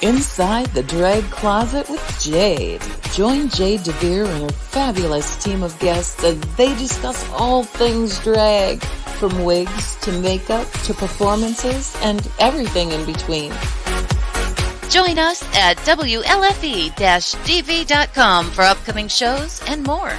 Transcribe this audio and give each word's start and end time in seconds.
Inside 0.00 0.68
the 0.68 0.84
Drag 0.84 1.24
Closet 1.24 1.90
with 1.90 2.20
Jade. 2.20 2.80
Join 3.14 3.48
Jade 3.48 3.82
DeVere 3.82 4.28
and 4.28 4.42
her 4.42 4.56
fabulous 4.56 5.42
team 5.42 5.64
of 5.64 5.76
guests 5.80 6.22
as 6.22 6.38
they 6.56 6.72
discuss 6.76 7.28
all 7.30 7.64
things 7.64 8.20
drag, 8.20 8.80
from 9.18 9.42
wigs 9.42 9.96
to 9.96 10.12
makeup 10.20 10.70
to 10.84 10.94
performances 10.94 11.96
and 12.02 12.30
everything 12.38 12.92
in 12.92 13.04
between. 13.04 13.50
Join 14.88 15.18
us 15.18 15.42
at 15.56 15.76
WLFE-DV.com 15.78 18.50
for 18.52 18.62
upcoming 18.62 19.08
shows 19.08 19.60
and 19.66 19.82
more. 19.82 20.14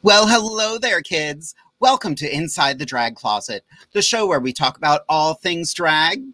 Well, 0.00 0.28
hello 0.28 0.78
there, 0.78 1.02
kids. 1.02 1.56
Welcome 1.80 2.16
to 2.16 2.34
Inside 2.34 2.80
the 2.80 2.84
Drag 2.84 3.14
Closet, 3.14 3.64
the 3.92 4.02
show 4.02 4.26
where 4.26 4.40
we 4.40 4.52
talk 4.52 4.76
about 4.76 5.02
all 5.08 5.34
things 5.34 5.72
drag 5.72 6.24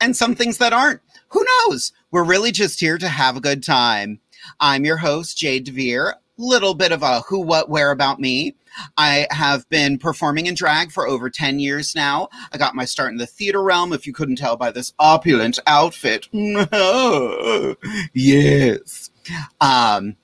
and 0.00 0.16
some 0.16 0.34
things 0.34 0.58
that 0.58 0.72
aren't. 0.72 1.00
Who 1.28 1.44
knows? 1.44 1.92
We're 2.10 2.24
really 2.24 2.50
just 2.50 2.80
here 2.80 2.98
to 2.98 3.06
have 3.06 3.36
a 3.36 3.40
good 3.40 3.62
time. 3.62 4.18
I'm 4.58 4.84
your 4.84 4.96
host, 4.96 5.38
Jade 5.38 5.64
DeVere. 5.64 6.14
Little 6.38 6.74
bit 6.74 6.90
of 6.90 7.04
a 7.04 7.20
who, 7.20 7.38
what, 7.38 7.70
where 7.70 7.92
about 7.92 8.18
me. 8.18 8.56
I 8.96 9.28
have 9.30 9.68
been 9.68 9.96
performing 9.96 10.46
in 10.46 10.54
drag 10.54 10.90
for 10.90 11.06
over 11.06 11.30
10 11.30 11.60
years 11.60 11.94
now. 11.94 12.28
I 12.52 12.58
got 12.58 12.74
my 12.74 12.84
start 12.84 13.12
in 13.12 13.18
the 13.18 13.26
theater 13.26 13.62
realm, 13.62 13.92
if 13.92 14.08
you 14.08 14.12
couldn't 14.12 14.38
tell 14.38 14.56
by 14.56 14.72
this 14.72 14.92
opulent 14.98 15.60
outfit. 15.68 16.28
yes. 18.12 19.10
Um, 19.60 20.16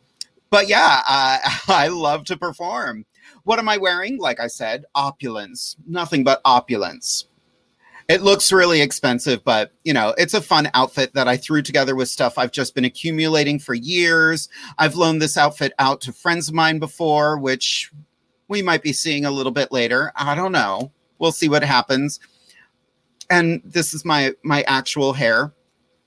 but 0.51 0.69
yeah, 0.69 1.03
uh, 1.09 1.39
I 1.69 1.87
love 1.87 2.25
to 2.25 2.37
perform. 2.37 3.07
What 3.47 3.61
am 3.61 3.69
I 3.69 3.77
wearing? 3.77 4.19
Like 4.19 4.41
I 4.41 4.49
said, 4.49 4.87
opulence. 4.97 5.77
Nothing 5.87 6.25
but 6.25 6.41
opulence. 6.45 7.27
It 8.09 8.21
looks 8.21 8.51
really 8.51 8.81
expensive, 8.81 9.45
but 9.45 9.71
you 9.85 9.93
know, 9.93 10.17
it's 10.19 10.35
a 10.35 10.43
fun 10.43 10.69
outfit 10.75 11.15
that 11.15 11.29
I 11.29 11.37
threw 11.37 11.63
together 11.63 11.95
with 11.95 12.09
stuff 12.09 12.39
I've 12.39 12.51
just 12.51 12.75
been 12.75 12.85
accumulating 12.85 13.61
for 13.61 13.73
years. 13.73 14.49
I've 14.79 14.97
loaned 14.97 15.23
this 15.23 15.37
outfit 15.37 15.75
out 15.79 16.01
to 16.01 16.13
friends 16.13 16.49
of 16.49 16.55
mine 16.55 16.81
before, 16.81 17.39
which 17.39 17.93
we 18.49 18.63
might 18.63 18.83
be 18.83 18.93
seeing 18.93 19.25
a 19.25 19.31
little 19.31 19.53
bit 19.53 19.71
later. 19.71 20.11
I 20.17 20.35
don't 20.35 20.51
know. 20.51 20.91
We'll 21.21 21.31
see 21.31 21.49
what 21.49 21.63
happens. 21.63 22.19
And 23.31 23.63
this 23.65 23.95
is 23.95 24.05
my 24.05 24.33
my 24.43 24.63
actual 24.63 25.13
hair. 25.13 25.53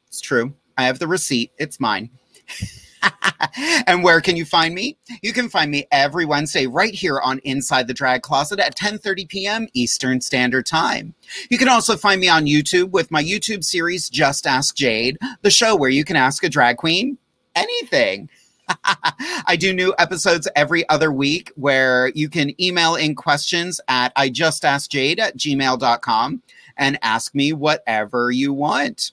It's 0.08 0.20
true. 0.20 0.54
I 0.78 0.84
have 0.84 1.00
the 1.00 1.08
receipt. 1.08 1.54
It's 1.58 1.80
mine. 1.80 2.10
and 3.88 4.04
where 4.04 4.22
can 4.22 4.36
you 4.36 4.46
find 4.46 4.74
me? 4.76 4.98
You 5.22 5.34
can 5.34 5.50
find 5.50 5.72
me 5.72 5.88
every 5.92 6.26
Wednesday 6.26 6.68
right 6.68 6.94
here 6.94 7.20
on 7.20 7.40
Inside 7.40 7.88
the 7.88 7.94
Drag 7.94 8.22
Closet 8.22 8.60
at 8.60 8.78
10:30 8.78 9.28
p.m. 9.28 9.68
Eastern 9.74 10.22
Standard 10.22 10.66
Time. 10.66 11.14
You 11.50 11.58
can 11.58 11.70
also 11.70 11.96
find 11.96 12.20
me 12.20 12.28
on 12.28 12.46
YouTube 12.46 12.92
with 12.92 13.12
my 13.12 13.24
YouTube 13.24 13.64
series 13.64 14.10
Just 14.10 14.46
Ask 14.46 14.76
Jade, 14.76 15.18
the 15.42 15.52
show 15.52 15.76
where 15.76 15.90
you 15.90 16.04
can 16.04 16.16
ask 16.16 16.44
a 16.44 16.50
drag 16.50 16.78
queen 16.78 17.18
anything. 17.56 18.30
I 19.46 19.56
do 19.60 19.74
new 19.74 19.94
episodes 19.98 20.48
every 20.56 20.88
other 20.90 21.12
week 21.12 21.52
where 21.56 22.10
you 22.10 22.30
can 22.30 22.60
email 22.62 22.96
in 22.96 23.16
questions 23.16 23.82
at 23.88 24.12
I 24.16 24.30
just 24.30 24.64
ask 24.64 24.90
Jade 24.90 25.20
at 25.20 25.38
gmail.com 25.38 26.42
and 26.78 27.00
ask 27.02 27.36
me 27.36 27.52
whatever 27.54 28.32
you 28.32 28.54
want. 28.54 29.12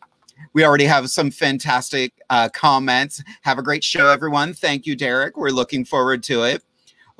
We 0.53 0.65
already 0.65 0.85
have 0.85 1.11
some 1.11 1.31
fantastic 1.31 2.13
uh, 2.31 2.49
comments. 2.49 3.23
Have 3.43 3.59
a 3.59 3.63
great 3.63 3.85
show, 3.85 4.09
everyone. 4.09 4.55
Thank 4.55 4.87
you, 4.87 4.97
Derek. 4.97 5.37
We're 5.37 5.51
looking 5.51 5.85
forward 5.85 6.23
to 6.25 6.43
it. 6.45 6.63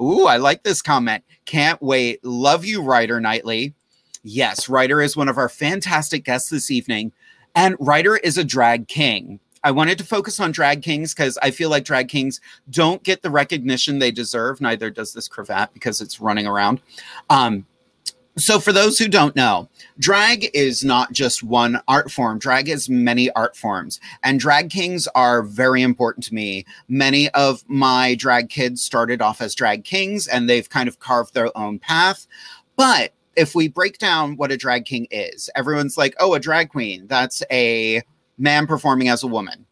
Ooh, 0.01 0.27
I 0.27 0.37
like 0.37 0.63
this 0.63 0.83
comment. 0.83 1.25
Can't 1.45 1.81
wait. 1.81 2.25
Love 2.25 2.65
you, 2.65 2.83
Ryder 2.83 3.21
Knightley. 3.21 3.75
Yes, 4.23 4.69
Ryder 4.69 5.01
is 5.01 5.17
one 5.17 5.29
of 5.29 5.39
our 5.39 5.49
fantastic 5.49 6.25
guests 6.25 6.51
this 6.51 6.71
evening. 6.71 7.13
And 7.55 7.77
Ryder 7.79 8.17
is 8.17 8.37
a 8.37 8.45
drag 8.45 8.89
king. 8.89 9.41
I 9.63 9.71
wanted 9.71 9.99
to 9.99 10.05
focus 10.05 10.39
on 10.39 10.53
drag 10.53 10.83
kings 10.83 11.15
because 11.15 11.39
I 11.43 11.51
feel 11.51 11.71
like 11.71 11.85
drag 11.85 12.09
kings 12.09 12.41
don't 12.71 13.03
get 13.03 13.23
the 13.23 13.31
recognition 13.31 13.99
they 13.99 14.11
deserve. 14.11 14.61
Neither 14.61 14.91
does 14.91 15.13
this 15.13 15.27
cravat 15.27 15.73
because 15.73 16.01
it's 16.01 16.21
running 16.21 16.47
around. 16.47 16.81
Um, 17.31 17.67
so, 18.39 18.61
for 18.61 18.73
those 18.73 18.99
who 18.99 19.09
don't 19.09 19.35
know, 19.35 19.69
drag 19.99 20.51
is 20.53 20.85
not 20.85 21.13
just 21.13 21.43
one 21.43 21.81
art 21.89 22.11
form. 22.11 22.39
Drag 22.39 22.69
is 22.69 22.89
many 22.89 23.31
art 23.31 23.57
forms, 23.57 23.99
and 24.23 24.39
drag 24.39 24.69
kings 24.69 25.09
are 25.15 25.43
very 25.43 25.81
important 25.81 26.25
to 26.27 26.35
me. 26.35 26.67
Many 26.89 27.31
of 27.31 27.65
my 27.67 28.15
drag 28.15 28.51
kids 28.51 28.83
started 28.83 29.23
off 29.23 29.41
as 29.41 29.55
drag 29.55 29.85
kings, 29.85 30.27
and 30.27 30.51
they've 30.51 30.69
kind 30.69 30.87
of 30.87 30.99
carved 30.99 31.33
their 31.33 31.57
own 31.57 31.79
path. 31.79 32.27
But 32.77 33.13
if 33.37 33.55
we 33.55 33.69
break 33.69 33.97
down 33.97 34.37
what 34.37 34.53
a 34.53 34.57
drag 34.57 34.85
king 34.85 35.07
is, 35.11 35.49
everyone's 35.55 35.97
like, 35.97 36.15
oh, 36.19 36.35
a 36.35 36.41
drag 36.41 36.69
queen, 36.69 37.07
that's 37.07 37.43
a 37.51 38.03
man 38.37 38.67
performing 38.67 39.09
as 39.09 39.23
a 39.23 39.29
woman. 39.29 39.65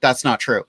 That's 0.00 0.24
not 0.24 0.40
true. 0.40 0.64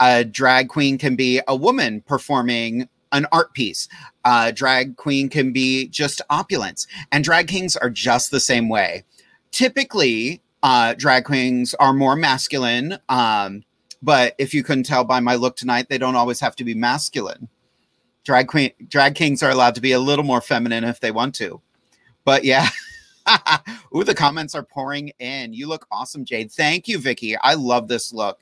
A 0.00 0.24
drag 0.24 0.68
queen 0.68 0.98
can 0.98 1.14
be 1.14 1.40
a 1.46 1.54
woman 1.54 2.00
performing 2.00 2.88
an 3.12 3.26
art 3.30 3.54
piece. 3.54 3.88
Uh, 4.24 4.50
drag 4.50 4.96
queen 4.96 5.28
can 5.28 5.52
be 5.52 5.88
just 5.88 6.22
opulence, 6.30 6.86
and 7.12 7.24
drag 7.24 7.48
kings 7.48 7.76
are 7.76 7.90
just 7.90 8.30
the 8.30 8.40
same 8.40 8.68
way. 8.68 9.04
Typically, 9.50 10.40
uh, 10.62 10.94
drag 10.94 11.24
queens 11.24 11.74
are 11.74 11.92
more 11.92 12.16
masculine, 12.16 12.98
um, 13.08 13.62
but 14.02 14.34
if 14.38 14.54
you 14.54 14.62
couldn't 14.62 14.84
tell 14.84 15.04
by 15.04 15.20
my 15.20 15.34
look 15.34 15.56
tonight, 15.56 15.88
they 15.88 15.98
don't 15.98 16.16
always 16.16 16.40
have 16.40 16.56
to 16.56 16.64
be 16.64 16.74
masculine. 16.74 17.48
Drag 18.24 18.48
queen, 18.48 18.70
drag 18.88 19.14
kings 19.14 19.42
are 19.42 19.50
allowed 19.50 19.74
to 19.74 19.82
be 19.82 19.92
a 19.92 20.00
little 20.00 20.24
more 20.24 20.40
feminine 20.40 20.84
if 20.84 21.00
they 21.00 21.10
want 21.10 21.34
to. 21.36 21.60
But 22.24 22.44
yeah. 22.44 22.68
Ooh, 23.96 24.04
the 24.04 24.14
comments 24.14 24.54
are 24.54 24.62
pouring 24.62 25.12
in. 25.18 25.52
You 25.52 25.68
look 25.68 25.86
awesome, 25.90 26.24
Jade. 26.24 26.52
Thank 26.52 26.88
you, 26.88 26.98
Vicky. 26.98 27.36
I 27.36 27.54
love 27.54 27.88
this 27.88 28.12
look. 28.12 28.38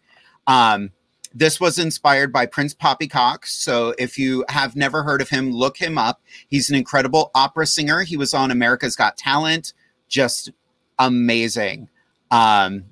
Um, 0.47 0.91
this 1.35 1.61
was 1.61 1.79
inspired 1.79 2.33
by 2.33 2.47
Prince 2.47 2.75
Poppycock. 2.75 3.47
So 3.47 3.95
if 3.99 4.19
you 4.19 4.45
have 4.49 4.77
never 4.77 5.03
heard 5.03 5.21
of 5.23 5.29
him, 5.29 5.51
look 5.51 5.77
him 5.77 5.99
up. 5.99 6.21
He's 6.49 6.71
an 6.71 6.77
incredible 6.77 7.31
opera 7.35 7.67
singer. 7.67 8.03
He 8.03 8.17
was 8.17 8.35
on 8.35 8.51
America's 8.51 8.97
Got 8.97 9.17
Talent. 9.17 9.73
Just 10.09 10.51
amazing. 10.99 11.89
Um, 12.31 12.85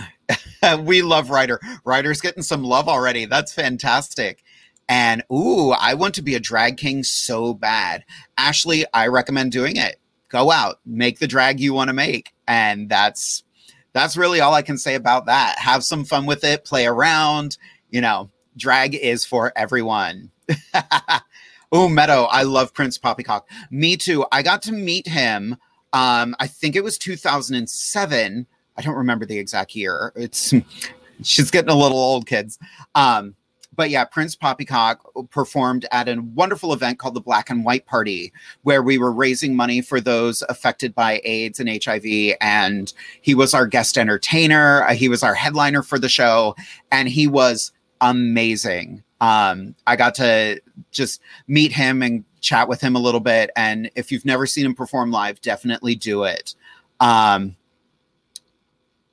we 0.80 1.02
love 1.02 1.30
Ryder. 1.30 1.60
Ryder's 1.84 2.20
getting 2.20 2.42
some 2.42 2.64
love 2.64 2.88
already. 2.88 3.26
That's 3.26 3.52
fantastic. 3.52 4.42
And 4.88 5.22
ooh, 5.32 5.70
I 5.70 5.94
want 5.94 6.14
to 6.16 6.22
be 6.22 6.34
a 6.34 6.40
drag 6.40 6.76
king 6.76 7.02
so 7.02 7.54
bad. 7.54 8.04
Ashley, 8.36 8.84
I 8.92 9.06
recommend 9.06 9.52
doing 9.52 9.76
it. 9.76 9.98
Go 10.28 10.50
out, 10.50 10.80
make 10.86 11.18
the 11.18 11.26
drag 11.26 11.60
you 11.60 11.74
want 11.74 11.88
to 11.88 11.94
make. 11.94 12.32
And 12.48 12.88
that's 12.88 13.44
that's 13.92 14.16
really 14.16 14.40
all 14.40 14.54
I 14.54 14.62
can 14.62 14.78
say 14.78 14.94
about 14.94 15.26
that. 15.26 15.58
Have 15.58 15.84
some 15.84 16.04
fun 16.04 16.26
with 16.26 16.44
it, 16.44 16.64
play 16.64 16.86
around. 16.86 17.58
You 17.90 18.00
know, 18.00 18.30
drag 18.56 18.94
is 18.94 19.24
for 19.24 19.52
everyone. 19.56 20.30
oh, 21.72 21.88
Meadow, 21.88 22.24
I 22.24 22.42
love 22.42 22.74
Prince 22.74 22.98
Poppycock. 22.98 23.48
Me 23.70 23.96
too. 23.96 24.24
I 24.32 24.42
got 24.42 24.62
to 24.62 24.72
meet 24.72 25.06
him. 25.06 25.56
Um, 25.92 26.34
I 26.40 26.46
think 26.46 26.74
it 26.76 26.84
was 26.84 26.96
2007. 26.98 28.46
I 28.76 28.82
don't 28.82 28.94
remember 28.94 29.26
the 29.26 29.38
exact 29.38 29.74
year. 29.74 30.12
It's 30.16 30.54
she's 31.22 31.50
getting 31.50 31.70
a 31.70 31.74
little 31.74 31.98
old, 31.98 32.26
kids. 32.26 32.58
Um, 32.94 33.34
but 33.74 33.90
yeah, 33.90 34.04
Prince 34.04 34.36
Poppycock 34.36 35.00
performed 35.30 35.86
at 35.92 36.08
a 36.08 36.20
wonderful 36.34 36.72
event 36.72 36.98
called 36.98 37.14
the 37.14 37.20
Black 37.20 37.50
and 37.50 37.64
White 37.64 37.86
Party, 37.86 38.32
where 38.62 38.82
we 38.82 38.98
were 38.98 39.12
raising 39.12 39.56
money 39.56 39.80
for 39.80 40.00
those 40.00 40.42
affected 40.48 40.94
by 40.94 41.20
AIDS 41.24 41.58
and 41.58 41.68
HIV. 41.68 42.36
And 42.40 42.92
he 43.22 43.34
was 43.34 43.54
our 43.54 43.66
guest 43.66 43.96
entertainer. 43.96 44.84
Uh, 44.84 44.94
he 44.94 45.08
was 45.08 45.22
our 45.22 45.34
headliner 45.34 45.82
for 45.82 45.98
the 45.98 46.08
show, 46.08 46.54
and 46.90 47.08
he 47.08 47.26
was 47.26 47.72
amazing. 48.00 49.02
Um, 49.20 49.74
I 49.86 49.96
got 49.96 50.14
to 50.16 50.60
just 50.90 51.20
meet 51.46 51.72
him 51.72 52.02
and 52.02 52.24
chat 52.40 52.68
with 52.68 52.80
him 52.80 52.96
a 52.96 52.98
little 52.98 53.20
bit. 53.20 53.50
And 53.56 53.90
if 53.94 54.10
you've 54.10 54.24
never 54.24 54.46
seen 54.46 54.66
him 54.66 54.74
perform 54.74 55.10
live, 55.12 55.40
definitely 55.40 55.94
do 55.94 56.24
it. 56.24 56.54
Um, 57.00 57.56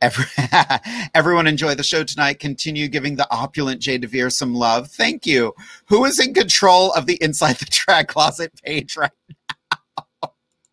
Every, 0.02 0.26
everyone 1.14 1.46
enjoy 1.46 1.76
the 1.76 1.84
show 1.84 2.04
tonight. 2.04 2.40
Continue 2.40 2.88
giving 2.88 3.18
the 3.18 3.28
opulent 3.32 3.82
Jay 3.82 3.98
DeVere 3.98 4.30
some 4.30 4.56
love. 4.56 4.88
Thank 4.88 5.26
you. 5.26 5.54
Who 5.88 6.06
is 6.06 6.20
in 6.20 6.34
control 6.34 6.94
of 6.94 7.06
the 7.06 7.22
Inside 7.22 7.58
the 7.58 7.68
Drag 7.70 8.08
Closet 8.08 8.54
page 8.64 8.96
right 8.96 9.12
now? 9.30 9.36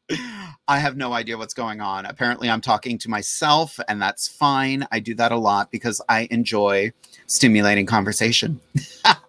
I 0.69 0.78
have 0.78 0.96
no 0.96 1.12
idea 1.12 1.38
what's 1.38 1.55
going 1.55 1.81
on. 1.81 2.06
Apparently, 2.06 2.49
I'm 2.49 2.61
talking 2.61 2.99
to 2.99 3.11
myself, 3.11 3.78
and 3.88 4.00
that's 4.00 4.28
fine. 4.28 4.87
I 4.93 5.00
do 5.00 5.14
that 5.14 5.32
a 5.32 5.37
lot 5.37 5.70
because 5.70 6.00
I 6.08 6.28
enjoy 6.31 6.93
stimulating 7.26 7.87
conversation. 7.87 8.61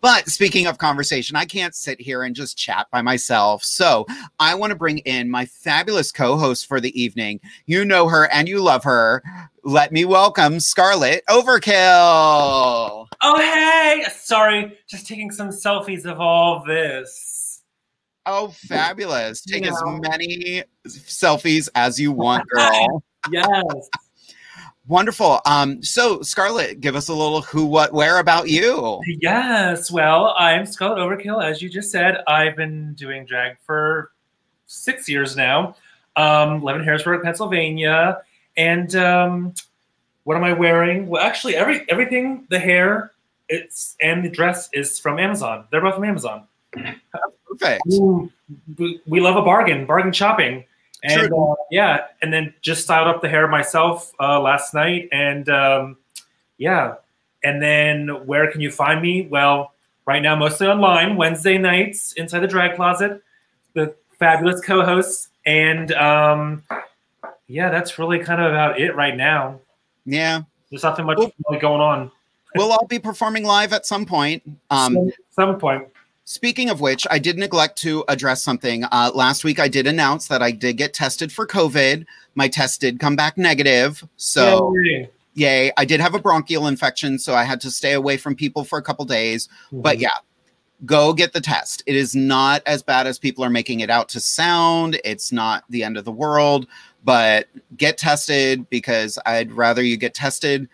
But 0.00 0.28
speaking 0.28 0.66
of 0.66 0.78
conversation, 0.78 1.36
I 1.36 1.44
can't 1.44 1.74
sit 1.74 2.00
here 2.00 2.22
and 2.22 2.34
just 2.34 2.56
chat 2.56 2.86
by 2.90 3.02
myself. 3.02 3.62
So 3.62 4.06
I 4.38 4.54
want 4.54 4.70
to 4.70 4.76
bring 4.76 4.98
in 4.98 5.30
my 5.30 5.46
fabulous 5.46 6.10
co 6.10 6.36
host 6.36 6.66
for 6.66 6.80
the 6.80 7.00
evening. 7.00 7.40
You 7.66 7.84
know 7.84 8.08
her 8.08 8.30
and 8.32 8.48
you 8.48 8.62
love 8.62 8.84
her. 8.84 9.22
Let 9.62 9.92
me 9.92 10.04
welcome 10.04 10.58
Scarlett 10.60 11.22
Overkill. 11.28 13.06
Oh, 13.22 13.38
hey! 13.38 14.04
Sorry, 14.10 14.78
just 14.88 15.06
taking 15.06 15.30
some 15.30 15.50
selfies 15.50 16.06
of 16.06 16.20
all 16.20 16.64
this. 16.64 17.62
Oh, 18.24 18.48
fabulous. 18.48 19.42
Take 19.42 19.66
as 19.66 19.82
many 19.84 20.62
selfies 20.86 21.68
as 21.74 21.98
you 21.98 22.12
want, 22.12 22.48
girl. 22.48 23.02
yes. 23.32 23.90
Wonderful. 24.90 25.40
Um, 25.46 25.80
so 25.84 26.20
Scarlett, 26.20 26.80
give 26.80 26.96
us 26.96 27.06
a 27.06 27.14
little 27.14 27.42
who, 27.42 27.64
what, 27.64 27.92
where 27.92 28.18
about 28.18 28.48
you. 28.48 29.00
Yes. 29.20 29.88
Well, 29.88 30.34
I'm 30.36 30.66
Scarlett 30.66 30.98
Overkill, 30.98 31.40
as 31.44 31.62
you 31.62 31.68
just 31.68 31.92
said. 31.92 32.16
I've 32.26 32.56
been 32.56 32.94
doing 32.94 33.24
drag 33.24 33.56
for 33.64 34.10
six 34.66 35.08
years 35.08 35.36
now. 35.36 35.76
Um, 36.16 36.64
live 36.64 36.74
in 36.74 36.82
Harrisburg, 36.82 37.22
Pennsylvania. 37.22 38.22
And 38.56 38.96
um, 38.96 39.54
what 40.24 40.36
am 40.36 40.42
I 40.42 40.54
wearing? 40.54 41.06
Well, 41.06 41.22
actually, 41.22 41.54
every 41.54 41.88
everything, 41.88 42.48
the 42.50 42.58
hair, 42.58 43.12
it's 43.48 43.94
and 44.00 44.24
the 44.24 44.28
dress 44.28 44.68
is 44.72 44.98
from 44.98 45.20
Amazon. 45.20 45.66
They're 45.70 45.80
both 45.80 45.94
from 45.94 46.04
Amazon. 46.04 46.48
Perfect. 47.46 47.82
We, 48.76 49.00
we 49.06 49.20
love 49.20 49.36
a 49.36 49.42
bargain, 49.42 49.86
bargain 49.86 50.12
shopping. 50.12 50.64
And 51.02 51.32
uh, 51.32 51.54
yeah, 51.70 52.06
and 52.20 52.32
then 52.32 52.52
just 52.60 52.82
styled 52.82 53.08
up 53.08 53.22
the 53.22 53.28
hair 53.28 53.48
myself 53.48 54.12
uh, 54.20 54.40
last 54.40 54.74
night, 54.74 55.08
and 55.12 55.48
um, 55.48 55.96
yeah, 56.58 56.96
and 57.42 57.62
then 57.62 58.26
where 58.26 58.50
can 58.50 58.60
you 58.60 58.70
find 58.70 59.00
me? 59.00 59.26
Well, 59.26 59.72
right 60.06 60.22
now 60.22 60.36
mostly 60.36 60.66
online. 60.66 61.16
Wednesday 61.16 61.56
nights 61.56 62.12
inside 62.14 62.40
the 62.40 62.48
drag 62.48 62.76
closet, 62.76 63.22
the 63.74 63.94
fabulous 64.18 64.60
co-hosts, 64.60 65.28
and 65.46 65.92
um, 65.92 66.62
yeah, 67.46 67.70
that's 67.70 67.98
really 67.98 68.18
kind 68.18 68.40
of 68.40 68.52
about 68.52 68.78
it 68.78 68.94
right 68.94 69.16
now. 69.16 69.60
Yeah, 70.04 70.42
there's 70.70 70.82
nothing 70.82 71.06
much 71.06 71.18
really 71.18 71.60
going 71.60 71.80
on. 71.80 72.10
we'll 72.56 72.72
all 72.72 72.86
be 72.86 72.98
performing 72.98 73.44
live 73.44 73.72
at 73.72 73.86
some 73.86 74.04
point. 74.04 74.42
Um, 74.68 74.94
some, 74.94 75.12
some 75.30 75.58
point. 75.58 75.88
Speaking 76.24 76.70
of 76.70 76.80
which, 76.80 77.06
I 77.10 77.18
did 77.18 77.38
neglect 77.38 77.76
to 77.82 78.04
address 78.08 78.42
something. 78.42 78.84
Uh, 78.84 79.10
last 79.14 79.42
week, 79.42 79.58
I 79.58 79.68
did 79.68 79.86
announce 79.86 80.28
that 80.28 80.42
I 80.42 80.52
did 80.52 80.76
get 80.76 80.94
tested 80.94 81.32
for 81.32 81.46
COVID. 81.46 82.06
My 82.34 82.46
test 82.46 82.80
did 82.80 83.00
come 83.00 83.16
back 83.16 83.36
negative. 83.36 84.04
So, 84.16 84.72
Yay. 84.84 85.10
yay. 85.34 85.72
I 85.76 85.84
did 85.84 86.00
have 86.00 86.14
a 86.14 86.20
bronchial 86.20 86.68
infection, 86.68 87.18
so 87.18 87.34
I 87.34 87.42
had 87.42 87.60
to 87.62 87.70
stay 87.70 87.94
away 87.94 88.16
from 88.16 88.36
people 88.36 88.62
for 88.64 88.78
a 88.78 88.82
couple 88.82 89.04
days. 89.06 89.48
But 89.72 89.96
Mhm. 89.96 90.02
yeah, 90.02 90.10
go 90.86 91.12
get 91.12 91.32
the 91.32 91.40
test. 91.40 91.82
It 91.86 91.96
is 91.96 92.14
not 92.14 92.62
as 92.64 92.82
bad 92.82 93.08
as 93.08 93.18
people 93.18 93.44
are 93.44 93.50
making 93.50 93.80
it 93.80 93.90
out 93.90 94.08
to 94.10 94.20
sound. 94.20 95.00
It's 95.04 95.32
not 95.32 95.64
the 95.68 95.82
end 95.82 95.96
of 95.96 96.04
the 96.04 96.12
world, 96.12 96.68
but 97.04 97.48
get 97.76 97.98
tested 97.98 98.70
because 98.70 99.18
I'd 99.26 99.50
rather 99.52 99.82
you 99.82 99.96
get 99.96 100.14
tested 100.14 100.68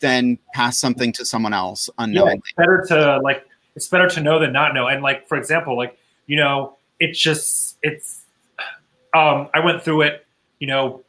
than 0.00 0.38
pass 0.52 0.76
something 0.76 1.12
to 1.12 1.24
someone 1.24 1.54
else 1.54 1.88
yeah, 1.98 2.04
unknowingly. 2.04 2.42
it's 2.44 2.52
better 2.56 2.84
to 2.88 3.20
like 3.22 3.44
it's 3.76 3.88
better 3.88 4.08
to 4.08 4.20
know 4.20 4.38
than 4.38 4.52
not 4.52 4.74
know. 4.74 4.86
And 4.86 5.02
like 5.02 5.28
for 5.28 5.36
example 5.36 5.76
like 5.76 5.98
you 6.26 6.36
know 6.36 6.76
it's 7.00 7.18
just 7.18 7.78
it's 7.82 8.22
um 9.14 9.48
i 9.54 9.60
went 9.60 9.82
through 9.82 10.02
it 10.02 10.26
you 10.58 10.66
know 10.66 11.02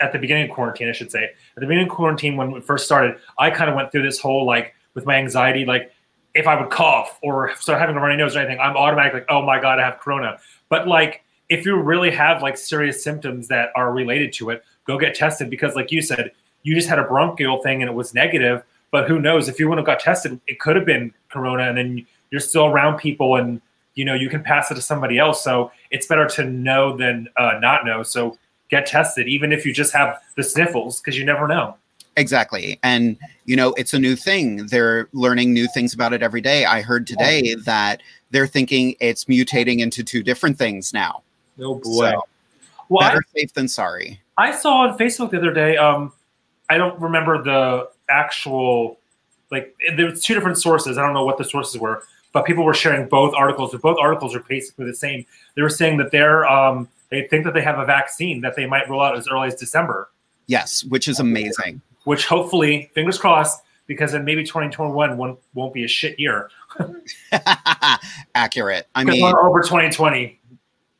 at 0.00 0.12
the 0.12 0.18
beginning 0.18 0.48
of 0.48 0.54
quarantine 0.54 0.88
i 0.88 0.92
should 0.92 1.10
say. 1.10 1.24
At 1.24 1.60
the 1.60 1.66
beginning 1.66 1.88
of 1.88 1.94
quarantine 1.94 2.36
when 2.36 2.52
it 2.52 2.64
first 2.64 2.86
started 2.86 3.16
i 3.38 3.50
kind 3.50 3.68
of 3.68 3.76
went 3.76 3.92
through 3.92 4.02
this 4.02 4.18
whole 4.18 4.46
like 4.46 4.74
with 4.94 5.04
my 5.04 5.16
anxiety 5.16 5.64
like 5.64 5.92
if 6.34 6.46
i 6.46 6.60
would 6.60 6.70
cough 6.70 7.18
or 7.22 7.54
start 7.56 7.80
having 7.80 7.96
a 7.96 8.00
runny 8.00 8.16
nose 8.16 8.36
or 8.36 8.40
anything 8.40 8.60
i'm 8.60 8.76
automatically 8.76 9.20
like 9.20 9.30
oh 9.30 9.42
my 9.42 9.60
god 9.60 9.78
i 9.78 9.84
have 9.84 9.98
corona. 9.98 10.38
But 10.68 10.88
like 10.88 11.22
if 11.48 11.66
you 11.66 11.76
really 11.76 12.10
have 12.10 12.42
like 12.42 12.56
serious 12.56 13.02
symptoms 13.02 13.48
that 13.48 13.70
are 13.76 13.92
related 13.92 14.32
to 14.34 14.50
it 14.50 14.64
go 14.86 14.98
get 14.98 15.14
tested 15.14 15.50
because 15.50 15.74
like 15.74 15.90
you 15.90 16.00
said 16.02 16.30
you 16.62 16.74
just 16.74 16.88
had 16.88 16.98
a 16.98 17.04
bronchial 17.04 17.62
thing 17.62 17.82
and 17.82 17.90
it 17.90 17.94
was 17.94 18.14
negative 18.14 18.62
but 18.94 19.08
who 19.08 19.18
knows 19.18 19.48
if 19.48 19.58
you 19.58 19.68
wouldn't 19.68 19.84
have 19.84 19.92
got 19.92 20.00
tested 20.00 20.40
it 20.46 20.60
could 20.60 20.76
have 20.76 20.86
been 20.86 21.12
corona 21.28 21.64
and 21.64 21.76
then 21.76 22.06
you're 22.30 22.40
still 22.40 22.66
around 22.66 22.96
people 22.96 23.34
and 23.34 23.60
you 23.96 24.04
know 24.04 24.14
you 24.14 24.28
can 24.28 24.40
pass 24.40 24.70
it 24.70 24.76
to 24.76 24.80
somebody 24.80 25.18
else 25.18 25.42
so 25.42 25.72
it's 25.90 26.06
better 26.06 26.28
to 26.28 26.44
know 26.44 26.96
than 26.96 27.28
uh, 27.36 27.58
not 27.60 27.84
know 27.84 28.04
so 28.04 28.38
get 28.70 28.86
tested 28.86 29.26
even 29.26 29.50
if 29.52 29.66
you 29.66 29.74
just 29.74 29.92
have 29.92 30.20
the 30.36 30.44
sniffles 30.44 31.00
because 31.00 31.18
you 31.18 31.24
never 31.24 31.48
know 31.48 31.76
Exactly. 32.16 32.78
And, 32.84 33.16
you 33.44 33.56
know, 33.56 33.72
it's 33.72 33.92
a 33.92 33.98
new 33.98 34.14
thing. 34.14 34.66
They're 34.68 35.08
learning 35.12 35.52
new 35.52 35.66
things 35.66 35.92
about 35.92 36.12
it 36.12 36.22
every 36.22 36.40
day. 36.40 36.64
I 36.64 36.80
heard 36.80 37.08
today 37.08 37.56
that 37.64 38.02
they're 38.30 38.46
thinking 38.46 38.94
it's 39.00 39.24
mutating 39.24 39.80
into 39.80 40.04
two 40.04 40.22
different 40.22 40.56
things 40.56 40.92
now. 40.92 41.24
oh 41.60 41.80
So, 41.82 42.22
well 42.88 43.04
I, 43.04 43.08
better 43.08 43.24
safe 43.34 43.52
than 43.54 43.66
sorry. 43.66 44.20
I 44.38 44.54
saw 44.56 44.86
on 44.86 44.96
facebook 44.96 45.30
the 45.30 45.38
other 45.38 45.52
day 45.52 45.76
um 45.76 46.12
i 46.70 46.78
don't 46.78 47.00
remember 47.00 47.42
the 47.42 47.88
actual 48.08 48.98
like 49.50 49.74
there's 49.96 50.22
two 50.22 50.34
different 50.34 50.58
sources 50.58 50.98
i 50.98 51.02
don't 51.02 51.14
know 51.14 51.24
what 51.24 51.38
the 51.38 51.44
sources 51.44 51.80
were 51.80 52.02
but 52.32 52.44
people 52.44 52.64
were 52.64 52.74
sharing 52.74 53.08
both 53.08 53.34
articles 53.34 53.72
but 53.72 53.80
both 53.80 53.98
articles 54.00 54.34
are 54.34 54.40
basically 54.48 54.84
the 54.84 54.94
same 54.94 55.24
they 55.54 55.62
were 55.62 55.70
saying 55.70 55.96
that 55.96 56.10
they're 56.10 56.46
um 56.46 56.88
they 57.10 57.26
think 57.28 57.44
that 57.44 57.54
they 57.54 57.62
have 57.62 57.78
a 57.78 57.84
vaccine 57.84 58.40
that 58.40 58.56
they 58.56 58.66
might 58.66 58.88
roll 58.88 59.00
out 59.00 59.16
as 59.16 59.28
early 59.28 59.48
as 59.48 59.54
december 59.54 60.08
Yes, 60.46 60.84
which 60.84 61.08
is 61.08 61.20
amazing. 61.20 61.80
which 62.04 62.26
hopefully, 62.26 62.90
fingers 62.94 63.18
crossed, 63.18 63.62
because 63.86 64.12
then 64.12 64.24
maybe 64.24 64.44
2021 64.44 65.16
won't, 65.16 65.38
won't 65.54 65.72
be 65.72 65.84
a 65.84 65.88
shit 65.88 66.18
year. 66.18 66.50
Accurate. 68.34 68.86
I 68.94 69.04
mean, 69.04 69.22
we're 69.22 69.40
over 69.40 69.60
2020. 69.62 70.38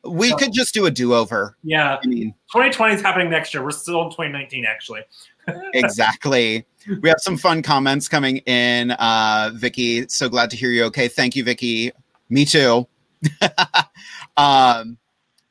We 0.06 0.34
could 0.36 0.52
just 0.52 0.74
do 0.74 0.86
a 0.86 0.90
do 0.90 1.14
over. 1.14 1.56
Yeah, 1.62 1.98
I 2.02 2.06
mean, 2.06 2.34
2020 2.52 2.94
is 2.94 3.02
happening 3.02 3.30
next 3.30 3.54
year. 3.54 3.62
We're 3.62 3.70
still 3.70 4.02
in 4.02 4.10
2019, 4.10 4.64
actually. 4.66 5.02
exactly. 5.74 6.66
We 7.00 7.08
have 7.08 7.20
some 7.20 7.36
fun 7.36 7.62
comments 7.62 8.08
coming 8.08 8.38
in. 8.38 8.92
Uh, 8.92 9.50
Vicky, 9.54 10.06
so 10.08 10.28
glad 10.28 10.50
to 10.50 10.56
hear 10.56 10.70
you. 10.70 10.84
Okay, 10.84 11.08
thank 11.08 11.36
you, 11.36 11.44
Vicky. 11.44 11.92
Me 12.28 12.44
too. 12.44 12.86
um, 14.36 14.98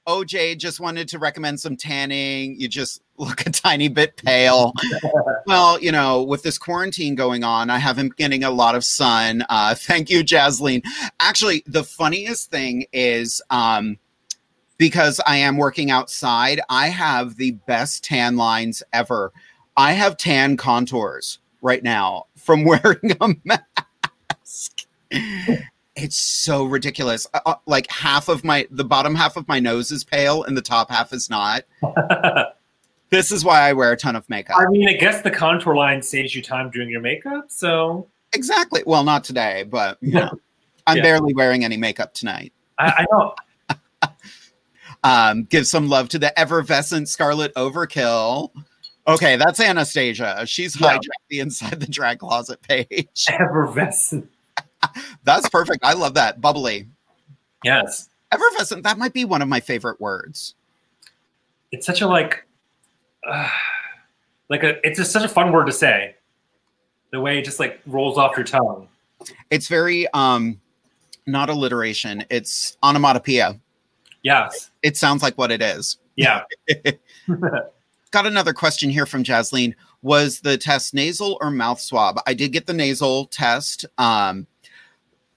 OJ 0.08 0.58
just 0.58 0.80
wanted 0.80 1.08
to 1.10 1.20
recommend 1.20 1.60
some 1.60 1.76
tanning. 1.78 2.60
You 2.60 2.68
just 2.68 3.02
look 3.18 3.46
a 3.46 3.50
tiny 3.50 3.88
bit 3.88 4.18
pale. 4.18 4.74
well, 5.46 5.80
you 5.80 5.92
know, 5.92 6.24
with 6.24 6.44
this 6.44 6.58
quarantine 6.58 7.16
going 7.16 7.44
on, 7.44 7.70
I 7.70 7.78
haven't 7.78 8.16
getting 8.18 8.44
a 8.44 8.52
lot 8.52 8.76
of 8.76 8.84
sun. 8.84 9.46
Uh, 9.50 9.76
thank 9.76 10.10
you, 10.10 10.24
Jasleen. 10.24 10.84
Actually, 11.20 11.64
the 11.66 11.84
funniest 11.84 12.52
thing 12.52 12.86
is 12.92 13.42
um, 13.50 13.98
because 14.84 15.22
I 15.25 15.38
am 15.38 15.56
working 15.56 15.92
outside, 15.92 16.60
I 16.68 16.90
have 16.90 17.38
the 17.38 17.52
best 17.52 18.04
tan 18.04 18.36
lines 18.36 18.84
ever. 18.92 19.32
I 19.78 19.94
have 19.94 20.18
tan 20.18 20.58
contours 20.58 21.40
right 21.62 21.82
now 21.82 22.25
from 22.36 22.66
wearing 22.66 23.16
a 23.22 23.30
mask. 23.46 24.82
it's 25.96 26.18
so 26.18 26.66
ridiculous. 26.66 27.25
Uh, 27.34 27.40
uh, 27.46 27.56
like 27.66 27.90
half 27.90 28.28
of 28.28 28.44
my 28.44 28.68
the 28.72 28.84
bottom 28.84 29.16
half 29.16 29.38
of 29.38 29.48
my 29.48 29.58
nose 29.58 29.90
is 29.90 30.04
pale 30.04 30.44
and 30.44 30.58
the 30.58 30.62
top 30.62 30.92
half 30.92 31.13
is 31.13 31.30
not. 31.30 31.63
this 33.10 33.32
is 33.32 33.46
why 33.46 33.62
I 33.62 33.72
wear 33.72 33.94
a 33.94 33.98
ton 33.98 34.18
of 34.18 34.30
makeup. 34.30 34.58
I 34.60 34.66
mean, 34.70 34.90
I 34.90 34.94
guess 34.98 35.22
the 35.22 35.32
contour 35.32 35.75
line 35.78 36.02
saves 36.02 36.36
you 36.36 36.42
time 36.42 36.70
doing 36.72 36.90
your 36.90 37.00
makeup. 37.00 37.46
So 37.48 38.06
exactly. 38.34 38.84
Well, 38.86 39.06
not 39.06 39.24
today, 39.24 39.63
but 39.63 39.98
you 40.02 40.12
know, 40.16 40.32
I'm 40.88 40.98
Yeah. 40.98 41.04
barely 41.04 41.34
wearing 41.34 41.63
any 41.63 41.78
makeup 41.78 42.13
tonight. 42.13 42.52
I, 42.78 42.88
I 42.88 43.06
know. 43.13 43.34
Um, 45.04 45.44
give 45.44 45.68
some 45.68 45.90
love 45.90 46.10
to 46.10 46.20
the 46.20 46.38
effervescent 46.40 47.10
Scarlett 47.10 47.54
Overkill. 47.56 48.52
Okay, 49.08 49.36
that's 49.36 49.60
Anastasia. 49.60 50.46
She's 50.46 50.80
Yeah. 50.80 50.98
hijacked 50.98 51.28
the 51.30 51.40
inside 51.40 51.80
the 51.80 51.88
drag 51.88 52.20
closet 52.20 52.62
page. 52.62 53.26
Effervescent. 53.28 54.30
That's 55.24 55.50
perfect. 55.50 55.84
I 55.84 55.94
love 55.94 56.14
that. 56.14 56.40
Bubbly. 56.42 56.88
Yes. 57.64 58.10
Effervescent, 58.32 58.84
that 58.84 58.98
might 58.98 59.14
be 59.14 59.26
one 59.26 59.42
of 59.42 59.48
my 59.48 59.60
favorite 59.60 60.00
words. 60.00 60.56
It's 61.72 61.86
such 61.86 62.02
a 62.02 62.08
like, 62.08 62.46
uh, 63.28 63.50
like 64.50 64.64
a. 64.64 64.86
It's 64.88 64.98
just 65.00 65.12
such 65.12 65.24
a 65.24 65.30
fun 65.30 65.52
word 65.52 65.66
to 65.66 65.72
say. 65.72 66.16
The 67.12 67.20
way 67.22 67.40
it 67.40 67.46
just 67.46 67.60
like 67.60 67.82
rolls 67.86 68.18
off 68.18 68.36
your 68.38 68.46
tongue. 68.46 68.88
It's 69.50 69.68
very 69.68 70.08
um 70.14 70.60
not 71.26 71.50
alliteration, 71.50 72.26
it's 72.30 72.78
onomatopoeia. 72.84 73.60
Yes. 74.24 74.72
It 74.82 74.98
sounds 74.98 75.22
like 75.22 75.38
what 75.38 75.51
it 75.51 75.62
is. 75.62 75.98
Yeah. 76.15 76.44
Got 78.12 78.25
another 78.27 78.53
question 78.53 78.89
here 78.89 79.06
from 79.06 79.24
Jasleen. 79.24 79.74
Was 80.01 80.42
the 80.42 80.58
test 80.58 80.94
nasal 80.94 81.38
or 81.42 81.50
mouth 81.50 81.80
swab? 81.80 82.20
I 82.27 82.34
did 82.34 82.51
get 82.51 82.65
the 82.68 82.74
nasal 82.74 83.25
test. 83.27 83.86
Um, 83.98 84.48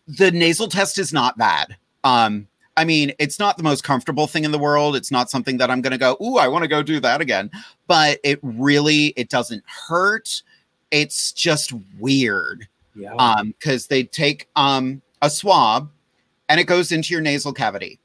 the 0.06 0.30
nasal 0.30 0.68
test 0.68 0.98
is 0.98 1.12
not 1.12 1.38
bad. 1.38 1.76
Um, 2.04 2.46
I 2.76 2.84
mean, 2.84 3.12
it's 3.18 3.38
not 3.38 3.56
the 3.56 3.62
most 3.62 3.82
comfortable 3.84 4.26
thing 4.26 4.44
in 4.44 4.50
the 4.52 4.58
world. 4.58 4.94
It's 4.96 5.10
not 5.10 5.30
something 5.30 5.56
that 5.56 5.70
I'm 5.70 5.80
going 5.80 5.92
to 5.92 5.98
go, 5.98 6.16
"Ooh, 6.22 6.36
I 6.36 6.46
want 6.48 6.62
to 6.62 6.68
go 6.68 6.82
do 6.82 7.00
that 7.00 7.20
again." 7.22 7.50
But 7.86 8.20
it 8.22 8.38
really 8.42 9.14
it 9.16 9.30
doesn't 9.30 9.64
hurt. 9.88 10.42
It's 10.90 11.32
just 11.32 11.72
weird 11.98 12.68
Yeah. 12.94 13.14
um 13.14 13.54
because 13.58 13.86
they 13.86 14.04
take 14.04 14.48
um 14.56 15.00
a 15.22 15.30
swab 15.30 15.90
and 16.48 16.60
it 16.60 16.64
goes 16.64 16.92
into 16.92 17.12
your 17.14 17.22
nasal 17.22 17.52
cavity 17.52 17.98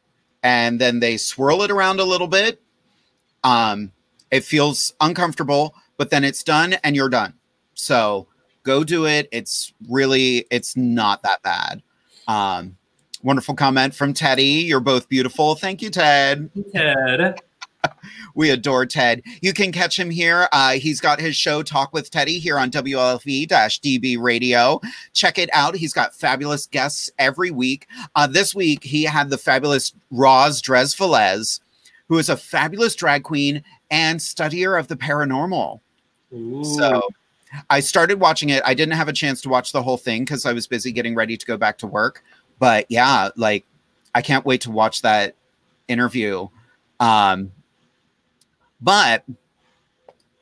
and 0.44 0.80
then 0.80 1.00
they 1.00 1.18
swirl 1.18 1.62
it 1.64 1.72
around 1.72 2.00
a 2.00 2.06
little 2.06 2.28
bit 2.28 2.62
um 3.44 3.92
it 4.32 4.44
feels 4.44 4.94
uncomfortable 5.02 5.76
but 6.02 6.10
then 6.10 6.24
it's 6.24 6.42
done 6.42 6.74
and 6.84 6.96
you're 6.96 7.10
done. 7.10 7.36
So 7.76 8.26
go 8.64 8.84
do 8.84 9.06
it. 9.06 9.30
It's 9.32 9.72
really 9.88 10.48
it's 10.50 10.76
not 10.76 11.22
that 11.22 11.44
bad. 11.44 11.84
Um 12.28 12.76
wonderful 13.22 13.54
comment 13.54 13.94
from 13.94 14.12
teddy. 14.14 14.66
You're 14.66 14.80
both 14.80 15.08
beautiful. 15.08 15.54
Thank 15.54 15.84
you 15.84 15.92
ted. 15.92 16.50
Ted. 16.74 17.40
We 18.36 18.50
adore 18.50 18.86
Ted. 18.86 19.22
You 19.42 19.54
can 19.54 19.72
catch 19.72 19.98
him 19.98 20.10
here. 20.10 20.48
Uh, 20.52 20.74
he's 20.74 21.00
got 21.00 21.20
his 21.20 21.36
show 21.36 21.64
Talk 21.64 21.94
with 21.94 22.12
Teddy 22.12 22.40
here 22.40 22.58
on 22.58 22.72
WLFE-DB 22.72 24.18
Radio. 24.20 24.82
Check 25.14 25.38
it 25.38 25.50
out. 25.54 25.76
He's 25.76 25.94
got 25.94 26.16
fabulous 26.16 26.68
guests 26.68 27.10
every 27.20 27.52
week. 27.52 27.88
Uh, 28.16 28.28
this 28.28 28.56
week 28.56 28.84
he 28.84 29.04
had 29.04 29.30
the 29.30 29.38
fabulous 29.38 29.94
Roz 30.12 30.62
Dres 30.62 30.96
Velez, 30.96 31.60
who 32.08 32.18
is 32.18 32.30
a 32.30 32.38
fabulous 32.38 32.96
drag 32.96 33.24
queen 33.24 33.64
and 33.90 34.20
studier 34.20 34.80
of 34.80 34.88
the 34.88 34.96
paranormal. 34.96 35.80
Ooh. 36.34 36.64
So 36.64 37.02
I 37.70 37.82
started 37.82 38.20
watching 38.20 38.50
it. 38.50 38.64
I 38.66 38.74
didn't 38.74 38.94
have 38.94 39.10
a 39.10 39.14
chance 39.14 39.42
to 39.42 39.50
watch 39.50 39.72
the 39.72 39.84
whole 39.84 39.98
thing 39.98 40.24
because 40.24 40.46
I 40.46 40.54
was 40.54 40.68
busy 40.68 40.92
getting 40.92 41.16
ready 41.16 41.36
to 41.36 41.46
go 41.46 41.58
back 41.58 41.78
to 41.80 41.88
work. 41.88 42.24
But 42.60 42.86
yeah, 42.90 43.30
like 43.36 43.66
I 44.16 44.22
can't 44.22 44.46
wait 44.46 44.62
to 44.62 44.72
watch 44.72 45.02
that 45.02 45.36
interview. 45.88 46.48
Um, 47.00 47.52
but 48.82 49.24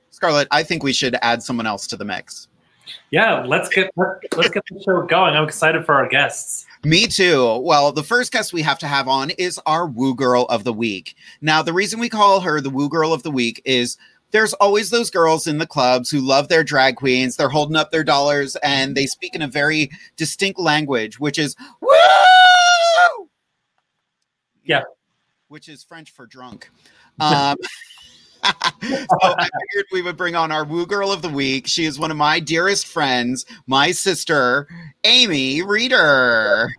Scarlett, 0.10 0.48
I 0.52 0.64
think 0.64 0.84
we 0.84 0.94
should 0.94 1.18
add 1.22 1.42
someone 1.44 1.66
else 1.66 1.88
to 1.88 1.98
the 1.98 2.06
mix. 2.06 2.48
yeah. 3.12 3.44
Let's 3.46 3.70
get 3.70 3.92
let, 3.96 4.18
let's 4.36 4.50
get 4.50 4.64
the 4.70 4.82
show 4.82 5.02
going. 5.04 5.36
I'm 5.36 5.44
excited 5.46 5.86
for 5.86 5.96
our 5.96 6.08
guests. 6.08 6.66
Me 6.84 7.08
too. 7.08 7.58
Well, 7.60 7.92
the 7.92 8.04
first 8.04 8.32
guest 8.32 8.54
we 8.54 8.62
have 8.62 8.80
to 8.80 8.88
have 8.88 9.08
on 9.08 9.32
is 9.32 9.60
our 9.66 9.86
Woo 9.86 10.16
Girl 10.16 10.46
of 10.50 10.64
the 10.64 10.74
Week. 10.74 11.16
Now, 11.42 11.62
the 11.62 11.74
reason 11.74 12.00
we 12.00 12.10
call 12.10 12.40
her 12.42 12.62
the 12.62 12.70
Woo 12.70 12.90
Girl 12.90 13.14
of 13.14 13.24
the 13.24 13.32
Week 13.32 13.62
is 13.66 13.98
there's 14.32 14.54
always 14.54 14.90
those 14.90 15.10
girls 15.10 15.48
in 15.48 15.58
the 15.58 15.68
clubs 15.68 16.10
who 16.10 16.20
love 16.20 16.48
their 16.48 16.64
drag 16.64 16.96
queens. 16.96 17.36
They're 17.36 17.50
holding 17.50 17.76
up 17.76 17.92
their 17.92 18.04
dollars 18.04 18.56
and 18.58 18.96
they 18.96 19.08
speak 19.08 19.36
in 19.36 19.42
a 19.42 19.48
very 19.48 19.90
distinct 20.18 20.60
language, 20.60 21.20
which 21.20 21.40
is 21.40 21.56
woo! 21.82 23.30
Yeah. 24.64 24.84
Which 25.48 25.68
is 25.68 25.84
French 25.84 26.12
for 26.12 26.28
drunk. 26.28 26.70
Um, 27.20 27.58
so 28.44 29.06
I 29.22 29.50
figured 29.72 29.86
we 29.92 30.02
would 30.02 30.18
bring 30.18 30.36
on 30.36 30.52
our 30.52 30.64
Woo 30.64 30.86
Girl 30.86 31.12
of 31.12 31.22
the 31.22 31.30
Week. 31.30 31.68
She 31.68 31.86
is 31.86 32.00
one 32.00 32.12
of 32.12 32.18
my 32.18 32.40
dearest 32.40 32.88
friends, 32.88 33.46
my 33.68 33.92
sister, 33.92 34.68
Amy 35.04 35.62
Reader. 35.62 36.70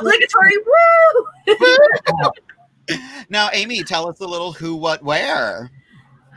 Obligatory 0.00 0.58
woo! 0.66 1.56
Now, 3.28 3.50
Amy, 3.52 3.82
tell 3.82 4.08
us 4.08 4.20
a 4.20 4.26
little 4.26 4.52
who, 4.52 4.74
what, 4.74 5.02
where. 5.02 5.70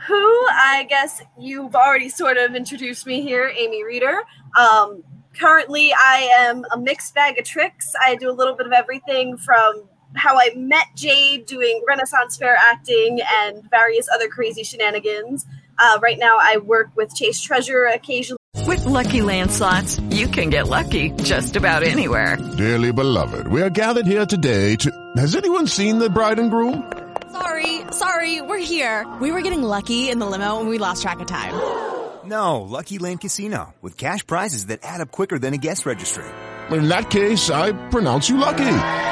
Who 0.06 0.46
I 0.50 0.84
guess 0.88 1.22
you've 1.38 1.74
already 1.74 2.08
sort 2.08 2.36
of 2.36 2.54
introduced 2.54 3.06
me 3.06 3.22
here, 3.22 3.52
Amy 3.56 3.84
Reader. 3.84 4.22
Um, 4.58 5.02
currently, 5.38 5.92
I 5.94 6.28
am 6.38 6.64
a 6.72 6.78
mixed 6.78 7.14
bag 7.14 7.38
of 7.38 7.44
tricks. 7.44 7.92
I 8.00 8.16
do 8.16 8.28
a 8.28 8.32
little 8.32 8.54
bit 8.54 8.66
of 8.66 8.72
everything 8.72 9.36
from 9.36 9.84
how 10.14 10.38
I 10.38 10.50
met 10.54 10.86
Jade 10.96 11.46
doing 11.46 11.82
Renaissance 11.86 12.36
Fair 12.36 12.56
acting 12.56 13.20
and 13.20 13.68
various 13.70 14.08
other 14.12 14.28
crazy 14.28 14.62
shenanigans. 14.62 15.46
Uh, 15.78 15.98
right 16.02 16.18
now, 16.18 16.36
I 16.38 16.58
work 16.58 16.88
with 16.94 17.14
Chase 17.14 17.40
Treasure 17.40 17.86
occasionally. 17.86 18.38
With 18.66 18.84
Lucky 18.84 19.22
Land 19.22 19.50
slots, 19.50 19.98
you 20.10 20.28
can 20.28 20.50
get 20.50 20.68
lucky 20.68 21.10
just 21.10 21.56
about 21.56 21.82
anywhere. 21.82 22.36
Dearly 22.56 22.92
beloved, 22.92 23.48
we 23.48 23.62
are 23.62 23.70
gathered 23.70 24.06
here 24.06 24.26
today 24.26 24.76
to. 24.76 24.90
Has 25.16 25.34
anyone 25.34 25.66
seen 25.66 25.98
the 25.98 26.10
bride 26.10 26.38
and 26.38 26.50
groom? 26.50 26.92
Sorry, 27.32 27.80
sorry, 27.90 28.42
we're 28.42 28.58
here. 28.58 29.06
We 29.20 29.32
were 29.32 29.40
getting 29.40 29.62
lucky 29.62 30.10
in 30.10 30.18
the 30.18 30.26
limo 30.26 30.60
and 30.60 30.68
we 30.68 30.78
lost 30.78 31.02
track 31.02 31.20
of 31.20 31.26
time. 31.26 31.54
No, 32.24 32.60
Lucky 32.60 32.98
Land 32.98 33.20
Casino, 33.20 33.74
with 33.82 33.96
cash 33.96 34.24
prizes 34.26 34.66
that 34.66 34.80
add 34.82 35.00
up 35.00 35.10
quicker 35.10 35.38
than 35.38 35.54
a 35.54 35.58
guest 35.58 35.86
registry. 35.86 36.24
In 36.70 36.88
that 36.88 37.10
case, 37.10 37.50
I 37.50 37.72
pronounce 37.88 38.28
you 38.28 38.36
lucky. 38.36 39.11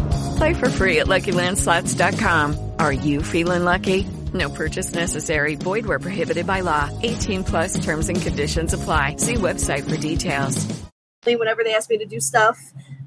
Play 0.41 0.55
for 0.55 0.69
free 0.69 0.97
at 0.97 1.05
LuckyLandSlots.com. 1.05 2.71
Are 2.79 2.91
you 2.91 3.21
feeling 3.21 3.63
lucky? 3.63 4.07
No 4.33 4.49
purchase 4.49 4.91
necessary. 4.91 5.53
Void 5.53 5.85
where 5.85 5.99
prohibited 5.99 6.47
by 6.47 6.61
law. 6.61 6.89
18 7.03 7.43
plus 7.43 7.83
terms 7.85 8.09
and 8.09 8.19
conditions 8.19 8.73
apply. 8.73 9.17
See 9.17 9.35
website 9.35 9.87
for 9.87 9.97
details. 9.97 10.65
whenever 11.27 11.63
they 11.63 11.75
ask 11.75 11.91
me 11.91 11.99
to 11.99 12.07
do 12.07 12.19
stuff. 12.19 12.57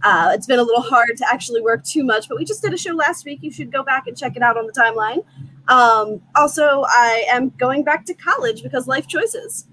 Uh, 0.05 0.31
it's 0.33 0.47
been 0.47 0.61
a 0.61 0.63
little 0.63 0.81
hard 0.81 1.17
to 1.17 1.27
actually 1.29 1.61
work 1.61 1.83
too 1.83 2.05
much, 2.05 2.29
but 2.29 2.39
we 2.39 2.45
just 2.45 2.63
did 2.63 2.73
a 2.73 2.79
show 2.79 2.93
last 2.93 3.25
week. 3.25 3.41
You 3.43 3.51
should 3.51 3.73
go 3.73 3.83
back 3.83 4.07
and 4.07 4.17
check 4.17 4.37
it 4.37 4.43
out 4.43 4.57
on 4.57 4.69
the 4.69 4.73
timeline. 4.73 5.25
Um, 5.67 6.23
also, 6.37 6.85
I 6.87 7.27
am 7.33 7.49
going 7.59 7.83
back 7.83 8.05
to 8.05 8.15
college 8.15 8.63
because 8.63 8.87
life 8.87 9.09
choices. 9.09 9.67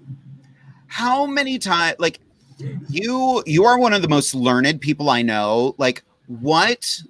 How 0.88 1.26
many 1.26 1.60
times, 1.60 1.94
like, 2.00 2.18
you 2.88 3.44
you 3.46 3.66
are 3.66 3.78
one 3.78 3.92
of 3.92 4.02
the 4.02 4.08
most 4.08 4.34
learned 4.34 4.80
people 4.80 5.10
I 5.10 5.22
know. 5.22 5.76
Like, 5.78 6.02
what 6.40 7.02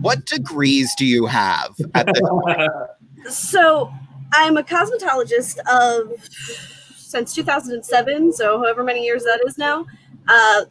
what 0.00 0.24
degrees 0.26 0.94
do 0.96 1.04
you 1.04 1.26
have 1.26 1.74
at 1.94 2.06
this 2.06 2.20
point? 2.20 2.70
So, 3.28 3.92
I'm 4.32 4.56
a 4.56 4.62
cosmetologist 4.62 5.58
of 5.70 6.10
since 6.96 7.34
2007, 7.34 8.32
so 8.32 8.58
however 8.58 8.82
many 8.82 9.04
years 9.04 9.24
that 9.24 9.42
is 9.46 9.58
now. 9.58 9.84
Uh, 10.26 10.64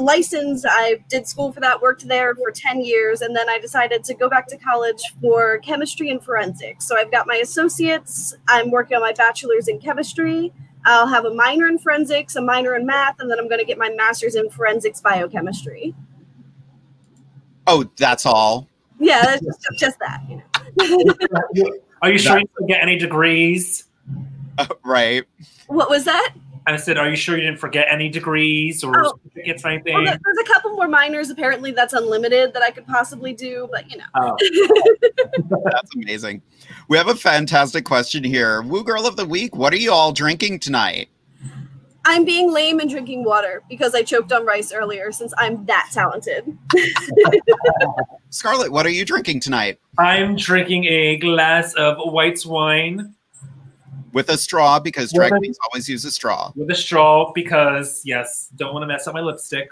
licensed, 0.00 0.66
I 0.68 1.02
did 1.08 1.28
school 1.28 1.52
for 1.52 1.60
that, 1.60 1.80
worked 1.80 2.06
there 2.08 2.34
for 2.34 2.50
10 2.50 2.84
years, 2.84 3.20
and 3.20 3.34
then 3.34 3.48
I 3.48 3.58
decided 3.58 4.02
to 4.04 4.14
go 4.14 4.28
back 4.28 4.48
to 4.48 4.58
college 4.58 5.00
for 5.20 5.58
chemistry 5.58 6.10
and 6.10 6.22
forensics. 6.22 6.86
So 6.86 6.98
I've 6.98 7.12
got 7.12 7.26
my 7.26 7.36
associates, 7.36 8.34
I'm 8.48 8.70
working 8.70 8.96
on 8.96 9.02
my 9.02 9.12
bachelor's 9.12 9.68
in 9.68 9.78
chemistry. 9.78 10.52
I'll 10.84 11.06
have 11.06 11.24
a 11.24 11.32
minor 11.32 11.66
in 11.66 11.78
forensics, 11.78 12.36
a 12.36 12.42
minor 12.42 12.74
in 12.74 12.84
math, 12.84 13.18
and 13.20 13.30
then 13.30 13.38
I'm 13.38 13.48
going 13.48 13.60
to 13.60 13.64
get 13.64 13.78
my 13.78 13.90
master's 13.90 14.34
in 14.34 14.50
forensics 14.50 15.00
biochemistry. 15.00 15.94
Oh, 17.66 17.84
that's 17.96 18.26
all. 18.26 18.68
Yeah, 19.00 19.22
that's 19.22 19.44
just, 19.44 19.58
just 19.78 19.98
that. 20.00 20.20
You 20.28 21.04
know. 21.04 21.78
Are 22.02 22.10
you 22.10 22.18
sure 22.18 22.38
you 22.38 22.44
didn't 22.58 22.68
get 22.68 22.82
any 22.82 22.98
degrees? 22.98 23.84
Uh, 24.58 24.66
right. 24.84 25.24
what 25.68 25.88
was 25.90 26.04
that? 26.04 26.34
I 26.66 26.76
said, 26.76 26.96
are 26.96 27.08
you 27.10 27.16
sure 27.16 27.36
you 27.36 27.42
didn't 27.42 27.58
forget 27.58 27.86
any 27.90 28.08
degrees 28.08 28.82
or 28.82 28.98
Oh. 29.04 29.12
certificates 29.24 29.64
or 29.64 29.68
anything? 29.68 29.94
Well, 29.94 30.04
there's 30.04 30.38
a 30.40 30.44
couple 30.50 30.70
more 30.72 30.88
minors. 30.88 31.28
Apparently, 31.28 31.72
that's 31.72 31.92
unlimited 31.92 32.54
that 32.54 32.62
I 32.62 32.70
could 32.70 32.86
possibly 32.86 33.34
do, 33.34 33.68
but 33.70 33.90
you 33.90 33.98
know. 33.98 34.04
Oh. 34.14 34.36
That's 35.64 35.94
amazing. 35.94 36.40
We 36.88 36.96
have 36.96 37.08
a 37.08 37.14
fantastic 37.14 37.84
question 37.84 38.24
here. 38.24 38.62
Woo 38.62 38.82
Girl 38.82 39.06
of 39.06 39.16
the 39.16 39.26
Week, 39.26 39.54
what 39.56 39.74
are 39.74 39.78
you 39.78 39.92
all 39.92 40.12
drinking 40.12 40.60
tonight? 40.60 41.08
I'm 42.06 42.24
being 42.24 42.52
lame 42.52 42.80
and 42.80 42.90
drinking 42.90 43.24
water 43.24 43.62
because 43.68 43.94
I 43.94 44.02
choked 44.02 44.32
on 44.32 44.44
rice 44.44 44.72
earlier 44.72 45.10
since 45.12 45.32
I'm 45.38 45.64
that 45.66 45.88
talented. 45.92 46.56
Scarlett, 48.30 48.72
what 48.72 48.84
are 48.86 48.90
you 48.90 49.04
drinking 49.04 49.40
tonight? 49.40 49.78
I'm 49.98 50.36
drinking 50.36 50.84
a 50.84 51.16
glass 51.16 51.72
of 51.74 51.96
white 52.12 52.44
wine 52.44 53.14
With 54.12 54.28
a 54.28 54.36
straw, 54.36 54.78
because 54.80 55.12
With 55.12 55.20
drag 55.20 55.32
a- 55.32 55.38
queens 55.38 55.56
always 55.70 55.88
use 55.88 56.04
a 56.04 56.10
straw. 56.10 56.52
with 56.56 56.70
a 56.70 56.74
straw 56.74 57.32
because, 57.32 58.02
yes, 58.04 58.50
don't 58.56 58.72
want 58.74 58.82
to 58.82 58.86
mess 58.86 59.06
up 59.06 59.14
my 59.14 59.20
lipstick. 59.20 59.68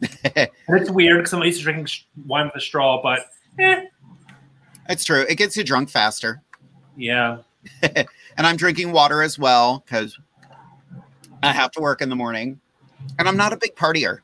and 0.36 0.48
it's 0.68 0.90
weird 0.90 1.18
because 1.18 1.32
I'm 1.32 1.42
used 1.42 1.58
to 1.58 1.64
drinking 1.64 1.86
sh- 1.86 2.04
wine 2.26 2.46
with 2.46 2.56
a 2.56 2.60
straw, 2.60 3.02
but 3.02 3.20
eh, 3.58 3.84
It's 4.88 5.04
true. 5.04 5.24
It 5.28 5.34
gets 5.36 5.56
you 5.56 5.64
drunk 5.64 5.90
faster. 5.90 6.42
yeah. 6.96 7.38
and 7.82 8.46
I'm 8.46 8.56
drinking 8.56 8.92
water 8.92 9.22
as 9.22 9.38
well 9.40 9.82
because 9.84 10.16
I 11.46 11.52
have 11.52 11.70
to 11.72 11.80
work 11.80 12.02
in 12.02 12.08
the 12.08 12.16
morning. 12.16 12.60
And 13.18 13.28
I'm 13.28 13.36
not 13.36 13.52
a 13.52 13.56
big 13.56 13.74
partier. 13.74 14.20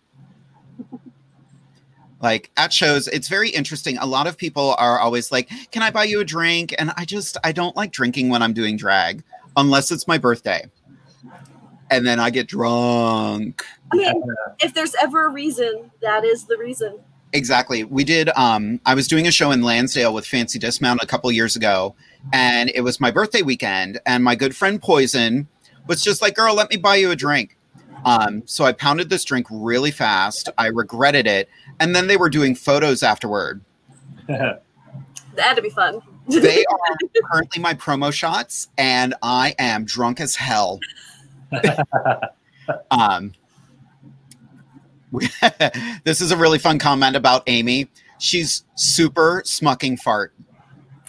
Like 2.20 2.52
at 2.56 2.72
shows, 2.72 3.08
it's 3.08 3.28
very 3.28 3.50
interesting. 3.50 3.98
A 3.98 4.06
lot 4.06 4.26
of 4.26 4.38
people 4.38 4.76
are 4.78 4.98
always 5.00 5.32
like, 5.32 5.50
Can 5.72 5.82
I 5.82 5.90
buy 5.90 6.04
you 6.04 6.20
a 6.20 6.24
drink? 6.24 6.74
And 6.78 6.92
I 6.96 7.04
just, 7.04 7.36
I 7.42 7.50
don't 7.52 7.76
like 7.76 7.90
drinking 7.90 8.28
when 8.28 8.42
I'm 8.42 8.52
doing 8.52 8.76
drag 8.76 9.24
unless 9.56 9.90
it's 9.90 10.06
my 10.06 10.18
birthday. 10.18 10.70
And 11.90 12.06
then 12.06 12.20
I 12.20 12.30
get 12.30 12.46
drunk. 12.48 13.64
I 13.92 13.96
mean, 13.96 14.22
if 14.60 14.72
there's 14.72 14.94
ever 15.02 15.26
a 15.26 15.28
reason, 15.30 15.90
that 16.00 16.24
is 16.24 16.44
the 16.44 16.56
reason. 16.56 16.98
Exactly. 17.34 17.84
We 17.84 18.04
did. 18.04 18.28
Um, 18.30 18.80
I 18.86 18.94
was 18.94 19.08
doing 19.08 19.26
a 19.26 19.30
show 19.30 19.50
in 19.50 19.62
Lansdale 19.62 20.14
with 20.14 20.26
Fancy 20.26 20.58
Dismount 20.58 21.02
a 21.02 21.06
couple 21.06 21.30
years 21.32 21.56
ago, 21.56 21.94
and 22.32 22.70
it 22.74 22.82
was 22.82 23.00
my 23.00 23.10
birthday 23.10 23.42
weekend. 23.42 24.00
And 24.06 24.22
my 24.22 24.34
good 24.34 24.54
friend 24.54 24.80
Poison 24.80 25.48
was 25.86 26.02
just 26.02 26.22
like, 26.22 26.34
"Girl, 26.34 26.54
let 26.54 26.70
me 26.70 26.76
buy 26.76 26.96
you 26.96 27.10
a 27.10 27.16
drink." 27.16 27.56
Um, 28.04 28.42
so 28.46 28.64
I 28.64 28.72
pounded 28.72 29.10
this 29.10 29.24
drink 29.24 29.46
really 29.50 29.90
fast. 29.90 30.48
I 30.58 30.66
regretted 30.66 31.26
it, 31.26 31.48
and 31.80 31.94
then 31.94 32.06
they 32.06 32.16
were 32.16 32.30
doing 32.30 32.54
photos 32.54 33.02
afterward. 33.02 33.60
That 35.34 35.46
had 35.46 35.54
to 35.56 35.62
be 35.62 35.70
fun. 35.70 36.02
They 36.28 36.64
are 36.64 36.96
currently 37.32 37.62
my 37.62 37.74
promo 37.74 38.12
shots, 38.12 38.68
and 38.76 39.14
I 39.22 39.54
am 39.58 39.84
drunk 39.84 40.20
as 40.20 40.36
hell. 40.36 40.78
um, 42.90 43.32
this 46.04 46.20
is 46.20 46.30
a 46.30 46.36
really 46.36 46.58
fun 46.58 46.78
comment 46.78 47.16
about 47.16 47.42
Amy. 47.46 47.88
She's 48.18 48.64
super 48.74 49.42
smucking 49.46 49.98
fart. 50.00 50.34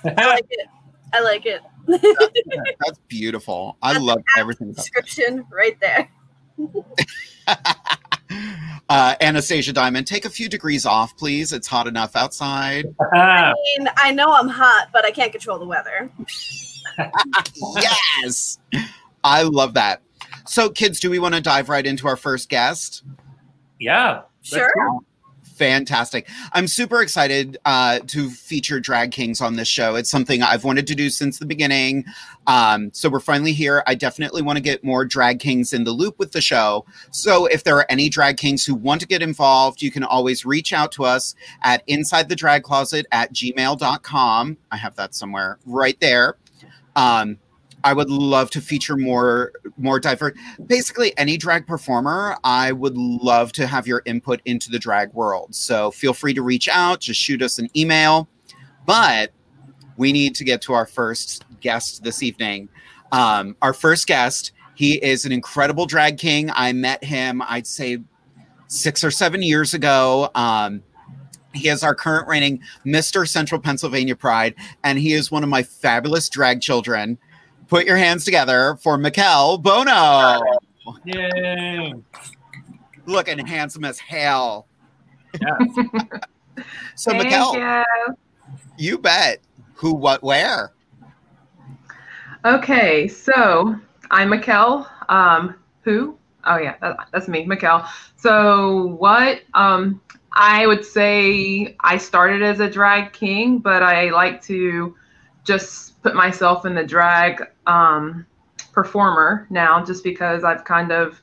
I 0.04 0.26
like 0.26 0.48
it. 0.50 0.68
I 1.14 1.22
like 1.22 1.46
it. 1.46 1.62
That's 1.88 3.00
beautiful. 3.08 3.78
I 3.82 3.98
love 3.98 4.20
everything 4.38 4.70
about 4.70 4.78
Description 4.78 5.46
right 5.52 5.80
there. 5.80 6.10
uh, 8.90 9.16
Anastasia 9.22 9.74
Diamond. 9.74 10.08
Take 10.08 10.26
a 10.26 10.30
few 10.30 10.50
degrees 10.50 10.86
off, 10.86 11.18
please. 11.18 11.54
It's 11.54 11.68
hot 11.68 11.88
enough 11.88 12.16
outside. 12.16 12.86
I 13.14 13.54
mean, 13.78 13.90
I 13.98 14.12
know 14.12 14.32
I'm 14.32 14.48
hot, 14.48 14.90
but 14.94 15.06
I 15.06 15.12
can't 15.12 15.32
control 15.32 15.60
the 15.60 15.66
weather. 15.66 16.10
yes, 17.76 18.60
I 19.24 19.44
love 19.44 19.74
that. 19.76 20.02
So, 20.46 20.70
kids, 20.70 21.00
do 21.00 21.10
we 21.10 21.20
want 21.20 21.36
to 21.36 21.42
dive 21.42 21.70
right 21.70 21.86
into 21.86 22.08
our 22.08 22.18
first 22.18 22.50
guest? 22.50 23.04
Yeah. 23.80 24.22
Sure. 24.42 24.70
Fantastic. 25.54 26.28
I'm 26.54 26.68
super 26.68 27.02
excited 27.02 27.58
uh, 27.66 28.00
to 28.08 28.30
feature 28.30 28.80
Drag 28.80 29.12
Kings 29.12 29.40
on 29.40 29.56
this 29.56 29.68
show. 29.68 29.96
It's 29.96 30.10
something 30.10 30.42
I've 30.42 30.64
wanted 30.64 30.88
to 30.88 30.96
do 30.96 31.10
since 31.10 31.38
the 31.38 31.46
beginning. 31.46 32.06
Um, 32.48 32.90
so 32.92 33.08
we're 33.08 33.20
finally 33.20 33.54
here. 33.54 33.84
I 33.86 33.94
definitely 33.94 34.42
want 34.42 34.58
to 34.58 34.64
get 34.64 34.84
more 34.84 35.06
Drag 35.06 35.40
Kings 35.40 35.72
in 35.72 35.84
the 35.84 35.92
loop 35.92 36.18
with 36.18 36.32
the 36.32 36.42
show. 36.42 36.86
So 37.12 37.46
if 37.46 37.64
there 37.64 37.78
are 37.78 37.86
any 37.88 38.10
Drag 38.10 38.38
Kings 38.38 38.66
who 38.66 38.74
want 38.74 39.02
to 39.02 39.08
get 39.08 39.22
involved, 39.22 39.82
you 39.82 39.92
can 39.92 40.04
always 40.04 40.44
reach 40.44 40.74
out 40.74 40.92
to 40.94 41.06
us 41.06 41.36
at 41.62 41.84
inside 41.86 42.30
the 42.30 42.36
drag 42.36 42.64
closet 42.64 43.06
at 43.12 43.32
gmail.com. 43.32 44.58
I 44.72 44.78
have 44.78 44.96
that 44.96 45.14
somewhere 45.14 45.60
right 45.66 46.00
there. 46.00 46.38
Um, 46.96 47.38
I 47.84 47.94
would 47.94 48.10
love 48.10 48.50
to 48.52 48.62
feature 48.62 48.96
more 48.96 49.54
more 49.78 50.00
diverse. 50.00 50.34
Basically, 50.66 51.18
any 51.18 51.38
drag 51.38 51.68
performer, 51.68 52.38
I 52.44 52.72
would 52.72 52.98
love 52.98 53.52
to 53.54 53.68
have 53.68 53.88
your 53.88 54.02
input 54.06 54.42
into 54.46 54.70
the 54.72 54.80
drag 54.80 55.14
world. 55.14 55.54
So 55.54 55.92
feel 55.92 56.14
free 56.14 56.34
to 56.34 56.42
reach 56.42 56.68
out. 56.68 57.02
Just 57.02 57.20
shoot 57.20 57.42
us 57.42 57.60
an 57.60 57.70
email. 57.76 58.30
But 58.86 59.32
we 59.98 60.12
need 60.12 60.36
to 60.36 60.44
get 60.44 60.62
to 60.64 60.74
our 60.74 60.86
first 60.86 61.46
guest 61.62 62.04
this 62.04 62.24
evening. 62.24 62.70
Um, 63.12 63.56
our 63.62 63.74
first 63.74 64.08
guest, 64.08 64.52
he 64.76 64.96
is 65.04 65.26
an 65.26 65.32
incredible 65.32 65.86
drag 65.86 66.18
king. 66.18 66.50
I 66.52 66.74
met 66.74 67.04
him, 67.04 67.42
I'd 67.44 67.68
say, 67.68 68.00
six 68.68 69.04
or 69.04 69.12
seven 69.12 69.44
years 69.44 69.74
ago. 69.74 70.30
Um, 70.36 70.84
he 71.54 71.70
is 71.70 71.84
our 71.84 71.94
current 71.94 72.28
reigning 72.28 72.62
Mr. 72.86 73.28
Central 73.28 73.62
Pennsylvania 73.62 74.16
Pride, 74.16 74.56
and 74.84 74.98
he 74.98 75.14
is 75.14 75.32
one 75.32 75.44
of 75.44 75.50
my 75.50 75.62
fabulous 75.62 76.28
drag 76.28 76.62
children. 76.62 77.18
Put 77.68 77.86
your 77.86 77.98
hands 77.98 78.26
together 78.26 78.78
for 78.82 78.98
Mikkel 78.98 79.62
Bono. 79.62 80.42
Yay. 81.06 81.94
Looking 83.06 83.46
handsome 83.46 83.86
as 83.86 84.00
hell. 84.00 84.68
Yes. 85.42 85.70
So, 86.96 87.12
Thank 87.12 87.26
Mikkel, 87.26 87.86
you. 88.08 88.16
you 88.78 88.98
bet. 88.98 89.40
Who, 89.76 89.94
what, 89.94 90.22
where? 90.22 90.72
Okay, 92.46 93.08
so 93.08 93.76
I'm 94.12 94.30
Mikkel. 94.30 94.88
Um, 95.10 95.56
who? 95.82 96.18
Oh 96.46 96.58
yeah, 96.58 96.76
that, 96.82 97.08
that's 97.12 97.28
me, 97.28 97.46
Mikkel. 97.46 97.88
So 98.18 98.88
what? 99.00 99.42
Um, 99.54 100.02
I 100.34 100.68
would 100.68 100.86
say 100.86 101.76
I 101.80 101.98
started 101.98 102.42
as 102.42 102.60
a 102.60 102.70
drag 102.70 103.14
king, 103.14 103.60
but 103.60 103.82
I 103.82 104.10
like 104.10 104.42
to 104.44 104.96
just 105.44 106.02
put 106.04 106.16
myself 106.16 106.66
in 106.66 106.76
the 106.76 106.84
drag 106.84 107.44
um, 107.68 108.26
performer 108.72 109.48
now, 109.50 109.84
just 109.84 110.04
because 110.04 110.44
I've 110.44 110.64
kind 110.66 110.92
of 110.92 111.22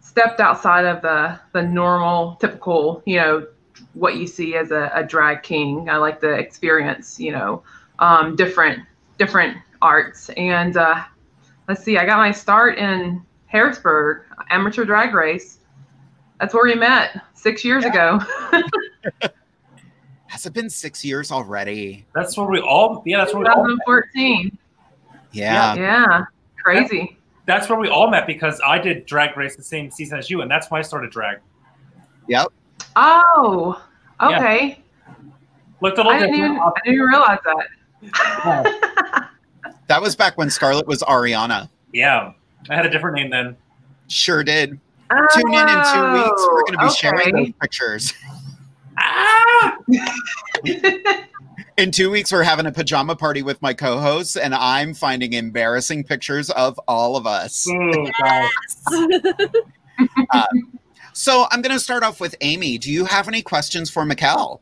stepped 0.00 0.40
outside 0.40 0.84
of 0.84 1.02
the 1.02 1.38
the 1.52 1.62
normal, 1.62 2.36
typical, 2.36 3.02
you 3.06 3.16
know, 3.16 3.46
what 3.94 4.16
you 4.16 4.26
see 4.26 4.56
as 4.56 4.70
a, 4.70 4.90
a 4.94 5.04
drag 5.04 5.42
king. 5.42 5.88
I 5.88 5.96
like 5.96 6.20
to 6.20 6.30
experience, 6.32 7.20
you 7.20 7.32
know, 7.32 7.62
um, 7.98 8.36
different 8.36 8.82
different 9.18 9.58
arts. 9.82 10.30
And 10.30 10.76
uh, 10.76 11.04
let's 11.68 11.82
see, 11.82 11.98
I 11.98 12.06
got 12.06 12.18
my 12.18 12.32
start 12.32 12.78
in 12.78 13.24
Harrisburg 13.46 14.22
amateur 14.50 14.84
drag 14.84 15.14
race. 15.14 15.58
That's 16.40 16.54
where 16.54 16.64
we 16.64 16.74
met 16.74 17.20
six 17.34 17.64
years 17.64 17.84
ago. 17.84 18.20
Has 20.26 20.46
it 20.46 20.52
been 20.52 20.70
six 20.70 21.04
years 21.04 21.32
already? 21.32 22.06
That's 22.14 22.36
where 22.36 22.46
we 22.46 22.60
all, 22.60 23.02
yeah, 23.06 23.18
that's 23.18 23.32
where 23.32 23.42
we 23.42 23.48
all, 23.48 23.64
2014. 23.64 24.56
Yeah. 25.32 25.74
Yeah, 25.74 26.24
crazy. 26.62 27.18
that's 27.46 27.68
where 27.68 27.78
we 27.78 27.88
all 27.88 28.08
met 28.10 28.26
because 28.26 28.60
I 28.66 28.78
did 28.78 29.06
drag 29.06 29.36
race 29.36 29.56
the 29.56 29.62
same 29.62 29.90
season 29.90 30.18
as 30.18 30.30
you, 30.30 30.40
and 30.42 30.50
that's 30.50 30.70
why 30.70 30.78
I 30.78 30.82
started 30.82 31.10
drag. 31.10 31.38
Yep. 32.28 32.48
Oh, 32.96 33.82
Yeah. 34.20 34.38
okay. 34.38 34.82
Looked 35.80 35.98
a 35.98 36.02
little 36.02 36.12
I 36.12 36.18
didn't 36.18 36.32
different. 36.34 36.54
even 36.56 36.62
I 36.62 36.70
didn't 36.84 36.94
even 36.94 37.06
realize 37.06 37.38
that. 37.44 39.28
That 39.86 40.02
was 40.02 40.14
back 40.16 40.36
when 40.36 40.50
Scarlett 40.50 40.86
was 40.86 41.02
Ariana. 41.02 41.68
Yeah, 41.92 42.32
I 42.68 42.74
had 42.74 42.84
a 42.84 42.90
different 42.90 43.16
name 43.16 43.30
then. 43.30 43.56
Sure 44.08 44.42
did. 44.44 44.70
Tune 45.34 45.54
in 45.54 45.68
in 45.68 45.84
two 45.94 46.12
weeks. 46.12 46.42
We're 46.50 46.62
going 46.64 46.72
to 46.72 46.78
be 46.78 46.84
Oh, 46.84 46.90
sharing 46.90 47.34
those 47.34 47.52
pictures. 47.60 48.12
Ah! 48.98 49.76
In 51.76 51.90
two 51.90 52.10
weeks, 52.10 52.32
we're 52.32 52.42
having 52.42 52.66
a 52.66 52.72
pajama 52.72 53.16
party 53.16 53.42
with 53.42 53.60
my 53.62 53.74
co 53.74 53.98
hosts, 53.98 54.36
and 54.36 54.54
I'm 54.54 54.94
finding 54.94 55.32
embarrassing 55.32 56.04
pictures 56.04 56.50
of 56.50 56.78
all 56.88 57.16
of 57.16 57.26
us. 57.26 57.66
Oh, 57.70 58.10
God. 58.22 58.50
Uh, 60.30 60.46
so 61.12 61.46
I'm 61.50 61.62
going 61.62 61.74
to 61.74 61.80
start 61.80 62.02
off 62.02 62.20
with 62.20 62.36
Amy. 62.40 62.78
Do 62.78 62.92
you 62.92 63.04
have 63.04 63.26
any 63.28 63.42
questions 63.42 63.90
for 63.90 64.04
Mikkel? 64.04 64.60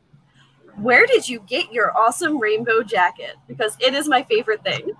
Where 0.76 1.06
did 1.06 1.28
you 1.28 1.40
get 1.46 1.72
your 1.72 1.96
awesome 1.96 2.38
rainbow 2.38 2.82
jacket? 2.82 3.37
Because 3.46 3.76
it 3.80 3.94
is 3.94 4.09
my 4.09 4.22
favorite 4.22 4.62
thing. 4.62 4.92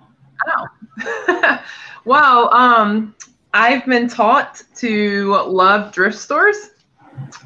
Oh. 0.47 1.59
wow. 2.05 2.49
Um, 2.49 3.15
I've 3.53 3.85
been 3.85 4.07
taught 4.07 4.61
to 4.77 5.35
love 5.47 5.93
thrift 5.93 6.17
stores. 6.17 6.71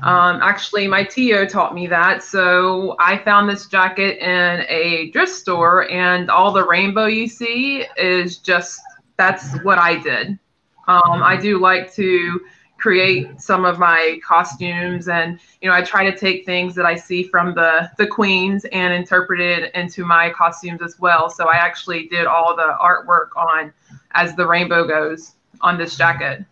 Um, 0.04 0.42
actually, 0.42 0.88
my 0.88 1.04
Tio 1.04 1.46
taught 1.46 1.74
me 1.74 1.88
that. 1.88 2.24
So 2.24 2.96
I 3.00 3.18
found 3.20 3.50
this 3.50 3.68
jacket 3.68 4.18
in 4.20 4.66
a 4.68 5.12
thrift 5.12 5.32
store, 5.32 5.90
and 5.90 6.30
all 6.30 6.52
the 6.52 6.66
rainbow 6.66 7.06
you 7.06 7.28
see 7.28 7.86
is 7.98 8.38
just 8.38 8.82
that's 9.18 9.62
what 9.64 9.78
I 9.78 9.98
did. 9.98 10.40
Um, 10.88 11.24
I 11.24 11.38
do 11.38 11.60
like 11.60 11.94
to 11.94 12.42
create 12.78 13.40
some 13.40 13.64
of 13.64 13.78
my 13.78 14.20
costumes, 14.26 15.08
and 15.08 15.40
you 15.62 15.70
know, 15.70 15.76
I 15.76 15.84
try 15.84 16.10
to 16.10 16.18
take 16.18 16.46
things 16.46 16.74
that 16.76 16.86
I 16.86 16.96
see 16.96 17.24
from 17.24 17.54
the 17.54 17.92
the 17.98 18.08
queens 18.08 18.66
and 18.72 18.94
interpret 18.94 19.40
it 19.40 19.74
into 19.76 20.04
my 20.04 20.32
costumes 20.32 20.82
as 20.82 21.00
well. 21.00 21.30
So 21.30 21.48
I 21.48 21.58
actually 21.58 22.08
did 22.08 22.26
all 22.26 22.56
the 22.56 22.76
artwork 22.82 23.30
on 23.36 23.72
as 24.12 24.36
the 24.36 24.48
rainbow 24.48 24.88
goes 24.88 25.36
on 25.62 25.78
this 25.78 25.96
jacket. 25.96 26.44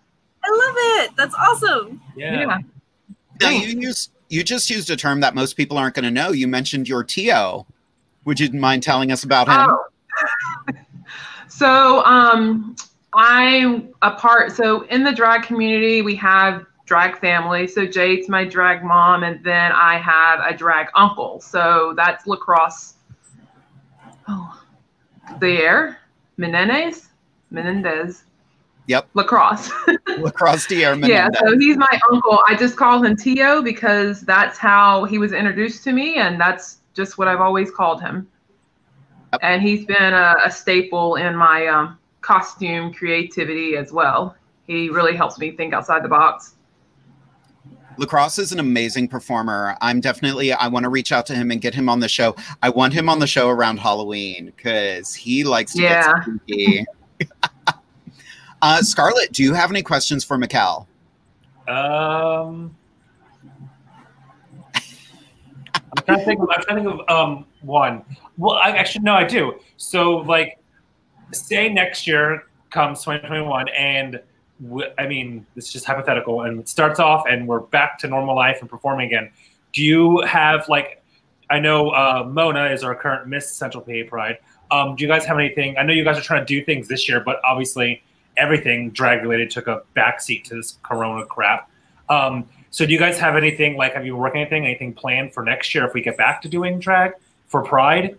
I 0.44 0.50
love 0.50 0.76
it. 0.78 1.16
That's 1.18 1.36
awesome. 1.36 2.02
Yeah. 2.16 2.40
Yeah. 2.42 2.58
Now 3.42 3.50
you 3.50 3.80
use 3.80 4.10
you 4.30 4.44
just 4.44 4.70
used 4.70 4.90
a 4.90 4.96
term 4.96 5.22
that 5.22 5.34
most 5.34 5.58
people 5.58 5.78
aren't 5.78 5.96
going 5.96 6.06
to 6.06 6.12
know. 6.12 6.32
You 6.32 6.48
mentioned 6.48 6.88
your 6.88 7.04
Tio. 7.04 7.66
Would 8.26 8.40
you 8.40 8.52
mind 8.52 8.84
telling 8.84 9.12
us 9.12 9.24
about 9.24 9.48
him? 9.48 9.76
Oh. 10.68 10.74
So 11.50 12.06
um, 12.06 12.76
I'm 13.14 13.94
a 14.02 14.12
part. 14.12 14.54
So 14.54 14.84
in 14.84 15.04
the 15.04 15.12
drag 15.12 15.44
community, 15.44 16.02
we 16.02 16.16
have 16.16 16.66
drag 16.86 17.20
family. 17.20 17.68
So 17.68 17.86
Jade's 17.86 18.30
my 18.30 18.46
drag 18.46 18.84
mom, 18.84 19.24
and 19.24 19.44
then 19.44 19.72
I 19.74 19.98
have 19.98 20.40
a 20.40 20.56
drag 20.56 20.88
uncle. 20.96 21.42
So 21.42 21.94
that's 21.98 22.26
lacrosse. 22.28 22.94
Oh, 24.28 24.62
there, 25.40 25.98
Menendez, 26.38 27.10
Menendez. 27.52 28.24
Yep. 28.90 29.08
Lacrosse. 29.14 29.70
Lacrosse 30.18 30.66
Dier 30.66 30.96
Yeah, 30.96 31.30
so 31.40 31.56
he's 31.60 31.78
my 31.78 32.00
uncle. 32.12 32.40
I 32.48 32.56
just 32.56 32.76
call 32.76 33.04
him 33.04 33.16
Tio 33.16 33.62
because 33.62 34.22
that's 34.22 34.58
how 34.58 35.04
he 35.06 35.20
was 35.20 35.32
introduced 35.32 35.84
to 35.84 35.94
me, 35.94 36.16
and 36.16 36.42
that's 36.42 36.80
just 36.96 37.20
what 37.20 37.28
I've 37.28 37.40
always 37.40 37.70
called 37.70 38.02
him. 38.02 38.28
And 39.44 39.62
he's 39.62 39.86
been 39.86 40.14
a, 40.14 40.38
a 40.44 40.50
staple 40.50 41.18
in 41.18 41.36
my 41.36 41.68
um, 41.68 42.00
costume 42.22 42.92
creativity 42.92 43.78
as 43.78 43.92
well. 43.94 44.36
He 44.66 44.90
really 44.90 45.16
helps 45.16 45.38
me 45.38 45.52
think 45.52 45.72
outside 45.72 46.04
the 46.04 46.10
box. 46.10 46.56
Lacrosse 47.98 48.40
is 48.40 48.52
an 48.52 48.60
amazing 48.60 49.08
performer. 49.08 49.78
I'm 49.82 50.00
definitely 50.00 50.52
I 50.52 50.68
want 50.68 50.86
to 50.86 50.90
reach 50.90 51.12
out 51.12 51.28
to 51.28 51.36
him 51.36 51.52
and 51.52 51.62
get 51.62 51.76
him 51.76 51.90
on 51.90 52.00
the 52.00 52.10
show. 52.10 52.36
I 52.64 52.70
want 52.72 52.94
him 52.94 53.08
on 53.08 53.20
the 53.20 53.28
show 53.28 53.50
around 53.50 53.78
Halloween 53.78 54.48
because 54.56 55.14
he 55.14 55.44
likes 55.44 55.74
to 55.74 55.84
Yeah. 55.84 56.12
get 56.14 56.24
spooky. 56.24 56.86
uh, 58.62 58.82
Scarlett, 58.82 59.32
do 59.32 59.44
you 59.44 59.54
have 59.54 59.70
any 59.70 59.82
questions 59.82 60.24
for 60.24 60.38
Mikkel? 60.38 60.86
Um, 61.68 62.76
I'm 64.76 66.04
trying 66.06 66.20
to 66.20 66.26
think. 66.26 66.42
Of, 66.42 66.50
I'm 66.52 66.62
trying 66.64 66.84
to 66.84 66.90
think 66.90 67.02
of 67.02 67.10
um 67.10 67.46
one. 67.62 68.04
Well, 68.38 68.56
I 68.56 68.72
actually 68.72 69.04
no, 69.04 69.14
I 69.14 69.24
do. 69.24 69.60
So 69.78 70.18
like, 70.18 70.60
say 71.32 71.70
next 71.70 72.08
year 72.08 72.44
comes 72.70 73.00
2021, 73.04 73.70
and 73.70 74.22
w- 74.64 74.90
I 74.98 75.08
mean, 75.08 75.46
it's 75.56 75.72
just 75.72 75.86
hypothetical, 75.86 76.42
and 76.42 76.60
it 76.60 76.70
starts 76.70 77.00
off, 77.00 77.26
and 77.30 77.48
we're 77.48 77.62
back 77.62 78.00
to 78.00 78.08
normal 78.08 78.36
life 78.36 78.58
and 78.62 78.70
performing 78.70 79.08
again. 79.08 79.32
Do 79.74 79.84
you 79.84 80.22
have 80.22 80.68
like? 80.70 81.04
I 81.52 81.60
know 81.60 81.90
uh, 81.90 82.28
Mona 82.30 82.66
is 82.66 82.84
our 82.84 82.94
current 82.94 83.28
Miss 83.28 83.52
Central 83.52 83.84
PA 83.84 84.08
Pride. 84.08 84.38
Um, 84.70 84.96
do 84.96 85.04
you 85.04 85.08
guys 85.08 85.26
have 85.26 85.40
anything? 85.40 85.78
I 85.80 85.84
know 85.84 85.94
you 85.94 86.04
guys 86.04 86.18
are 86.18 86.22
trying 86.22 86.42
to 86.42 86.46
do 86.46 86.64
things 86.64 86.88
this 86.88 87.10
year, 87.10 87.20
but 87.20 87.42
obviously 87.44 88.04
everything 88.40 88.90
drag 88.92 89.22
related 89.22 89.52
took 89.52 89.68
a 89.68 89.84
backseat 89.96 90.44
to 90.46 90.56
this 90.56 90.78
Corona 90.84 91.26
crap. 91.26 91.70
Um, 92.10 92.48
so 92.72 92.86
do 92.86 92.94
you 92.94 93.00
guys 93.00 93.20
have 93.20 93.36
anything 93.36 93.78
like? 93.78 93.94
Have 93.94 94.06
you 94.06 94.16
working 94.16 94.42
anything? 94.42 94.66
Anything 94.66 94.94
planned 94.94 95.34
for 95.34 95.44
next 95.44 95.74
year 95.74 95.86
if 95.86 95.94
we 95.94 96.02
get 96.02 96.18
back 96.18 96.42
to 96.44 96.50
doing 96.50 96.80
drag 96.80 97.14
for 97.48 97.64
Pride? 97.64 98.18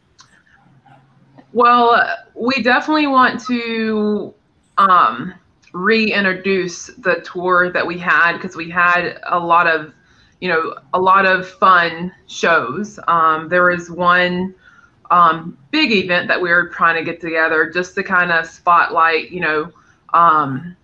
Well, 1.53 2.17
we 2.35 2.63
definitely 2.63 3.07
want 3.07 3.41
to 3.47 4.35
um, 4.79 5.35
reintroduce 5.73 6.87
the 6.99 7.17
tour 7.21 7.73
that 7.73 7.87
we 7.87 7.99
had 7.99 8.35
because 8.35 8.57
we 8.57 8.71
had 8.71 9.21
a 9.27 9.39
lot 9.39 9.67
of, 9.67 9.93
you 10.41 10.49
know, 10.49 10.77
a 10.95 11.01
lot 11.01 11.27
of 11.27 11.49
fun 11.49 12.13
shows. 12.27 12.99
Um, 13.09 13.49
there 13.49 13.65
was 13.65 13.91
one 13.91 14.55
um, 15.11 15.59
big 15.71 15.93
event 15.93 16.29
that 16.29 16.41
we 16.41 16.51
were 16.51 16.69
trying 16.69 16.97
to 16.97 17.05
get 17.05 17.21
together 17.21 17.69
just 17.69 17.95
to 17.97 18.03
kind 18.03 18.31
of 18.31 18.47
spotlight, 18.47 19.31
you 19.31 19.41
know, 19.41 19.73
um, 20.14 20.77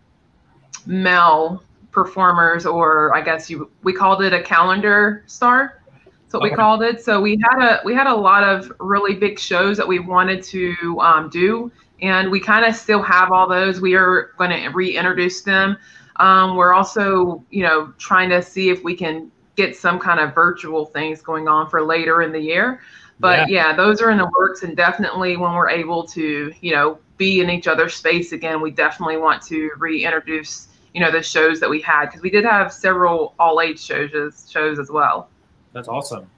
male 0.86 1.62
performers, 1.90 2.66
or 2.66 3.14
I 3.14 3.20
guess 3.22 3.48
you 3.48 3.70
we 3.82 3.92
called 3.92 4.22
it 4.22 4.32
a 4.32 4.42
calendar 4.42 5.24
star. 5.26 5.82
That's 6.04 6.34
what 6.34 6.42
we 6.42 6.50
called 6.50 6.82
it. 6.82 7.02
So 7.04 7.20
we 7.20 7.40
had 7.42 7.62
a 7.62 7.80
we 7.84 7.94
had 7.94 8.06
a 8.06 8.14
lot 8.14 8.42
of 8.42 8.72
really 8.80 9.14
big 9.14 9.38
shows 9.38 9.76
that 9.76 9.86
we 9.86 9.98
wanted 9.98 10.42
to 10.44 11.00
um, 11.00 11.30
do, 11.30 11.70
and 12.02 12.30
we 12.30 12.40
kind 12.40 12.64
of 12.64 12.74
still 12.74 13.02
have 13.02 13.32
all 13.32 13.48
those. 13.48 13.80
We 13.80 13.94
are 13.94 14.32
going 14.36 14.50
to 14.50 14.68
reintroduce 14.68 15.42
them. 15.42 15.76
Um, 16.16 16.56
we're 16.56 16.74
also, 16.74 17.44
you 17.50 17.62
know, 17.62 17.92
trying 17.98 18.30
to 18.30 18.42
see 18.42 18.70
if 18.70 18.82
we 18.82 18.96
can 18.96 19.30
get 19.54 19.76
some 19.76 19.98
kind 19.98 20.20
of 20.20 20.34
virtual 20.34 20.86
things 20.86 21.22
going 21.22 21.48
on 21.48 21.68
for 21.68 21.82
later 21.82 22.22
in 22.22 22.32
the 22.32 22.40
year. 22.40 22.80
But 23.18 23.48
yeah. 23.48 23.74
those 23.74 24.02
are 24.02 24.10
in 24.10 24.18
the 24.18 24.30
works, 24.38 24.62
and 24.62 24.76
definitely 24.76 25.36
when 25.36 25.54
we're 25.54 25.70
able 25.70 26.06
to, 26.08 26.52
you 26.60 26.72
know, 26.72 26.98
be 27.16 27.40
in 27.40 27.50
each 27.50 27.66
other's 27.66 27.94
space 27.94 28.32
again, 28.32 28.60
we 28.60 28.70
definitely 28.70 29.16
want 29.16 29.42
to 29.44 29.70
reintroduce, 29.78 30.68
you 30.94 31.00
know, 31.00 31.10
the 31.10 31.22
shows 31.22 31.60
that 31.60 31.70
we 31.70 31.80
had 31.80 32.06
because 32.06 32.22
we 32.22 32.30
did 32.30 32.44
have 32.44 32.72
several 32.72 33.34
all 33.38 33.60
age 33.60 33.80
shows 33.80 34.46
shows 34.50 34.78
as 34.78 34.90
well. 34.90 35.28
That's 35.72 35.88
awesome. 35.88 36.30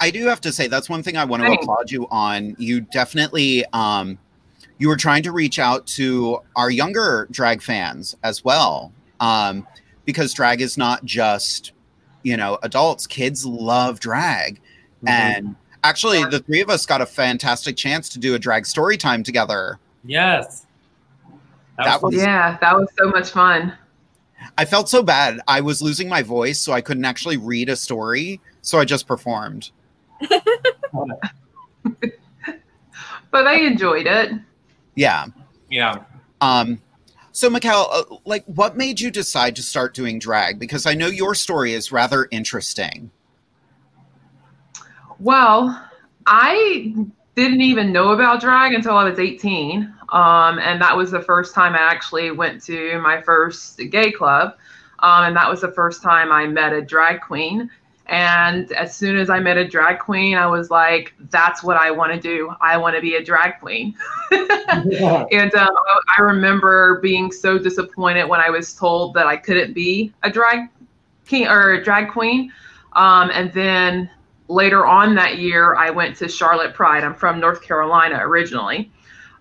I 0.00 0.10
do 0.10 0.26
have 0.26 0.40
to 0.42 0.52
say 0.52 0.66
that's 0.66 0.88
one 0.88 1.02
thing 1.02 1.16
I 1.16 1.24
want 1.24 1.42
to 1.42 1.48
Thanks. 1.48 1.62
applaud 1.62 1.90
you 1.90 2.06
on. 2.10 2.56
You 2.58 2.80
definitely 2.80 3.64
um 3.72 4.18
you 4.78 4.88
were 4.88 4.96
trying 4.96 5.22
to 5.24 5.32
reach 5.32 5.58
out 5.58 5.86
to 5.88 6.40
our 6.56 6.70
younger 6.70 7.28
drag 7.30 7.62
fans 7.62 8.16
as 8.22 8.44
well. 8.44 8.92
Um 9.20 9.66
because 10.04 10.32
drag 10.32 10.60
is 10.60 10.78
not 10.78 11.04
just, 11.04 11.72
you 12.22 12.36
know, 12.36 12.58
adults, 12.62 13.06
kids 13.06 13.44
love 13.44 14.00
drag. 14.00 14.60
And 15.06 15.54
actually 15.84 16.24
the 16.24 16.40
three 16.40 16.60
of 16.60 16.70
us 16.70 16.86
got 16.86 17.00
a 17.00 17.06
fantastic 17.06 17.76
chance 17.76 18.08
to 18.10 18.18
do 18.18 18.34
a 18.34 18.38
drag 18.38 18.66
story 18.66 18.96
time 18.96 19.22
together. 19.22 19.78
Yes. 20.04 20.66
That 21.76 22.02
was 22.02 22.14
Yeah, 22.14 22.58
that 22.60 22.76
was 22.76 22.88
so 22.98 23.08
much 23.08 23.30
fun. 23.30 23.72
I 24.56 24.64
felt 24.64 24.88
so 24.88 25.02
bad. 25.02 25.40
I 25.46 25.60
was 25.60 25.82
losing 25.82 26.08
my 26.08 26.22
voice, 26.22 26.58
so 26.58 26.72
I 26.72 26.80
couldn't 26.80 27.04
actually 27.04 27.36
read 27.36 27.68
a 27.68 27.76
story. 27.76 28.40
So 28.62 28.78
I 28.78 28.84
just 28.84 29.06
performed. 29.06 29.70
But 33.30 33.46
I 33.46 33.56
enjoyed 33.60 34.06
it. 34.06 34.32
Yeah. 34.94 35.26
Yeah. 35.70 36.04
Um, 36.40 36.80
so, 37.32 37.50
Mikkel, 37.50 37.86
uh, 37.90 38.16
like, 38.24 38.44
what 38.46 38.76
made 38.76 39.00
you 39.00 39.10
decide 39.10 39.54
to 39.56 39.62
start 39.62 39.94
doing 39.94 40.18
drag? 40.18 40.58
Because 40.58 40.86
I 40.86 40.94
know 40.94 41.06
your 41.06 41.34
story 41.34 41.74
is 41.74 41.92
rather 41.92 42.26
interesting. 42.30 43.10
Well, 45.20 45.88
I 46.26 46.94
didn't 47.34 47.60
even 47.60 47.92
know 47.92 48.10
about 48.10 48.40
drag 48.40 48.72
until 48.72 48.96
I 48.96 49.04
was 49.04 49.18
18. 49.18 49.94
Um, 50.10 50.58
and 50.58 50.80
that 50.80 50.96
was 50.96 51.10
the 51.10 51.20
first 51.20 51.54
time 51.54 51.74
I 51.74 51.78
actually 51.78 52.30
went 52.30 52.62
to 52.64 52.98
my 53.00 53.20
first 53.20 53.78
gay 53.90 54.10
club. 54.10 54.56
Um, 55.00 55.24
and 55.24 55.36
that 55.36 55.48
was 55.48 55.60
the 55.60 55.70
first 55.72 56.02
time 56.02 56.32
I 56.32 56.46
met 56.46 56.72
a 56.72 56.82
drag 56.82 57.20
queen. 57.20 57.70
And 58.06 58.72
as 58.72 58.96
soon 58.96 59.18
as 59.18 59.28
I 59.28 59.38
met 59.38 59.58
a 59.58 59.68
drag 59.68 59.98
queen, 59.98 60.36
I 60.36 60.46
was 60.46 60.70
like, 60.70 61.14
that's 61.30 61.62
what 61.62 61.76
I 61.76 61.90
want 61.90 62.12
to 62.12 62.18
do. 62.18 62.52
I 62.60 62.78
want 62.78 62.96
to 62.96 63.02
be 63.02 63.16
a 63.16 63.22
drag 63.22 63.60
queen. 63.60 63.94
and 64.30 65.54
um, 65.54 65.76
I 66.16 66.22
remember 66.22 67.00
being 67.00 67.30
so 67.30 67.58
disappointed 67.58 68.24
when 68.24 68.40
I 68.40 68.48
was 68.48 68.72
told 68.72 69.12
that 69.14 69.26
I 69.26 69.36
couldn't 69.36 69.74
be 69.74 70.12
a 70.22 70.30
drag 70.30 70.70
king 71.26 71.46
or 71.48 71.72
a 71.72 71.84
drag 71.84 72.08
queen. 72.08 72.50
Um, 72.94 73.30
and 73.32 73.52
then 73.52 74.10
later 74.48 74.86
on 74.86 75.14
that 75.14 75.38
year, 75.38 75.74
I 75.76 75.90
went 75.90 76.16
to 76.16 76.28
Charlotte 76.28 76.74
Pride. 76.74 77.04
I'm 77.04 77.14
from 77.14 77.38
North 77.38 77.62
Carolina 77.62 78.18
originally. 78.20 78.90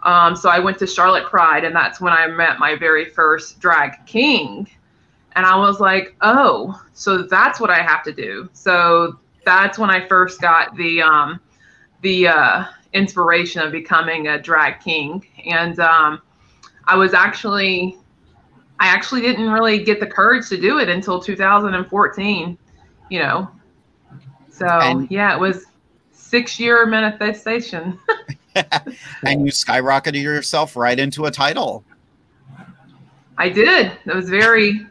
Um, 0.04 0.36
so 0.36 0.50
I 0.50 0.60
went 0.60 0.78
to 0.80 0.88
Charlotte 0.88 1.26
Pride, 1.26 1.63
and 1.63 1.76
that's 1.76 2.00
when 2.00 2.13
I 2.13 2.28
met 2.28 2.60
my 2.60 2.76
very 2.76 3.06
first 3.06 3.60
drag 3.60 4.06
king. 4.06 4.70
And 5.36 5.46
I 5.46 5.58
was 5.58 5.80
like, 5.80 6.15
oh, 6.22 6.82
so 6.93 7.24
that's 7.24 7.60
what 7.60 7.70
I 7.70 7.82
have 7.82 8.04
to 8.04 8.12
do. 8.12 8.50
So 8.54 9.20
that's 9.46 9.78
when 9.78 9.89
I 9.89 10.08
first 10.08 10.41
got 10.41 10.76
the 10.76 11.02
um, 11.02 11.39
the 12.02 12.28
uh, 12.28 12.65
inspiration 12.93 13.62
of 13.62 13.72
becoming 13.72 14.28
a 14.28 14.41
drag 14.41 14.80
king. 14.80 15.26
And 15.46 15.80
um, 15.80 16.22
I 16.86 16.96
was 16.96 17.13
actually, 17.13 17.98
I 18.80 18.88
actually 18.88 19.22
didn't 19.22 19.50
really 19.50 19.84
get 19.84 20.00
the 20.00 20.08
courage 20.08 20.50
to 20.50 20.60
do 20.60 20.80
it 20.80 20.89
until 20.89 21.20
2014. 21.20 22.58
You 23.10 23.20
know, 23.20 23.50
so 24.58 24.67
And- 24.67 25.10
yeah, 25.12 25.36
it 25.36 25.39
was 25.39 25.65
six 26.12 26.60
year 26.60 26.86
manifestation. 26.86 27.98
and 28.56 29.46
you 29.46 29.52
skyrocketed 29.52 30.22
yourself 30.22 30.76
right 30.76 31.00
into 31.00 31.26
a 31.26 31.32
title. 31.32 31.84
I 33.38 33.50
did. 33.50 33.91
It 34.06 34.15
was 34.15 34.30
very 34.30 34.86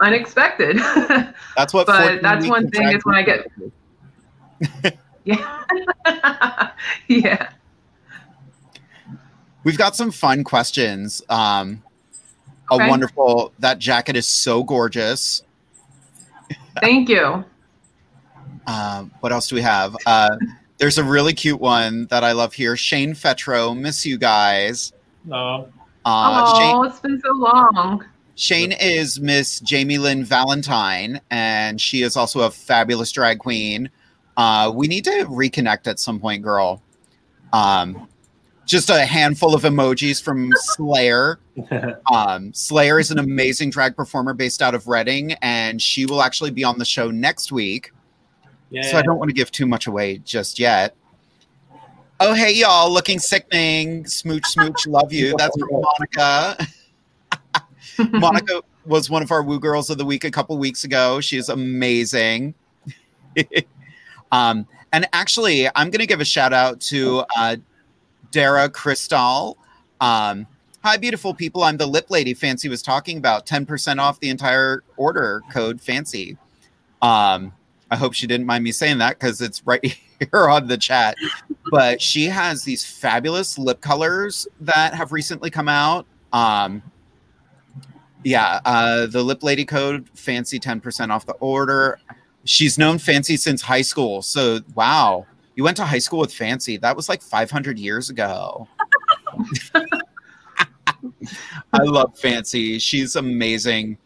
unexpected. 0.00 0.76
That's 1.56 1.72
what. 1.72 1.86
but 1.86 2.22
that's 2.22 2.46
one 2.46 2.70
thing 2.70 2.88
is 2.88 3.04
when 3.04 3.14
I 3.14 3.22
get 3.22 4.98
yeah 5.24 6.70
yeah. 7.08 7.50
We've 9.64 9.78
got 9.78 9.96
some 9.96 10.10
fun 10.10 10.44
questions. 10.44 11.22
Um, 11.28 11.82
a 12.70 12.76
wonderful. 12.76 13.52
That 13.58 13.78
jacket 13.78 14.16
is 14.16 14.26
so 14.26 14.62
gorgeous. 14.62 15.42
Thank 16.80 17.08
you. 17.08 17.44
Um, 18.68 19.10
what 19.20 19.32
else 19.32 19.48
do 19.48 19.56
we 19.56 19.62
have? 19.62 19.96
Uh, 20.04 20.36
there's 20.76 20.98
a 20.98 21.04
really 21.04 21.32
cute 21.32 21.58
one 21.58 22.06
that 22.06 22.22
I 22.22 22.32
love 22.32 22.52
here. 22.52 22.76
Shane 22.76 23.14
Fetro, 23.14 23.76
miss 23.76 24.04
you 24.04 24.18
guys. 24.18 24.92
No. 25.24 25.68
Uh, 26.04 26.58
Shane, 26.58 26.76
oh, 26.76 26.82
it's 26.82 27.00
been 27.00 27.20
so 27.20 27.32
long. 27.32 28.04
Shane 28.36 28.72
is 28.72 29.18
Miss 29.18 29.58
Jamie 29.60 29.98
Lynn 29.98 30.22
Valentine, 30.22 31.20
and 31.30 31.80
she 31.80 32.02
is 32.02 32.16
also 32.16 32.42
a 32.42 32.50
fabulous 32.50 33.10
drag 33.10 33.38
queen. 33.38 33.90
Uh, 34.36 34.70
we 34.72 34.86
need 34.86 35.04
to 35.04 35.24
reconnect 35.24 35.88
at 35.88 35.98
some 35.98 36.20
point, 36.20 36.42
girl. 36.42 36.82
Um, 37.52 38.06
just 38.66 38.90
a 38.90 39.04
handful 39.04 39.54
of 39.54 39.62
emojis 39.62 40.22
from 40.22 40.52
Slayer. 40.56 41.40
Um, 42.14 42.54
Slayer 42.54 43.00
is 43.00 43.10
an 43.10 43.18
amazing 43.18 43.70
drag 43.70 43.96
performer 43.96 44.32
based 44.32 44.62
out 44.62 44.76
of 44.76 44.86
Reading, 44.86 45.32
and 45.42 45.82
she 45.82 46.06
will 46.06 46.22
actually 46.22 46.52
be 46.52 46.62
on 46.62 46.78
the 46.78 46.84
show 46.84 47.10
next 47.10 47.50
week. 47.50 47.90
So 48.82 48.98
I 48.98 49.02
don't 49.02 49.18
want 49.18 49.28
to 49.28 49.34
give 49.34 49.50
too 49.50 49.66
much 49.66 49.86
away 49.86 50.18
just 50.18 50.58
yet. 50.58 50.94
Oh, 52.20 52.34
hey, 52.34 52.52
y'all, 52.52 52.92
looking 52.92 53.20
sickening. 53.20 54.04
Smooch, 54.04 54.44
smooch, 54.46 54.86
love 54.86 55.12
you. 55.12 55.34
That's 55.38 55.56
from 55.56 55.68
Monica. 55.98 56.66
Monica 58.18 58.62
was 58.86 59.08
one 59.08 59.22
of 59.22 59.30
our 59.30 59.42
Woo 59.42 59.60
Girls 59.60 59.88
of 59.88 59.98
the 59.98 60.04
Week 60.04 60.24
a 60.24 60.30
couple 60.30 60.58
weeks 60.58 60.82
ago. 60.82 61.20
She 61.20 61.36
is 61.36 61.48
amazing. 61.48 62.54
um, 64.32 64.66
and 64.92 65.06
actually, 65.12 65.68
I'm 65.68 65.90
going 65.90 66.00
to 66.00 66.06
give 66.06 66.20
a 66.20 66.24
shout 66.24 66.52
out 66.52 66.80
to 66.82 67.24
uh, 67.36 67.56
Dara 68.32 68.68
Cristal. 68.68 69.56
Um, 70.00 70.46
hi, 70.82 70.96
beautiful 70.96 71.34
people. 71.34 71.62
I'm 71.62 71.76
the 71.76 71.86
lip 71.86 72.10
lady 72.10 72.34
Fancy 72.34 72.68
was 72.68 72.82
talking 72.82 73.18
about. 73.18 73.46
10% 73.46 74.00
off 74.00 74.18
the 74.18 74.30
entire 74.30 74.82
order 74.96 75.42
code 75.52 75.80
Fancy. 75.80 76.36
Um, 77.00 77.52
I 77.90 77.96
hope 77.96 78.12
she 78.12 78.26
didn't 78.26 78.46
mind 78.46 78.64
me 78.64 78.72
saying 78.72 78.98
that 78.98 79.18
because 79.18 79.40
it's 79.40 79.66
right 79.66 79.82
here 80.32 80.48
on 80.48 80.66
the 80.66 80.76
chat. 80.76 81.16
But 81.70 82.00
she 82.00 82.26
has 82.26 82.64
these 82.64 82.84
fabulous 82.84 83.58
lip 83.58 83.80
colors 83.80 84.46
that 84.60 84.94
have 84.94 85.12
recently 85.12 85.50
come 85.50 85.68
out. 85.68 86.06
Um, 86.32 86.82
yeah, 88.24 88.60
uh, 88.64 89.06
the 89.06 89.22
lip 89.22 89.42
lady 89.42 89.64
code 89.64 90.08
fancy 90.14 90.58
10% 90.58 91.10
off 91.10 91.24
the 91.26 91.34
order. 91.34 91.98
She's 92.44 92.78
known 92.78 92.98
Fancy 92.98 93.36
since 93.36 93.62
high 93.62 93.82
school. 93.82 94.22
So, 94.22 94.60
wow, 94.74 95.26
you 95.54 95.64
went 95.64 95.76
to 95.78 95.84
high 95.84 95.98
school 95.98 96.20
with 96.20 96.32
Fancy. 96.32 96.76
That 96.76 96.96
was 96.96 97.08
like 97.08 97.22
500 97.22 97.78
years 97.78 98.10
ago. 98.10 98.68
I 101.72 101.82
love 101.82 102.18
Fancy. 102.18 102.78
She's 102.78 103.16
amazing. 103.16 103.98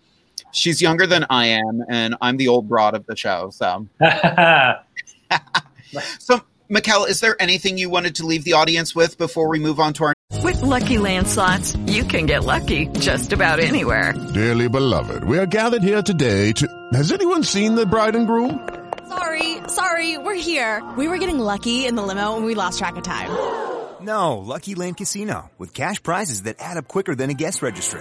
She's 0.53 0.83
younger 0.83 1.07
than 1.07 1.27
I 1.31 1.47
am, 1.47 1.83
and 1.89 2.17
I'm 2.21 2.37
the 2.37 2.49
old 2.49 2.69
broad 2.69 2.95
of 2.95 3.07
the 3.07 3.17
show. 3.17 3.51
So, 3.51 3.87
so 6.19 6.41
Mikkel, 6.71 7.09
is 7.09 7.21
there 7.21 7.41
anything 7.41 7.79
you 7.79 7.91
wanted 7.91 8.17
to 8.17 8.27
leave 8.27 8.45
the 8.45 8.55
audience 8.55 8.95
with 8.95 9.19
before 9.19 9.49
we 9.49 9.59
move 9.59 9.81
on 9.81 9.93
to 9.95 10.05
our 10.05 10.15
With 10.43 10.63
Lucky 10.63 10.99
Land 10.99 11.27
Slots, 11.27 11.77
you 11.87 12.05
can 12.05 12.27
get 12.27 12.45
lucky 12.45 12.87
just 12.99 13.33
about 13.33 13.61
anywhere. 13.61 14.15
Dearly 14.33 14.69
beloved, 14.69 15.25
we 15.25 15.39
are 15.39 15.47
gathered 15.47 15.83
here 15.83 16.03
today 16.03 16.53
to. 16.53 16.69
Has 16.93 17.13
anyone 17.13 17.45
seen 17.45 17.75
the 17.75 17.85
bride 17.85 18.17
and 18.17 18.27
groom? 18.27 18.69
Sorry, 19.09 19.59
sorry, 19.69 20.19
we're 20.19 20.35
here. 20.35 20.83
We 20.97 21.09
were 21.09 21.19
getting 21.19 21.39
lucky 21.39 21.87
in 21.87 21.95
the 21.95 22.03
limo 22.03 22.37
and 22.37 22.45
we 22.45 22.55
lost 22.55 22.79
track 22.79 22.97
of 22.97 23.03
time. 23.03 23.31
No, 24.01 24.39
Lucky 24.39 24.75
Land 24.75 24.97
Casino, 24.97 25.51
with 25.59 25.75
cash 25.75 26.03
prizes 26.03 26.43
that 26.43 26.57
add 26.59 26.77
up 26.77 26.89
quicker 26.89 27.15
than 27.15 27.31
a 27.31 27.35
guest 27.35 27.63
registry. 27.63 28.01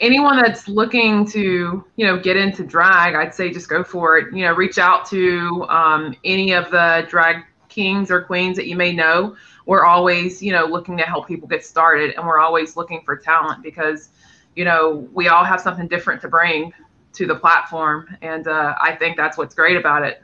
anyone 0.00 0.36
that's 0.36 0.68
looking 0.68 1.26
to, 1.28 1.84
you 1.96 2.06
know, 2.06 2.18
get 2.18 2.36
into 2.36 2.64
drag, 2.64 3.14
I'd 3.14 3.34
say 3.34 3.50
just 3.50 3.68
go 3.68 3.84
for 3.84 4.18
it. 4.18 4.34
You 4.34 4.44
know, 4.44 4.52
reach 4.52 4.78
out 4.78 5.06
to 5.06 5.64
um, 5.68 6.14
any 6.24 6.52
of 6.52 6.70
the 6.70 7.06
drag 7.08 7.44
kings 7.68 8.10
or 8.10 8.22
queens 8.22 8.56
that 8.56 8.66
you 8.66 8.76
may 8.76 8.92
know. 8.92 9.36
We're 9.66 9.84
always, 9.84 10.42
you 10.42 10.52
know, 10.52 10.66
looking 10.66 10.96
to 10.98 11.04
help 11.04 11.26
people 11.26 11.48
get 11.48 11.64
started, 11.64 12.14
and 12.16 12.26
we're 12.26 12.38
always 12.38 12.76
looking 12.76 13.02
for 13.04 13.16
talent 13.16 13.62
because, 13.62 14.10
you 14.56 14.64
know, 14.64 15.08
we 15.12 15.28
all 15.28 15.44
have 15.44 15.60
something 15.60 15.88
different 15.88 16.20
to 16.22 16.28
bring 16.28 16.72
to 17.14 17.26
the 17.26 17.34
platform, 17.34 18.16
and 18.22 18.46
uh, 18.48 18.74
I 18.80 18.94
think 18.96 19.16
that's 19.16 19.38
what's 19.38 19.54
great 19.54 19.76
about 19.76 20.04
it. 20.04 20.22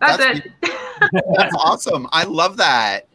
That's, 0.00 0.16
That's 0.16 0.40
it. 0.40 0.52
That's 1.36 1.54
awesome. 1.56 2.08
I 2.10 2.24
love 2.24 2.56
that. 2.56 3.09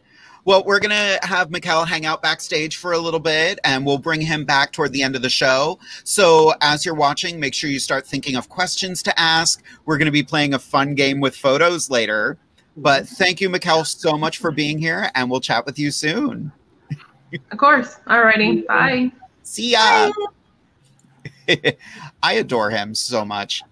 Well, 0.46 0.62
we're 0.62 0.78
going 0.78 0.90
to 0.90 1.26
have 1.26 1.50
Mikkel 1.50 1.88
hang 1.88 2.06
out 2.06 2.22
backstage 2.22 2.76
for 2.76 2.92
a 2.92 2.98
little 2.98 3.18
bit 3.18 3.58
and 3.64 3.84
we'll 3.84 3.98
bring 3.98 4.20
him 4.20 4.44
back 4.44 4.70
toward 4.70 4.92
the 4.92 5.02
end 5.02 5.16
of 5.16 5.22
the 5.22 5.28
show. 5.28 5.80
So, 6.04 6.54
as 6.60 6.86
you're 6.86 6.94
watching, 6.94 7.40
make 7.40 7.52
sure 7.52 7.68
you 7.68 7.80
start 7.80 8.06
thinking 8.06 8.36
of 8.36 8.48
questions 8.48 9.02
to 9.02 9.20
ask. 9.20 9.64
We're 9.86 9.98
going 9.98 10.06
to 10.06 10.12
be 10.12 10.22
playing 10.22 10.54
a 10.54 10.60
fun 10.60 10.94
game 10.94 11.20
with 11.20 11.34
photos 11.34 11.90
later. 11.90 12.38
But 12.76 13.08
thank 13.08 13.40
you, 13.40 13.50
Mikkel, 13.50 13.84
so 13.84 14.16
much 14.16 14.38
for 14.38 14.52
being 14.52 14.78
here 14.78 15.10
and 15.16 15.28
we'll 15.28 15.40
chat 15.40 15.66
with 15.66 15.80
you 15.80 15.90
soon. 15.90 16.52
Of 17.50 17.58
course. 17.58 17.96
Alrighty. 18.06 18.64
Bye. 18.68 19.10
See 19.42 19.72
ya. 19.72 20.12
I 22.22 22.34
adore 22.34 22.70
him 22.70 22.94
so 22.94 23.24
much. 23.24 23.64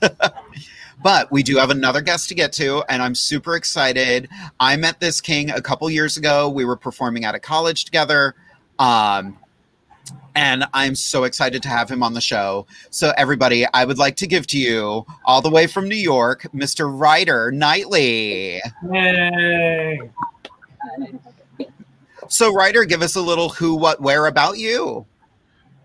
but 1.02 1.30
we 1.30 1.42
do 1.42 1.56
have 1.56 1.70
another 1.70 2.00
guest 2.00 2.28
to 2.28 2.34
get 2.34 2.52
to, 2.54 2.82
and 2.88 3.02
I'm 3.02 3.14
super 3.14 3.56
excited. 3.56 4.28
I 4.58 4.76
met 4.76 5.00
this 5.00 5.20
king 5.20 5.50
a 5.50 5.60
couple 5.60 5.88
years 5.90 6.16
ago. 6.16 6.48
We 6.48 6.64
were 6.64 6.76
performing 6.76 7.24
at 7.24 7.34
a 7.34 7.38
college 7.38 7.84
together. 7.84 8.34
Um, 8.78 9.38
and 10.34 10.64
I'm 10.72 10.94
so 10.94 11.24
excited 11.24 11.62
to 11.62 11.68
have 11.68 11.90
him 11.90 12.02
on 12.02 12.14
the 12.14 12.20
show. 12.20 12.66
So, 12.90 13.12
everybody, 13.16 13.66
I 13.74 13.84
would 13.84 13.98
like 13.98 14.16
to 14.16 14.26
give 14.26 14.46
to 14.48 14.58
you, 14.58 15.04
all 15.24 15.42
the 15.42 15.50
way 15.50 15.66
from 15.66 15.88
New 15.88 15.96
York, 15.96 16.46
Mr. 16.54 16.90
Ryder 16.90 17.50
Knightley. 17.52 18.60
Yay! 18.90 20.10
So, 22.28 22.52
Ryder, 22.52 22.84
give 22.84 23.02
us 23.02 23.16
a 23.16 23.20
little 23.20 23.48
who, 23.48 23.74
what, 23.74 24.00
where 24.00 24.26
about 24.26 24.56
you. 24.56 25.04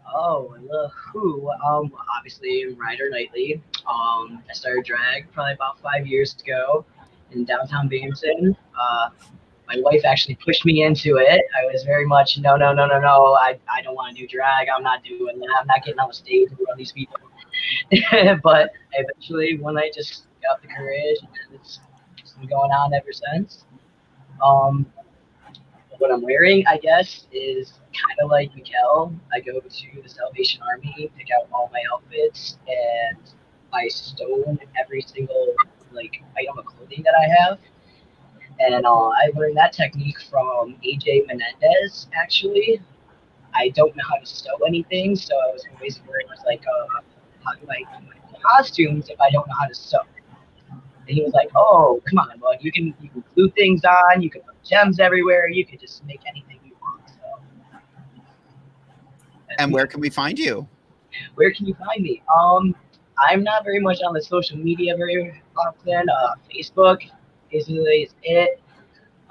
Oh, 0.08 0.56
the 0.70 0.90
who? 1.12 1.50
Um, 1.68 1.92
obviously 2.16 2.74
Ryder 2.76 3.10
Knightley. 3.10 3.62
Um, 3.88 4.44
I 4.50 4.54
started 4.54 4.86
drag 4.86 5.32
probably 5.32 5.54
about 5.54 5.80
five 5.80 6.08
years 6.08 6.36
ago 6.42 6.86
in 7.32 7.46
downtown 7.46 7.88
Binghamton. 7.88 8.56
Uh, 8.80 9.10
my 9.68 9.76
wife 9.80 10.02
actually 10.06 10.36
pushed 10.36 10.66
me 10.66 10.84
into 10.84 11.18
it. 11.18 11.42
I 11.58 11.66
was 11.72 11.84
very 11.84 12.06
much 12.06 12.38
no, 12.38 12.56
no, 12.56 12.74
no, 12.74 12.86
no, 12.86 13.00
no. 13.00 13.36
I, 13.36 13.60
I 13.72 13.82
don't 13.82 13.96
want 13.96 14.16
to 14.16 14.22
do 14.22 14.28
drag. 14.28 14.68
I'm 14.70 14.84
not 14.84 15.04
doing 15.04 15.40
that. 15.40 15.58
I'm 15.60 15.68
not 15.68 15.84
getting 15.84 16.00
on 16.00 16.08
the 16.08 16.14
stage 16.14 16.50
in 16.50 16.56
front 16.56 16.70
of 16.72 16.78
these 16.78 16.92
people. 16.92 17.18
but 18.44 18.72
eventually, 18.94 19.58
one 19.58 19.76
night, 19.76 19.94
just 19.96 20.26
got 20.44 20.62
the 20.62 20.68
courage, 20.68 21.18
and 21.22 21.56
it's, 21.60 21.80
it's 22.18 22.34
been 22.34 22.48
going 22.48 22.72
on 22.72 22.94
ever 22.94 23.12
since. 23.12 23.66
Um, 24.44 24.86
what 25.98 26.12
I'm 26.12 26.22
wearing, 26.22 26.66
I 26.68 26.78
guess, 26.78 27.26
is 27.32 27.74
kind 27.94 28.20
of 28.22 28.30
like 28.30 28.52
Mikkel. 28.52 29.18
I 29.34 29.40
go 29.40 29.60
to 29.60 30.02
the 30.02 30.10
Salvation 30.10 30.62
Army, 30.70 31.10
pick 31.18 31.28
out 31.38 31.48
all 31.54 31.70
my 31.72 31.82
outfits, 31.92 32.58
and 32.68 33.18
I 33.76 33.88
stone 33.90 34.58
every 34.80 35.02
single 35.02 35.54
like 35.92 36.22
item 36.38 36.58
of 36.58 36.66
clothing 36.66 37.04
that 37.04 37.14
I 37.16 37.28
have. 37.42 37.60
And 38.60 38.86
uh, 38.86 39.08
I 39.10 39.32
learned 39.36 39.58
that 39.58 39.74
technique 39.74 40.22
from 40.22 40.78
AJ 40.86 41.28
Menendez. 41.28 42.08
Actually, 42.14 42.82
I 43.54 43.70
don't 43.70 43.96
know 43.96 44.04
how 44.10 44.16
to 44.16 44.26
sew 44.26 44.56
anything, 44.66 45.16
so 45.16 45.36
I 45.36 45.52
was 45.52 45.66
always 45.74 46.00
worried, 46.08 46.28
was 46.30 46.40
like, 46.46 46.62
uh, 46.62 47.02
how 47.44 47.54
do 47.60 47.68
I 47.70 48.00
do 48.00 48.06
my 48.08 48.40
costumes 48.42 49.10
if 49.10 49.20
I 49.20 49.30
don't 49.30 49.48
know 49.48 49.54
how 49.60 49.68
to 49.68 49.76
sew? 49.76 50.00
And 51.08 51.16
he 51.16 51.22
was 51.22 51.34
like, 51.34 51.50
"Oh, 51.56 52.02
come 52.10 52.18
on, 52.20 52.40
bud. 52.40 52.58
You 52.62 52.72
can 52.72 52.88
you 53.00 53.10
can 53.10 53.24
glue 53.36 53.52
things 53.52 53.82
on. 53.86 54.22
You 54.22 54.30
can 54.30 54.42
put 54.42 54.56
gems 54.64 55.00
everywhere. 55.00 55.48
You 55.48 55.66
can 55.66 55.78
just 55.78 56.04
make 56.06 56.22
anything 56.28 56.60
you 56.66 56.76
want." 56.82 57.08
So, 57.10 57.42
And 59.60 59.72
where 59.72 59.86
can 59.86 60.00
we 60.00 60.10
find 60.10 60.40
you? 60.40 60.68
where 61.36 61.52
can 61.54 61.66
you 61.66 61.76
find 61.76 62.04
me? 62.04 62.22
Um, 62.36 62.76
I'm 63.18 63.44
not 63.44 63.64
very 63.64 63.80
much 63.80 64.00
on 64.06 64.14
the 64.14 64.22
social 64.22 64.58
media 64.58 64.96
very 64.98 65.42
often. 65.58 66.10
Uh, 66.10 66.36
Facebook 66.54 67.00
basically 67.52 68.04
is 68.04 68.14
it. 68.24 68.62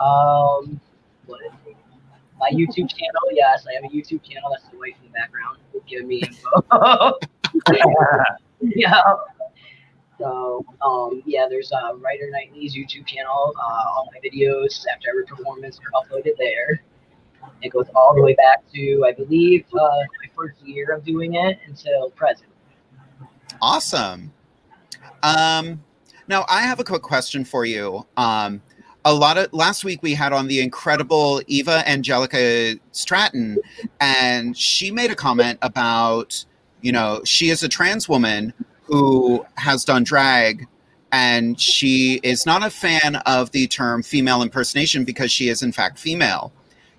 Um, 0.00 0.80
what 1.26 1.40
is 1.44 1.52
it? 1.66 1.76
My 2.38 2.50
YouTube 2.50 2.90
channel, 2.90 3.22
yes, 3.32 3.64
I 3.68 3.74
have 3.74 3.84
a 3.84 3.94
YouTube 3.94 4.22
channel. 4.22 4.50
That's 4.50 4.68
the 4.70 4.78
wife 4.78 4.94
in 5.00 5.08
the 5.08 5.12
background 5.12 5.58
giving 5.88 6.08
me 6.08 6.22
info. 6.22 7.18
yeah. 8.60 9.00
So, 10.18 10.64
um, 10.82 11.22
yeah, 11.26 11.46
there's 11.48 11.72
uh, 11.72 11.96
Ryder 11.96 12.30
Knightley's 12.30 12.74
YouTube 12.76 13.06
channel. 13.06 13.52
Uh, 13.58 13.90
all 13.90 14.08
my 14.12 14.20
videos 14.26 14.84
after 14.92 15.10
every 15.10 15.24
performance 15.24 15.78
are 15.78 16.02
uploaded 16.02 16.36
there. 16.38 16.82
It 17.62 17.70
goes 17.70 17.86
all 17.94 18.14
the 18.14 18.22
way 18.22 18.34
back 18.34 18.64
to, 18.72 19.04
I 19.06 19.12
believe, 19.12 19.66
uh, 19.74 19.78
my 19.78 20.30
first 20.34 20.60
year 20.62 20.92
of 20.92 21.04
doing 21.04 21.34
it 21.34 21.58
until 21.66 22.10
present. 22.10 22.53
Awesome. 23.60 24.32
Um, 25.22 25.82
now 26.28 26.44
I 26.48 26.62
have 26.62 26.80
a 26.80 26.84
quick 26.84 27.02
question 27.02 27.44
for 27.44 27.64
you. 27.64 28.06
Um, 28.16 28.62
a 29.04 29.12
lot 29.12 29.36
of 29.36 29.52
last 29.52 29.84
week 29.84 30.02
we 30.02 30.14
had 30.14 30.32
on 30.32 30.48
the 30.48 30.60
incredible 30.60 31.42
Eva 31.46 31.86
Angelica 31.88 32.74
Stratton, 32.92 33.58
and 34.00 34.56
she 34.56 34.90
made 34.90 35.10
a 35.10 35.14
comment 35.14 35.58
about, 35.62 36.44
you 36.80 36.92
know, 36.92 37.20
she 37.24 37.50
is 37.50 37.62
a 37.62 37.68
trans 37.68 38.08
woman 38.08 38.52
who 38.82 39.44
has 39.56 39.84
done 39.84 40.04
drag, 40.04 40.66
and 41.12 41.60
she 41.60 42.18
is 42.22 42.46
not 42.46 42.64
a 42.64 42.70
fan 42.70 43.16
of 43.26 43.50
the 43.50 43.66
term 43.66 44.02
female 44.02 44.42
impersonation 44.42 45.04
because 45.04 45.30
she 45.30 45.48
is 45.48 45.62
in 45.62 45.72
fact 45.72 45.98
female. 45.98 46.52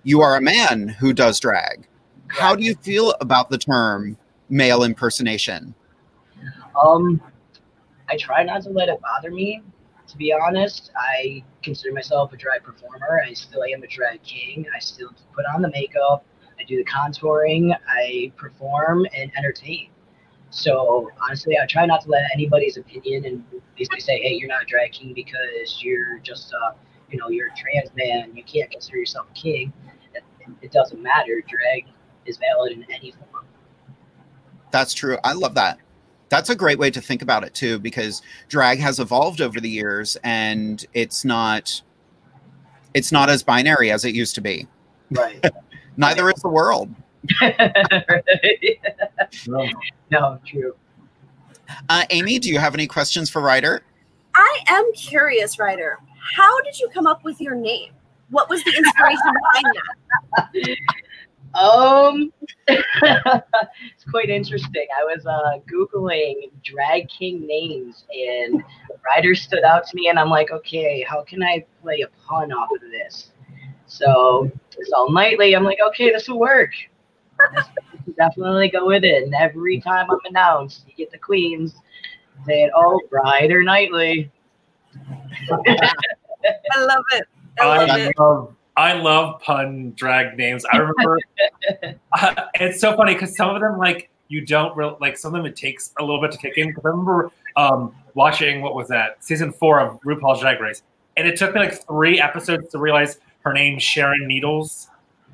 You 0.04 0.22
are 0.22 0.36
a 0.36 0.42
man 0.42 0.88
who 0.88 1.14
does 1.14 1.40
drag. 1.40 1.88
How 2.28 2.56
do 2.56 2.64
you 2.64 2.76
feel 2.76 3.16
about 3.20 3.50
the 3.50 3.58
term 3.58 4.18
male 4.50 4.84
impersonation? 4.84 5.74
Um, 6.82 7.22
I 8.10 8.18
try 8.18 8.44
not 8.44 8.62
to 8.64 8.70
let 8.70 8.90
it 8.90 9.00
bother 9.02 9.32
me. 9.32 9.62
To 10.08 10.18
be 10.18 10.32
honest, 10.32 10.92
I 10.96 11.44
consider 11.64 11.94
myself 11.94 12.32
a 12.32 12.38
drag 12.38 12.64
performer. 12.64 13.22
I 13.28 13.34
still 13.34 13.64
am 13.64 13.82
a 13.82 13.88
drag 13.88 14.22
king. 14.22 14.66
I 14.76 14.80
still 14.80 15.10
put 15.34 15.46
on 15.46 15.62
the 15.62 15.70
makeup. 15.72 16.24
I 16.60 16.64
do 16.64 16.78
the 16.78 16.86
contouring. 16.86 17.76
I 17.88 18.32
perform 18.38 19.08
and 19.16 19.32
entertain. 19.36 19.90
So 20.52 21.10
honestly, 21.26 21.58
I 21.62 21.66
try 21.66 21.86
not 21.86 22.02
to 22.02 22.10
let 22.10 22.24
anybody's 22.34 22.78
opinion 22.78 23.26
and 23.26 23.44
basically 23.76 24.00
say, 24.00 24.22
"Hey, 24.22 24.36
you're 24.36 24.48
not 24.48 24.62
a 24.62 24.66
drag 24.66 24.92
king 24.92 25.14
because 25.14 25.82
you're 25.82 26.20
just, 26.20 26.54
uh, 26.54 26.74
you 27.10 27.18
know, 27.18 27.30
you're 27.30 27.48
a 27.48 27.56
trans 27.56 27.90
man. 27.96 28.36
You 28.36 28.44
can't 28.44 28.70
consider 28.70 28.98
yourself 28.98 29.28
a 29.32 29.34
king." 29.34 29.74
It 30.62 30.72
doesn't 30.72 31.02
matter. 31.02 31.42
Drag 31.48 31.88
is 32.26 32.38
valid 32.38 32.74
in 32.74 32.86
any 32.92 33.12
form. 33.12 33.46
That's 34.72 34.94
true. 34.94 35.18
I 35.24 35.34
love 35.34 35.56
that. 35.56 35.80
That's 36.36 36.50
a 36.50 36.56
great 36.56 36.78
way 36.78 36.92
to 36.92 37.00
think 37.00 37.22
about 37.22 37.46
it 37.46 37.54
too, 37.54 37.80
because 37.80 38.22
drag 38.50 38.80
has 38.80 39.00
evolved 39.00 39.40
over 39.40 39.62
the 39.62 39.70
years, 39.70 40.18
and 40.22 40.86
it's 40.94 41.24
not 41.24 41.82
it's 42.94 43.10
not 43.10 43.30
as 43.30 43.42
binary 43.42 43.90
as 43.90 44.04
it 44.04 44.14
used 44.14 44.36
to 44.36 44.42
be. 44.42 44.68
Right. 45.12 45.42
Neither 45.98 46.30
is 46.30 46.42
the 46.42 46.50
world. 46.50 46.94
no, 50.12 50.40
true. 50.46 50.76
Uh, 51.88 52.04
Amy, 52.10 52.38
do 52.38 52.50
you 52.50 52.60
have 52.60 52.74
any 52.74 52.86
questions 52.86 53.30
for 53.30 53.42
Ryder? 53.42 53.82
I 54.36 54.60
am 54.68 54.92
curious, 54.92 55.58
Ryder. 55.58 56.00
How 56.36 56.62
did 56.64 56.78
you 56.78 56.90
come 56.90 57.08
up 57.08 57.24
with 57.24 57.40
your 57.40 57.56
name? 57.56 57.94
What 58.30 58.50
was 58.50 58.62
the 58.66 58.76
inspiration 58.76 59.34
behind 59.54 59.66
that? 60.36 60.78
Um, 61.56 62.34
it's 62.68 64.04
quite 64.10 64.30
interesting. 64.30 64.88
I 65.00 65.04
was 65.04 65.26
uh, 65.26 65.60
googling 65.72 66.52
drag 66.64 67.08
king 67.10 67.48
names, 67.48 68.04
and 68.14 68.64
Ryder 69.06 69.36
stood 69.36 69.64
out 69.64 69.88
to 69.88 69.96
me, 69.96 70.10
and 70.10 70.20
I'm 70.20 70.30
like, 70.30 70.52
okay, 70.52 71.06
how 71.08 71.24
can 71.24 71.42
I 71.42 71.66
play 71.82 72.02
a 72.02 72.08
pun 72.28 72.52
off 72.52 72.70
of 72.72 72.82
this? 72.92 73.32
So 73.88 74.52
it's 74.78 74.92
all 74.92 75.12
nightly. 75.12 75.56
I'm 75.56 75.64
like, 75.64 75.80
okay, 75.88 76.12
this 76.12 76.28
will 76.28 76.40
work. 76.40 76.72
Let's 77.56 77.70
definitely 78.18 78.70
go 78.70 78.88
with 78.88 79.04
it. 79.04 79.24
And 79.24 79.34
every 79.34 79.80
time 79.80 80.10
I'm 80.12 80.20
announced, 80.26 80.86
you 80.88 80.96
get 80.96 81.12
the 81.12 81.18
queens 81.18 81.76
saying, 82.46 82.72
"Oh, 82.76 83.00
Ryder 83.12 83.64
Knightley." 83.64 84.32
I 85.52 86.80
love 86.80 87.04
it. 87.14 87.28
I 87.60 87.66
love 87.66 87.90
I 87.90 88.00
it. 88.00 88.16
I 88.78 88.94
love 88.94 89.42
pun 89.42 89.94
drag 89.96 90.38
names. 90.38 90.66
I 90.66 90.78
remember 90.78 91.20
uh, 92.22 92.36
it's 92.56 92.80
so 92.80 92.96
funny 92.96 93.14
because 93.14 93.36
some 93.36 93.56
of 93.56 93.62
them 93.62 93.78
like 93.78 94.10
you 94.28 94.46
don't 94.46 94.76
real 94.76 94.98
like 95.00 95.18
some 95.18 95.34
of 95.34 95.40
them 95.44 95.52
it 95.52 95.56
takes 95.56 95.94
a 96.00 96.04
little 96.04 96.22
bit 96.22 96.32
to 96.32 96.38
kick 96.38 96.58
in. 96.58 96.70
Because 96.70 96.86
I 96.86 96.90
remember 96.90 97.32
um, 97.56 97.96
watching 98.16 98.62
what 98.62 98.76
was 98.76 98.88
that 98.90 99.24
season 99.24 99.52
four 99.52 99.80
of 99.80 100.00
RuPaul's 100.02 100.42
Drag 100.42 100.60
Race, 100.60 100.84
and 101.16 101.28
it 101.28 101.38
took 101.38 101.54
me 101.54 101.62
like 101.62 101.86
three 101.88 102.20
episodes 102.20 102.70
to 102.72 102.80
realize 102.80 103.20
her 103.42 103.54
name's 103.54 103.84
Sharon 103.84 104.28
Needles. 104.28 104.90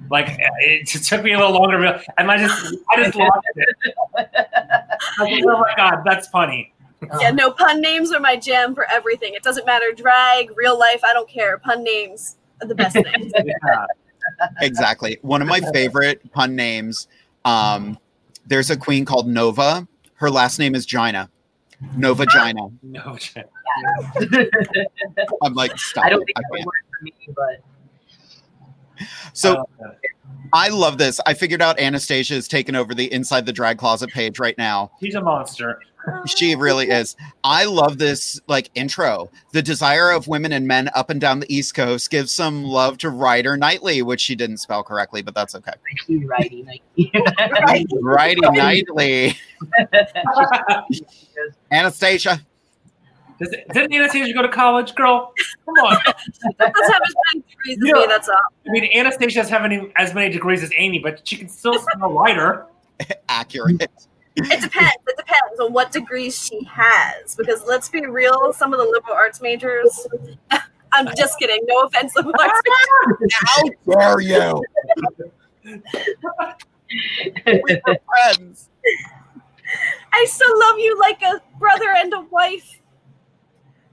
Like 0.10 0.27
it 0.60 0.88
just 0.88 1.10
took 1.10 1.23
me 1.23 1.34
a 1.34 1.38
little 1.38 1.54
longer, 1.54 1.77
to 1.77 1.84
real- 1.84 2.01
and 2.17 2.30
I 2.30 2.38
just 2.38 2.77
I 2.91 3.04
just 3.04 3.15
lost 3.15 3.39
it. 3.56 3.75
I 4.17 5.23
was 5.23 5.32
like, 5.32 5.43
oh 5.47 5.60
my 5.60 5.73
god, 5.75 6.04
that's 6.06 6.27
funny. 6.27 6.73
Yeah, 7.19 7.32
no, 7.32 7.49
pun 7.49 7.82
names 7.82 8.12
are 8.12 8.19
my 8.19 8.36
jam 8.36 8.75
for 8.75 8.86
everything. 8.91 9.34
It 9.34 9.41
doesn't 9.41 9.65
matter, 9.65 9.91
drag, 9.91 10.56
real 10.56 10.77
life, 10.77 11.01
I 11.04 11.13
don't 11.13 11.27
care. 11.27 11.58
Pun 11.58 11.84
names 11.84 12.38
the 12.67 12.76
best 12.76 12.95
names. 12.95 13.32
exactly. 14.62 15.17
One 15.21 15.41
of 15.41 15.47
my 15.47 15.60
favorite 15.74 16.32
pun 16.32 16.56
names. 16.56 17.08
Um, 17.45 17.97
there's 18.45 18.69
a 18.69 18.78
queen 18.78 19.06
called 19.06 19.28
Nova. 19.28 19.88
Her 20.15 20.30
last 20.30 20.60
name 20.60 20.76
is 20.76 20.86
Gina. 20.86 21.30
Nova 21.95 22.26
Gina. 22.28 22.69
No, 22.84 23.17
I'm 25.41 25.54
like, 25.54 25.78
stop. 25.78 26.06
I 26.06 26.10
don't 26.10 26.21
it. 26.21 26.26
think 26.26 26.38
I 26.38 26.41
that 26.41 26.47
would 26.52 26.58
can't. 26.58 26.65
work 26.65 26.76
for 26.91 27.04
me, 27.04 27.13
but 27.36 29.08
So 29.34 29.65
I 30.54 30.69
love 30.69 30.97
this. 30.97 31.19
I 31.26 31.34
figured 31.34 31.62
out 31.62 31.80
Anastasia 31.80 32.36
is 32.36 32.47
taking 32.47 32.76
over 32.76 32.93
the 32.93 33.12
Inside 33.12 33.45
the 33.45 33.54
Drag 33.54 33.78
Closet 33.78 34.10
page 34.12 34.38
right 34.39 34.58
now. 34.58 34.91
She's 35.02 35.15
a 35.15 35.21
monster. 35.21 35.80
She 36.26 36.56
really 36.56 36.90
is. 36.90 37.16
I 37.44 37.66
love 37.66 37.98
this 37.98 38.40
like 38.48 38.70
intro. 38.76 39.30
The 39.52 39.62
desire 39.62 40.12
of 40.12 40.28
women 40.28 40.52
and 40.52 40.68
men 40.68 40.90
up 40.96 41.10
and 41.10 41.20
down 41.20 41.40
the 41.40 41.54
East 41.54 41.76
Coast 41.76 42.10
gives 42.10 42.32
some 42.32 42.64
love 42.64 42.98
to 43.00 43.10
Ryder 43.10 43.58
Knightley, 43.58 44.02
which 44.02 44.22
she 44.22 44.36
didn't 44.36 44.58
spell 44.58 44.84
correctly, 44.84 45.22
but 45.22 45.36
that's 45.36 45.56
okay. 45.56 45.74
righty 46.26 46.66
Righty 48.02 48.42
Knightley. 48.42 49.38
Anastasia. 51.72 52.42
Does, 53.40 53.50
didn't 53.74 53.94
Anastasia 53.94 54.34
go 54.34 54.44
to 54.44 54.50
college, 54.50 54.94
girl? 54.94 55.34
Come 55.66 55.76
on. 55.86 55.98
That's 56.60 56.80
how 56.80 57.00
much 57.00 57.14
time 57.34 57.44
degrees 57.50 57.78
You 57.82 57.94
to 57.94 58.02
me, 58.02 58.06
that's 58.08 58.30
all. 58.30 58.36
I 58.68 58.72
mean, 58.72 58.88
Anastasia 58.94 59.40
has 59.40 59.50
having 59.50 59.92
as 59.96 60.14
many 60.14 60.32
degrees 60.32 60.62
as 60.62 60.72
Amy, 60.78 61.00
but 61.00 61.28
she 61.28 61.38
can 61.38 61.50
still 61.50 61.80
spell 61.80 62.14
writer. 62.14 62.68
Accurate. 63.30 63.90
It 64.36 64.62
depends. 64.62 64.96
It 65.08 65.17
depends 65.17 65.60
on 65.60 65.74
what 65.74 65.91
degrees 65.91 66.38
she 66.46 66.63
has. 66.63 67.36
Because 67.36 67.63
let's 67.67 67.89
be 67.89 68.06
real, 68.06 68.54
some 68.54 68.74
of 68.74 68.80
the 68.80 68.86
liberal 68.86 69.15
arts 69.15 69.41
majors. 69.41 70.08
I'm 70.94 71.08
just 71.15 71.39
kidding. 71.39 71.62
No 71.65 71.82
offense, 71.82 72.15
liberal 72.15 72.36
arts 72.39 72.62
majors. 73.20 73.34
How 73.34 73.63
dare 74.00 74.20
you? 74.22 74.63
We're 77.46 77.82
friends. 78.08 78.70
I 80.13 80.25
still 80.25 80.60
love 80.60 80.79
you 80.79 81.00
like 81.00 81.21
a 81.21 81.42
brother 81.58 81.94
and 81.96 82.13
a 82.13 82.21
wife. 82.21 82.79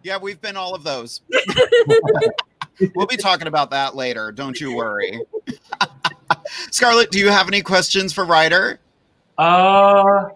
Yeah, 0.03 0.18
we've 0.18 0.41
been 0.41 0.57
all 0.57 0.74
of 0.74 0.84
those. 0.84 1.20
we'll 2.95 3.07
be 3.07 3.16
talking 3.16 3.47
about 3.47 3.70
that 3.70 3.95
later. 3.95 4.32
Don't 4.32 4.61
you 4.61 4.74
worry. 4.74 5.20
Scarlett, 6.70 7.11
do 7.11 7.18
you 7.18 7.28
have 7.28 7.49
any 7.49 7.62
questions 7.62 8.12
for 8.12 8.24
Ryder? 8.24 8.80
Uh, 9.39 10.30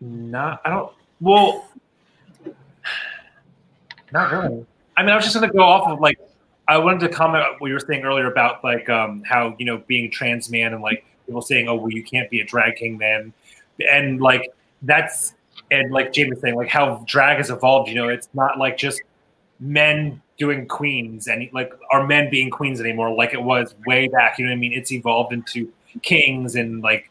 not. 0.00 0.60
I 0.64 0.70
don't. 0.70 0.92
Well, 1.20 1.68
not 4.12 4.30
really. 4.30 4.66
I 4.96 5.02
mean, 5.02 5.10
I 5.10 5.16
was 5.16 5.24
just 5.24 5.34
going 5.34 5.48
to 5.48 5.56
go 5.56 5.62
off 5.62 5.88
of 5.88 6.00
like. 6.00 6.18
I 6.66 6.78
wanted 6.78 7.00
to 7.00 7.08
comment 7.10 7.44
what 7.58 7.68
you 7.68 7.74
were 7.74 7.80
saying 7.80 8.04
earlier 8.04 8.30
about 8.30 8.64
like 8.64 8.88
um, 8.88 9.22
how 9.24 9.54
you 9.58 9.66
know 9.66 9.82
being 9.86 10.10
trans 10.10 10.50
man 10.50 10.72
and 10.72 10.82
like 10.82 11.04
people 11.26 11.42
saying, 11.42 11.68
"Oh, 11.68 11.74
well, 11.76 11.90
you 11.90 12.02
can't 12.02 12.28
be 12.30 12.40
a 12.40 12.44
drag 12.44 12.76
king 12.76 12.98
then," 12.98 13.32
and 13.90 14.20
like 14.20 14.52
that's 14.82 15.34
and 15.70 15.92
like 15.92 16.12
Jamie 16.12 16.30
was 16.30 16.40
saying, 16.40 16.54
like 16.54 16.68
how 16.68 17.04
drag 17.06 17.38
has 17.38 17.50
evolved. 17.50 17.88
You 17.88 17.96
know, 17.96 18.08
it's 18.08 18.28
not 18.34 18.58
like 18.58 18.76
just 18.76 19.02
men 19.60 20.22
doing 20.36 20.66
queens 20.66 21.28
and 21.28 21.48
like 21.52 21.72
are 21.92 22.06
men 22.06 22.28
being 22.30 22.50
queens 22.50 22.80
anymore 22.80 23.14
like 23.14 23.32
it 23.34 23.42
was 23.42 23.74
way 23.86 24.08
back. 24.08 24.38
You 24.38 24.46
know 24.46 24.50
what 24.50 24.56
I 24.56 24.60
mean? 24.60 24.72
It's 24.72 24.90
evolved 24.92 25.32
into 25.32 25.72
kings 26.02 26.56
and 26.56 26.82
like 26.82 27.10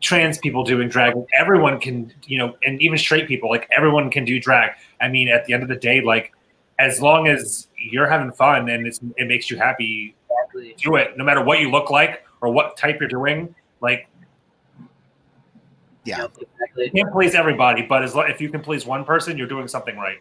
trans 0.00 0.38
people 0.38 0.64
doing 0.64 0.88
drag. 0.88 1.14
Everyone 1.38 1.78
can, 1.80 2.12
you 2.26 2.38
know, 2.38 2.56
and 2.64 2.80
even 2.80 2.98
straight 2.98 3.28
people, 3.28 3.50
like 3.50 3.68
everyone 3.76 4.10
can 4.10 4.24
do 4.24 4.40
drag. 4.40 4.72
I 5.00 5.08
mean, 5.08 5.28
at 5.28 5.44
the 5.46 5.52
end 5.52 5.62
of 5.62 5.68
the 5.68 5.76
day, 5.76 6.00
like 6.00 6.32
as 6.78 7.00
long 7.00 7.28
as 7.28 7.68
you're 7.76 8.08
having 8.08 8.32
fun 8.32 8.68
and 8.68 8.86
it's, 8.86 9.00
it 9.16 9.28
makes 9.28 9.50
you 9.50 9.56
happy, 9.58 10.14
Exactly. 10.30 10.74
do 10.82 10.96
it. 10.96 11.16
No 11.16 11.24
matter 11.24 11.42
what 11.42 11.60
you 11.60 11.70
look 11.70 11.90
like 11.90 12.24
or 12.40 12.50
what 12.52 12.76
type 12.76 12.98
you're 13.00 13.08
doing. 13.08 13.54
Like 13.80 14.08
Yeah. 16.04 16.24
Exactly. 16.24 16.84
you 16.86 16.90
can't 16.90 17.12
please 17.12 17.34
everybody, 17.34 17.82
but 17.82 18.02
as 18.02 18.14
lo- 18.14 18.22
if 18.22 18.40
you 18.40 18.48
can 18.48 18.60
please 18.62 18.84
one 18.86 19.04
person, 19.04 19.38
you're 19.38 19.46
doing 19.48 19.68
something 19.68 19.96
right. 19.96 20.18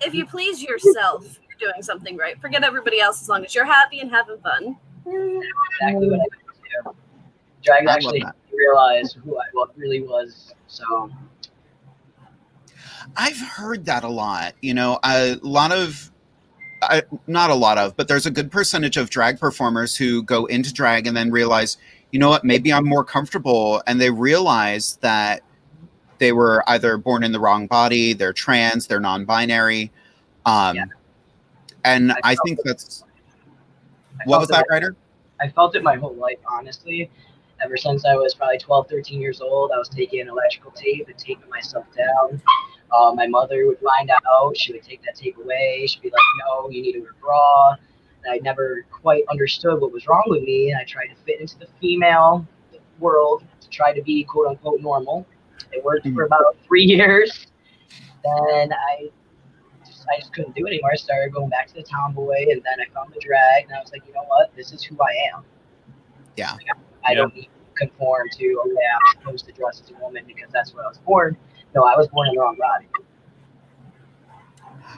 If 0.00 0.14
you 0.14 0.26
please 0.26 0.62
yourself, 0.62 1.24
you're 1.24 1.47
doing 1.58 1.82
something 1.82 2.16
right. 2.16 2.40
Forget 2.40 2.64
everybody 2.64 3.00
else 3.00 3.20
as 3.20 3.28
long 3.28 3.44
as 3.44 3.54
you're 3.54 3.64
happy 3.64 4.00
and 4.00 4.10
having 4.10 4.38
fun. 4.38 4.76
Exactly 5.06 6.10
what 6.10 6.20
I 6.20 6.84
do. 6.84 6.96
Drag 7.62 7.86
I 7.86 7.92
actually 7.92 8.24
realized 8.52 9.16
who 9.24 9.38
I 9.38 9.44
really 9.76 10.02
was. 10.02 10.54
So 10.66 11.10
I've 13.16 13.38
heard 13.38 13.84
that 13.86 14.04
a 14.04 14.08
lot. 14.08 14.54
You 14.60 14.74
know, 14.74 14.98
a 15.04 15.36
lot 15.42 15.72
of, 15.72 16.10
I, 16.82 17.02
not 17.26 17.50
a 17.50 17.54
lot 17.54 17.78
of, 17.78 17.96
but 17.96 18.08
there's 18.08 18.26
a 18.26 18.30
good 18.30 18.50
percentage 18.50 18.96
of 18.96 19.10
drag 19.10 19.40
performers 19.40 19.96
who 19.96 20.22
go 20.22 20.46
into 20.46 20.72
drag 20.72 21.06
and 21.06 21.16
then 21.16 21.30
realize, 21.30 21.78
you 22.12 22.18
know 22.18 22.28
what, 22.28 22.44
maybe 22.44 22.72
I'm 22.72 22.86
more 22.86 23.04
comfortable. 23.04 23.82
And 23.86 24.00
they 24.00 24.10
realize 24.10 24.96
that 25.00 25.42
they 26.18 26.32
were 26.32 26.62
either 26.68 26.96
born 26.96 27.24
in 27.24 27.32
the 27.32 27.40
wrong 27.40 27.66
body, 27.66 28.12
they're 28.12 28.32
trans, 28.32 28.86
they're 28.86 29.00
non 29.00 29.24
binary. 29.24 29.90
Um, 30.46 30.76
And 31.88 32.12
I 32.22 32.36
think 32.44 32.58
that's, 32.64 33.04
I 34.20 34.24
what 34.24 34.40
was 34.40 34.48
that, 34.48 34.66
my- 34.68 34.74
Ryder? 34.76 34.96
I 35.40 35.48
felt 35.48 35.76
it 35.76 35.82
my 35.82 35.96
whole 35.96 36.14
life, 36.14 36.38
honestly. 36.50 37.10
Ever 37.62 37.76
since 37.76 38.04
I 38.04 38.14
was 38.14 38.34
probably 38.34 38.58
12, 38.58 38.88
13 38.88 39.20
years 39.20 39.40
old, 39.40 39.72
I 39.72 39.78
was 39.78 39.88
taking 39.88 40.26
electrical 40.26 40.70
tape 40.72 41.08
and 41.08 41.16
taping 41.16 41.48
myself 41.48 41.86
down. 41.96 42.40
Uh, 42.96 43.12
my 43.14 43.26
mother 43.26 43.66
would 43.66 43.78
find 43.80 44.10
out. 44.10 44.56
She 44.56 44.72
would 44.72 44.82
take 44.82 45.02
that 45.04 45.14
tape 45.14 45.36
away. 45.38 45.86
She'd 45.86 46.02
be 46.02 46.08
like, 46.08 46.20
no, 46.46 46.70
you 46.70 46.82
need 46.82 46.92
to 46.92 47.00
wear 47.00 47.10
a 47.10 47.20
bra. 47.20 47.70
And 48.24 48.32
I 48.32 48.38
never 48.38 48.84
quite 48.90 49.24
understood 49.30 49.80
what 49.80 49.92
was 49.92 50.06
wrong 50.06 50.24
with 50.26 50.42
me. 50.42 50.70
And 50.70 50.80
I 50.80 50.84
tried 50.84 51.08
to 51.08 51.14
fit 51.24 51.40
into 51.40 51.58
the 51.58 51.68
female 51.80 52.46
world 52.98 53.44
to 53.60 53.68
try 53.68 53.92
to 53.92 54.02
be 54.02 54.24
quote 54.24 54.48
unquote 54.48 54.80
normal. 54.80 55.26
It 55.72 55.84
worked 55.84 56.08
for 56.14 56.24
about 56.24 56.56
three 56.66 56.84
years. 56.96 57.46
Then 58.24 58.72
I 58.72 59.10
I 60.14 60.20
just 60.20 60.32
couldn't 60.32 60.54
do 60.54 60.66
it 60.66 60.70
anymore. 60.70 60.90
I 60.92 60.96
started 60.96 61.32
going 61.32 61.50
back 61.50 61.66
to 61.68 61.74
the 61.74 61.82
tomboy, 61.82 62.46
and 62.50 62.62
then 62.62 62.80
I 62.80 62.92
found 62.92 63.12
the 63.14 63.20
drag, 63.20 63.64
and 63.64 63.74
I 63.74 63.80
was 63.80 63.92
like, 63.92 64.06
you 64.06 64.12
know 64.14 64.24
what? 64.26 64.54
This 64.56 64.72
is 64.72 64.82
who 64.82 64.96
I 65.00 65.34
am. 65.34 65.44
Yeah. 66.36 66.54
I 67.04 67.14
don't 67.14 67.34
need 67.34 67.44
to 67.44 67.48
conform 67.74 68.28
to, 68.32 68.62
okay, 68.66 68.72
I'm 68.72 69.20
supposed 69.20 69.46
to 69.46 69.52
dress 69.52 69.82
as 69.82 69.90
a 69.90 70.02
woman 70.02 70.24
because 70.26 70.50
that's 70.52 70.74
where 70.74 70.84
I 70.84 70.88
was 70.88 70.98
born. 70.98 71.36
No, 71.74 71.84
I 71.84 71.96
was 71.96 72.08
born 72.08 72.28
in 72.28 72.34
the 72.34 72.40
wrong 72.40 72.56
body. 72.56 72.86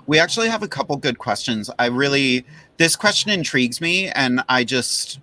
We 0.07 0.19
actually 0.19 0.49
have 0.49 0.63
a 0.63 0.69
couple 0.69 0.97
good 0.97 1.19
questions. 1.19 1.71
I 1.79 1.87
really 1.87 2.45
this 2.79 2.97
question 2.97 3.31
intrigues 3.31 3.81
me, 3.81 4.09
and 4.09 4.43
I 4.49 4.65
just, 4.65 5.21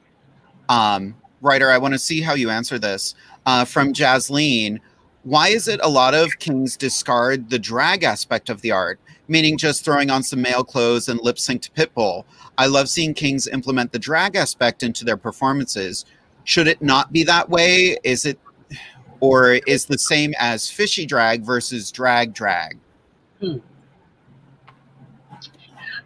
um, 0.70 1.16
Ryder, 1.42 1.72
I 1.72 1.80
want 1.80 1.96
to 1.96 2.00
see 2.00 2.22
how 2.22 2.36
you 2.36 2.52
answer 2.52 2.78
this. 2.78 3.16
Uh, 3.48 3.66
from 3.66 3.94
Jasleen, 3.94 4.80
why 5.24 5.48
is 5.48 5.68
it 5.68 5.80
a 5.82 5.90
lot 5.90 6.14
of 6.14 6.38
kings 6.38 6.78
discard 6.78 7.50
the 7.50 7.58
drag 7.58 8.04
aspect 8.04 8.50
of 8.50 8.62
the 8.62 8.72
art, 8.72 9.00
meaning 9.28 9.57
just 9.57 9.84
throwing 9.84 10.09
on 10.09 10.23
some 10.23 10.41
male 10.41 10.63
clothes 10.63 11.09
and 11.09 11.19
lip 11.21 11.39
sync 11.39 11.61
to 11.63 11.71
Pitbull? 11.71 12.25
I 12.57 12.67
love 12.67 12.89
seeing 12.89 13.13
kings 13.13 13.47
implement 13.47 13.91
the 13.91 13.99
drag 13.99 14.36
aspect 14.36 14.84
into 14.84 15.05
their 15.05 15.17
performances. 15.17 16.05
Should 16.43 16.67
it 16.67 16.82
not 16.82 17.11
be 17.11 17.23
that 17.23 17.49
way? 17.49 17.97
Is 18.03 18.25
it, 18.25 18.39
or 19.19 19.53
is 19.53 19.86
the 19.86 19.97
same 19.97 20.34
as 20.39 20.69
fishy 20.69 21.05
drag 21.05 21.43
versus 21.43 21.91
drag 21.91 22.34
drag? 22.34 22.78
Hmm. 23.39 23.57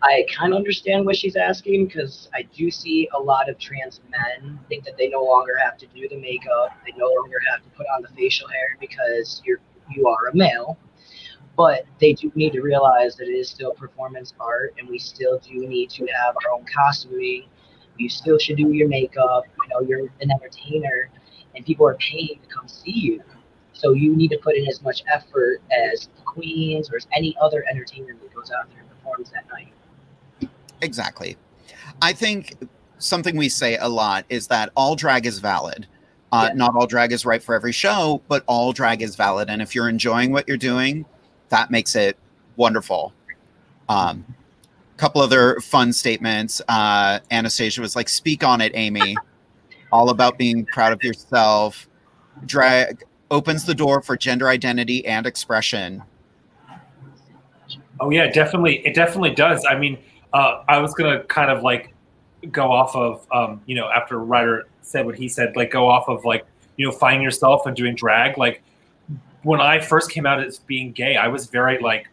I 0.04 0.26
kind 0.36 0.54
of 0.54 0.58
understand 0.58 1.06
what 1.06 1.16
she's 1.16 1.36
asking 1.36 1.86
because 1.86 2.28
I 2.34 2.44
do 2.56 2.72
see 2.72 3.08
a 3.14 3.20
lot 3.20 3.50
of 3.50 3.60
trans 3.60 4.02
men 4.10 4.60
think 4.68 4.84
that 4.86 4.98
they 4.98 5.10
no 5.10 5.24
longer 5.24 5.56
have 5.64 5.78
to 5.78 5.88
do 5.88 6.10
the 6.10 6.18
makeup, 6.18 6.76
they 6.86 6.94
no 6.98 7.06
longer 7.06 7.38
have 7.52 7.64
to 7.64 7.70
put 7.70 7.86
on 7.96 8.02
the 8.02 8.08
facial 8.10 8.48
hair 8.48 8.78
because 8.80 9.42
you're 9.46 9.60
you 9.96 10.08
are 10.08 10.30
a 10.32 10.36
male. 10.36 10.78
But 11.58 11.86
they 12.00 12.14
do 12.14 12.32
need 12.34 12.54
to 12.54 12.62
realize 12.62 13.16
that 13.18 13.28
it 13.28 13.34
is 13.34 13.50
still 13.50 13.72
performance 13.74 14.34
art, 14.40 14.74
and 14.80 14.88
we 14.88 14.98
still 14.98 15.40
do 15.40 15.68
need 15.68 15.90
to 15.92 16.06
have 16.08 16.36
our 16.46 16.54
own 16.54 16.66
costuming. 16.66 17.46
You 17.98 18.10
still 18.10 18.40
should 18.40 18.58
do 18.58 18.72
your 18.72 18.88
makeup. 18.88 19.44
You 19.64 19.70
know, 19.70 19.88
you're 19.88 20.10
an 20.22 20.32
entertainer, 20.32 21.10
and 21.56 21.66
people 21.66 21.88
are 21.88 21.96
paying 21.96 22.40
to 22.42 22.48
come 22.54 22.68
see 22.68 22.92
you. 22.92 23.22
So 23.74 23.94
you 23.94 24.16
need 24.16 24.30
to 24.30 24.38
put 24.38 24.56
in 24.56 24.68
as 24.68 24.82
much 24.82 25.04
effort 25.12 25.62
as 25.72 26.08
the 26.16 26.22
queens 26.22 26.92
or 26.92 26.98
as 26.98 27.08
any 27.16 27.36
other 27.42 27.66
entertainer 27.70 28.14
that 28.14 28.34
goes 28.34 28.52
out 28.52 28.70
there 28.70 28.82
and 28.82 28.90
performs 28.90 29.32
that 29.32 29.46
night. 29.52 29.74
Exactly. 30.82 31.38
I 32.02 32.14
think 32.14 32.58
something 32.98 33.36
we 33.36 33.50
say 33.50 33.78
a 33.78 33.88
lot 33.88 34.26
is 34.30 34.48
that 34.48 34.72
all 34.76 34.96
drag 34.96 35.26
is 35.26 35.40
valid. 35.40 35.88
Uh, 36.32 36.50
Not 36.54 36.76
all 36.76 36.88
drag 36.88 37.12
is 37.12 37.26
right 37.26 37.44
for 37.44 37.56
every 37.56 37.74
show, 37.74 38.22
but 38.30 38.44
all 38.48 38.72
drag 38.72 39.02
is 39.02 39.16
valid. 39.16 39.50
And 39.50 39.62
if 39.62 39.76
you're 39.76 39.90
enjoying 39.90 40.32
what 40.32 40.48
you're 40.48 40.58
doing, 40.58 41.06
that 41.52 41.72
makes 41.72 41.96
it 41.96 42.18
wonderful. 42.58 43.14
Um, 43.88 44.26
couple 44.98 45.22
other 45.22 45.60
fun 45.62 45.94
statements. 45.94 46.62
Uh, 46.68 47.20
Anastasia 47.32 47.82
was 47.82 47.96
like, 47.96 48.10
"Speak 48.10 48.44
on 48.44 48.60
it, 48.62 48.72
Amy." 48.76 49.16
all 49.92 50.10
about 50.10 50.38
being 50.38 50.66
proud 50.66 50.94
of 50.94 51.04
yourself. 51.04 51.88
Drag 52.46 53.04
opens 53.30 53.66
the 53.66 53.76
door 53.76 54.02
for 54.02 54.18
gender 54.18 54.50
identity 54.50 55.06
and 55.06 55.26
expression. 55.26 56.02
Oh 58.00 58.10
yeah, 58.10 58.28
definitely. 58.32 58.86
It 58.86 58.96
definitely 58.96 59.36
does. 59.36 59.66
I 59.70 59.78
mean, 59.78 59.98
uh, 60.34 60.64
I 60.68 60.80
was 60.80 60.94
gonna 60.94 61.24
kind 61.26 61.52
of 61.52 61.62
like 61.62 61.94
go 62.52 62.72
off 62.72 62.96
of 62.96 63.28
um, 63.32 63.62
you 63.66 63.76
know 63.76 63.90
after 63.90 64.20
Ryder 64.20 64.68
said 64.82 65.06
what 65.06 65.16
he 65.16 65.28
said, 65.28 65.56
like 65.56 65.72
go 65.72 65.88
off 65.88 66.08
of 66.08 66.26
like 66.26 66.46
you 66.78 66.86
know 66.86 66.92
finding 66.92 67.22
yourself 67.22 67.66
and 67.66 67.76
doing 67.76 67.96
drag. 67.96 68.38
Like 68.38 68.64
when 69.44 69.62
I 69.62 69.80
first 69.80 70.12
came 70.12 70.26
out 70.26 70.44
as 70.44 70.60
being 70.60 70.92
gay, 70.92 71.16
I 71.18 71.28
was 71.28 71.48
very 71.48 71.80
like, 71.80 72.08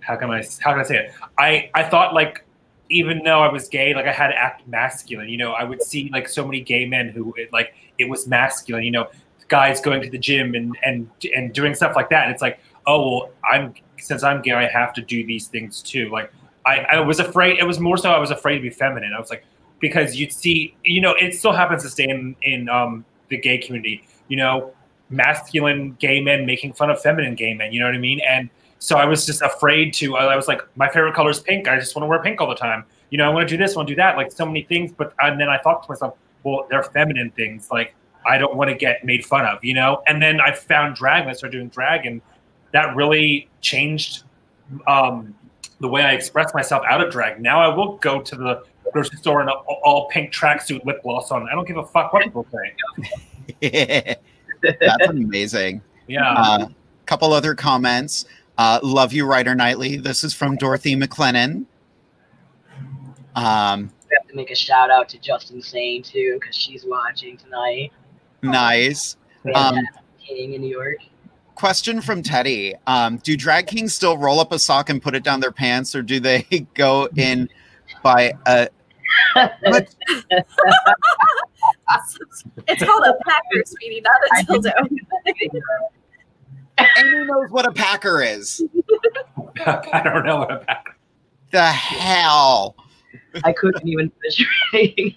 how 0.00 0.16
can 0.16 0.30
I 0.30 0.44
how 0.60 0.72
can 0.72 0.80
I 0.80 0.84
say 0.84 0.96
it? 0.98 1.12
I 1.38 1.70
I 1.74 1.82
thought 1.82 2.14
like 2.14 2.44
even 2.90 3.22
though 3.24 3.40
I 3.40 3.50
was 3.50 3.68
gay, 3.68 3.94
like 3.94 4.06
I 4.06 4.12
had 4.12 4.28
to 4.28 4.36
act 4.36 4.66
masculine. 4.68 5.28
You 5.28 5.38
know, 5.38 5.52
I 5.52 5.64
would 5.64 5.82
see 5.82 6.10
like 6.12 6.28
so 6.28 6.44
many 6.44 6.60
gay 6.60 6.86
men 6.86 7.08
who 7.08 7.34
it, 7.36 7.52
like 7.52 7.74
it 7.98 8.08
was 8.08 8.26
masculine. 8.26 8.84
You 8.84 8.90
know, 8.90 9.08
guys 9.48 9.80
going 9.80 10.02
to 10.02 10.10
the 10.10 10.18
gym 10.18 10.54
and 10.54 10.76
and 10.84 11.10
and 11.34 11.52
doing 11.52 11.74
stuff 11.74 11.96
like 11.96 12.10
that. 12.10 12.24
And 12.24 12.32
it's 12.32 12.42
like, 12.42 12.58
oh 12.86 13.00
well, 13.00 13.30
I'm 13.50 13.74
since 13.98 14.22
I'm 14.22 14.42
gay, 14.42 14.52
I 14.52 14.68
have 14.68 14.92
to 14.94 15.02
do 15.02 15.24
these 15.26 15.48
things 15.48 15.82
too. 15.82 16.10
Like 16.10 16.32
I, 16.66 16.80
I 16.80 17.00
was 17.00 17.20
afraid. 17.20 17.58
It 17.58 17.66
was 17.66 17.80
more 17.80 17.96
so 17.96 18.10
I 18.10 18.18
was 18.18 18.30
afraid 18.30 18.56
to 18.56 18.62
be 18.62 18.70
feminine. 18.70 19.12
I 19.14 19.20
was 19.20 19.30
like 19.30 19.44
because 19.80 20.16
you'd 20.16 20.32
see, 20.32 20.74
you 20.84 21.00
know, 21.00 21.14
it 21.20 21.34
still 21.34 21.52
happens 21.52 21.82
to 21.82 21.88
stay 21.88 22.08
in 22.08 22.36
in 22.42 22.68
um, 22.68 23.04
the 23.28 23.36
gay 23.36 23.58
community. 23.58 24.06
You 24.28 24.36
know, 24.36 24.72
masculine 25.10 25.96
gay 26.00 26.20
men 26.20 26.46
making 26.46 26.72
fun 26.72 26.90
of 26.90 27.00
feminine 27.00 27.34
gay 27.34 27.54
men. 27.54 27.72
You 27.72 27.80
know 27.80 27.86
what 27.86 27.94
I 27.94 27.98
mean? 27.98 28.20
And 28.26 28.50
so 28.78 28.96
I 28.96 29.04
was 29.04 29.24
just 29.24 29.42
afraid 29.42 29.94
to. 29.94 30.16
I 30.16 30.36
was 30.36 30.48
like, 30.48 30.60
my 30.76 30.88
favorite 30.88 31.14
color 31.14 31.30
is 31.30 31.40
pink. 31.40 31.68
I 31.68 31.78
just 31.78 31.94
want 31.96 32.04
to 32.04 32.08
wear 32.08 32.22
pink 32.22 32.40
all 32.40 32.48
the 32.48 32.54
time. 32.54 32.84
You 33.10 33.18
know, 33.18 33.24
I 33.24 33.28
want 33.32 33.48
to 33.48 33.56
do 33.56 33.62
this, 33.62 33.74
I 33.74 33.76
want 33.76 33.88
to 33.88 33.94
do 33.94 33.96
that, 33.96 34.16
like 34.16 34.32
so 34.32 34.44
many 34.44 34.62
things. 34.62 34.92
But 34.92 35.14
and 35.20 35.40
then 35.40 35.48
I 35.48 35.58
thought 35.58 35.84
to 35.84 35.90
myself, 35.90 36.16
well, 36.42 36.66
they're 36.68 36.82
feminine 36.82 37.30
things. 37.30 37.70
Like 37.70 37.94
I 38.26 38.38
don't 38.38 38.56
want 38.56 38.70
to 38.70 38.76
get 38.76 39.04
made 39.04 39.24
fun 39.24 39.46
of, 39.46 39.62
you 39.64 39.74
know. 39.74 40.02
And 40.06 40.20
then 40.20 40.40
I 40.40 40.52
found 40.52 40.96
drag. 40.96 41.22
And 41.22 41.30
I 41.30 41.34
started 41.34 41.56
doing 41.56 41.68
drag, 41.68 42.06
and 42.06 42.20
that 42.72 42.94
really 42.96 43.48
changed 43.60 44.24
um, 44.86 45.34
the 45.80 45.88
way 45.88 46.02
I 46.02 46.12
express 46.12 46.52
myself 46.54 46.82
out 46.88 47.00
of 47.00 47.10
drag. 47.12 47.40
Now 47.40 47.60
I 47.60 47.74
will 47.74 47.96
go 47.98 48.20
to 48.20 48.36
the 48.36 48.64
grocery 48.92 49.18
store 49.18 49.42
in 49.42 49.48
an 49.48 49.54
all 49.66 50.08
pink 50.08 50.32
tracksuit, 50.32 50.84
lip 50.84 51.02
gloss 51.02 51.30
on. 51.30 51.48
I 51.48 51.52
don't 51.52 51.66
give 51.66 51.76
a 51.76 51.86
fuck 51.86 52.12
what 52.12 52.24
people 52.24 52.46
say. 52.52 54.16
That's 54.80 55.06
amazing. 55.08 55.80
Yeah. 56.06 56.32
Uh, 56.34 56.66
couple 57.06 57.32
other 57.32 57.54
comments. 57.54 58.26
Uh, 58.58 58.78
love 58.82 59.14
you, 59.14 59.24
Ryder 59.24 59.54
Knightley. 59.54 59.96
This 59.96 60.22
is 60.22 60.34
from 60.34 60.56
Dorothy 60.56 60.94
McLennan. 60.96 61.64
Um, 63.34 63.90
We 64.10 64.16
have 64.18 64.28
to 64.28 64.36
make 64.36 64.50
a 64.50 64.54
shout 64.54 64.90
out 64.90 65.08
to 65.08 65.18
Justin 65.18 65.62
Sane 65.62 66.02
too, 66.02 66.36
because 66.38 66.54
she's 66.54 66.84
watching 66.86 67.38
tonight. 67.38 67.90
nice. 68.42 69.16
Um, 69.54 69.78
King 70.22 70.52
in 70.52 70.60
New 70.60 70.68
York. 70.70 70.98
question 71.54 72.02
from 72.02 72.22
Teddy. 72.22 72.74
Um, 72.86 73.16
do 73.18 73.34
drag 73.34 73.66
kings 73.66 73.94
still 73.94 74.18
roll 74.18 74.40
up 74.40 74.52
a 74.52 74.58
sock 74.58 74.90
and 74.90 75.00
put 75.02 75.14
it 75.14 75.22
down 75.22 75.40
their 75.40 75.52
pants, 75.52 75.94
or 75.94 76.02
do 76.02 76.20
they 76.20 76.42
go 76.74 77.08
in 77.16 77.48
by 78.02 78.34
a 78.46 78.68
what? 79.62 79.94
it's 82.68 82.82
called 82.82 83.04
a 83.06 83.14
packer, 83.24 83.62
sweetie, 83.66 84.02
not 84.02 84.16
a 84.24 84.44
dildo. 84.44 84.72
Amy 86.98 87.26
knows 87.26 87.50
what 87.50 87.66
a 87.66 87.72
packer 87.72 88.22
is. 88.22 88.62
I 89.66 90.02
don't 90.02 90.24
know 90.26 90.38
what 90.38 90.50
a 90.50 90.58
packer. 90.58 90.96
the 91.50 91.66
hell? 91.66 92.76
I 93.44 93.52
couldn't 93.52 93.86
even 93.86 94.10
finish 94.22 94.48
reading. 94.72 95.14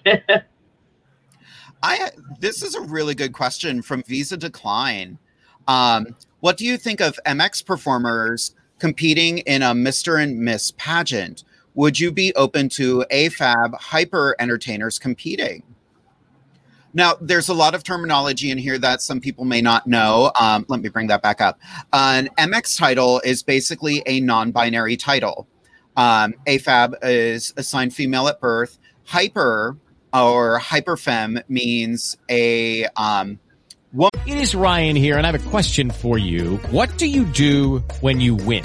I 1.82 2.10
this 2.40 2.62
is 2.62 2.74
a 2.74 2.80
really 2.80 3.14
good 3.14 3.32
question 3.32 3.82
from 3.82 4.02
Visa 4.04 4.36
Decline. 4.36 5.18
Um, 5.66 6.14
what 6.40 6.56
do 6.56 6.64
you 6.64 6.76
think 6.76 7.00
of 7.00 7.18
MX 7.26 7.64
performers 7.64 8.54
competing 8.78 9.38
in 9.38 9.62
a 9.62 9.72
Mr. 9.72 10.22
and 10.22 10.38
Miss 10.38 10.72
pageant? 10.72 11.44
Would 11.74 12.00
you 12.00 12.10
be 12.10 12.34
open 12.34 12.68
to 12.70 13.04
AFAB 13.12 13.74
hyper 13.74 14.34
entertainers 14.40 14.98
competing? 14.98 15.62
Now, 16.94 17.14
there's 17.20 17.48
a 17.48 17.54
lot 17.54 17.74
of 17.74 17.84
terminology 17.84 18.50
in 18.50 18.58
here 18.58 18.78
that 18.78 19.02
some 19.02 19.20
people 19.20 19.44
may 19.44 19.60
not 19.60 19.86
know. 19.86 20.32
Um, 20.38 20.64
let 20.68 20.80
me 20.80 20.88
bring 20.88 21.08
that 21.08 21.22
back 21.22 21.40
up. 21.40 21.58
An 21.92 22.28
MX 22.38 22.78
title 22.78 23.20
is 23.20 23.42
basically 23.42 24.02
a 24.06 24.20
non 24.20 24.52
binary 24.52 24.96
title. 24.96 25.46
Um, 25.96 26.34
AFAB 26.46 26.94
is 27.02 27.52
assigned 27.56 27.94
female 27.94 28.28
at 28.28 28.40
birth. 28.40 28.78
Hyper 29.04 29.76
or 30.12 30.60
hyperfem 30.60 31.42
means 31.48 32.16
a 32.30 32.86
um, 32.96 33.38
woman. 33.92 34.10
It 34.26 34.38
is 34.38 34.54
Ryan 34.54 34.96
here, 34.96 35.16
and 35.18 35.26
I 35.26 35.32
have 35.32 35.46
a 35.46 35.50
question 35.50 35.90
for 35.90 36.18
you. 36.18 36.56
What 36.70 36.96
do 36.98 37.06
you 37.06 37.24
do 37.24 37.78
when 38.00 38.20
you 38.20 38.34
win? 38.34 38.64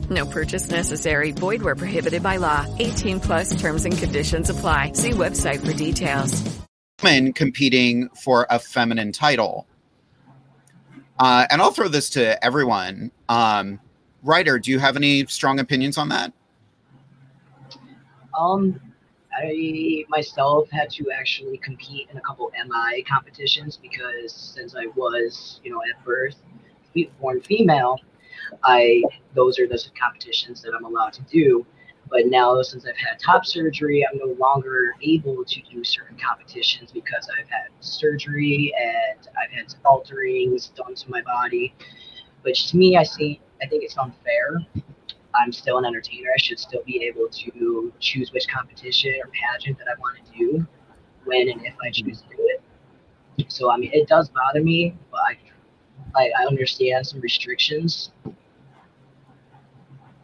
No 0.11 0.25
purchase 0.25 0.69
necessary. 0.69 1.31
Void 1.31 1.61
where 1.61 1.75
prohibited 1.75 2.21
by 2.21 2.37
law. 2.37 2.67
18 2.79 3.21
plus 3.21 3.59
terms 3.59 3.85
and 3.85 3.97
conditions 3.97 4.49
apply. 4.49 4.91
See 4.93 5.11
website 5.11 5.65
for 5.65 5.73
details. 5.73 6.43
woman 7.01 7.33
competing 7.33 8.09
for 8.09 8.45
a 8.49 8.59
feminine 8.59 9.11
title. 9.11 9.65
Uh, 11.17 11.45
and 11.49 11.61
I'll 11.61 11.71
throw 11.71 11.87
this 11.87 12.09
to 12.11 12.43
everyone. 12.43 13.11
Um, 13.29 13.79
Ryder, 14.23 14.59
do 14.59 14.71
you 14.71 14.79
have 14.79 14.95
any 14.95 15.25
strong 15.27 15.59
opinions 15.59 15.97
on 15.97 16.09
that? 16.09 16.33
Um, 18.37 18.79
I 19.35 20.03
myself 20.09 20.69
had 20.71 20.89
to 20.91 21.09
actually 21.11 21.57
compete 21.57 22.09
in 22.11 22.17
a 22.17 22.21
couple 22.21 22.51
MI 22.67 23.03
competitions 23.03 23.77
because 23.77 24.33
since 24.33 24.75
I 24.75 24.87
was, 24.95 25.59
you 25.63 25.71
know, 25.71 25.81
at 25.89 26.03
birth 26.03 26.35
born 27.19 27.39
female, 27.41 27.97
I 28.63 29.03
those 29.33 29.59
are 29.59 29.67
the 29.67 29.81
competitions 29.99 30.61
that 30.61 30.73
I'm 30.75 30.85
allowed 30.85 31.13
to 31.13 31.21
do. 31.23 31.65
But 32.09 32.25
now, 32.25 32.61
since 32.61 32.85
I've 32.85 32.97
had 32.97 33.19
top 33.19 33.45
surgery, 33.45 34.05
I'm 34.05 34.17
no 34.17 34.33
longer 34.37 34.95
able 35.01 35.45
to 35.45 35.61
do 35.61 35.81
certain 35.83 36.17
competitions 36.17 36.91
because 36.91 37.29
I've 37.39 37.47
had 37.47 37.67
surgery 37.79 38.73
and 38.77 39.29
I've 39.41 39.51
had 39.51 39.73
alterings 39.85 40.73
done 40.75 40.93
to 40.93 41.09
my 41.09 41.21
body. 41.21 41.73
Which 42.41 42.67
to 42.71 42.77
me, 42.77 42.97
I 42.97 43.03
see, 43.03 43.39
I 43.61 43.67
think 43.67 43.83
it's 43.83 43.97
unfair. 43.97 44.59
I'm 45.35 45.53
still 45.53 45.77
an 45.77 45.85
entertainer. 45.85 46.29
I 46.35 46.37
should 46.37 46.59
still 46.59 46.83
be 46.85 47.03
able 47.05 47.29
to 47.29 47.93
choose 47.99 48.33
which 48.33 48.47
competition 48.49 49.13
or 49.23 49.31
pageant 49.31 49.77
that 49.77 49.87
I 49.87 49.97
want 49.99 50.17
to 50.25 50.37
do 50.37 50.67
when 51.23 51.49
and 51.49 51.65
if 51.65 51.75
I 51.81 51.91
choose 51.91 52.21
to 52.21 52.35
do 52.35 52.37
it. 53.37 53.49
So 53.49 53.71
I 53.71 53.77
mean, 53.77 53.91
it 53.93 54.07
does 54.09 54.29
bother 54.29 54.61
me, 54.61 54.95
but 55.11 55.21
I, 55.21 55.37
I, 56.15 56.31
I 56.41 56.45
understand 56.45 57.07
some 57.07 57.21
restrictions. 57.21 58.11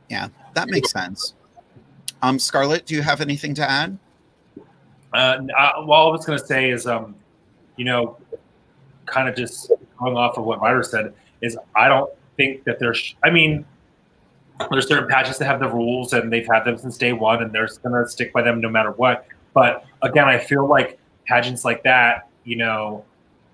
Yeah, 0.10 0.30
that 0.54 0.70
makes 0.70 0.92
sense. 0.92 1.34
Um, 2.22 2.40
Scarlett, 2.40 2.86
do 2.86 2.96
you 2.96 3.02
have 3.02 3.22
anything 3.22 3.54
to 3.56 3.70
add? 3.70 3.98
Uh, 5.14 5.38
well, 5.50 5.92
all 5.92 6.10
I 6.10 6.12
was 6.12 6.26
going 6.26 6.40
to 6.40 6.46
say 6.46 6.72
is, 6.72 6.88
um, 6.88 7.16
you 7.76 7.86
know, 7.86 8.18
kind 9.06 9.30
of 9.30 9.36
just 9.36 9.72
going 10.00 10.18
off 10.18 10.38
of 10.38 10.46
what 10.46 10.62
Ryder 10.62 10.84
said, 10.84 11.14
is 11.42 11.58
I 11.76 11.88
don't 11.88 12.12
think 12.36 12.64
that 12.66 12.80
there's, 12.80 13.16
I 13.24 13.30
mean, 13.30 13.66
there's 14.72 14.88
certain 14.88 15.08
pageants 15.08 15.38
that 15.40 15.46
have 15.46 15.60
the 15.60 15.70
rules 15.70 16.14
and 16.14 16.32
they've 16.32 16.48
had 16.48 16.64
them 16.64 16.78
since 16.78 16.98
day 16.98 17.14
one 17.14 17.44
and 17.44 17.52
they're 17.52 17.70
going 17.84 18.04
to 18.04 18.10
stick 18.10 18.34
by 18.34 18.42
them 18.42 18.60
no 18.60 18.70
matter 18.70 18.92
what. 18.92 19.28
But 19.54 19.86
again, 20.02 20.28
I 20.28 20.38
feel 20.40 20.68
like 20.68 21.00
pageants 21.26 21.64
like 21.64 21.84
that, 21.84 22.30
you 22.44 22.58
know, 22.58 23.06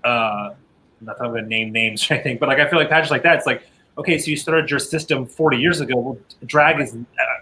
uh, 0.02 0.54
not 1.00 1.18
that 1.18 1.24
I'm 1.24 1.32
going 1.32 1.44
to 1.44 1.48
name 1.48 1.72
names 1.72 2.10
or 2.10 2.14
anything, 2.14 2.38
but 2.38 2.48
like 2.48 2.58
I 2.58 2.68
feel 2.68 2.78
like 2.78 2.88
pageants 2.88 3.10
like 3.10 3.22
that, 3.22 3.36
it's 3.36 3.46
like, 3.46 3.66
okay, 3.98 4.18
so 4.18 4.30
you 4.30 4.36
started 4.36 4.70
your 4.70 4.78
system 4.78 5.26
40 5.26 5.56
years 5.56 5.80
ago. 5.80 5.96
Well, 5.96 6.18
drag 6.46 6.80
is, 6.80 6.94
uh, 6.94 6.96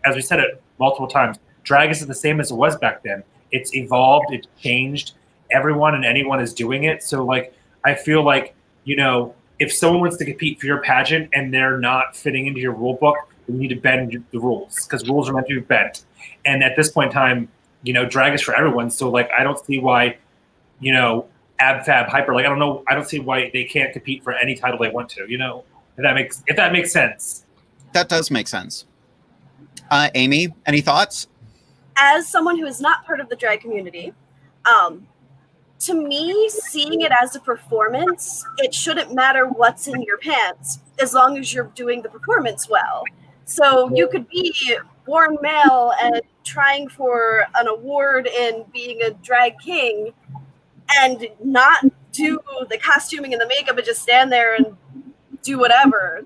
as 0.04 0.16
we 0.16 0.22
said 0.22 0.40
it 0.40 0.62
multiple 0.78 1.08
times, 1.08 1.38
drag 1.64 1.90
isn't 1.90 2.08
the 2.08 2.14
same 2.14 2.40
as 2.40 2.50
it 2.50 2.54
was 2.54 2.76
back 2.76 3.02
then. 3.02 3.22
It's 3.50 3.74
evolved, 3.74 4.32
it's 4.32 4.48
changed. 4.58 5.12
Everyone 5.50 5.94
and 5.94 6.04
anyone 6.04 6.40
is 6.40 6.54
doing 6.54 6.84
it. 6.84 7.02
So, 7.02 7.24
like, 7.24 7.54
I 7.84 7.94
feel 7.94 8.24
like, 8.24 8.54
you 8.84 8.96
know, 8.96 9.34
if 9.58 9.72
someone 9.72 10.00
wants 10.00 10.16
to 10.16 10.24
compete 10.24 10.60
for 10.60 10.66
your 10.66 10.78
pageant 10.78 11.30
and 11.34 11.52
they're 11.52 11.78
not 11.78 12.16
fitting 12.16 12.46
into 12.46 12.60
your 12.60 12.72
rule 12.72 12.94
book, 12.94 13.16
you 13.48 13.54
need 13.54 13.68
to 13.68 13.76
bend 13.76 14.24
the 14.30 14.38
rules 14.38 14.86
because 14.86 15.06
rules 15.08 15.28
are 15.28 15.32
meant 15.32 15.46
to 15.48 15.54
be 15.54 15.60
bent. 15.60 16.04
And 16.44 16.64
at 16.64 16.76
this 16.76 16.90
point 16.90 17.10
in 17.10 17.14
time, 17.14 17.48
you 17.82 17.92
know, 17.92 18.06
drag 18.06 18.34
is 18.34 18.40
for 18.40 18.54
everyone. 18.54 18.90
So, 18.90 19.10
like, 19.10 19.30
I 19.36 19.42
don't 19.42 19.62
see 19.64 19.78
why, 19.78 20.16
you 20.80 20.92
know, 20.92 21.26
ab 21.58 21.84
fab 21.84 22.08
hyper, 22.08 22.34
like, 22.34 22.46
I 22.46 22.48
don't 22.48 22.58
know, 22.58 22.82
I 22.88 22.94
don't 22.94 23.08
see 23.08 23.20
why 23.20 23.50
they 23.52 23.64
can't 23.64 23.92
compete 23.92 24.24
for 24.24 24.32
any 24.32 24.54
title 24.54 24.78
they 24.78 24.90
want 24.90 25.08
to, 25.10 25.26
you 25.28 25.38
know? 25.38 25.64
If 25.96 26.02
that 26.02 26.14
makes 26.14 26.42
if 26.46 26.56
that 26.56 26.72
makes 26.72 26.92
sense. 26.92 27.44
That 27.92 28.08
does 28.08 28.30
make 28.30 28.48
sense. 28.48 28.86
Uh, 29.90 30.08
Amy, 30.14 30.54
any 30.66 30.80
thoughts? 30.80 31.28
as 31.96 32.28
someone 32.28 32.58
who 32.58 32.66
is 32.66 32.80
not 32.80 33.04
part 33.04 33.20
of 33.20 33.28
the 33.28 33.36
drag 33.36 33.60
community, 33.60 34.12
um, 34.64 35.06
to 35.80 35.94
me, 35.94 36.48
seeing 36.48 37.00
it 37.00 37.12
as 37.20 37.34
a 37.34 37.40
performance, 37.40 38.46
it 38.58 38.72
shouldn't 38.72 39.12
matter 39.12 39.48
what's 39.48 39.88
in 39.88 40.00
your 40.02 40.18
pants 40.18 40.78
as 41.00 41.12
long 41.12 41.36
as 41.38 41.52
you're 41.52 41.70
doing 41.74 42.02
the 42.02 42.08
performance 42.08 42.68
well. 42.68 43.02
So 43.44 43.92
you 43.94 44.08
could 44.08 44.28
be 44.28 44.54
born 45.06 45.36
male 45.42 45.92
and 46.00 46.22
trying 46.44 46.88
for 46.88 47.44
an 47.56 47.66
award 47.66 48.28
in 48.28 48.64
being 48.72 49.02
a 49.02 49.10
drag 49.10 49.58
king 49.58 50.12
and 50.98 51.26
not 51.42 51.84
do 52.12 52.38
the 52.68 52.78
costuming 52.78 53.32
and 53.32 53.42
the 53.42 53.48
makeup 53.48 53.76
and 53.76 53.84
just 53.84 54.02
stand 54.02 54.30
there 54.30 54.54
and 54.54 54.76
do 55.42 55.58
whatever, 55.58 56.24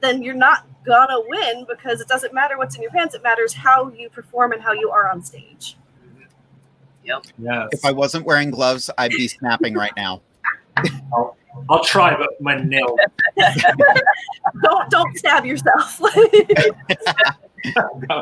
then 0.00 0.22
you're 0.22 0.34
not 0.34 0.66
gonna 0.84 1.20
win 1.28 1.64
because 1.68 2.00
it 2.00 2.08
doesn't 2.08 2.34
matter 2.34 2.58
what's 2.58 2.76
in 2.76 2.82
your 2.82 2.90
pants. 2.90 3.14
It 3.14 3.22
matters 3.22 3.54
how 3.54 3.90
you 3.90 4.10
perform 4.10 4.52
and 4.52 4.62
how 4.62 4.72
you 4.72 4.90
are 4.90 5.10
on 5.10 5.22
stage. 5.22 5.76
Yep. 7.04 7.24
Yes. 7.38 7.68
If 7.72 7.84
I 7.84 7.92
wasn't 7.92 8.24
wearing 8.26 8.50
gloves, 8.50 8.90
I'd 8.96 9.10
be 9.10 9.28
snapping 9.28 9.74
right 9.74 9.92
now. 9.96 10.22
I'll, 11.12 11.36
I'll 11.68 11.84
try, 11.84 12.16
but 12.16 12.40
my 12.40 12.56
nail. 12.56 12.96
don't 14.62 14.90
don't 14.90 15.16
stab 15.18 15.44
yourself. 15.44 15.98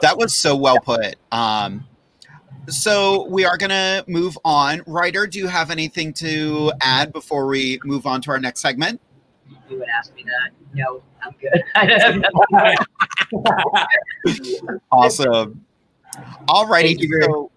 that 0.01 0.15
was 0.17 0.37
so 0.37 0.57
well 0.57 0.81
put. 0.81 1.17
Um, 1.31 1.87
so 2.69 3.27
we 3.27 3.45
are 3.45 3.57
going 3.57 3.71
to 3.71 4.05
move 4.07 4.39
on. 4.45 4.83
Ryder, 4.87 5.27
do 5.27 5.39
you 5.39 5.49
have 5.49 5.71
anything 5.71 6.13
to 6.15 6.73
add 6.81 7.13
before 7.13 7.47
we 7.47 7.81
move 7.85 8.07
on 8.07 8.21
to 8.23 8.31
our 8.31 8.39
next 8.39 8.61
segment? 8.61 9.01
You 9.69 9.79
would 9.79 9.89
ask 9.89 10.15
me 10.15 10.25
that. 10.25 10.51
No, 10.75 11.03
I'm 11.23 11.35
good. 11.41 11.63
I 11.75 11.87
have 11.87 12.23
nothing. 12.53 12.77
Awesome. 14.91 15.65
All 16.49 16.67
righty. 16.67 16.89
Thank 16.89 17.03
you 17.03 17.09
very 17.09 17.33
So, 17.33 17.51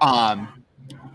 um, 0.00 0.48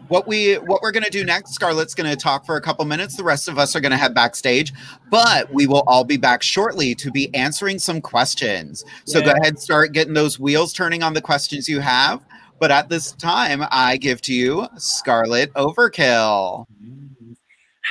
what 0.08 0.28
we 0.28 0.56
what 0.56 0.82
we're 0.82 0.92
going 0.92 1.04
to 1.04 1.10
do 1.10 1.24
next, 1.24 1.54
Scarlett's 1.54 1.96
going 1.96 2.10
to 2.10 2.16
talk 2.16 2.46
for 2.46 2.56
a 2.56 2.62
couple 2.62 2.86
minutes. 2.86 3.16
The 3.16 3.24
rest 3.24 3.48
of 3.48 3.58
us 3.58 3.76
are 3.76 3.80
going 3.80 3.92
to 3.92 3.98
head 3.98 4.14
backstage, 4.14 4.74
but 5.10 5.52
we 5.52 5.66
will 5.66 5.84
all 5.88 6.04
be 6.04 6.18
back 6.18 6.44
shortly 6.44 6.94
to 6.96 7.12
be 7.12 7.34
answering 7.34 7.80
some 7.80 8.02
questions. 8.02 8.84
So 9.06 9.22
go 9.22 9.32
ahead, 9.32 9.60
start 9.60 9.92
getting 9.92 10.14
those 10.14 10.40
wheels 10.40 10.74
turning 10.74 11.04
on 11.04 11.14
the 11.14 11.22
questions 11.22 11.70
you 11.70 11.80
have. 11.80 12.26
But 12.60 12.72
at 12.72 12.90
this 12.90 13.14
time, 13.14 13.64
I 13.72 13.98
give 13.98 14.22
to 14.22 14.34
you 14.34 14.68
Scarlett 14.78 15.54
Overkill. 15.54 16.66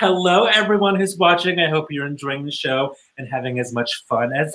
Hello, 0.02 0.46
everyone 0.46 0.96
who's 0.96 1.16
watching. 1.16 1.60
I 1.60 1.70
hope 1.70 1.86
you're 1.88 2.08
enjoying 2.08 2.44
the 2.44 2.50
show 2.50 2.96
and 3.18 3.28
having 3.28 3.60
as 3.60 3.72
much 3.72 4.02
fun 4.08 4.32
as 4.32 4.52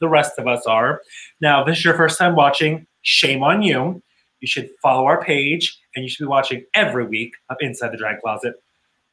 the 0.00 0.06
rest 0.06 0.38
of 0.38 0.46
us 0.46 0.66
are. 0.66 1.00
Now, 1.40 1.62
if 1.62 1.66
this 1.66 1.78
is 1.78 1.84
your 1.86 1.96
first 1.96 2.18
time 2.18 2.36
watching, 2.36 2.86
shame 3.00 3.42
on 3.42 3.62
you. 3.62 4.02
You 4.40 4.48
should 4.48 4.68
follow 4.82 5.06
our 5.06 5.24
page 5.24 5.80
and 5.96 6.04
you 6.04 6.10
should 6.10 6.24
be 6.24 6.28
watching 6.28 6.66
every 6.74 7.06
week 7.06 7.32
of 7.48 7.56
Inside 7.60 7.92
the 7.92 7.96
Drag 7.96 8.20
Closet. 8.20 8.56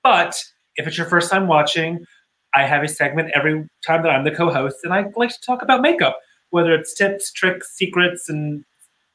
But 0.03 0.43
if 0.75 0.86
it's 0.86 0.97
your 0.97 1.07
first 1.07 1.32
time 1.32 1.47
watching, 1.47 2.05
I 2.53 2.65
have 2.65 2.84
a 2.84 2.88
segment 2.89 3.32
every 3.34 3.65
time 3.88 4.03
that 4.03 4.09
I'm 4.09 4.25
the 4.25 4.32
co 4.32 4.51
host, 4.51 4.80
and 4.84 4.91
I 4.91 5.05
like 5.15 5.30
to 5.30 5.41
talk 5.45 5.61
about 5.61 5.82
makeup, 5.82 6.19
whether 6.49 6.73
it's 6.73 6.93
tips, 6.93 7.32
tricks, 7.32 7.71
secrets, 7.73 8.27
and 8.27 8.65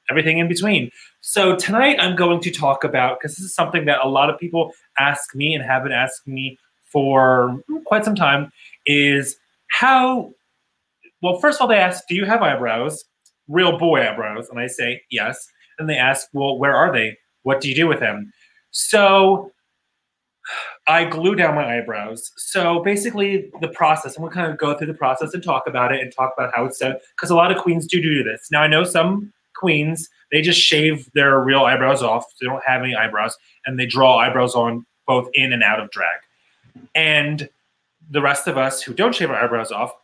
everything 0.09 0.39
in 0.39 0.49
between. 0.49 0.91
So 1.27 1.57
tonight 1.57 1.97
I'm 2.01 2.17
going 2.17 2.39
to 2.43 2.51
talk 2.51 2.85
about 2.85 3.19
because 3.19 3.35
this 3.35 3.47
is 3.47 3.55
something 3.55 3.87
that 3.87 4.05
a 4.05 4.07
lot 4.07 4.29
of 4.29 4.39
people 4.39 4.73
ask 4.99 5.35
me 5.35 5.55
and 5.55 5.65
have 5.65 5.83
been 5.83 5.91
asking 5.91 6.35
me 6.35 6.59
for 6.93 7.63
quite 7.87 8.05
some 8.05 8.15
time 8.15 8.53
is 8.85 9.35
how 9.71 10.35
well 11.23 11.41
first 11.41 11.57
of 11.57 11.63
all 11.63 11.69
they 11.69 11.79
ask 11.79 12.05
do 12.11 12.15
you 12.15 12.27
have 12.27 12.43
eyebrows? 12.43 13.07
Real 13.49 13.79
boy 13.79 14.07
eyebrows. 14.07 14.51
And 14.51 14.61
I 14.61 14.67
say 14.67 15.01
yes. 15.11 15.49
And 15.79 15.89
they 15.89 15.97
ask 15.97 16.29
well 16.35 16.59
where 16.59 16.77
are 16.77 16.93
they? 16.93 17.17
What 17.43 17.63
do 17.63 17.71
you 17.71 17.75
do 17.75 17.89
with 17.89 18.01
them? 18.01 18.31
So 18.71 19.51
I 20.87 21.05
glue 21.05 21.37
down 21.37 21.55
my 21.55 21.79
eyebrows. 21.79 22.33
So 22.37 22.83
basically, 22.83 23.51
the 23.63 23.69
process, 23.69 24.19
I'm 24.19 24.25
gonna 24.25 24.35
kind 24.35 24.53
of 24.53 24.59
go 24.59 24.77
through 24.77 24.89
the 24.89 24.95
process 24.95 25.33
and 25.33 25.43
talk 25.43 25.67
about 25.67 25.91
it 25.91 26.03
and 26.03 26.13
talk 26.15 26.35
about 26.37 26.55
how 26.55 26.67
it's 26.67 26.81
done 26.81 26.97
because 27.17 27.31
a 27.31 27.35
lot 27.35 27.51
of 27.51 27.57
queens 27.57 27.87
do 27.87 28.03
do 28.03 28.23
this. 28.23 28.49
Now, 28.53 28.61
I 28.61 28.67
know 28.67 28.85
some 28.85 29.33
queens 29.55 30.11
they 30.35 30.43
just 30.43 30.61
shave 30.61 31.09
their 31.13 31.39
real 31.39 31.65
eyebrows 31.65 32.03
off. 32.03 32.25
They 32.41 32.47
don't 32.47 32.63
have 32.67 32.83
any 32.83 32.97
eyebrows, 32.97 33.39
and 33.65 33.79
they 33.79 33.87
draw 33.87 34.19
eyebrows 34.19 34.57
on 34.57 34.85
both 35.07 35.29
in 35.35 35.53
and 35.53 35.63
out 35.63 35.79
of 35.79 35.91
drag. 35.91 36.19
And 36.97 37.49
the 38.11 38.21
rest 38.21 38.49
of 38.49 38.59
us 38.59 38.83
who 38.83 38.93
don't 38.93 39.15
shave 39.15 39.31
our 39.31 39.37
eyebrows 39.37 39.71
off 39.71 39.95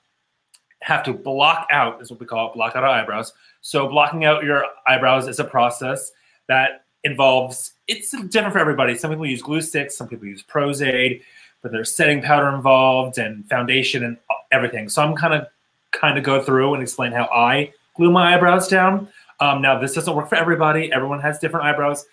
have 0.82 1.02
to 1.02 1.12
block 1.12 1.66
out, 1.72 2.00
is 2.00 2.12
what 2.12 2.20
we 2.20 2.26
call 2.26 2.48
it, 2.48 2.54
block 2.54 2.76
out 2.76 2.84
our 2.84 2.90
eyebrows. 2.90 3.32
So 3.60 3.88
blocking 3.88 4.24
out 4.24 4.44
your 4.44 4.66
eyebrows 4.86 5.26
is 5.26 5.40
a 5.40 5.44
process 5.44 6.12
that 6.46 6.84
involves 7.02 7.72
it's 7.88 8.12
different 8.28 8.52
for 8.52 8.60
everybody. 8.60 8.94
Some 8.94 9.10
people 9.10 9.26
use 9.26 9.42
glue 9.42 9.60
sticks, 9.60 9.96
some 9.96 10.06
people 10.06 10.26
use 10.26 10.42
Pros-Aide, 10.42 11.22
but 11.60 11.72
there's 11.72 11.92
setting 11.92 12.22
powder 12.22 12.54
involved 12.54 13.18
and 13.18 13.48
foundation 13.48 14.04
and 14.04 14.16
everything. 14.52 14.88
So 14.88 15.02
I'm 15.02 15.16
kind 15.16 15.34
of 15.34 15.48
kind 15.90 16.16
of 16.16 16.22
go 16.22 16.40
through 16.40 16.74
and 16.74 16.82
explain 16.82 17.10
how 17.10 17.24
I 17.24 17.72
glue 17.96 18.12
my 18.12 18.34
eyebrows 18.34 18.68
down. 18.68 19.08
Um, 19.40 19.62
now 19.62 19.78
this 19.78 19.94
doesn't 19.94 20.14
work 20.14 20.28
for 20.28 20.36
everybody. 20.36 20.92
Everyone 20.92 21.20
has 21.20 21.38
different 21.38 21.66
eyebrows. 21.66 22.06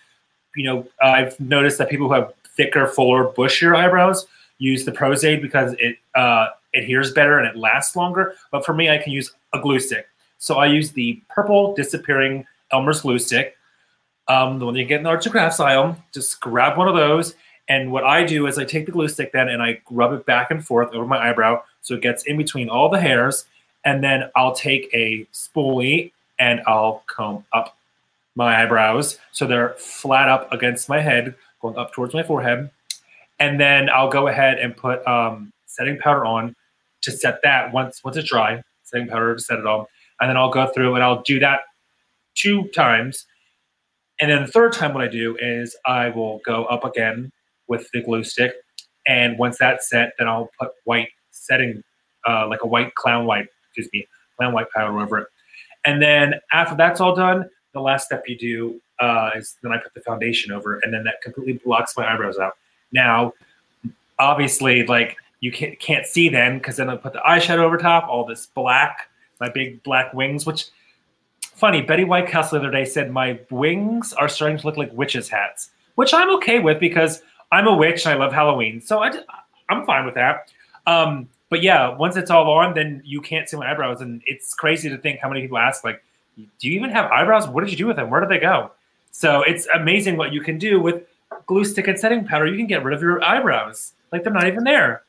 You 0.56 0.64
know, 0.64 0.88
I've 1.02 1.38
noticed 1.38 1.78
that 1.78 1.90
people 1.90 2.08
who 2.08 2.14
have 2.14 2.32
thicker, 2.56 2.86
fuller, 2.86 3.28
bushier 3.28 3.76
eyebrows 3.76 4.26
use 4.58 4.84
the 4.84 4.92
Pros-Aide 4.92 5.40
because 5.40 5.74
it 5.78 5.98
uh, 6.14 6.48
adheres 6.74 7.12
better 7.12 7.38
and 7.38 7.46
it 7.46 7.56
lasts 7.56 7.94
longer. 7.94 8.34
But 8.50 8.64
for 8.64 8.74
me, 8.74 8.90
I 8.90 8.98
can 8.98 9.12
use 9.12 9.30
a 9.52 9.60
glue 9.60 9.78
stick. 9.78 10.08
So 10.38 10.56
I 10.56 10.66
use 10.66 10.92
the 10.92 11.22
purple 11.28 11.74
disappearing 11.74 12.46
Elmer's 12.72 13.02
glue 13.02 13.18
stick 13.18 13.58
um, 14.28 14.58
the 14.58 14.66
one 14.66 14.76
you 14.76 14.84
get 14.84 14.98
in 14.98 15.04
the 15.04 15.08
arts 15.08 15.26
and 15.26 15.32
crafts 15.32 15.58
aisle. 15.58 15.96
Just 16.12 16.40
grab 16.40 16.76
one 16.76 16.88
of 16.88 16.94
those. 16.94 17.34
And 17.68 17.90
what 17.90 18.04
I 18.04 18.24
do 18.24 18.46
is 18.46 18.58
I 18.58 18.64
take 18.64 18.86
the 18.86 18.92
glue 18.92 19.08
stick 19.08 19.32
then 19.32 19.48
and 19.48 19.62
I 19.62 19.80
rub 19.90 20.12
it 20.12 20.24
back 20.26 20.50
and 20.50 20.64
forth 20.64 20.94
over 20.94 21.06
my 21.06 21.30
eyebrow 21.30 21.62
so 21.82 21.94
it 21.94 22.02
gets 22.02 22.24
in 22.24 22.36
between 22.36 22.68
all 22.68 22.88
the 22.88 23.00
hairs. 23.00 23.44
And 23.84 24.02
then 24.02 24.30
I'll 24.36 24.54
take 24.54 24.88
a 24.94 25.26
spoolie 25.32 26.12
and 26.38 26.60
I'll 26.66 27.02
comb 27.06 27.44
up 27.52 27.76
my 28.34 28.62
eyebrows 28.62 29.18
so 29.32 29.46
they're 29.46 29.74
flat 29.78 30.28
up 30.28 30.52
against 30.52 30.88
my 30.88 31.00
head, 31.00 31.34
going 31.60 31.76
up 31.76 31.92
towards 31.92 32.14
my 32.14 32.22
forehead. 32.22 32.70
And 33.40 33.60
then 33.60 33.88
I'll 33.90 34.10
go 34.10 34.28
ahead 34.28 34.58
and 34.58 34.76
put 34.76 35.06
um, 35.06 35.52
setting 35.66 35.98
powder 35.98 36.24
on 36.24 36.54
to 37.02 37.12
set 37.12 37.40
that 37.42 37.72
once 37.72 38.02
once 38.04 38.16
it's 38.16 38.28
dry, 38.28 38.62
setting 38.84 39.08
powder 39.08 39.34
to 39.34 39.40
set 39.40 39.58
it 39.58 39.66
on. 39.66 39.86
And 40.20 40.28
then 40.30 40.36
I'll 40.36 40.50
go 40.50 40.66
through 40.66 40.94
and 40.94 41.04
I'll 41.04 41.22
do 41.22 41.38
that 41.40 41.60
two 42.34 42.68
times 42.68 43.26
and 44.20 44.30
then 44.30 44.42
the 44.42 44.50
third 44.50 44.72
time, 44.72 44.94
what 44.94 45.02
I 45.02 45.08
do 45.08 45.36
is 45.40 45.76
I 45.86 46.08
will 46.08 46.40
go 46.44 46.64
up 46.64 46.84
again 46.84 47.30
with 47.68 47.88
the 47.92 48.02
glue 48.02 48.24
stick. 48.24 48.54
And 49.06 49.38
once 49.38 49.58
that's 49.58 49.88
set, 49.88 50.12
then 50.18 50.28
I'll 50.28 50.50
put 50.58 50.70
white 50.84 51.10
setting, 51.30 51.82
uh, 52.28 52.48
like 52.48 52.62
a 52.62 52.66
white 52.66 52.94
clown 52.94 53.26
white, 53.26 53.46
excuse 53.68 53.88
me, 53.92 54.06
clown 54.36 54.52
white 54.52 54.70
powder 54.74 54.98
over 54.98 55.18
it. 55.18 55.28
And 55.84 56.02
then 56.02 56.34
after 56.52 56.76
that's 56.76 57.00
all 57.00 57.14
done, 57.14 57.48
the 57.72 57.80
last 57.80 58.06
step 58.06 58.24
you 58.26 58.36
do 58.36 58.80
uh, 59.00 59.30
is 59.36 59.56
then 59.62 59.72
I 59.72 59.78
put 59.78 59.94
the 59.94 60.00
foundation 60.00 60.52
over 60.52 60.80
and 60.82 60.92
then 60.92 61.04
that 61.04 61.22
completely 61.22 61.54
blocks 61.64 61.96
my 61.96 62.12
eyebrows 62.12 62.38
out. 62.38 62.56
Now, 62.92 63.34
obviously, 64.18 64.86
like 64.86 65.16
you 65.40 65.52
can't, 65.52 65.78
can't 65.78 66.06
see 66.06 66.28
then 66.28 66.58
because 66.58 66.76
then 66.76 66.90
I 66.90 66.96
put 66.96 67.12
the 67.12 67.20
eyeshadow 67.20 67.58
over 67.58 67.76
top, 67.76 68.08
all 68.08 68.24
this 68.24 68.46
black, 68.46 69.08
my 69.40 69.48
big 69.48 69.82
black 69.82 70.12
wings, 70.14 70.46
which 70.46 70.66
funny, 71.42 71.82
Betty 71.82 72.04
White 72.04 72.28
Castle 72.28 72.58
the 72.58 72.66
other 72.66 72.72
day 72.72 72.84
said 72.84 73.10
my 73.10 73.38
wings 73.50 74.12
are 74.12 74.28
starting 74.28 74.58
to 74.58 74.66
look 74.66 74.76
like 74.76 74.92
witches' 74.92 75.28
hats, 75.28 75.70
which 75.94 76.12
I'm 76.12 76.30
okay 76.36 76.58
with 76.58 76.80
because 76.80 77.22
I'm 77.52 77.66
a 77.66 77.76
witch 77.76 78.04
and 78.04 78.14
I 78.14 78.24
love 78.24 78.32
Halloween, 78.32 78.80
so 78.80 79.02
I, 79.02 79.12
I'm 79.68 79.86
fine 79.86 80.04
with 80.04 80.14
that. 80.14 80.50
Um, 80.86 81.28
but 81.50 81.62
yeah, 81.62 81.96
once 81.96 82.16
it's 82.16 82.30
all 82.30 82.50
on, 82.50 82.74
then 82.74 83.02
you 83.04 83.20
can't 83.20 83.48
see 83.48 83.56
my 83.56 83.70
eyebrows, 83.70 84.00
and 84.00 84.22
it's 84.26 84.54
crazy 84.54 84.88
to 84.88 84.98
think 84.98 85.20
how 85.20 85.28
many 85.28 85.42
people 85.42 85.58
ask 85.58 85.84
like, 85.84 86.02
"Do 86.36 86.68
you 86.68 86.78
even 86.78 86.90
have 86.90 87.10
eyebrows? 87.10 87.48
What 87.48 87.64
did 87.64 87.70
you 87.70 87.76
do 87.76 87.86
with 87.86 87.96
them? 87.96 88.10
Where 88.10 88.20
did 88.20 88.30
they 88.30 88.38
go?" 88.38 88.70
So 89.10 89.42
it's 89.42 89.66
amazing 89.74 90.16
what 90.16 90.32
you 90.32 90.40
can 90.40 90.58
do 90.58 90.80
with 90.80 91.02
glue 91.46 91.64
stick 91.64 91.88
and 91.88 91.98
setting 91.98 92.24
powder. 92.24 92.46
You 92.46 92.56
can 92.56 92.66
get 92.66 92.84
rid 92.84 92.94
of 92.94 93.02
your 93.02 93.22
eyebrows 93.24 93.94
like 94.12 94.24
they're 94.24 94.32
not 94.32 94.46
even 94.46 94.64
there. 94.64 95.02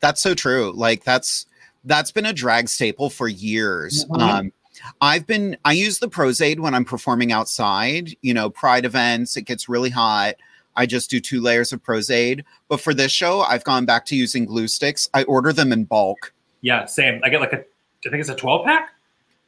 That's 0.00 0.20
so 0.20 0.34
true. 0.34 0.72
Like 0.74 1.04
that's 1.04 1.46
that's 1.84 2.10
been 2.10 2.26
a 2.26 2.32
drag 2.32 2.68
staple 2.68 3.10
for 3.10 3.28
years. 3.28 4.04
Mm-hmm. 4.06 4.22
Um, 4.22 4.52
I've 5.00 5.26
been 5.26 5.56
I 5.64 5.72
use 5.72 5.98
the 5.98 6.08
Pros-Aide 6.08 6.60
when 6.60 6.74
I'm 6.74 6.84
performing 6.84 7.32
outside, 7.32 8.16
you 8.22 8.32
know, 8.34 8.50
pride 8.50 8.84
events, 8.84 9.36
it 9.36 9.42
gets 9.42 9.68
really 9.68 9.90
hot. 9.90 10.34
I 10.78 10.86
just 10.86 11.10
do 11.10 11.20
two 11.20 11.40
layers 11.40 11.72
of 11.72 11.82
Pros-Aide. 11.82 12.44
But 12.68 12.80
for 12.80 12.94
this 12.94 13.10
show, 13.10 13.40
I've 13.40 13.64
gone 13.64 13.84
back 13.84 14.06
to 14.06 14.16
using 14.16 14.44
glue 14.44 14.68
sticks. 14.68 15.10
I 15.12 15.24
order 15.24 15.52
them 15.52 15.72
in 15.72 15.84
bulk. 15.84 16.32
Yeah, 16.60 16.86
same. 16.86 17.20
I 17.24 17.28
get 17.28 17.40
like 17.40 17.52
a 17.52 17.64
I 18.06 18.10
think 18.10 18.20
it's 18.20 18.30
a 18.30 18.34
12 18.34 18.64
pack. 18.64 18.92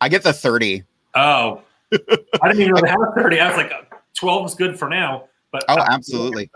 I 0.00 0.08
get 0.08 0.24
the 0.24 0.32
30. 0.32 0.82
Oh. 1.14 1.62
I 1.92 1.98
didn't 2.48 2.60
even 2.60 2.74
know 2.74 2.80
they 2.82 2.90
had 2.90 2.98
a 2.98 3.12
30. 3.20 3.40
I 3.40 3.48
was 3.48 3.56
like 3.56 3.72
12 4.14 4.46
is 4.46 4.54
good 4.56 4.78
for 4.78 4.88
now. 4.88 5.28
But 5.52 5.64
Oh, 5.68 5.78
absolutely. 5.78 6.50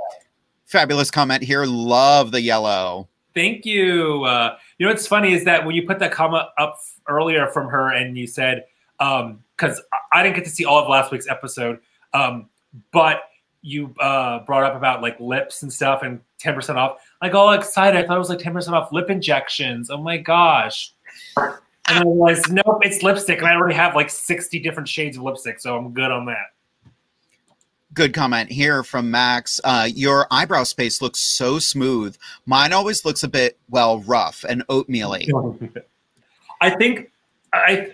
Fabulous 0.66 1.10
comment 1.10 1.42
here. 1.42 1.64
Love 1.66 2.32
the 2.32 2.40
yellow. 2.40 3.08
Thank 3.32 3.64
you. 3.64 4.24
Uh, 4.24 4.56
you 4.78 4.86
know 4.86 4.92
what's 4.92 5.06
funny 5.06 5.32
is 5.34 5.44
that 5.44 5.64
when 5.64 5.76
you 5.76 5.86
put 5.86 6.00
that 6.00 6.10
comment 6.10 6.46
up 6.58 6.78
earlier 7.08 7.46
from 7.46 7.68
her 7.68 7.90
and 7.90 8.18
you 8.18 8.26
said, 8.26 8.64
because 8.98 9.78
um, 9.78 9.84
I 10.12 10.22
didn't 10.22 10.34
get 10.34 10.44
to 10.44 10.50
see 10.50 10.64
all 10.64 10.78
of 10.78 10.88
last 10.88 11.12
week's 11.12 11.28
episode, 11.28 11.80
um, 12.12 12.48
but 12.92 13.22
you 13.64 13.94
uh, 13.98 14.40
brought 14.40 14.62
up 14.62 14.76
about 14.76 15.00
like 15.00 15.18
lips 15.18 15.62
and 15.62 15.72
stuff 15.72 16.02
and 16.02 16.20
10% 16.42 16.76
off. 16.76 16.98
Like 17.22 17.34
all 17.34 17.52
excited. 17.52 17.98
I 17.98 18.06
thought 18.06 18.16
it 18.16 18.18
was 18.18 18.28
like 18.28 18.38
10% 18.38 18.68
off 18.72 18.92
lip 18.92 19.08
injections. 19.08 19.88
Oh 19.88 19.96
my 19.96 20.18
gosh. 20.18 20.92
And 21.36 21.98
I 21.98 22.02
realized, 22.02 22.52
nope, 22.52 22.80
it's 22.82 23.02
lipstick. 23.02 23.38
And 23.38 23.46
I 23.46 23.54
already 23.54 23.74
have 23.74 23.94
like 23.94 24.10
60 24.10 24.60
different 24.60 24.86
shades 24.86 25.16
of 25.16 25.22
lipstick. 25.22 25.60
So 25.60 25.76
I'm 25.76 25.92
good 25.92 26.10
on 26.10 26.26
that. 26.26 26.52
Good 27.94 28.12
comment 28.12 28.50
here 28.50 28.82
from 28.82 29.10
Max. 29.10 29.60
Uh, 29.64 29.88
your 29.90 30.26
eyebrow 30.30 30.64
space 30.64 31.00
looks 31.00 31.20
so 31.20 31.58
smooth. 31.58 32.16
Mine 32.44 32.72
always 32.72 33.04
looks 33.04 33.22
a 33.22 33.28
bit, 33.28 33.56
well, 33.70 34.00
rough 34.00 34.44
and 34.46 34.62
oatmeal-y. 34.68 35.26
I 36.60 36.70
think 36.70 37.10
I 37.52 37.92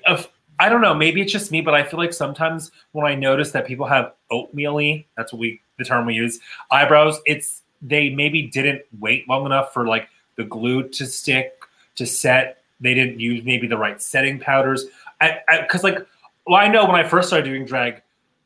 I 0.58 0.68
don't 0.68 0.80
know. 0.80 0.94
Maybe 0.94 1.20
it's 1.20 1.32
just 1.32 1.50
me, 1.50 1.60
but 1.60 1.74
I 1.74 1.82
feel 1.82 1.98
like 1.98 2.12
sometimes 2.12 2.70
when 2.92 3.06
I 3.06 3.14
notice 3.14 3.50
that 3.52 3.66
people 3.66 3.86
have 3.86 4.12
oatmeal-y, 4.30 5.06
that's 5.16 5.32
what 5.32 5.40
we 5.40 5.60
the 5.78 5.84
term 5.84 6.06
we 6.06 6.14
use, 6.14 6.40
eyebrows. 6.70 7.20
It's 7.26 7.62
they 7.82 8.10
maybe 8.10 8.42
didn't 8.42 8.82
wait 8.98 9.28
long 9.28 9.46
enough 9.46 9.72
for 9.72 9.86
like 9.86 10.08
the 10.36 10.44
glue 10.44 10.88
to 10.88 11.06
stick 11.06 11.62
to 11.96 12.06
set. 12.06 12.62
They 12.80 12.94
didn't 12.94 13.20
use 13.20 13.44
maybe 13.44 13.66
the 13.66 13.78
right 13.78 14.00
setting 14.00 14.38
powders. 14.38 14.86
I 15.20 15.40
because 15.62 15.84
like 15.84 16.06
well, 16.46 16.60
I 16.60 16.68
know 16.68 16.86
when 16.86 16.96
I 16.96 17.04
first 17.04 17.28
started 17.28 17.44
doing 17.44 17.64
drag, 17.64 18.02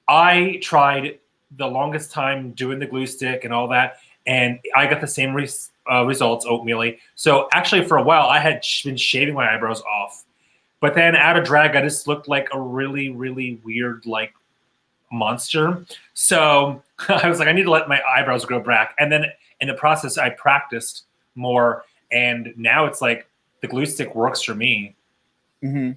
I 0.09 0.59
tried 0.63 1.19
the 1.57 1.67
longest 1.67 2.11
time 2.11 2.51
doing 2.53 2.79
the 2.79 2.87
glue 2.87 3.07
stick 3.07 3.45
and 3.45 3.55
all 3.55 3.69
that, 3.69 3.99
and 4.27 4.59
I 4.75 4.87
got 4.87 5.01
the 5.01 5.07
same 5.07 5.37
uh, 5.91 6.05
results 6.05 6.47
oatmeal-y. 6.47 6.99
So 7.15 7.49
actually, 7.53 7.87
for 7.87 7.97
a 7.97 8.03
while, 8.03 8.29
I 8.29 8.39
had 8.41 8.65
sh- 8.65 8.85
been 8.85 8.97
shaving 8.97 9.35
my 9.35 9.55
eyebrows 9.55 9.83
off, 9.83 10.25
but 10.81 10.95
then 10.95 11.15
out 11.15 11.37
of 11.37 11.45
drag, 11.45 11.77
I 11.77 11.83
just 11.83 12.09
looked 12.09 12.29
like 12.29 12.49
a 12.53 12.61
really, 12.61 13.11
really 13.11 13.61
weird 13.65 14.05
like 14.07 14.35
monster. 15.13 15.85
So 16.15 16.83
I 17.09 17.29
was 17.29 17.39
like, 17.39 17.49
I 17.49 17.53
need 17.53 17.65
to 17.65 17.71
let 17.71 17.89
my 17.89 18.01
eyebrows 18.03 18.45
grow 18.45 18.61
back. 18.61 18.95
And 18.99 19.11
then 19.13 19.27
in 19.61 19.69
the 19.69 19.75
process, 19.75 20.19
I 20.19 20.31
practiced 20.31 21.05
more, 21.35 21.85
and 22.13 22.53
now 22.57 22.87
it's 22.87 23.01
like 23.01 23.27
the 23.61 23.69
glue 23.69 23.87
stick 23.87 24.15
works 24.15 24.43
for 24.43 24.55
me. 24.55 24.95
Mm-hmm. 25.63 25.93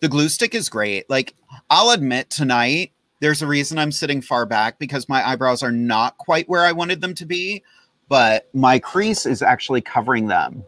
The 0.00 0.08
glue 0.08 0.28
stick 0.28 0.54
is 0.54 0.68
great. 0.68 1.08
Like 1.10 1.34
I'll 1.70 1.90
admit 1.90 2.30
tonight, 2.30 2.92
there's 3.20 3.42
a 3.42 3.46
reason 3.46 3.78
I'm 3.78 3.90
sitting 3.90 4.20
far 4.20 4.46
back 4.46 4.78
because 4.78 5.08
my 5.08 5.26
eyebrows 5.28 5.62
are 5.62 5.72
not 5.72 6.16
quite 6.18 6.48
where 6.48 6.64
I 6.64 6.72
wanted 6.72 7.00
them 7.00 7.14
to 7.14 7.26
be. 7.26 7.62
but 8.08 8.48
my 8.54 8.78
crease 8.78 9.26
is 9.26 9.42
actually 9.42 9.82
covering 9.82 10.28
them. 10.28 10.64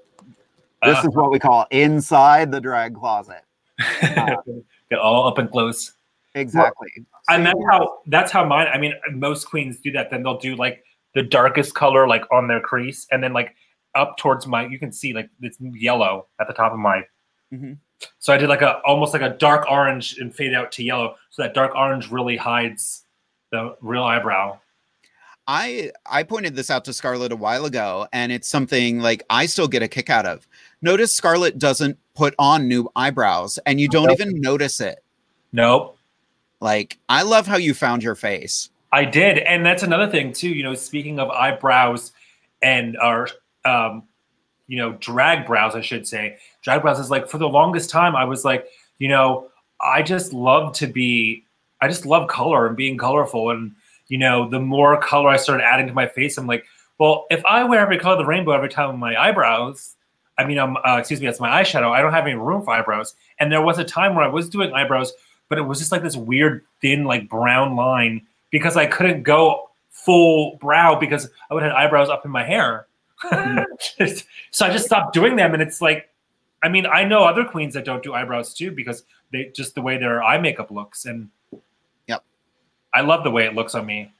This 0.84 0.98
Ah. 0.98 1.06
is 1.08 1.14
what 1.14 1.30
we 1.30 1.38
call 1.38 1.66
inside 1.70 2.50
the 2.52 2.60
drag 2.60 2.94
closet. 2.94 3.42
Get 4.02 4.98
all 5.00 5.26
up 5.26 5.38
and 5.38 5.50
close. 5.50 5.92
Exactly. 6.34 6.90
And 7.30 7.46
that's 7.46 7.60
how 7.70 7.98
that's 8.06 8.32
how 8.32 8.44
mine. 8.44 8.68
I 8.72 8.78
mean, 8.78 8.94
most 9.12 9.46
queens 9.46 9.78
do 9.80 9.90
that. 9.92 10.10
Then 10.10 10.22
they'll 10.22 10.38
do 10.38 10.56
like 10.56 10.84
the 11.14 11.22
darkest 11.22 11.74
color 11.74 12.06
like 12.06 12.24
on 12.32 12.48
their 12.48 12.60
crease, 12.60 13.06
and 13.10 13.22
then 13.22 13.32
like 13.32 13.54
up 13.94 14.16
towards 14.18 14.46
my. 14.46 14.66
You 14.66 14.78
can 14.78 14.92
see 14.92 15.12
like 15.12 15.30
it's 15.40 15.58
yellow 15.60 16.26
at 16.40 16.46
the 16.46 16.54
top 16.54 16.72
of 16.72 16.78
my. 16.78 17.04
Mhm. 17.52 17.78
So 18.18 18.32
I 18.32 18.36
did 18.36 18.48
like 18.48 18.62
a 18.62 18.78
almost 18.86 19.12
like 19.12 19.22
a 19.22 19.30
dark 19.30 19.70
orange 19.70 20.18
and 20.18 20.34
fade 20.34 20.54
out 20.54 20.72
to 20.72 20.84
yellow, 20.84 21.16
so 21.30 21.42
that 21.42 21.54
dark 21.54 21.74
orange 21.74 22.10
really 22.10 22.36
hides 22.36 23.04
the 23.50 23.76
real 23.80 24.04
eyebrow. 24.04 24.58
I 25.46 25.90
I 26.06 26.22
pointed 26.22 26.54
this 26.54 26.70
out 26.70 26.84
to 26.84 26.92
Scarlett 26.92 27.32
a 27.32 27.36
while 27.36 27.64
ago, 27.64 28.06
and 28.12 28.30
it's 28.30 28.48
something 28.48 29.00
like 29.00 29.24
I 29.30 29.46
still 29.46 29.68
get 29.68 29.82
a 29.82 29.88
kick 29.88 30.08
out 30.08 30.26
of. 30.26 30.46
Notice 30.80 31.12
Scarlett 31.12 31.58
doesn't 31.58 31.98
put 32.14 32.34
on 32.38 32.68
new 32.68 32.88
eyebrows, 32.94 33.58
and 33.66 33.80
you 33.80 33.88
don't 33.88 34.10
even 34.12 34.40
notice 34.40 34.80
it. 34.80 35.02
Nope. 35.52 35.98
Like 36.60 36.98
I 37.08 37.22
love 37.22 37.46
how 37.46 37.56
you 37.56 37.74
found 37.74 38.02
your 38.02 38.14
face. 38.14 38.70
I 38.92 39.04
did, 39.04 39.38
and 39.38 39.64
that's 39.64 39.82
another 39.82 40.08
thing 40.08 40.32
too. 40.32 40.48
You 40.48 40.62
know, 40.62 40.74
speaking 40.74 41.18
of 41.18 41.30
eyebrows 41.30 42.12
and 42.62 42.96
our, 42.98 43.28
um, 43.64 44.04
you 44.66 44.78
know, 44.78 44.92
drag 45.00 45.46
brows, 45.46 45.74
I 45.74 45.80
should 45.80 46.06
say, 46.06 46.38
drag 46.62 46.82
brows 46.82 46.98
is 46.98 47.10
like 47.10 47.28
for 47.28 47.38
the 47.38 47.48
longest 47.48 47.90
time 47.90 48.16
I 48.16 48.24
was 48.24 48.44
like, 48.44 48.66
you 48.98 49.08
know, 49.08 49.48
I 49.80 50.02
just 50.02 50.32
love 50.32 50.74
to 50.74 50.86
be, 50.86 51.44
I 51.80 51.88
just 51.88 52.04
love 52.04 52.28
color 52.28 52.66
and 52.66 52.76
being 52.76 52.98
colorful, 52.98 53.50
and 53.50 53.72
you 54.08 54.18
know, 54.18 54.48
the 54.48 54.60
more 54.60 55.00
color 55.00 55.30
I 55.30 55.36
started 55.36 55.64
adding 55.64 55.86
to 55.86 55.94
my 55.94 56.06
face, 56.06 56.36
I'm 56.36 56.46
like, 56.46 56.64
well, 56.98 57.26
if 57.30 57.44
I 57.46 57.64
wear 57.64 57.80
every 57.80 57.98
color 57.98 58.14
of 58.14 58.18
the 58.18 58.26
rainbow 58.26 58.52
every 58.52 58.68
time 58.68 58.90
on 58.90 58.98
my 58.98 59.16
eyebrows, 59.16 59.96
I 60.36 60.44
mean, 60.44 60.58
um, 60.58 60.76
uh, 60.84 60.96
excuse 60.98 61.20
me, 61.20 61.26
that's 61.26 61.40
my 61.40 61.62
eyeshadow. 61.62 61.90
I 61.90 62.02
don't 62.02 62.12
have 62.12 62.26
any 62.26 62.34
room 62.34 62.62
for 62.62 62.72
eyebrows, 62.72 63.14
and 63.38 63.50
there 63.52 63.62
was 63.62 63.78
a 63.78 63.84
time 63.84 64.14
where 64.14 64.24
I 64.24 64.28
was 64.28 64.48
doing 64.48 64.72
eyebrows, 64.72 65.12
but 65.50 65.58
it 65.58 65.62
was 65.62 65.78
just 65.78 65.92
like 65.92 66.02
this 66.02 66.16
weird 66.16 66.64
thin, 66.80 67.04
like 67.04 67.28
brown 67.28 67.76
line 67.76 68.26
because 68.50 68.78
I 68.78 68.86
couldn't 68.86 69.24
go 69.24 69.68
full 69.90 70.56
brow 70.56 70.98
because 70.98 71.28
I 71.50 71.54
would 71.54 71.62
have 71.62 71.72
eyebrows 71.72 72.08
up 72.08 72.24
in 72.24 72.30
my 72.30 72.44
hair. 72.44 72.86
so 74.50 74.64
I 74.64 74.70
just 74.70 74.86
stopped 74.86 75.12
doing 75.12 75.36
them, 75.36 75.52
and 75.52 75.62
it's 75.62 75.82
like, 75.82 76.08
I 76.62 76.68
mean, 76.68 76.86
I 76.86 77.04
know 77.04 77.24
other 77.24 77.44
queens 77.44 77.74
that 77.74 77.84
don't 77.84 78.02
do 78.02 78.14
eyebrows 78.14 78.54
too 78.54 78.70
because 78.70 79.02
they 79.32 79.52
just 79.54 79.74
the 79.74 79.82
way 79.82 79.98
their 79.98 80.22
eye 80.22 80.38
makeup 80.38 80.70
looks, 80.70 81.04
and 81.04 81.28
Yep. 82.06 82.24
I 82.94 83.02
love 83.02 83.24
the 83.24 83.30
way 83.30 83.44
it 83.44 83.54
looks 83.54 83.74
on 83.74 83.84
me. 83.84 84.12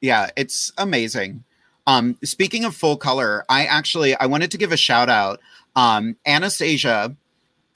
Yeah, 0.00 0.30
it's 0.36 0.72
amazing. 0.78 1.44
Um, 1.88 2.16
speaking 2.22 2.64
of 2.64 2.74
full 2.74 2.96
color, 2.96 3.44
I 3.48 3.66
actually 3.66 4.14
I 4.16 4.26
wanted 4.26 4.50
to 4.52 4.58
give 4.58 4.72
a 4.72 4.76
shout 4.76 5.08
out. 5.08 5.40
Um, 5.74 6.16
Anastasia 6.26 7.14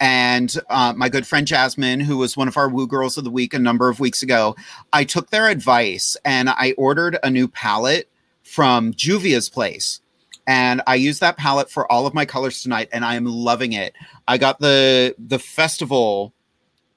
and 0.01 0.59
uh, 0.71 0.95
my 0.97 1.11
good 1.11 1.27
friend 1.27 1.47
Jasmine, 1.47 2.01
who 2.01 2.17
was 2.17 2.37
one 2.37 2.49
of 2.49 2.57
our 2.57 2.71
Woo 2.71 2.87
Girls 2.87 3.19
of 3.19 3.25
the 3.25 3.31
Week 3.31 3.53
a 3.53 3.59
number 3.59 3.91
of 3.91 4.01
weeks 4.01 4.23
ago, 4.23 4.57
I 4.95 5.05
took 5.05 5.29
their 5.29 5.49
advice 5.49 6.17
and 6.25 6.49
I 6.49 6.75
ordered 6.79 7.19
a 7.23 7.31
new 7.31 7.47
palette 7.47 8.09
from 8.43 8.95
Juvia's 8.95 9.51
Place. 9.51 10.01
And 10.47 10.81
I 10.87 10.95
used 10.95 11.21
that 11.21 11.37
palette 11.37 11.71
for 11.71 11.91
all 11.93 12.07
of 12.07 12.15
my 12.15 12.25
colors 12.25 12.63
tonight, 12.63 12.89
and 12.93 13.05
I 13.05 13.15
am 13.15 13.27
loving 13.27 13.75
it. 13.75 13.95
I 14.27 14.39
got 14.39 14.59
the 14.59 15.15
the 15.19 15.39
festival 15.39 16.33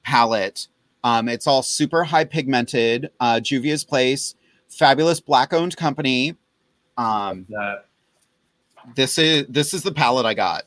palette. 0.03 0.69
Um, 1.03 1.27
it's 1.27 1.45
all 1.45 1.61
super 1.61 2.05
high 2.05 2.23
pigmented. 2.23 3.11
Uh, 3.19 3.41
Juvia's 3.41 3.83
Place, 3.83 4.35
fabulous 4.69 5.19
black 5.19 5.53
owned 5.53 5.75
company. 5.75 6.35
Um, 6.97 7.45
this 8.95 9.17
is 9.17 9.45
this 9.49 9.73
is 9.73 9.83
the 9.83 9.91
palette 9.91 10.25
I 10.25 10.33
got. 10.33 10.63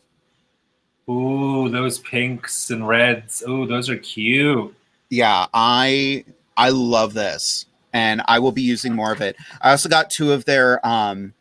Ooh, 1.08 1.68
those 1.68 1.98
pinks 2.00 2.70
and 2.70 2.86
reds. 2.86 3.42
Ooh, 3.48 3.66
those 3.66 3.88
are 3.88 3.96
cute. 3.98 4.74
yeah 5.10 5.46
i 5.54 6.24
i 6.56 6.68
love 6.70 7.14
this 7.14 7.66
and 7.92 8.20
i 8.26 8.38
will 8.40 8.50
be 8.50 8.62
using 8.62 8.92
more 8.92 9.12
of 9.12 9.20
it 9.20 9.36
i 9.62 9.70
also 9.70 9.88
got 9.88 10.10
two 10.10 10.32
of 10.32 10.44
their 10.46 10.84
um 10.84 11.32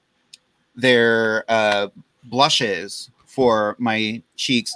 their 0.75 1.43
uh 1.49 1.87
blushes 2.25 3.09
for 3.25 3.75
my 3.79 4.21
cheeks 4.35 4.75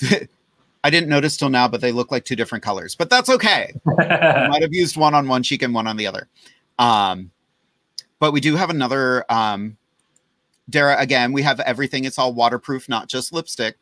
i 0.82 0.88
didn't 0.90 1.10
notice 1.10 1.36
till 1.36 1.50
now 1.50 1.68
but 1.68 1.82
they 1.82 1.92
look 1.92 2.10
like 2.10 2.24
two 2.24 2.36
different 2.36 2.64
colors 2.64 2.94
but 2.94 3.10
that's 3.10 3.28
okay 3.28 3.74
i 3.98 4.48
might 4.50 4.62
have 4.62 4.72
used 4.72 4.96
one 4.96 5.14
on 5.14 5.28
one 5.28 5.42
cheek 5.42 5.60
and 5.62 5.74
one 5.74 5.86
on 5.86 5.96
the 5.98 6.06
other 6.06 6.26
um 6.78 7.30
but 8.18 8.32
we 8.32 8.40
do 8.40 8.56
have 8.56 8.70
another 8.70 9.30
um 9.30 9.76
dara 10.70 10.98
again 10.98 11.32
we 11.32 11.42
have 11.42 11.60
everything. 11.60 12.04
It's 12.04 12.18
all 12.18 12.32
waterproof 12.32 12.88
not 12.88 13.08
just 13.08 13.32
lipstick. 13.32 13.76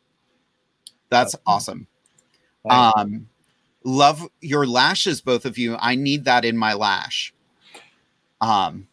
That's 1.11 1.37
awesome. 1.47 1.87
Um 2.69 3.29
love 3.85 4.29
your 4.41 4.67
lashes 4.67 5.21
both 5.21 5.45
of 5.45 5.59
you. 5.59 5.77
I 5.79 5.95
need 5.95 6.25
that 6.25 6.45
in 6.45 6.57
my 6.57 6.75
lash. 6.75 7.35
Um 8.41 8.89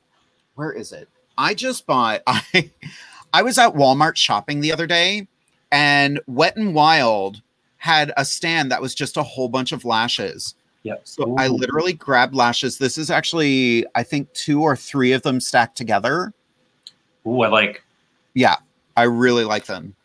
where 0.55 0.71
is 0.71 0.91
it? 0.91 1.07
I 1.37 1.53
just 1.53 1.85
bought 1.85 2.21
i 2.27 2.69
i 3.31 3.41
was 3.41 3.57
at 3.57 3.73
walmart 3.73 4.15
shopping 4.15 4.59
the 4.59 4.73
other 4.73 4.87
day 4.87 5.27
and 5.71 6.19
wet 6.27 6.57
and 6.57 6.73
wild 6.73 7.41
had 7.77 8.11
a 8.17 8.25
stand 8.25 8.71
that 8.71 8.81
was 8.81 8.93
just 8.93 9.15
a 9.17 9.23
whole 9.23 9.47
bunch 9.47 9.71
of 9.71 9.85
lashes. 9.85 10.55
Yep. 10.83 11.01
so 11.03 11.35
i 11.37 11.47
literally 11.47 11.93
grabbed 11.93 12.33
lashes. 12.33 12.77
This 12.77 12.97
is 12.97 13.09
actually 13.11 13.85
i 13.95 14.03
think 14.03 14.31
two 14.33 14.61
or 14.61 14.75
three 14.75 15.11
of 15.11 15.21
them 15.23 15.39
stacked 15.39 15.77
together 15.77 16.33
Ooh, 17.25 17.41
I 17.41 17.47
like. 17.47 17.83
yeah 18.33 18.55
i 18.97 19.03
really 19.03 19.43
like 19.43 19.65
them 19.65 19.95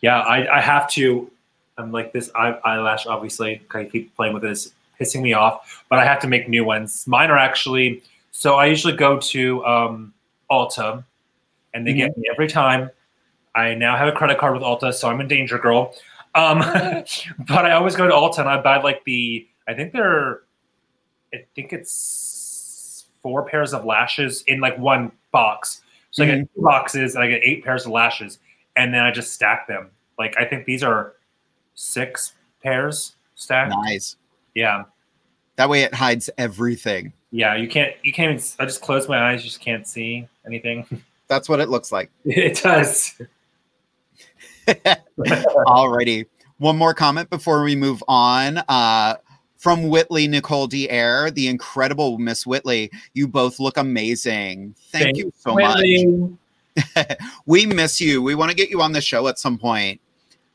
Yeah, 0.00 0.20
I, 0.20 0.58
I 0.58 0.60
have 0.60 0.88
to. 0.90 1.30
I'm 1.76 1.92
like 1.92 2.12
this 2.12 2.30
eye, 2.34 2.58
eyelash, 2.64 3.06
obviously. 3.06 3.62
I 3.72 3.84
keep 3.84 4.14
playing 4.16 4.34
with 4.34 4.42
this, 4.42 4.72
pissing 5.00 5.22
me 5.22 5.32
off. 5.32 5.84
But 5.88 5.98
I 5.98 6.04
have 6.04 6.20
to 6.20 6.28
make 6.28 6.48
new 6.48 6.64
ones. 6.64 7.06
Mine 7.06 7.30
are 7.30 7.38
actually. 7.38 8.02
So 8.30 8.54
I 8.54 8.66
usually 8.66 8.96
go 8.96 9.18
to 9.18 9.64
um, 9.64 10.14
Ulta, 10.50 11.04
and 11.74 11.86
they 11.86 11.92
get 11.94 12.16
me 12.16 12.24
every 12.30 12.48
time. 12.48 12.90
I 13.54 13.74
now 13.74 13.96
have 13.96 14.08
a 14.08 14.12
credit 14.12 14.38
card 14.38 14.54
with 14.54 14.62
Ulta, 14.62 14.94
so 14.94 15.08
I'm 15.08 15.20
a 15.20 15.26
danger 15.26 15.58
girl. 15.58 15.94
Um, 16.34 16.58
but 17.48 17.64
I 17.64 17.72
always 17.72 17.96
go 17.96 18.06
to 18.06 18.12
Ulta 18.12 18.38
and 18.40 18.48
I 18.48 18.60
buy 18.60 18.80
like 18.80 19.04
the. 19.04 19.46
I 19.66 19.74
think 19.74 19.92
they're. 19.92 20.42
I 21.34 21.44
think 21.54 21.72
it's 21.72 23.06
four 23.22 23.44
pairs 23.44 23.74
of 23.74 23.84
lashes 23.84 24.42
in 24.46 24.60
like 24.60 24.78
one 24.78 25.12
box. 25.32 25.82
So 26.10 26.24
I 26.24 26.26
get 26.26 26.54
two 26.54 26.62
boxes 26.62 27.14
and 27.14 27.22
I 27.22 27.28
get 27.28 27.40
eight 27.42 27.64
pairs 27.64 27.86
of 27.86 27.92
lashes, 27.92 28.38
and 28.76 28.92
then 28.92 29.02
I 29.02 29.10
just 29.10 29.32
stack 29.32 29.68
them. 29.68 29.90
Like 30.18 30.34
I 30.38 30.44
think 30.44 30.64
these 30.64 30.82
are 30.82 31.14
six 31.74 32.32
pairs 32.62 33.14
stacked. 33.34 33.74
nice 33.84 34.16
Yeah, 34.54 34.84
that 35.56 35.68
way 35.68 35.82
it 35.82 35.94
hides 35.94 36.30
everything 36.38 37.12
yeah. 37.30 37.56
You 37.56 37.68
can't. 37.68 37.94
You 38.02 38.12
can't. 38.12 38.32
Even, 38.32 38.44
I 38.58 38.64
just 38.64 38.80
close 38.80 39.08
my 39.08 39.30
eyes. 39.30 39.42
You 39.42 39.50
just 39.50 39.60
can't 39.60 39.86
see 39.86 40.28
anything. 40.46 40.86
that's 41.28 41.48
what 41.48 41.60
it 41.60 41.68
looks 41.68 41.92
like 41.92 42.10
it 42.24 42.62
does. 42.62 43.20
Alrighty. 44.66 46.26
One 46.58 46.76
more 46.76 46.94
comment 46.94 47.30
before 47.30 47.62
we 47.62 47.76
move 47.76 48.02
on. 48.08 48.58
Uh, 48.68 49.16
from 49.58 49.88
Whitley 49.88 50.26
Nicole 50.26 50.66
D. 50.66 50.88
Air, 50.88 51.30
the 51.30 51.48
incredible 51.48 52.16
Miss 52.18 52.46
Whitley. 52.46 52.90
You 53.12 53.28
both 53.28 53.60
look 53.60 53.76
amazing. 53.76 54.74
Thank 54.90 55.18
you 55.18 55.32
so 55.36 55.54
Whitley. 55.54 56.06
much. 56.06 57.18
we 57.46 57.66
miss 57.66 58.00
you. 58.00 58.22
We 58.22 58.34
want 58.34 58.50
to 58.50 58.56
get 58.56 58.70
you 58.70 58.80
on 58.80 58.92
the 58.92 59.00
show 59.00 59.28
at 59.28 59.38
some 59.38 59.58
point. 59.58 60.00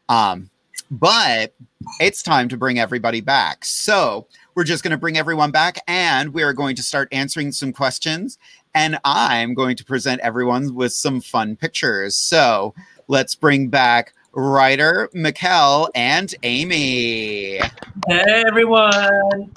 Um, 0.10 0.49
but 0.89 1.54
it's 1.99 2.24
time 2.24 2.49
to 2.49 2.58
bring 2.58 2.80
everybody 2.80 3.22
back. 3.22 3.66
So 3.66 4.28
we're 4.56 4.64
just 4.64 4.84
going 4.84 4.91
to 4.91 4.97
bring 4.97 5.18
everyone 5.18 5.51
back 5.51 5.80
and 5.88 6.34
we 6.34 6.43
are 6.43 6.54
going 6.54 6.76
to 6.76 6.84
start 6.84 7.10
answering 7.12 7.51
some 7.51 7.74
questions. 7.74 8.38
And 8.76 8.99
I'm 9.04 9.54
going 9.54 9.76
to 9.78 9.86
present 9.86 10.22
everyone 10.22 10.74
with 10.74 10.93
some 10.93 11.22
fun 11.22 11.56
pictures. 11.56 12.16
So 12.16 12.74
let's 13.08 13.36
bring 13.36 13.68
back 13.70 14.14
Ryder, 14.34 15.10
Mikkel, 15.14 15.90
and 15.94 16.34
Amy. 16.42 17.60
Hey 18.08 18.44
everyone. 18.48 19.52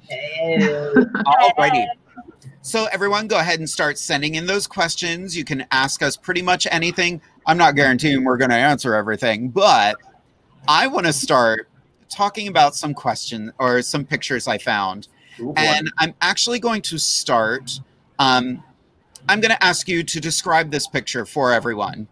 Hey. 0.00 0.58
Alrighty. 0.58 1.86
So 2.60 2.86
everyone 2.90 3.28
go 3.28 3.38
ahead 3.38 3.60
and 3.60 3.70
start 3.70 3.98
sending 3.98 4.34
in 4.34 4.46
those 4.46 4.66
questions. 4.66 5.36
You 5.36 5.44
can 5.44 5.64
ask 5.70 6.02
us 6.02 6.16
pretty 6.16 6.42
much 6.42 6.66
anything. 6.72 7.20
I'm 7.46 7.56
not 7.56 7.76
guaranteeing 7.76 8.24
we're 8.24 8.36
going 8.36 8.50
to 8.50 8.56
answer 8.56 8.96
everything, 8.96 9.50
but 9.50 9.96
I 10.66 10.88
want 10.88 11.06
to 11.06 11.12
start 11.12 11.68
talking 12.08 12.48
about 12.48 12.74
some 12.74 12.94
questions 12.94 13.52
or 13.60 13.82
some 13.82 14.04
pictures 14.04 14.48
I 14.48 14.58
found. 14.58 15.06
Ooh. 15.38 15.52
And 15.56 15.88
I'm 15.98 16.14
actually 16.20 16.58
going 16.58 16.82
to 16.82 16.98
start. 16.98 17.78
Um, 18.18 18.64
I'm 19.28 19.40
going 19.40 19.52
to 19.54 19.64
ask 19.64 19.86
you 19.86 20.02
to 20.02 20.20
describe 20.20 20.72
this 20.72 20.88
picture 20.88 21.24
for 21.24 21.52
everyone. 21.52 22.08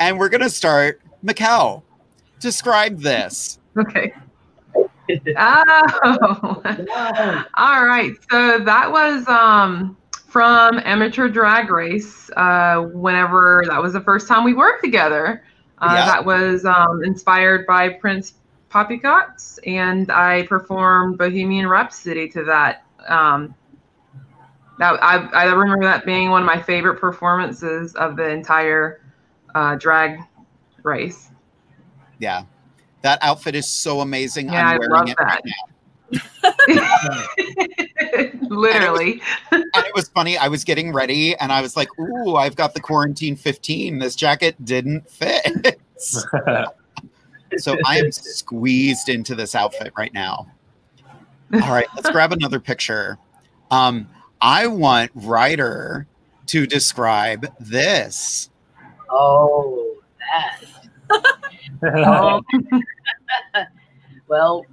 And 0.00 0.18
we're 0.18 0.30
going 0.30 0.40
to 0.40 0.50
start. 0.50 1.00
Mikkel, 1.24 1.82
describe 2.40 3.00
this. 3.00 3.58
Okay. 3.76 4.12
Oh, 5.36 6.62
all 7.54 7.84
right. 7.84 8.12
So 8.30 8.58
that 8.60 8.90
was 8.90 9.26
um 9.28 9.96
from 10.26 10.80
Amateur 10.84 11.28
Drag 11.28 11.70
Race. 11.70 12.30
Uh, 12.36 12.82
whenever 12.92 13.64
that 13.68 13.80
was 13.82 13.92
the 13.92 14.00
first 14.00 14.28
time 14.28 14.44
we 14.44 14.54
worked 14.54 14.82
together. 14.82 15.44
Uh, 15.78 15.92
Yeah. 15.94 16.06
That 16.06 16.24
was 16.24 16.64
um, 16.64 17.02
inspired 17.04 17.66
by 17.66 17.88
Prince 17.90 18.34
Poppycock, 18.70 19.38
and 19.66 20.10
I 20.10 20.46
performed 20.46 21.18
Bohemian 21.18 21.66
Rhapsody 21.66 22.28
to 22.30 22.44
that. 22.44 22.84
Um, 23.08 23.54
that 24.78 25.02
I, 25.02 25.16
I 25.34 25.44
remember 25.52 25.84
that 25.84 26.06
being 26.06 26.30
one 26.30 26.42
of 26.42 26.46
my 26.46 26.60
favorite 26.62 26.98
performances 27.00 27.94
of 27.96 28.16
the 28.16 28.28
entire 28.28 29.00
uh, 29.54 29.74
drag 29.76 30.20
race. 30.82 31.30
Yeah. 32.18 32.44
That 33.02 33.18
outfit 33.22 33.54
is 33.54 33.66
so 33.68 34.00
amazing. 34.00 34.48
Yeah, 34.52 34.68
I 34.68 34.72
I'm 34.74 34.78
wearing 34.78 34.92
love 34.92 35.08
it 35.08 35.16
that. 35.18 35.24
right 35.24 35.44
now. 36.68 38.48
Literally. 38.48 39.20
And 39.74 39.86
it 39.86 39.94
was 39.94 40.08
funny. 40.10 40.36
I 40.36 40.48
was 40.48 40.64
getting 40.64 40.92
ready 40.92 41.34
and 41.36 41.50
I 41.50 41.62
was 41.62 41.76
like, 41.76 41.88
ooh, 41.98 42.36
I've 42.36 42.56
got 42.56 42.74
the 42.74 42.80
quarantine 42.80 43.36
15. 43.36 43.98
This 43.98 44.14
jacket 44.14 44.54
didn't 44.64 45.08
fit. 45.08 45.80
so 45.96 47.76
I 47.86 47.98
am 47.98 48.12
squeezed 48.12 49.08
into 49.08 49.34
this 49.34 49.54
outfit 49.54 49.92
right 49.96 50.12
now. 50.12 50.46
All 51.54 51.72
right, 51.72 51.86
let's 51.94 52.10
grab 52.10 52.32
another 52.32 52.60
picture. 52.60 53.16
Um, 53.70 54.08
I 54.42 54.66
want 54.66 55.10
Ryder 55.14 56.06
to 56.46 56.66
describe 56.66 57.46
this. 57.58 58.50
Oh, 59.10 59.91
that. 60.32 60.64
Um, 61.82 62.44
oh. 63.54 63.64
well, 64.28 64.64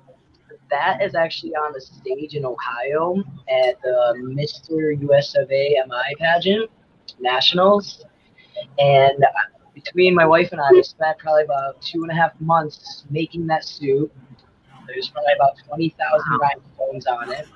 that 0.70 1.02
is 1.02 1.16
actually 1.16 1.56
on 1.56 1.74
the 1.74 1.82
stage 1.82 2.36
in 2.36 2.46
Ohio 2.46 3.18
at 3.50 3.82
the 3.82 4.14
Mr. 4.20 4.96
US 5.10 5.36
of 5.36 5.52
A 5.52 5.82
MI 5.88 6.16
pageant, 6.20 6.70
Nationals. 7.20 8.06
And 8.78 9.24
uh, 9.24 9.60
between 9.74 10.14
my 10.14 10.26
wife 10.26 10.52
and 10.52 10.62
I, 10.62 10.72
we 10.72 10.84
spent 10.84 11.18
probably 11.18 11.44
about 11.44 11.82
two 11.82 12.04
and 12.04 12.12
a 12.12 12.16
half 12.16 12.40
months 12.40 13.06
making 13.10 13.48
that 13.48 13.64
suit. 13.64 14.12
There's 14.88 15.10
probably 15.10 15.34
about 15.36 15.54
20,000 15.68 16.40
rhinestones 16.40 17.08
on 17.08 17.32
it. 17.32 17.48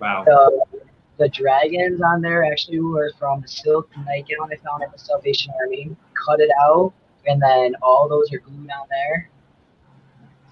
Wow. 0.00 0.24
The, 0.24 0.80
the 1.18 1.28
dragons 1.28 2.00
on 2.02 2.20
there 2.20 2.44
actually 2.44 2.80
were 2.80 3.10
from 3.18 3.40
the 3.40 3.48
silk 3.48 3.90
nightgown 4.06 4.50
I 4.52 4.56
found 4.56 4.82
at 4.82 4.92
the 4.92 4.98
Salvation 4.98 5.52
Army. 5.60 5.96
Cut 6.26 6.40
it 6.40 6.50
out, 6.60 6.92
and 7.26 7.40
then 7.40 7.74
all 7.82 8.08
those 8.08 8.32
are 8.32 8.38
glued 8.38 8.70
on 8.70 8.86
there. 8.90 9.30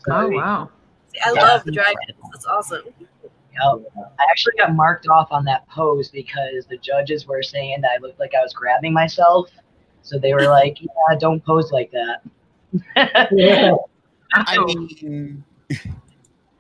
So, 0.07 0.13
Oh 0.13 0.29
wow. 0.29 0.71
See, 1.13 1.21
I 1.25 1.33
love 1.33 1.65
the 1.65 1.73
dragons. 1.73 2.19
That's 2.33 2.47
awesome. 2.47 2.83
Yep. 3.23 3.93
I 3.97 4.25
actually 4.31 4.55
got 4.59 4.75
marked 4.75 5.09
off 5.09 5.29
on 5.31 5.45
that 5.47 5.67
pose 5.69 6.11
because 6.11 6.67
the 6.69 6.77
judges 6.77 7.27
were 7.27 7.43
saying 7.43 7.81
that 7.81 7.91
I 7.97 7.99
looked 7.99 8.21
like 8.21 8.35
I 8.35 8.43
was 8.43 8.53
grabbing 8.53 8.93
myself. 8.93 9.51
So 10.03 10.19
they 10.19 10.35
were 10.35 10.47
like, 10.49 10.81
"Yeah, 10.81 11.19
don't 11.19 11.45
pose 11.45 11.73
like 11.73 11.91
that." 11.93 12.23
I 14.35 14.59
mean, 14.59 15.45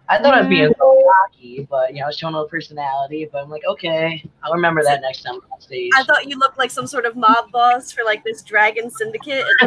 I 0.08 0.18
thought 0.18 0.34
I'd 0.34 0.48
be 0.48 0.62
a 0.62 0.68
little 0.68 1.02
cocky, 1.28 1.66
but 1.68 1.92
you 1.92 1.98
know, 2.00 2.04
I 2.04 2.06
was 2.08 2.16
showing 2.16 2.34
a 2.34 2.38
little 2.38 2.48
personality. 2.48 3.28
But 3.30 3.42
I'm 3.42 3.50
like, 3.50 3.62
okay, 3.68 4.22
I'll 4.44 4.52
remember 4.52 4.82
that 4.84 5.00
next 5.00 5.22
time 5.22 5.34
I'm 5.34 5.40
on 5.52 5.60
stage. 5.60 5.90
I 5.96 6.04
thought 6.04 6.28
you 6.28 6.38
looked 6.38 6.58
like 6.58 6.70
some 6.70 6.86
sort 6.86 7.06
of 7.06 7.16
mob 7.16 7.50
boss 7.50 7.90
for 7.92 8.04
like 8.04 8.22
this 8.24 8.42
dragon 8.42 8.90
syndicate. 8.90 9.44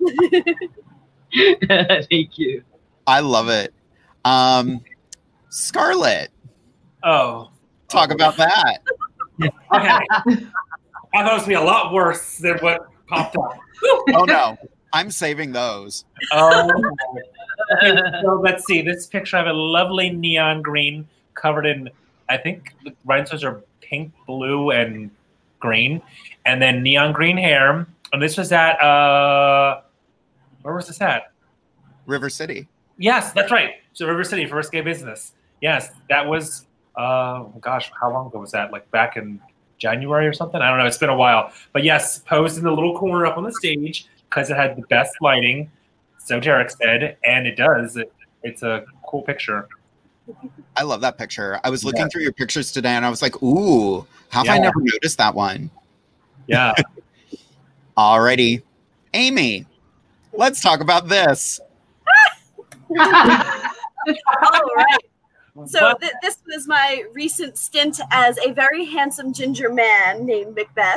Thank 2.10 2.38
you. 2.38 2.62
I 3.06 3.20
love 3.20 3.48
it. 3.48 3.72
Um, 4.24 4.80
Scarlett, 5.48 6.30
Oh. 7.02 7.50
talk 7.88 8.10
about 8.10 8.36
that. 8.36 8.78
Okay. 9.42 9.50
I 9.74 10.22
thought 10.24 10.36
it 11.12 11.14
was 11.14 11.40
gonna 11.42 11.46
be 11.48 11.54
a 11.54 11.60
lot 11.60 11.92
worse 11.92 12.38
than 12.38 12.58
what 12.58 12.82
popped 13.08 13.36
up. 13.36 13.58
Oh 14.14 14.24
no, 14.24 14.56
I'm 14.92 15.10
saving 15.10 15.52
those. 15.52 16.04
Oh. 16.32 16.68
Okay, 17.76 17.96
so 18.22 18.40
let's 18.42 18.64
see. 18.66 18.82
This 18.82 19.06
picture, 19.06 19.36
I 19.36 19.40
have 19.40 19.48
a 19.48 19.52
lovely 19.52 20.10
neon 20.10 20.62
green 20.62 21.08
covered 21.34 21.66
in, 21.66 21.90
I 22.28 22.36
think 22.36 22.74
the 22.84 22.94
rhinestones 23.04 23.44
are 23.44 23.62
pink, 23.80 24.12
blue, 24.26 24.70
and 24.70 25.10
green, 25.60 26.02
and 26.44 26.60
then 26.60 26.82
neon 26.82 27.12
green 27.12 27.36
hair. 27.36 27.86
And 28.12 28.22
this 28.22 28.36
was 28.36 28.52
at, 28.52 28.80
uh, 28.80 29.80
where 30.62 30.74
was 30.74 30.86
this 30.86 31.00
at? 31.00 31.32
River 32.06 32.28
City. 32.28 32.68
Yes, 32.98 33.32
that's 33.32 33.50
right. 33.50 33.74
So 33.94 34.06
River 34.06 34.24
City 34.24 34.46
for 34.46 34.56
Risque 34.56 34.80
Business. 34.82 35.32
Yes, 35.60 35.90
that 36.08 36.26
was, 36.26 36.66
uh, 36.96 37.44
gosh, 37.60 37.90
how 37.98 38.12
long 38.12 38.26
ago 38.26 38.40
was 38.40 38.50
that? 38.52 38.72
Like 38.72 38.90
back 38.90 39.16
in 39.16 39.40
January 39.78 40.26
or 40.26 40.32
something? 40.32 40.60
I 40.60 40.68
don't 40.68 40.78
know. 40.78 40.86
It's 40.86 40.98
been 40.98 41.08
a 41.08 41.16
while. 41.16 41.52
But 41.72 41.84
yes, 41.84 42.18
posed 42.18 42.58
in 42.58 42.64
the 42.64 42.70
little 42.70 42.98
corner 42.98 43.26
up 43.26 43.36
on 43.38 43.44
the 43.44 43.52
stage 43.52 44.06
because 44.32 44.50
it 44.50 44.56
had 44.56 44.76
the 44.76 44.82
best 44.82 45.14
lighting. 45.20 45.70
So 46.18 46.40
Derek 46.40 46.70
said, 46.70 47.16
and 47.24 47.46
it 47.46 47.56
does. 47.56 47.96
It, 47.96 48.12
it's 48.42 48.62
a 48.62 48.84
cool 49.06 49.22
picture. 49.22 49.68
I 50.76 50.82
love 50.82 51.00
that 51.02 51.18
picture. 51.18 51.60
I 51.64 51.70
was 51.70 51.84
looking 51.84 52.02
Yeah. 52.02 52.08
through 52.08 52.22
your 52.22 52.32
pictures 52.32 52.72
today 52.72 52.90
and 52.90 53.04
I 53.04 53.10
was 53.10 53.20
like, 53.20 53.42
ooh, 53.42 54.06
how 54.30 54.44
have 54.44 54.54
I 54.54 54.58
never 54.58 54.80
noticed 54.80 55.18
that 55.18 55.34
one? 55.34 55.70
Yeah. 56.46 56.72
Alrighty. 57.98 58.62
Amy, 59.12 59.66
let's 60.32 60.62
talk 60.62 60.80
about 60.80 61.08
this. 61.08 61.60
All 62.88 62.96
right. 62.96 64.98
So 65.66 65.92
th- 66.00 66.12
this 66.22 66.38
was 66.46 66.66
my 66.66 67.04
recent 67.12 67.58
stint 67.58 68.00
as 68.10 68.38
a 68.38 68.52
very 68.52 68.86
handsome 68.86 69.34
ginger 69.34 69.70
man 69.70 70.24
named 70.24 70.54
Macbeth. 70.54 70.96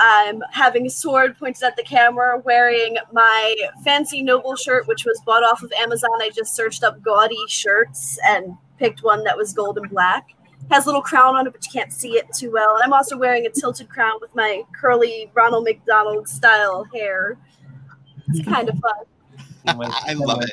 I'm 0.00 0.42
having 0.52 0.86
a 0.86 0.90
sword 0.90 1.36
pointed 1.38 1.62
at 1.64 1.76
the 1.76 1.82
camera, 1.82 2.40
wearing 2.44 2.96
my 3.12 3.56
fancy 3.84 4.22
noble 4.22 4.54
shirt, 4.56 4.86
which 4.86 5.04
was 5.04 5.20
bought 5.26 5.42
off 5.42 5.62
of 5.62 5.72
Amazon. 5.72 6.10
I 6.20 6.30
just 6.30 6.54
searched 6.54 6.84
up 6.84 7.02
gaudy 7.02 7.44
shirts 7.48 8.18
and 8.24 8.56
picked 8.78 9.02
one 9.02 9.24
that 9.24 9.36
was 9.36 9.52
gold 9.52 9.78
and 9.78 9.90
black. 9.90 10.28
Has 10.70 10.84
a 10.84 10.88
little 10.88 11.02
crown 11.02 11.34
on 11.34 11.46
it, 11.46 11.52
but 11.52 11.64
you 11.64 11.72
can't 11.72 11.92
see 11.92 12.12
it 12.12 12.26
too 12.34 12.52
well. 12.52 12.76
And 12.76 12.84
I'm 12.84 12.92
also 12.92 13.16
wearing 13.16 13.46
a 13.46 13.50
tilted 13.50 13.88
crown 13.88 14.18
with 14.20 14.34
my 14.34 14.62
curly 14.78 15.30
Ronald 15.34 15.64
McDonald 15.64 16.28
style 16.28 16.84
hair. 16.94 17.38
It's 18.28 18.44
kind 18.48 18.68
of 18.68 18.78
fun. 18.78 19.04
I 19.66 20.12
love 20.14 20.42
it. 20.42 20.52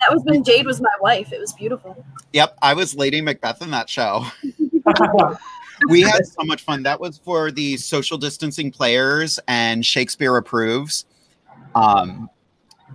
That 0.00 0.12
was 0.12 0.22
when 0.24 0.44
Jade 0.44 0.66
was 0.66 0.80
my 0.80 0.92
wife. 1.00 1.32
It 1.32 1.40
was 1.40 1.52
beautiful. 1.52 2.04
Yep, 2.32 2.58
I 2.60 2.74
was 2.74 2.94
Lady 2.94 3.20
Macbeth 3.20 3.62
in 3.62 3.70
that 3.70 3.88
show. 3.88 4.26
we 5.88 6.02
had 6.02 6.26
so 6.26 6.44
much 6.44 6.62
fun. 6.62 6.82
That 6.82 7.00
was 7.00 7.18
for 7.18 7.50
the 7.50 7.76
social 7.76 8.18
distancing 8.18 8.70
players 8.70 9.38
and 9.48 9.84
Shakespeare 9.84 10.36
approves. 10.36 11.04
Um, 11.74 12.30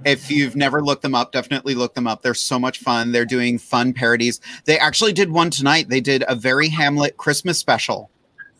if 0.05 0.31
you've 0.31 0.55
never 0.55 0.81
looked 0.81 1.01
them 1.01 1.15
up, 1.15 1.31
definitely 1.31 1.75
look 1.75 1.93
them 1.93 2.07
up. 2.07 2.21
They're 2.21 2.33
so 2.33 2.57
much 2.57 2.79
fun. 2.79 3.11
They're 3.11 3.25
doing 3.25 3.57
fun 3.57 3.93
parodies. 3.93 4.39
They 4.65 4.79
actually 4.79 5.13
did 5.13 5.31
one 5.31 5.49
tonight. 5.49 5.89
They 5.89 6.01
did 6.01 6.23
a 6.27 6.35
very 6.35 6.69
Hamlet 6.69 7.17
Christmas 7.17 7.57
special. 7.57 8.09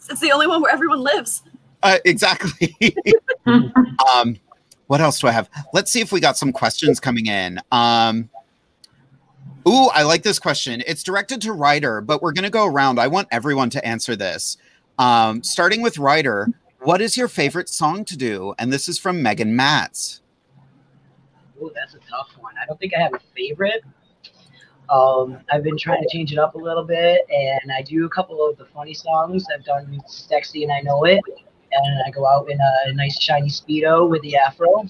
It's 0.10 0.20
the 0.20 0.32
only 0.32 0.48
one 0.48 0.62
where 0.62 0.74
everyone 0.74 1.02
lives. 1.02 1.44
Uh, 1.84 2.00
exactly. 2.04 2.76
um, 3.46 4.38
what 4.88 5.02
else 5.02 5.20
do 5.20 5.28
I 5.28 5.32
have? 5.32 5.50
Let's 5.72 5.92
see 5.92 6.02
if 6.02 6.12
we 6.12 6.20
got 6.20 6.38
some 6.38 6.52
questions 6.52 7.00
coming 7.00 7.28
in. 7.28 7.60
Um, 7.72 8.30
ooh, 9.68 9.88
I 9.88 10.04
like 10.04 10.24
this 10.24 10.40
question. 10.40 10.84
It's 10.88 11.04
directed 11.04 11.42
to 11.42 11.54
Ryder, 11.54 12.02
but 12.02 12.22
we're 12.22 12.34
going 12.34 12.44
to 12.44 12.50
go 12.50 12.66
around. 12.66 13.00
I 13.00 13.08
want 13.08 13.28
everyone 13.32 13.70
to 13.72 13.86
answer 13.86 14.16
this. 14.16 14.58
Um, 14.98 15.44
starting 15.44 15.82
with 15.82 15.98
Ryder, 15.98 16.50
what 16.82 17.02
is 17.02 17.18
your 17.18 17.28
favorite 17.28 17.70
song 17.70 18.06
to 18.06 18.18
do? 18.18 18.54
And 18.58 18.72
this 18.72 18.88
is 18.90 18.98
from 18.98 19.22
Megan 19.22 19.56
Matz. 19.56 20.22
Oh, 21.62 21.72
that's 21.76 21.94
a 21.94 22.00
tough 22.10 22.30
one. 22.40 22.54
I 22.62 22.66
don't 22.66 22.80
think 22.80 22.94
I 22.98 23.02
have 23.02 23.14
a 23.14 23.20
favorite. 23.36 23.84
Um, 24.90 25.38
I've 25.52 25.64
been 25.64 25.78
trying 25.78 26.02
to 26.02 26.10
change 26.10 26.32
it 26.32 26.40
up 26.40 26.56
a 26.56 26.58
little 26.58 26.84
bit, 26.84 27.22
and 27.30 27.72
I 27.72 27.82
do 27.82 28.06
a 28.06 28.10
couple 28.10 28.44
of 28.48 28.58
the 28.58 28.66
funny 28.66 28.94
songs. 28.94 29.46
I've 29.54 29.64
done 29.64 30.02
"Sexy" 30.08 30.64
and 30.64 30.72
"I 30.72 30.82
Know 30.82 31.04
It," 31.04 31.22
and 31.72 32.04
I 32.08 32.10
go 32.10 32.26
out 32.26 32.50
in 32.50 32.58
a 32.60 32.94
nice 32.94 33.22
shiny 33.22 33.50
speedo 33.50 34.10
with 34.10 34.22
the 34.24 34.36
afro, 34.36 34.88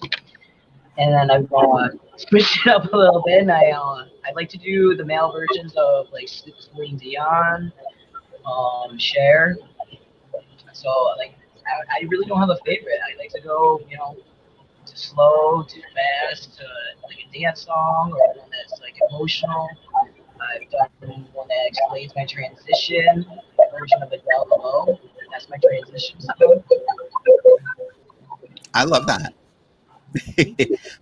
and 1.00 1.14
then 1.14 1.32
I 1.32 1.56
uh, 1.56 1.90
switch 2.18 2.60
it 2.66 2.70
up 2.70 2.92
a 2.92 2.98
little 2.98 3.24
bit. 3.26 3.42
And 3.42 3.52
I 3.52 3.72
uh, 3.72 4.06
I 4.26 4.32
like 4.36 4.50
to 4.50 4.58
do 4.58 4.96
the 4.96 5.06
male 5.06 5.32
versions 5.32 5.74
of 5.78 6.08
like 6.12 6.28
Celine 6.28 6.98
Dion, 6.98 7.72
um, 8.46 9.00
Cher. 9.00 9.58
So 10.74 10.90
like 11.18 11.36
I, 11.66 12.02
I 12.02 12.08
really 12.08 12.28
don't 12.28 12.40
have 12.40 12.50
a 12.50 12.60
favorite. 12.66 13.00
I 13.02 13.18
like 13.18 13.32
to 13.32 13.42
go, 13.42 13.82
you 13.90 13.98
know, 13.98 14.18
to 14.86 14.98
slow, 14.98 15.64
to 15.64 15.82
fast, 15.96 16.58
to 16.58 16.66
like 17.08 17.18
a 17.26 17.40
dance 17.40 17.66
song 17.66 18.12
or 18.12 18.40
one 18.40 18.50
that's 18.52 18.82
like 18.82 18.96
emotional. 19.10 19.70
I've 20.42 20.70
done 20.70 21.28
one 21.34 21.48
that 21.48 21.68
explains 21.68 22.14
my 22.16 22.26
transition, 22.26 23.26
a 23.26 23.80
version 23.80 24.02
of 24.02 24.12
Adele. 24.12 25.00
That's 25.32 25.50
my 25.50 25.58
transition 25.58 26.20
song. 26.22 26.64
I 28.74 28.84
love 28.84 29.08
that. 29.08 29.34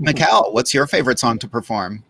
Mikkel, 0.02 0.54
what's 0.54 0.74
your 0.74 0.88
favorite 0.88 1.20
song 1.20 1.40
to 1.40 1.48
perform? 1.48 2.04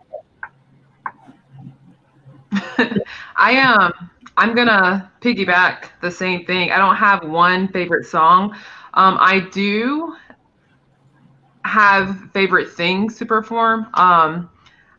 I 3.36 3.60
um 3.60 4.10
I'm 4.38 4.54
gonna 4.56 5.12
piggyback 5.22 5.90
the 6.02 6.12
same 6.12 6.46
thing. 6.46 6.72
I 6.72 6.78
don't 6.78 6.96
have 6.96 7.24
one 7.24 7.68
favorite 7.70 8.06
song. 8.06 8.56
Um, 8.94 9.18
I 9.20 9.48
do 9.52 10.16
have 11.66 12.32
favorite 12.32 12.72
things 12.72 13.18
to 13.18 13.26
perform. 13.26 13.88
Um, 13.96 14.50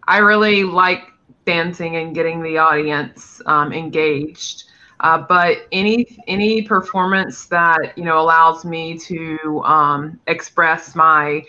I 0.07 0.19
really 0.19 0.65
like 0.65 1.09
dancing 1.47 1.97
and 1.97 2.15
getting 2.15 2.43
the 2.43 2.59
audience 2.59 3.41
um, 3.47 3.73
engaged. 3.73 4.65
Uh, 5.01 5.19
but 5.19 5.59
any 5.71 6.19
any 6.27 6.63
performance 6.63 7.47
that 7.47 7.97
you 7.97 8.05
know 8.05 8.19
allows 8.19 8.65
me 8.65 8.99
to 8.99 9.63
um, 9.65 10.19
express 10.27 10.97
my 10.97 11.45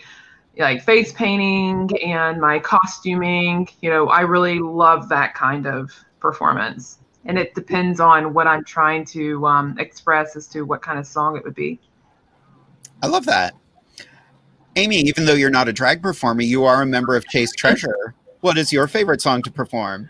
like 0.60 0.82
face 0.82 1.12
painting 1.12 1.90
and 2.02 2.40
my 2.40 2.58
costuming, 2.58 3.68
you 3.80 3.90
know, 3.90 4.08
I 4.08 4.20
really 4.20 4.58
love 4.58 5.08
that 5.08 5.34
kind 5.34 5.66
of 5.66 5.90
performance. 6.20 6.98
And 7.24 7.38
it 7.38 7.54
depends 7.54 8.00
on 8.00 8.32
what 8.32 8.46
I'm 8.46 8.64
trying 8.64 9.04
to 9.06 9.46
um, 9.46 9.78
express 9.78 10.36
as 10.36 10.46
to 10.48 10.62
what 10.62 10.82
kind 10.82 10.98
of 10.98 11.06
song 11.06 11.36
it 11.36 11.44
would 11.44 11.54
be. 11.54 11.80
I 13.02 13.06
love 13.06 13.26
that. 13.26 13.54
Amy, 14.76 14.96
even 14.96 15.26
though 15.26 15.34
you're 15.34 15.50
not 15.50 15.68
a 15.68 15.72
drag 15.72 16.02
performer, 16.02 16.42
you 16.42 16.64
are 16.64 16.82
a 16.82 16.86
member 16.86 17.16
of 17.16 17.26
Chase 17.26 17.52
Treasure. 17.52 18.14
What 18.40 18.56
is 18.56 18.72
your 18.72 18.86
favorite 18.86 19.20
song 19.20 19.42
to 19.42 19.50
perform? 19.50 20.08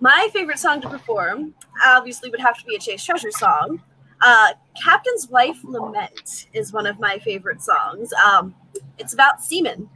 My 0.00 0.28
favorite 0.32 0.58
song 0.58 0.80
to 0.80 0.88
perform 0.88 1.54
obviously 1.84 2.30
would 2.30 2.40
have 2.40 2.58
to 2.58 2.64
be 2.64 2.76
a 2.76 2.78
Chase 2.78 3.04
Treasure 3.04 3.30
song. 3.30 3.82
Uh, 4.20 4.48
Captain's 4.82 5.28
Wife 5.28 5.58
Lament 5.62 6.46
is 6.52 6.72
one 6.72 6.86
of 6.86 6.98
my 6.98 7.18
favorite 7.18 7.62
songs. 7.62 8.12
Um, 8.14 8.54
it's 8.98 9.14
about 9.14 9.42
semen. 9.42 9.88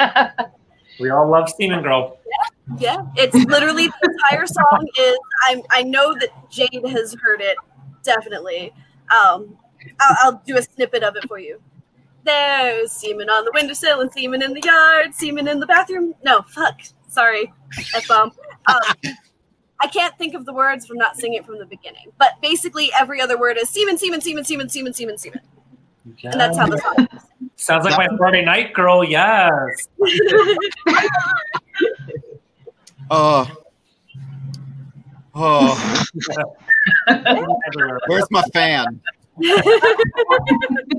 We 1.00 1.10
all 1.10 1.28
love 1.28 1.48
Steaming 1.48 1.82
Girl. 1.82 2.18
Yeah, 2.76 3.02
it's 3.16 3.34
literally 3.46 3.86
the 3.86 4.10
entire 4.10 4.46
song 4.46 4.86
is. 4.98 5.18
I 5.42 5.62
I 5.70 5.82
know 5.84 6.14
that 6.14 6.50
Jade 6.50 6.84
has 6.88 7.14
heard 7.22 7.40
it 7.40 7.56
definitely. 8.02 8.72
Um, 9.10 9.56
I'll, 10.00 10.16
I'll 10.20 10.42
do 10.44 10.56
a 10.56 10.62
snippet 10.62 11.02
of 11.02 11.16
it 11.16 11.26
for 11.28 11.38
you. 11.38 11.60
There's 12.24 12.92
semen 12.92 13.30
on 13.30 13.44
the 13.44 13.52
windowsill 13.54 14.00
and 14.00 14.12
semen 14.12 14.42
in 14.42 14.52
the 14.52 14.60
yard, 14.60 15.14
semen 15.14 15.48
in 15.48 15.60
the 15.60 15.66
bathroom. 15.66 16.14
No, 16.24 16.42
fuck. 16.42 16.80
Sorry, 17.06 17.52
f 17.94 18.08
bomb. 18.08 18.32
Um, 18.66 19.14
I 19.80 19.86
can't 19.86 20.16
think 20.18 20.34
of 20.34 20.44
the 20.44 20.52
words 20.52 20.86
from 20.86 20.98
not 20.98 21.16
singing 21.16 21.38
it 21.38 21.46
from 21.46 21.58
the 21.58 21.66
beginning, 21.66 22.12
but 22.18 22.32
basically 22.42 22.90
every 22.98 23.20
other 23.20 23.38
word 23.38 23.56
is 23.56 23.70
semen, 23.70 23.96
semen, 23.96 24.20
semen, 24.20 24.44
semen, 24.44 24.68
semen, 24.68 24.92
semen, 24.92 25.16
semen, 25.16 25.40
and 26.24 26.40
that's 26.40 26.56
how 26.56 26.66
the 26.66 26.78
song. 26.78 27.08
Is. 27.12 27.22
Sounds 27.56 27.84
like 27.84 27.96
my 27.96 28.08
Friday 28.16 28.44
night 28.44 28.72
girl. 28.72 29.04
Yes. 29.04 29.88
Oh. 33.10 33.50
Oh. 35.40 36.04
Where's 38.08 38.28
my 38.32 38.42
fan? 38.52 39.00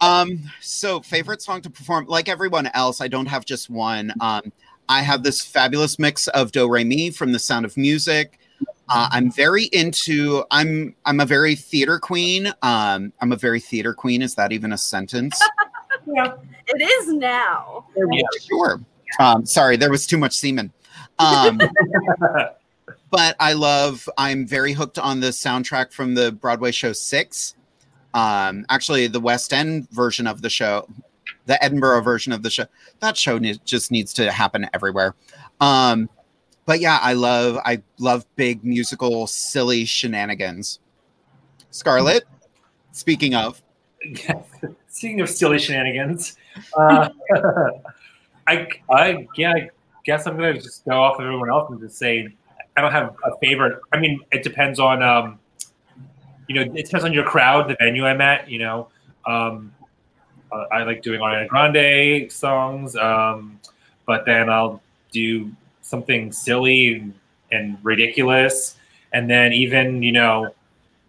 um 0.00 0.38
so 0.60 1.00
favorite 1.00 1.40
song 1.40 1.62
to 1.62 1.70
perform 1.70 2.06
like 2.06 2.28
everyone 2.28 2.66
else 2.74 3.00
i 3.00 3.08
don't 3.08 3.26
have 3.26 3.44
just 3.44 3.70
one 3.70 4.12
um 4.20 4.52
i 4.88 5.00
have 5.00 5.22
this 5.22 5.42
fabulous 5.42 5.98
mix 5.98 6.28
of 6.28 6.52
do 6.52 6.70
re 6.70 6.84
mi 6.84 7.10
from 7.10 7.32
the 7.32 7.38
sound 7.38 7.64
of 7.64 7.76
music 7.76 8.37
uh, 8.88 9.08
i'm 9.12 9.30
very 9.30 9.64
into 9.64 10.44
i'm 10.50 10.94
i'm 11.04 11.20
a 11.20 11.26
very 11.26 11.54
theater 11.54 11.98
queen. 11.98 12.52
Um 12.62 13.12
i'm 13.20 13.32
a 13.32 13.36
very 13.36 13.60
theater 13.60 13.94
queen. 13.94 14.22
Is 14.22 14.34
that 14.36 14.52
even 14.52 14.72
a 14.72 14.78
sentence? 14.78 15.40
Yeah, 16.10 16.36
it 16.66 16.80
is 16.80 17.08
now. 17.12 17.84
yeah, 17.94 18.22
sure. 18.48 18.80
Um 19.20 19.44
sorry 19.44 19.76
there 19.76 19.90
was 19.90 20.06
too 20.06 20.16
much 20.16 20.34
semen. 20.34 20.72
Um 21.18 21.60
but 23.10 23.36
i 23.40 23.52
love 23.52 24.08
i'm 24.16 24.46
very 24.46 24.72
hooked 24.72 24.98
on 24.98 25.20
the 25.20 25.28
soundtrack 25.28 25.92
from 25.92 26.14
the 26.14 26.32
broadway 26.32 26.70
show 26.72 26.94
six. 26.94 27.54
Um 28.14 28.64
actually 28.70 29.06
the 29.08 29.20
west 29.20 29.52
end 29.52 29.90
version 29.90 30.26
of 30.26 30.40
the 30.40 30.48
show 30.48 30.88
the 31.44 31.62
edinburgh 31.62 32.00
version 32.02 32.32
of 32.32 32.42
the 32.42 32.50
show 32.50 32.64
that 33.00 33.16
show 33.18 33.36
ne- 33.36 33.60
just 33.66 33.90
needs 33.90 34.14
to 34.14 34.32
happen 34.32 34.66
everywhere. 34.72 35.14
Um 35.60 36.08
but 36.68 36.78
yeah 36.78 37.00
i 37.02 37.12
love 37.14 37.58
i 37.64 37.82
love 37.98 38.24
big 38.36 38.62
musical 38.62 39.26
silly 39.26 39.84
shenanigans 39.84 40.78
scarlett 41.70 42.24
speaking 42.92 43.34
of 43.34 43.60
Speaking 44.98 45.20
of 45.20 45.28
silly 45.28 45.60
shenanigans, 45.60 46.36
uh, 46.76 47.08
I, 48.48 48.66
I, 48.90 49.28
yeah, 49.36 49.52
I 49.52 49.70
guess 50.04 50.26
I'm 50.26 50.36
gonna 50.36 50.54
just 50.54 50.84
go 50.84 51.00
off 51.00 51.20
of 51.20 51.24
everyone 51.24 51.50
else 51.50 51.70
and 51.70 51.78
just 51.80 51.98
say 51.98 52.34
I 52.76 52.80
don't 52.80 52.90
have 52.90 53.14
a 53.24 53.36
favorite. 53.38 53.80
I 53.92 54.00
mean, 54.00 54.20
it 54.32 54.42
depends 54.42 54.80
on, 54.80 55.00
um, 55.00 55.38
you 56.48 56.56
know, 56.56 56.62
it 56.62 56.86
depends 56.86 57.04
on 57.04 57.12
your 57.12 57.24
crowd, 57.24 57.68
the 57.68 57.76
venue 57.78 58.06
I'm 58.06 58.20
at. 58.20 58.50
You 58.50 58.58
know, 58.58 58.88
um, 59.24 59.72
uh, 60.50 60.64
I 60.72 60.82
like 60.82 61.02
doing 61.02 61.20
Ariana 61.20 61.46
Grande 61.46 62.32
songs, 62.32 62.96
um, 62.96 63.60
but 64.04 64.24
then 64.24 64.50
I'll 64.50 64.82
do 65.12 65.52
something 65.88 66.32
silly 66.32 67.12
and, 67.50 67.78
ridiculous, 67.82 68.76
and 69.12 69.28
then 69.30 69.52
even 69.52 70.02
you 70.02 70.12
know, 70.12 70.54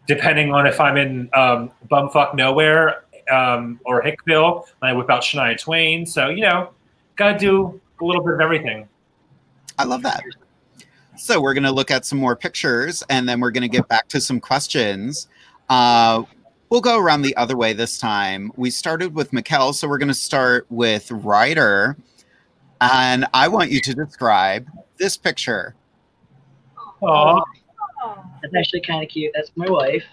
depending 0.07 0.53
on 0.53 0.65
if 0.65 0.79
I'm 0.79 0.97
in 0.97 1.29
um, 1.33 1.71
bumfuck 1.89 2.33
nowhere 2.33 3.03
um, 3.31 3.79
or 3.85 4.01
Hickville, 4.01 4.65
I 4.81 4.93
whip 4.93 5.09
out 5.09 5.21
Shania 5.21 5.59
Twain. 5.59 6.05
So 6.05 6.29
you 6.29 6.41
know, 6.41 6.71
gotta 7.15 7.37
do 7.37 7.79
a 8.01 8.05
little 8.05 8.23
bit 8.23 8.35
of 8.35 8.41
everything. 8.41 8.87
I 9.77 9.83
love 9.83 10.01
that. 10.03 10.23
So 11.17 11.41
we're 11.41 11.53
to 11.63 11.71
look 11.71 11.91
at 11.91 12.05
some 12.05 12.17
more 12.17 12.35
pictures 12.35 13.03
and 13.09 13.27
then 13.27 13.41
we're 13.41 13.51
to 13.63 13.67
get 13.67 13.87
back 13.89 14.07
to 14.09 14.21
some 14.21 14.39
questions. 14.39 15.27
Uh, 15.67 16.23
we'll 16.69 16.81
go 16.81 16.97
around 16.97 17.23
the 17.23 17.35
other 17.35 17.57
way 17.57 17.73
this 17.73 17.97
time. 17.97 18.51
We 18.55 18.69
started 18.71 19.13
with 19.13 19.31
Mikkel, 19.31 19.73
so 19.73 19.87
we're 19.87 19.97
to 20.07 20.13
start 20.13 20.65
with 20.69 21.11
Ryder. 21.11 21.97
And 22.81 23.25
I 23.33 23.47
want 23.47 23.71
you 23.71 23.81
to 23.81 23.93
describe 23.93 24.67
this 24.97 25.17
picture. 25.17 25.75
Aww. 27.01 27.43
That's 28.41 28.55
actually 28.55 28.81
kind 28.81 29.03
of 29.03 29.09
cute. 29.09 29.31
That's 29.35 29.51
my 29.55 29.69
wife. 29.69 30.03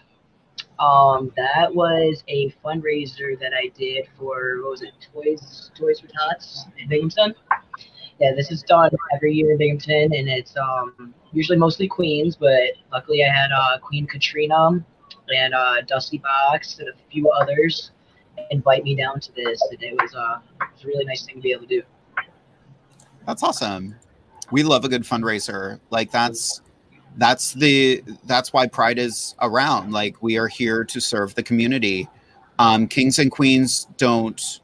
Um, 0.78 1.32
that 1.36 1.74
was 1.74 2.22
a 2.28 2.50
fundraiser 2.64 3.38
that 3.40 3.52
I 3.54 3.68
did 3.78 4.08
for 4.18 4.60
what 4.62 4.70
was 4.72 4.82
it, 4.82 4.92
Toys 5.12 5.70
Toys 5.78 6.00
for 6.00 6.08
Tots 6.08 6.66
in 6.78 6.88
Binghamton. 6.88 7.34
Yeah, 8.20 8.32
this 8.34 8.50
is 8.50 8.62
done 8.62 8.90
every 9.14 9.32
year 9.32 9.52
in 9.52 9.58
Binghamton, 9.58 10.14
and 10.14 10.28
it's 10.28 10.54
um, 10.56 11.14
usually 11.32 11.58
mostly 11.58 11.86
queens, 11.86 12.36
but 12.36 12.72
luckily 12.92 13.24
I 13.24 13.28
had 13.28 13.50
uh, 13.52 13.78
Queen 13.78 14.06
Katrina 14.06 14.84
and 15.34 15.54
uh, 15.54 15.82
Dusty 15.82 16.18
Box 16.18 16.78
and 16.78 16.88
a 16.88 16.92
few 17.10 17.30
others 17.30 17.92
invite 18.50 18.84
me 18.84 18.94
down 18.96 19.20
to 19.20 19.32
this, 19.34 19.60
and 19.70 19.82
it 19.82 19.94
was, 20.00 20.14
uh, 20.14 20.38
it 20.60 20.68
was 20.74 20.84
a 20.84 20.86
really 20.86 21.04
nice 21.04 21.24
thing 21.24 21.36
to 21.36 21.40
be 21.40 21.52
able 21.52 21.62
to 21.62 21.68
do. 21.68 21.82
That's 23.26 23.42
awesome. 23.42 23.94
We 24.50 24.62
love 24.62 24.84
a 24.84 24.88
good 24.88 25.02
fundraiser. 25.02 25.80
Like 25.90 26.10
that's 26.10 26.62
that's 27.16 27.54
the 27.54 28.02
that's 28.24 28.52
why 28.52 28.66
Pride 28.66 28.98
is 28.98 29.34
around. 29.40 29.92
Like 29.92 30.22
we 30.22 30.36
are 30.38 30.48
here 30.48 30.84
to 30.84 31.00
serve 31.00 31.34
the 31.34 31.42
community. 31.42 32.08
Um, 32.58 32.86
kings 32.88 33.18
and 33.18 33.30
queens 33.30 33.88
don't. 33.96 34.60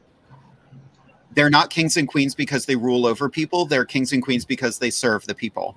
They're 1.34 1.50
not 1.50 1.70
kings 1.70 1.96
and 1.96 2.06
queens 2.06 2.34
because 2.34 2.66
they 2.66 2.76
rule 2.76 3.06
over 3.06 3.28
people. 3.28 3.64
They're 3.64 3.86
kings 3.86 4.12
and 4.12 4.22
queens 4.22 4.44
because 4.44 4.78
they 4.78 4.90
serve 4.90 5.26
the 5.26 5.34
people. 5.34 5.76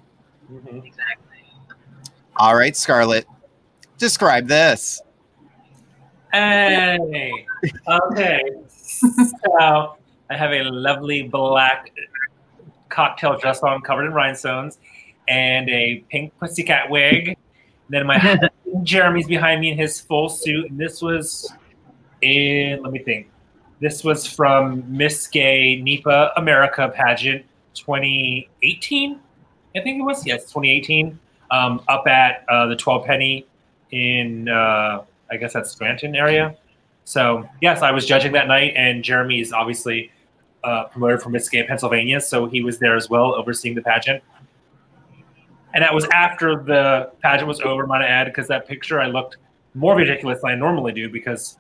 Exactly. 0.50 1.38
All 2.38 2.56
right, 2.56 2.76
Scarlett, 2.76 3.26
describe 3.98 4.48
this. 4.48 5.02
Hey. 6.34 7.46
Okay. 7.88 8.42
so 8.78 9.96
I 10.30 10.36
have 10.36 10.52
a 10.52 10.64
lovely 10.64 11.24
black 11.24 11.92
cocktail 12.96 13.38
dress 13.38 13.62
on 13.62 13.82
covered 13.82 14.06
in 14.06 14.14
rhinestones 14.14 14.80
and 15.28 15.70
a 15.70 16.04
pink 16.10 16.34
pussycat 16.40 16.90
wig. 16.90 17.28
And 17.30 17.38
then 17.90 18.06
my 18.08 18.18
husband 18.20 18.52
Jeremy's 18.84 19.28
behind 19.28 19.62
me 19.62 19.72
in 19.72 19.78
his 19.78 20.00
full 20.00 20.30
suit. 20.30 20.72
And 20.72 20.80
this 20.80 21.02
was 21.02 21.52
in, 22.22 22.82
let 22.82 22.92
me 22.92 23.00
think. 23.00 23.30
This 23.82 24.04
was 24.04 24.26
from 24.26 24.84
Miss 24.88 25.28
Gay 25.28 25.82
NEPA 25.82 26.32
America 26.38 26.92
pageant 26.96 27.46
2018. 27.74 29.20
I 29.76 29.82
think 29.82 30.00
it 30.00 30.04
was. 30.04 30.26
Yes, 30.26 30.44
2018. 30.46 31.20
Um, 31.52 31.82
up 31.88 32.08
at 32.08 32.46
uh, 32.50 32.68
the 32.68 32.76
12 32.76 33.06
Penny 33.06 33.46
in, 33.92 34.50
uh, 34.50 35.04
I 35.30 35.38
guess 35.38 35.54
that's 35.54 35.72
Scranton 35.72 36.16
area. 36.16 36.56
So, 37.04 37.48
yes, 37.62 37.82
I 37.82 37.92
was 37.92 38.06
judging 38.06 38.32
that 38.32 38.48
night, 38.48 38.74
and 38.76 39.04
Jeremy 39.04 39.40
is 39.40 39.54
obviously 39.54 40.12
uh, 40.66 40.86
promoted 40.86 41.22
from 41.22 41.34
Miss 41.34 41.48
Gay 41.48 41.64
Pennsylvania, 41.64 42.20
so 42.20 42.48
he 42.48 42.62
was 42.62 42.80
there 42.80 42.96
as 42.96 43.10
well, 43.10 43.36
overseeing 43.36 43.76
the 43.76 43.82
pageant. 43.82 44.24
And 45.74 45.84
that 45.84 45.94
was 45.94 46.06
after 46.14 46.64
the 46.64 47.12
pageant 47.22 47.48
was 47.48 47.62
over, 47.62 47.86
might 47.86 48.02
I 48.02 48.08
add, 48.08 48.26
because 48.26 48.48
that 48.48 48.68
picture 48.68 49.00
I 49.00 49.08
looked 49.08 49.38
more 49.74 49.96
ridiculous 49.96 50.42
than 50.42 50.52
I 50.52 50.56
normally 50.56 50.94
do 50.94 51.10
because 51.10 51.58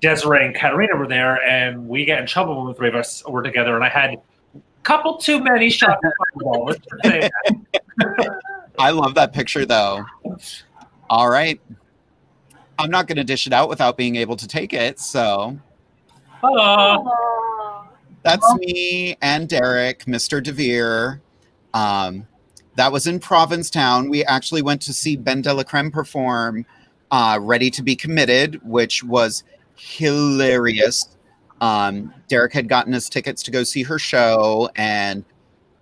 Desiree 0.00 0.46
and 0.46 0.54
Katarina 0.54 0.96
were 0.96 1.08
there, 1.08 1.42
and 1.42 1.88
we 1.88 2.04
get 2.04 2.20
in 2.20 2.26
trouble 2.26 2.56
when 2.56 2.68
the 2.68 2.74
three 2.74 2.88
of 2.88 2.94
us 2.94 3.24
were 3.26 3.42
together, 3.42 3.74
and 3.74 3.84
I 3.84 3.88
had 3.88 4.10
a 4.10 4.16
couple 4.82 5.16
too 5.16 5.42
many 5.42 5.70
shots 5.70 6.00
of 6.04 6.12
fireball. 6.32 6.66
Let's 6.66 6.80
just 6.80 7.04
say 7.04 7.28
that. 7.98 8.40
I 8.78 8.90
love 8.90 9.14
that 9.14 9.32
picture 9.32 9.66
though. 9.66 10.04
All 11.10 11.28
right. 11.28 11.60
I'm 12.78 12.90
not 12.90 13.06
going 13.06 13.16
to 13.16 13.24
dish 13.24 13.46
it 13.46 13.52
out 13.52 13.68
without 13.68 13.96
being 13.96 14.16
able 14.16 14.36
to 14.36 14.48
take 14.48 14.72
it. 14.72 14.98
So 14.98 15.58
that's 18.24 18.54
me 18.56 19.16
and 19.22 19.48
Derek, 19.48 20.06
Mr. 20.06 20.42
DeVere. 20.42 21.20
Um, 21.74 22.26
that 22.76 22.90
was 22.90 23.06
in 23.06 23.20
Provincetown. 23.20 24.08
We 24.08 24.24
actually 24.24 24.62
went 24.62 24.82
to 24.82 24.92
see 24.92 25.16
Ben 25.16 25.42
de 25.42 25.52
la 25.52 25.62
Creme 25.62 25.90
perform 25.90 26.66
uh, 27.10 27.38
Ready 27.40 27.70
to 27.70 27.82
Be 27.82 27.94
Committed, 27.94 28.60
which 28.64 29.04
was 29.04 29.44
hilarious. 29.76 31.16
Um, 31.60 32.12
Derek 32.28 32.52
had 32.52 32.68
gotten 32.68 32.94
us 32.94 33.08
tickets 33.08 33.42
to 33.44 33.50
go 33.50 33.62
see 33.62 33.82
her 33.84 33.98
show, 33.98 34.68
and 34.74 35.24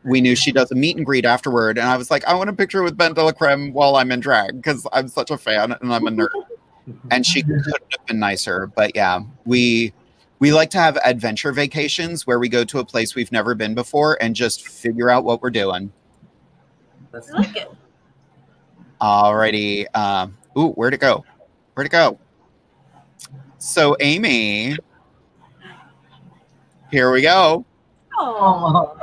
we 0.04 0.20
knew 0.20 0.34
she 0.34 0.52
does 0.52 0.70
a 0.72 0.74
meet 0.74 0.96
and 0.96 1.06
greet 1.06 1.24
afterward. 1.24 1.78
And 1.78 1.88
I 1.88 1.96
was 1.96 2.10
like, 2.10 2.24
I 2.24 2.34
want 2.34 2.50
a 2.50 2.52
picture 2.52 2.82
with 2.82 2.96
Ben 2.96 3.14
de 3.14 3.22
la 3.22 3.32
Creme 3.32 3.72
while 3.72 3.96
I'm 3.96 4.10
in 4.12 4.20
drag 4.20 4.56
because 4.56 4.86
I'm 4.92 5.08
such 5.08 5.30
a 5.30 5.38
fan 5.38 5.72
and 5.72 5.92
I'm 5.92 6.06
a 6.06 6.10
nerd. 6.10 6.28
and 7.10 7.24
she 7.24 7.42
couldn't 7.42 7.64
have 7.66 8.06
been 8.06 8.18
nicer. 8.18 8.66
But 8.66 8.94
yeah, 8.96 9.20
we 9.44 9.92
we 10.42 10.52
like 10.52 10.70
to 10.70 10.78
have 10.78 10.98
adventure 11.04 11.52
vacations 11.52 12.26
where 12.26 12.40
we 12.40 12.48
go 12.48 12.64
to 12.64 12.80
a 12.80 12.84
place 12.84 13.14
we've 13.14 13.30
never 13.30 13.54
been 13.54 13.76
before 13.76 14.18
and 14.20 14.34
just 14.34 14.66
figure 14.66 15.08
out 15.08 15.22
what 15.22 15.40
we're 15.40 15.50
doing. 15.50 15.92
I 17.14 17.18
like 17.30 17.56
it. 17.56 17.70
Alrighty. 19.00 19.86
Um, 19.94 20.36
ooh, 20.58 20.70
where'd 20.70 20.94
it 20.94 21.00
go? 21.00 21.24
Where'd 21.74 21.86
it 21.86 21.90
go? 21.90 22.18
So, 23.58 23.96
Amy, 24.00 24.76
here 26.90 27.12
we 27.12 27.22
go. 27.22 27.64
Oh. 28.18 28.96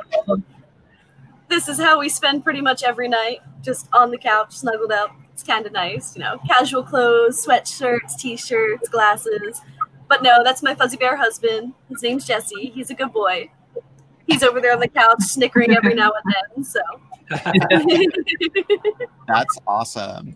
This 1.48 1.70
is 1.70 1.80
how 1.80 2.02
we 2.02 2.10
spend 2.10 2.44
pretty 2.44 2.60
much 2.60 2.84
every 2.84 3.08
night, 3.08 3.40
just 3.62 3.88
on 3.94 4.12
the 4.12 4.18
couch, 4.18 4.58
snuggled 4.58 4.92
up. 4.92 5.16
It's 5.32 5.44
kind 5.44 5.66
of 5.66 5.72
nice, 5.72 6.18
you 6.18 6.22
know, 6.22 6.38
casual 6.50 6.84
clothes, 6.84 7.46
sweatshirts, 7.46 8.18
t-shirts, 8.18 8.90
glasses. 8.90 9.62
But 10.10 10.22
no, 10.24 10.44
that's 10.44 10.62
my 10.62 10.76
fuzzy 10.76 10.98
bear 10.98 11.16
husband. 11.16 11.74
His 11.88 12.04
name's 12.04 12.26
Jesse. 12.26 12.72
He's 12.74 12.90
a 12.90 12.96
good 12.96 13.14
boy. 13.14 13.50
He's 14.28 14.44
over 14.44 14.60
there 14.60 14.74
on 14.74 14.80
the 14.80 14.88
couch, 14.88 15.22
snickering 15.22 15.72
every 15.76 15.96
now 15.96 16.12
and 16.12 16.36
then. 16.36 16.64
So 16.64 16.82
That's 19.28 19.58
awesome. 19.68 20.36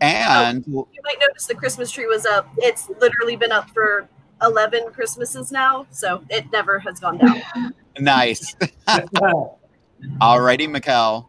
And 0.00 0.64
oh, 0.68 0.88
you 0.92 1.00
might 1.04 1.18
notice 1.20 1.46
the 1.46 1.54
Christmas 1.54 1.90
tree 1.90 2.06
was 2.06 2.26
up. 2.26 2.48
It's 2.58 2.88
literally 3.00 3.36
been 3.36 3.52
up 3.52 3.70
for 3.70 4.08
11 4.42 4.92
Christmases 4.92 5.52
now, 5.52 5.86
so 5.90 6.24
it 6.28 6.50
never 6.52 6.80
has 6.80 6.98
gone 6.98 7.18
down. 7.18 7.40
nice. 8.00 8.56
Alrighty, 8.88 10.66
Mikkel. 10.68 11.28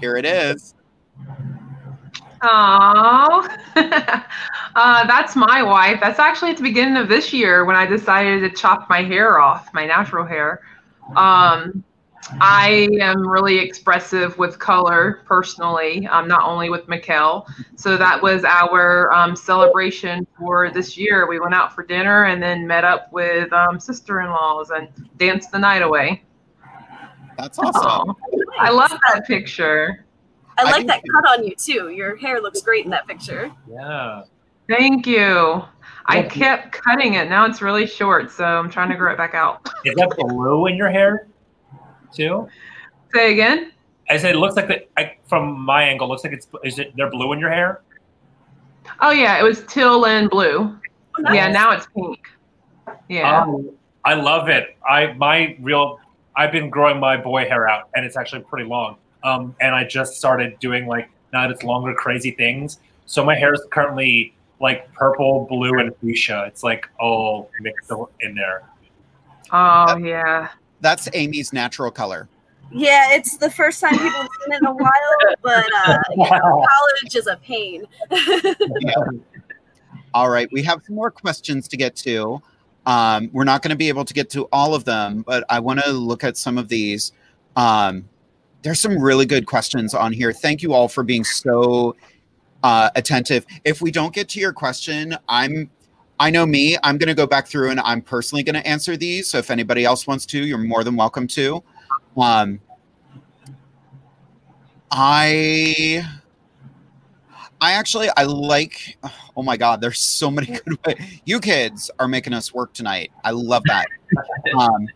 Here 0.00 0.16
it 0.16 0.24
is. 0.24 0.74
Oh, 2.42 3.48
uh, 3.76 5.06
that's 5.06 5.34
my 5.36 5.62
wife. 5.62 6.00
That's 6.00 6.18
actually 6.18 6.52
at 6.52 6.56
the 6.56 6.62
beginning 6.62 6.96
of 6.96 7.08
this 7.08 7.32
year 7.32 7.64
when 7.64 7.76
I 7.76 7.86
decided 7.86 8.40
to 8.40 8.50
chop 8.50 8.88
my 8.88 9.02
hair 9.02 9.40
off, 9.40 9.72
my 9.74 9.86
natural 9.86 10.24
hair. 10.24 10.62
Um, 11.16 11.82
I 12.40 12.88
am 13.00 13.26
really 13.26 13.58
expressive 13.58 14.36
with 14.38 14.58
color 14.58 15.22
personally, 15.24 16.06
um, 16.08 16.28
not 16.28 16.44
only 16.44 16.68
with 16.68 16.86
Mikkel. 16.86 17.46
So 17.76 17.96
that 17.96 18.22
was 18.22 18.44
our 18.44 19.12
um, 19.12 19.34
celebration 19.34 20.26
for 20.38 20.70
this 20.70 20.96
year. 20.96 21.26
We 21.26 21.40
went 21.40 21.54
out 21.54 21.74
for 21.74 21.84
dinner 21.84 22.24
and 22.24 22.42
then 22.42 22.66
met 22.66 22.84
up 22.84 23.12
with 23.12 23.52
um, 23.52 23.80
sister 23.80 24.20
in 24.20 24.28
laws 24.28 24.70
and 24.70 24.88
danced 25.16 25.52
the 25.52 25.58
night 25.58 25.82
away. 25.82 26.22
That's 27.38 27.58
awesome. 27.58 28.10
Oh, 28.10 28.44
I 28.58 28.70
love 28.70 28.90
that 28.90 29.26
picture. 29.26 30.04
I 30.58 30.64
like 30.64 30.86
that 30.88 31.02
cut 31.14 31.38
on 31.38 31.44
you 31.44 31.54
too. 31.54 31.90
Your 31.90 32.16
hair 32.16 32.40
looks 32.40 32.60
great 32.62 32.84
in 32.84 32.90
that 32.90 33.06
picture. 33.06 33.50
Yeah. 33.70 34.24
Thank 34.68 35.06
you. 35.06 35.62
I 36.06 36.22
kept 36.22 36.72
cutting 36.72 37.14
it. 37.14 37.28
Now 37.28 37.44
it's 37.46 37.62
really 37.62 37.86
short, 37.86 38.30
so 38.30 38.44
I'm 38.44 38.70
trying 38.70 38.90
to 38.90 38.96
grow 38.96 39.12
it 39.12 39.16
back 39.16 39.34
out. 39.34 39.68
Is 39.84 39.94
that 39.96 40.10
blue 40.16 40.66
in 40.66 40.76
your 40.76 40.90
hair 40.90 41.28
too? 42.12 42.48
Say 43.14 43.32
again. 43.32 43.72
I 44.10 44.16
said 44.16 44.34
it 44.34 44.38
looks 44.38 44.56
like 44.56 44.68
the 44.68 44.86
I, 44.98 45.16
from 45.28 45.60
my 45.60 45.82
angle. 45.84 46.08
Looks 46.08 46.24
like 46.24 46.32
it's 46.32 46.48
is 46.64 46.78
it 46.78 46.94
they're 46.96 47.10
blue 47.10 47.32
in 47.32 47.38
your 47.38 47.50
hair? 47.50 47.82
Oh 49.00 49.10
yeah, 49.10 49.38
it 49.38 49.42
was 49.42 49.64
teal 49.66 50.06
and 50.06 50.30
blue. 50.30 50.76
nice. 51.18 51.34
Yeah, 51.34 51.48
now 51.48 51.72
it's 51.72 51.86
pink. 51.94 52.26
Yeah. 53.08 53.42
Um, 53.42 53.70
I 54.04 54.14
love 54.14 54.48
it. 54.48 54.76
I 54.88 55.12
my 55.12 55.56
real 55.60 56.00
I've 56.36 56.52
been 56.52 56.70
growing 56.70 56.98
my 57.00 57.16
boy 57.16 57.46
hair 57.46 57.68
out, 57.68 57.90
and 57.94 58.04
it's 58.04 58.16
actually 58.16 58.42
pretty 58.42 58.68
long. 58.68 58.96
Um, 59.28 59.54
and 59.60 59.74
I 59.74 59.84
just 59.84 60.14
started 60.14 60.58
doing 60.58 60.86
like 60.86 61.10
now 61.32 61.42
that 61.46 61.50
it's 61.50 61.62
longer, 61.62 61.94
crazy 61.94 62.30
things. 62.30 62.78
So 63.06 63.24
my 63.24 63.34
hair 63.34 63.52
is 63.54 63.62
currently 63.70 64.34
like 64.60 64.92
purple, 64.92 65.46
blue, 65.48 65.78
and 65.78 65.94
fuchsia. 65.96 66.44
It's 66.46 66.62
like 66.62 66.88
all 66.98 67.50
mixed 67.60 67.90
in 68.20 68.34
there. 68.34 68.62
Oh 69.52 69.96
yeah. 69.98 70.48
That's 70.80 71.08
Amy's 71.14 71.52
natural 71.52 71.90
color. 71.90 72.28
Yeah, 72.70 73.14
it's 73.14 73.38
the 73.38 73.50
first 73.50 73.80
time 73.80 73.92
people 73.92 74.10
have 74.10 74.28
seen 74.44 74.52
it 74.52 74.58
in 74.60 74.66
a 74.66 74.74
while, 74.74 74.90
but 75.42 75.64
uh, 75.86 75.98
yeah, 76.16 76.38
college 76.38 77.14
is 77.14 77.26
a 77.26 77.36
pain. 77.36 77.84
All 80.14 80.28
right, 80.28 80.48
we 80.52 80.62
have 80.64 80.82
some 80.86 80.94
more 80.94 81.10
questions 81.10 81.66
to 81.68 81.76
get 81.78 81.96
to. 81.96 82.42
Um, 82.84 83.30
we're 83.32 83.44
not 83.44 83.62
going 83.62 83.70
to 83.70 83.76
be 83.76 83.88
able 83.88 84.04
to 84.04 84.14
get 84.14 84.30
to 84.30 84.48
all 84.52 84.74
of 84.74 84.84
them, 84.84 85.22
but 85.26 85.44
I 85.50 85.60
want 85.60 85.80
to 85.80 85.92
look 85.92 86.24
at 86.24 86.36
some 86.36 86.58
of 86.58 86.68
these. 86.68 87.12
Um, 87.56 88.08
there's 88.62 88.80
some 88.80 89.00
really 89.00 89.26
good 89.26 89.46
questions 89.46 89.94
on 89.94 90.12
here. 90.12 90.32
Thank 90.32 90.62
you 90.62 90.72
all 90.72 90.88
for 90.88 91.02
being 91.02 91.24
so 91.24 91.96
uh, 92.62 92.90
attentive. 92.96 93.46
If 93.64 93.80
we 93.80 93.90
don't 93.90 94.12
get 94.14 94.28
to 94.30 94.40
your 94.40 94.52
question, 94.52 95.16
I'm 95.28 95.70
I 96.20 96.30
know 96.30 96.44
me, 96.44 96.76
I'm 96.82 96.98
going 96.98 97.08
to 97.08 97.14
go 97.14 97.28
back 97.28 97.46
through 97.46 97.70
and 97.70 97.78
I'm 97.80 98.02
personally 98.02 98.42
going 98.42 98.56
to 98.56 98.66
answer 98.66 98.96
these. 98.96 99.28
So 99.28 99.38
if 99.38 99.52
anybody 99.52 99.84
else 99.84 100.06
wants 100.06 100.26
to, 100.26 100.44
you're 100.44 100.58
more 100.58 100.82
than 100.82 100.96
welcome 100.96 101.28
to. 101.28 101.62
Um, 102.16 102.60
I 104.90 106.04
I 107.60 107.72
actually 107.72 108.08
I 108.16 108.24
like 108.24 108.98
oh 109.36 109.42
my 109.42 109.56
god, 109.56 109.80
there's 109.80 110.00
so 110.00 110.30
many 110.30 110.46
good 110.64 110.78
ways. 110.84 111.20
You 111.24 111.40
kids 111.40 111.90
are 111.98 112.08
making 112.08 112.32
us 112.32 112.52
work 112.52 112.72
tonight. 112.72 113.12
I 113.22 113.30
love 113.30 113.62
that. 113.66 113.86
um, 114.58 114.88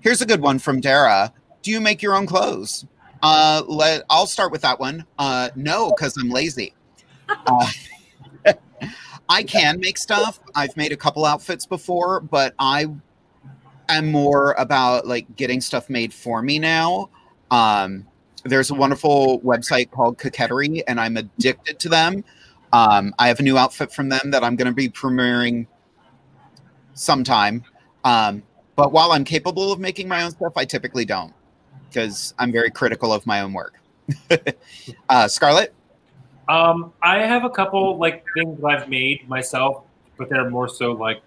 here's 0.00 0.22
a 0.22 0.26
good 0.26 0.40
one 0.40 0.58
from 0.58 0.80
Dara. 0.80 1.32
Do 1.62 1.72
you 1.72 1.80
make 1.80 2.02
your 2.02 2.14
own 2.14 2.26
clothes? 2.26 2.86
Uh, 3.22 3.62
let 3.66 4.02
I'll 4.10 4.26
start 4.26 4.52
with 4.52 4.62
that 4.62 4.78
one. 4.78 5.04
Uh, 5.18 5.50
no, 5.56 5.90
because 5.90 6.16
I'm 6.16 6.30
lazy. 6.30 6.74
Uh, 7.28 7.70
I 9.28 9.42
can 9.42 9.80
make 9.80 9.98
stuff. 9.98 10.40
I've 10.54 10.76
made 10.76 10.92
a 10.92 10.96
couple 10.96 11.24
outfits 11.24 11.66
before, 11.66 12.20
but 12.20 12.54
I 12.58 12.86
am 13.88 14.10
more 14.10 14.52
about 14.52 15.06
like 15.06 15.36
getting 15.36 15.60
stuff 15.60 15.90
made 15.90 16.14
for 16.14 16.42
me 16.42 16.58
now. 16.58 17.10
Um, 17.50 18.06
there's 18.44 18.70
a 18.70 18.74
wonderful 18.74 19.40
website 19.40 19.90
called 19.90 20.18
Coquetry, 20.18 20.82
and 20.86 21.00
I'm 21.00 21.16
addicted 21.16 21.78
to 21.80 21.88
them. 21.88 22.24
Um, 22.72 23.14
I 23.18 23.28
have 23.28 23.40
a 23.40 23.42
new 23.42 23.58
outfit 23.58 23.92
from 23.92 24.08
them 24.08 24.30
that 24.30 24.44
I'm 24.44 24.54
going 24.54 24.68
to 24.68 24.74
be 24.74 24.88
premiering 24.88 25.66
sometime. 26.94 27.64
Um, 28.04 28.42
but 28.76 28.92
while 28.92 29.12
I'm 29.12 29.24
capable 29.24 29.72
of 29.72 29.80
making 29.80 30.06
my 30.06 30.22
own 30.22 30.30
stuff, 30.30 30.52
I 30.56 30.64
typically 30.64 31.04
don't 31.04 31.32
because 31.88 32.34
I'm 32.38 32.52
very 32.52 32.70
critical 32.70 33.12
of 33.12 33.26
my 33.26 33.40
own 33.40 33.52
work. 33.52 33.74
uh, 35.08 35.28
Scarlett? 35.28 35.74
Um, 36.48 36.92
I 37.02 37.18
have 37.18 37.44
a 37.44 37.50
couple 37.50 37.98
like 37.98 38.24
things 38.34 38.60
that 38.60 38.66
I've 38.66 38.88
made 38.88 39.28
myself, 39.28 39.84
but 40.16 40.30
they're 40.30 40.48
more 40.48 40.68
so 40.68 40.92
like 40.92 41.22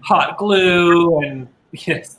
hot 0.00 0.38
glue 0.38 1.20
and 1.20 1.48
yes, 1.72 2.18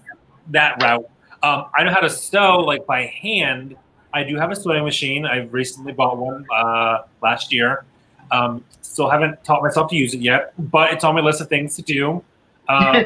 that 0.50 0.82
route. 0.82 1.10
Um, 1.44 1.66
I 1.74 1.84
know 1.84 1.92
how 1.92 2.00
to 2.00 2.10
sew 2.10 2.60
like 2.60 2.86
by 2.86 3.06
hand. 3.06 3.76
I 4.14 4.24
do 4.24 4.36
have 4.38 4.52
a 4.52 4.56
sewing 4.56 4.84
machine. 4.84 5.26
I 5.26 5.44
recently 5.46 5.94
bought 5.94 6.18
one 6.18 6.46
uh, 6.56 7.04
last 7.22 7.54
year. 7.54 7.86
Um, 8.32 8.64
still 8.82 9.10
haven't 9.10 9.44
taught 9.44 9.62
myself 9.62 9.90
to 9.92 9.96
use 9.96 10.14
it 10.14 10.22
yet, 10.22 10.54
but 10.72 10.92
it's 10.92 11.04
on 11.04 11.16
my 11.16 11.22
list 11.22 11.40
of 11.42 11.50
things 11.50 11.76
to 11.76 11.82
do. 11.82 12.24
Um, 12.68 13.06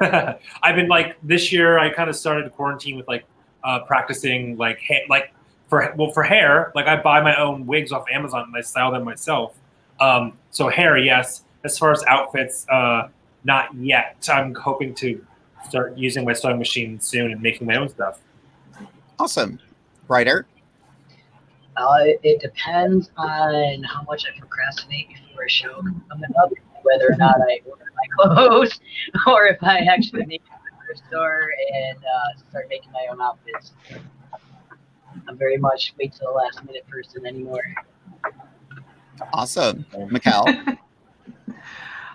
I've 0.00 0.76
been 0.76 0.88
like 0.88 1.16
this 1.22 1.52
year. 1.52 1.78
I 1.78 1.90
kind 1.90 2.10
of 2.10 2.16
started 2.16 2.50
quarantine 2.52 2.96
with 2.96 3.06
like 3.08 3.24
uh, 3.66 3.80
practicing 3.80 4.56
like 4.56 4.80
ha- 4.88 5.04
like 5.10 5.32
for 5.68 5.92
well 5.98 6.12
for 6.12 6.22
hair. 6.22 6.72
Like 6.74 6.86
I 6.86 6.96
buy 6.96 7.20
my 7.20 7.36
own 7.36 7.66
wigs 7.66 7.92
off 7.92 8.04
Amazon 8.10 8.44
and 8.46 8.56
I 8.56 8.62
style 8.62 8.92
them 8.92 9.04
myself. 9.04 9.54
Um, 10.00 10.38
so 10.50 10.68
hair, 10.68 10.96
yes. 10.96 11.42
As 11.64 11.76
far 11.76 11.90
as 11.90 12.02
outfits, 12.06 12.66
uh, 12.68 13.08
not 13.44 13.74
yet. 13.74 14.28
I'm 14.32 14.54
hoping 14.54 14.94
to 14.96 15.24
start 15.68 15.98
using 15.98 16.24
my 16.24 16.32
sewing 16.32 16.58
machine 16.58 17.00
soon 17.00 17.32
and 17.32 17.42
making 17.42 17.66
my 17.66 17.76
own 17.76 17.88
stuff. 17.88 18.20
Awesome, 19.18 19.58
Ryder. 20.06 20.46
Uh, 21.76 22.04
it 22.22 22.40
depends 22.40 23.10
on 23.16 23.82
how 23.82 24.02
much 24.02 24.24
I 24.24 24.38
procrastinate 24.38 25.08
before 25.08 25.44
a 25.44 25.50
show 25.50 25.74
coming 26.08 26.30
up, 26.42 26.50
whether 26.82 27.12
or 27.12 27.16
not 27.16 27.36
I 27.40 27.60
order 27.66 27.84
my 27.94 28.34
clothes, 28.34 28.80
or 29.26 29.46
if 29.46 29.62
I 29.62 29.80
actually 29.80 30.24
make 30.26 30.42
it 30.90 30.96
to 30.96 31.02
the 31.02 31.08
thrift 31.08 31.08
store 31.08 31.50
and 31.74 31.98
uh, 31.98 32.38
start 32.50 32.66
making 32.68 32.92
my 32.92 33.06
own 33.10 33.20
outfits. 33.20 33.72
I'm 35.28 35.36
very 35.36 35.56
much 35.56 35.94
wait 35.98 36.12
till 36.12 36.28
the 36.28 36.34
last 36.34 36.64
minute 36.64 36.86
person 36.88 37.26
anymore. 37.26 37.62
Awesome. 39.32 39.84
Mikkel. 39.92 40.78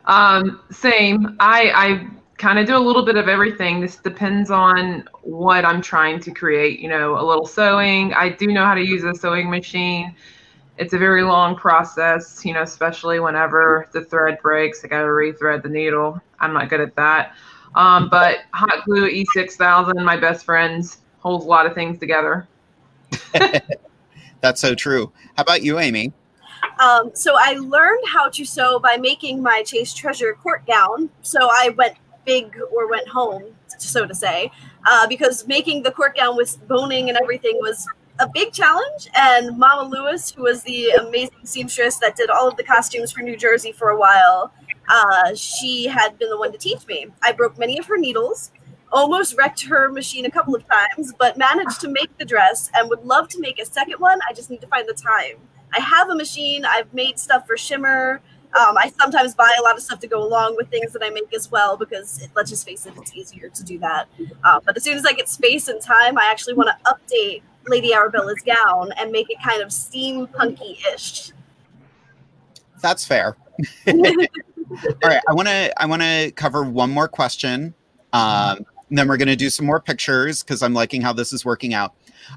Um, 0.06 0.62
same. 0.72 1.38
I 1.40 1.72
I 1.76 2.08
kind 2.38 2.58
of 2.58 2.66
do 2.66 2.76
a 2.76 2.80
little 2.80 3.06
bit 3.06 3.18
of 3.18 3.28
everything. 3.28 3.80
This 3.80 3.98
depends 3.98 4.50
on 4.50 5.08
what 5.22 5.64
I'm 5.64 5.82
trying 5.82 6.20
to 6.22 6.32
create. 6.32 6.80
You 6.80 6.90
know, 6.90 7.20
a 7.20 7.24
little 7.24 7.46
sewing. 7.46 8.14
I 8.14 8.30
do 8.30 8.48
know 8.48 8.66
how 8.66 8.74
to 8.74 8.84
use 8.84 9.04
a 9.04 9.14
sewing 9.14 9.50
machine. 9.50 10.16
It's 10.78 10.94
a 10.94 10.98
very 10.98 11.22
long 11.22 11.56
process, 11.56 12.44
you 12.44 12.54
know, 12.54 12.64
especially 12.64 13.20
whenever 13.20 13.88
the 13.94 14.04
thread 14.04 14.40
breaks. 14.42 14.84
I 14.84 14.88
got 14.88 15.02
to 15.02 15.08
rethread 15.08 15.62
the 15.62 15.70
needle. 15.70 16.20
I'm 16.40 16.54
not 16.54 16.70
good 16.70 16.82
at 16.82 16.96
that. 16.96 17.36
Um, 17.76 18.10
but 18.10 18.40
hot 18.54 18.84
glue 18.86 19.10
E6000, 19.10 20.04
my 20.04 20.18
best 20.18 20.46
friends, 20.46 20.98
holds 21.20 21.46
a 21.46 21.48
lot 21.48 21.66
of 21.66 21.74
things 21.74 22.00
together. 22.00 22.48
That's 24.42 24.60
so 24.60 24.76
true. 24.76 25.12
How 25.36 25.44
about 25.44 25.62
you, 25.64 25.80
Amy? 25.80 26.12
Um, 26.80 27.12
so 27.14 27.36
I 27.38 27.54
learned 27.54 28.04
how 28.08 28.30
to 28.30 28.46
sew 28.46 28.80
by 28.80 28.98
making 28.98 29.42
my 29.42 29.64
Chase 29.64 29.94
Treasure 29.94 30.34
court 30.34 30.66
gown. 30.66 31.10
So 31.22 31.40
I 31.42 31.70
went 31.78 31.96
big 32.26 32.58
or 32.76 32.90
went 32.90 33.08
home, 33.08 33.44
so 33.78 34.06
to 34.06 34.14
say, 34.14 34.52
uh, 34.88 35.08
because 35.08 35.48
making 35.48 35.84
the 35.84 35.92
court 35.92 36.16
gown 36.16 36.36
with 36.36 36.58
boning 36.68 37.10
and 37.10 37.18
everything 37.18 37.58
was 37.62 37.88
a 38.20 38.28
big 38.34 38.52
challenge. 38.52 39.10
And 39.16 39.58
Mama 39.58 39.90
Lewis, 39.90 40.32
who 40.32 40.44
was 40.44 40.64
the 40.64 40.90
amazing 40.92 41.46
seamstress 41.46 41.98
that 41.98 42.16
did 42.16 42.30
all 42.30 42.48
of 42.48 42.58
the 42.58 42.64
costumes 42.64 43.12
for 43.12 43.22
New 43.22 43.38
Jersey 43.38 43.72
for 43.72 43.90
a 43.90 43.98
while, 43.98 44.54
uh, 44.90 45.34
she 45.36 45.86
had 45.86 46.18
been 46.18 46.30
the 46.30 46.38
one 46.38 46.52
to 46.52 46.58
teach 46.58 46.86
me. 46.88 47.08
I 47.22 47.32
broke 47.32 47.58
many 47.58 47.78
of 47.80 47.86
her 47.86 47.98
needles, 47.98 48.52
almost 48.92 49.38
wrecked 49.38 49.64
her 49.66 49.90
machine 49.90 50.26
a 50.26 50.32
couple 50.32 50.56
of 50.56 50.64
times, 50.68 51.14
but 51.18 51.38
managed 51.38 51.80
to 51.82 51.88
make 51.88 52.18
the 52.18 52.26
dress 52.26 52.70
and 52.76 52.90
would 52.90 53.04
love 53.06 53.28
to 53.30 53.40
make 53.40 53.60
a 53.60 53.66
second 53.66 54.00
one. 54.00 54.20
I 54.28 54.34
just 54.34 54.50
need 54.50 54.62
to 54.62 54.68
find 54.68 54.88
the 54.88 54.94
time. 54.94 55.38
I 55.74 55.80
have 55.80 56.10
a 56.10 56.16
machine. 56.16 56.66
I've 56.66 56.94
made 56.94 57.18
stuff 57.18 57.48
for 57.48 57.58
Shimmer. 57.58 58.22
Um, 58.54 58.78
I 58.78 58.92
sometimes 59.00 59.34
buy 59.34 59.54
a 59.58 59.64
lot 59.64 59.78
of 59.78 59.82
stuff 59.82 60.00
to 60.02 60.08
go 60.08 60.22
along 60.22 60.58
with 60.58 60.70
things 60.70 60.92
that 60.92 61.02
I 61.02 61.10
make 61.10 61.34
as 61.34 61.50
well 61.50 61.78
because 61.78 62.22
it, 62.22 62.32
let's 62.36 62.50
just 62.50 62.68
face 62.68 62.86
it, 62.86 62.94
it's 62.98 63.16
easier 63.16 63.48
to 63.48 63.64
do 63.64 63.80
that. 63.80 64.10
Uh, 64.44 64.60
but 64.66 64.76
as 64.76 64.84
soon 64.84 64.98
as 64.98 65.06
I 65.06 65.14
get 65.14 65.30
space 65.30 65.70
and 65.70 65.82
time, 65.82 66.18
I 66.18 66.26
actually 66.30 66.56
want 66.56 66.70
to 66.70 66.94
update 66.94 67.44
Lady 67.68 67.94
Arabella's 67.94 68.42
gown 68.46 68.92
and 68.98 69.10
make 69.12 69.30
it 69.30 69.38
kind 69.42 69.62
of 69.62 69.70
steampunky 69.70 70.80
ish. 70.94 71.32
That's 72.82 73.06
fair. 73.06 73.38
All 74.72 75.10
right, 75.10 75.22
I 75.28 75.34
want 75.34 75.48
to 75.50 75.82
I 75.82 75.86
want 75.86 76.02
to 76.02 76.32
cover 76.36 76.64
one 76.64 76.92
more 76.92 77.08
question. 77.08 77.74
Um, 78.14 78.66
then 78.90 79.08
we're 79.08 79.18
going 79.18 79.28
to 79.28 79.36
do 79.36 79.50
some 79.50 79.66
more 79.66 79.80
pictures 79.80 80.44
because 80.44 80.62
I'm 80.64 80.74
liking 80.74 81.02
how 81.02 81.14
this 81.14 81.34
is 81.34 81.44
working 81.44 81.74
out. 81.74 81.94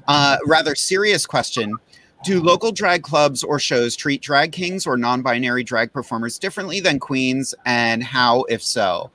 Uh, 0.07 0.37
rather 0.45 0.75
serious 0.75 1.25
question. 1.25 1.75
Do 2.23 2.41
local 2.41 2.71
drag 2.71 3.03
clubs 3.03 3.43
or 3.43 3.59
shows 3.59 3.95
treat 3.95 4.21
drag 4.21 4.51
kings 4.51 4.87
or 4.87 4.97
non 4.97 5.21
binary 5.21 5.63
drag 5.63 5.93
performers 5.93 6.39
differently 6.39 6.79
than 6.79 6.99
queens, 6.99 7.53
and 7.65 8.03
how, 8.03 8.43
if 8.43 8.63
so? 8.63 9.11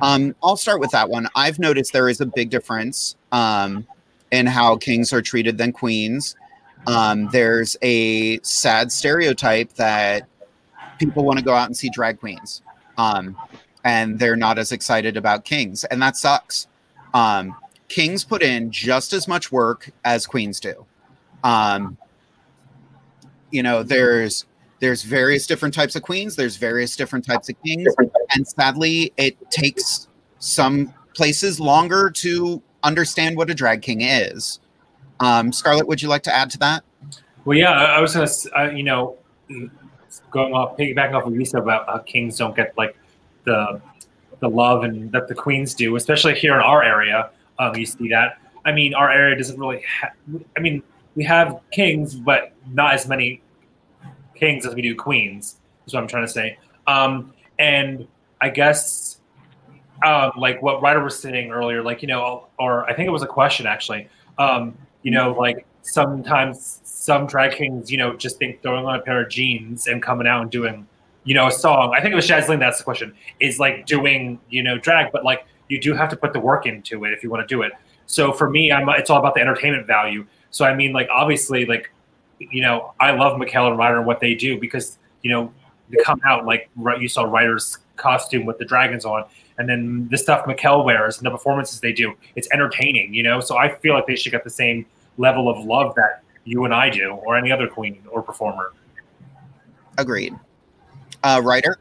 Um, 0.00 0.34
I'll 0.42 0.56
start 0.56 0.80
with 0.80 0.90
that 0.90 1.08
one. 1.08 1.28
I've 1.34 1.58
noticed 1.58 1.92
there 1.92 2.08
is 2.08 2.20
a 2.20 2.26
big 2.26 2.50
difference 2.50 3.16
um, 3.32 3.86
in 4.30 4.46
how 4.46 4.76
kings 4.76 5.12
are 5.12 5.22
treated 5.22 5.58
than 5.58 5.72
queens. 5.72 6.34
Um, 6.86 7.28
there's 7.30 7.76
a 7.82 8.38
sad 8.40 8.92
stereotype 8.92 9.72
that 9.74 10.26
people 10.98 11.24
want 11.24 11.38
to 11.38 11.44
go 11.44 11.54
out 11.54 11.66
and 11.66 11.76
see 11.76 11.88
drag 11.90 12.20
queens, 12.20 12.62
um, 12.98 13.36
and 13.84 14.18
they're 14.18 14.36
not 14.36 14.58
as 14.58 14.72
excited 14.72 15.16
about 15.16 15.44
kings, 15.44 15.84
and 15.84 16.00
that 16.02 16.16
sucks. 16.16 16.66
Um, 17.14 17.56
kings 17.88 18.24
put 18.24 18.42
in 18.42 18.70
just 18.70 19.12
as 19.12 19.28
much 19.28 19.50
work 19.52 19.90
as 20.04 20.26
queens 20.26 20.60
do. 20.60 20.84
Um, 21.44 21.96
you 23.50 23.62
know, 23.62 23.82
there's 23.82 24.44
there's 24.80 25.02
various 25.02 25.46
different 25.46 25.74
types 25.74 25.96
of 25.96 26.02
queens, 26.02 26.36
there's 26.36 26.56
various 26.56 26.96
different 26.96 27.24
types 27.24 27.48
of 27.48 27.56
kings, 27.62 27.94
and 28.34 28.46
sadly, 28.46 29.12
it 29.16 29.36
takes 29.50 30.08
some 30.38 30.92
places 31.14 31.58
longer 31.58 32.10
to 32.10 32.62
understand 32.82 33.36
what 33.36 33.48
a 33.48 33.54
drag 33.54 33.80
king 33.82 34.02
is. 34.02 34.60
Um, 35.20 35.50
Scarlett, 35.50 35.88
would 35.88 36.02
you 36.02 36.08
like 36.08 36.22
to 36.24 36.34
add 36.34 36.50
to 36.50 36.58
that? 36.58 36.84
Well, 37.46 37.56
yeah, 37.56 37.70
I 37.70 37.84
I 37.96 38.00
was 38.00 38.12
gonna, 38.12 38.24
s- 38.24 38.46
uh, 38.54 38.70
you 38.70 38.82
know, 38.82 39.16
going 40.30 40.52
off, 40.52 40.76
piggybacking 40.76 41.14
off 41.14 41.24
what 41.24 41.34
you 41.34 41.44
said 41.44 41.62
about 41.62 41.86
how 41.86 41.98
kings 41.98 42.38
don't 42.38 42.54
get 42.54 42.76
like 42.76 42.96
the 43.44 43.80
the 44.40 44.48
love 44.48 44.84
and 44.84 45.10
that 45.12 45.28
the 45.28 45.34
queens 45.34 45.74
do, 45.74 45.96
especially 45.96 46.34
here 46.34 46.54
in 46.54 46.60
our 46.60 46.82
area. 46.82 47.30
Um, 47.58 47.74
you 47.74 47.86
see 47.86 48.08
that. 48.10 48.38
I 48.64 48.72
mean, 48.72 48.94
our 48.94 49.10
area 49.10 49.36
doesn't 49.36 49.58
really. 49.58 49.82
Ha- 50.00 50.12
I 50.56 50.60
mean, 50.60 50.82
we 51.14 51.24
have 51.24 51.60
kings, 51.70 52.14
but 52.14 52.52
not 52.72 52.94
as 52.94 53.08
many 53.08 53.42
kings 54.34 54.66
as 54.66 54.74
we 54.74 54.82
do 54.82 54.94
queens. 54.94 55.56
Is 55.86 55.94
what 55.94 56.02
I'm 56.02 56.08
trying 56.08 56.26
to 56.26 56.32
say. 56.32 56.58
Um, 56.86 57.32
and 57.58 58.06
I 58.40 58.50
guess, 58.50 59.20
um, 60.04 60.32
like 60.36 60.60
what 60.60 60.82
Ryder 60.82 61.02
was 61.02 61.18
saying 61.18 61.50
earlier, 61.50 61.82
like 61.82 62.02
you 62.02 62.08
know, 62.08 62.48
or 62.58 62.84
I 62.88 62.94
think 62.94 63.06
it 63.06 63.12
was 63.12 63.22
a 63.22 63.26
question 63.26 63.66
actually. 63.66 64.08
Um, 64.38 64.76
you 65.02 65.10
know, 65.10 65.32
like 65.32 65.66
sometimes 65.86 66.80
some 66.84 67.26
drag 67.26 67.52
kings, 67.52 67.90
you 67.90 67.98
know, 67.98 68.16
just 68.16 68.38
think 68.38 68.62
throwing 68.62 68.84
on 68.84 68.98
a 68.98 69.02
pair 69.02 69.22
of 69.22 69.30
jeans 69.30 69.86
and 69.86 70.02
coming 70.02 70.26
out 70.26 70.42
and 70.42 70.50
doing, 70.50 70.86
you 71.24 71.34
know, 71.34 71.46
a 71.46 71.52
song. 71.52 71.94
I 71.96 72.00
think 72.00 72.12
it 72.12 72.16
was 72.16 72.26
Shazlin. 72.26 72.58
That's 72.58 72.78
the 72.78 72.84
question. 72.84 73.14
Is 73.40 73.58
like 73.58 73.86
doing, 73.86 74.40
you 74.50 74.62
know, 74.62 74.78
drag, 74.78 75.12
but 75.12 75.24
like 75.24 75.46
you 75.68 75.80
do 75.80 75.94
have 75.94 76.08
to 76.10 76.16
put 76.16 76.32
the 76.32 76.40
work 76.40 76.66
into 76.66 77.04
it 77.04 77.12
if 77.12 77.22
you 77.22 77.30
want 77.30 77.46
to 77.46 77.54
do 77.54 77.62
it. 77.62 77.72
So 78.06 78.32
for 78.32 78.50
me, 78.50 78.72
I'm 78.72 78.88
it's 78.90 79.10
all 79.10 79.18
about 79.18 79.34
the 79.34 79.40
entertainment 79.40 79.86
value. 79.86 80.26
So 80.50 80.64
I 80.64 80.74
mean, 80.74 80.92
like 80.92 81.08
obviously, 81.10 81.66
like 81.66 81.92
you 82.38 82.62
know, 82.62 82.92
I 83.00 83.12
love 83.12 83.40
Mikkel 83.40 83.68
and 83.68 83.78
Ryder 83.78 83.98
and 83.98 84.06
what 84.06 84.20
they 84.20 84.34
do 84.34 84.58
because 84.58 84.98
you 85.22 85.30
know 85.30 85.52
they 85.90 85.98
come 86.04 86.20
out 86.24 86.44
like 86.44 86.68
you 87.00 87.08
saw 87.08 87.22
Ryder's 87.24 87.78
costume 87.96 88.44
with 88.44 88.58
the 88.58 88.64
dragons 88.64 89.04
on, 89.04 89.24
and 89.58 89.68
then 89.68 90.08
the 90.10 90.18
stuff 90.18 90.44
Mikkel 90.46 90.84
wears 90.84 91.18
and 91.18 91.26
the 91.26 91.30
performances 91.30 91.80
they 91.80 91.92
do. 91.92 92.14
It's 92.34 92.48
entertaining, 92.52 93.14
you 93.14 93.22
know. 93.22 93.40
So 93.40 93.56
I 93.56 93.74
feel 93.76 93.94
like 93.94 94.06
they 94.06 94.16
should 94.16 94.32
get 94.32 94.44
the 94.44 94.50
same 94.50 94.86
level 95.18 95.48
of 95.48 95.64
love 95.64 95.94
that 95.96 96.22
you 96.44 96.64
and 96.64 96.72
I 96.72 96.90
do, 96.90 97.12
or 97.12 97.36
any 97.36 97.50
other 97.50 97.66
queen 97.66 98.02
or 98.10 98.22
performer. 98.22 98.72
Agreed. 99.98 100.34
Uh, 101.22 101.40
Ryder? 101.42 101.78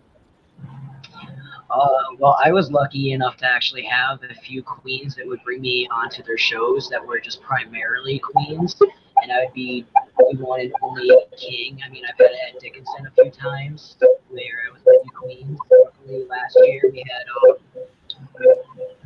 Uh, 1.70 1.88
well, 2.20 2.38
I 2.44 2.52
was 2.52 2.72
lucky 2.72 3.12
enough 3.12 3.38
to 3.38 3.46
actually 3.46 3.84
have 3.84 4.24
a 4.24 4.34
few 4.34 4.64
queens 4.64 5.16
that 5.16 5.28
would 5.28 5.44
bring 5.44 5.62
me 5.62 5.88
onto 5.92 6.24
their 6.24 6.38
shows 6.38 6.90
that 6.90 7.06
were 7.06 7.20
just 7.20 7.42
primarily 7.42 8.20
queens, 8.20 8.76
and 9.22 9.32
I 9.32 9.44
would 9.44 9.54
be 9.54 9.86
the 10.18 10.38
one 10.38 10.62
and 10.62 10.74
only 10.82 11.10
king. 11.38 11.80
I 11.86 11.90
mean, 11.90 12.04
I've 12.08 12.18
had 12.18 12.32
Ed 12.48 12.60
Dickinson 12.62 13.08
a 13.08 13.12
few 13.12 13.30
times 13.30 13.98
where 14.30 14.42
I 14.68 14.74
was 14.74 14.82
with 14.86 15.04
the 15.04 15.12
queens. 15.14 15.60
Luckily, 15.70 16.26
last 16.30 16.58
year 16.64 16.82
we 16.92 17.04
had 17.10 17.26
um, 17.50 17.58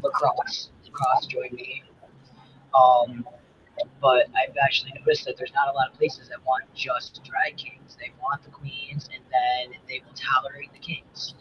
lacrosse. 0.04 0.70
Lacrosse 0.86 1.26
joined 1.26 1.54
me. 1.54 1.84
Um, 2.76 3.26
but 4.02 4.28
I've 4.36 4.56
actually 4.64 4.94
noticed 5.00 5.26
that 5.26 5.38
there's 5.38 5.54
not 5.54 5.70
a 5.70 5.74
lot 5.74 5.90
of 5.92 5.98
places 5.98 6.30
that 6.30 6.44
want 6.46 6.64
just 6.74 7.22
drag 7.24 7.58
kings. 7.58 7.98
They 8.00 8.12
want 8.22 8.44
the 8.44 8.52
queens, 8.52 9.10
and 9.14 9.24
then 9.32 9.80
they 9.88 10.02
will 10.06 10.16
tolerate 10.16 10.72
the 10.74 10.80
kings 10.80 11.34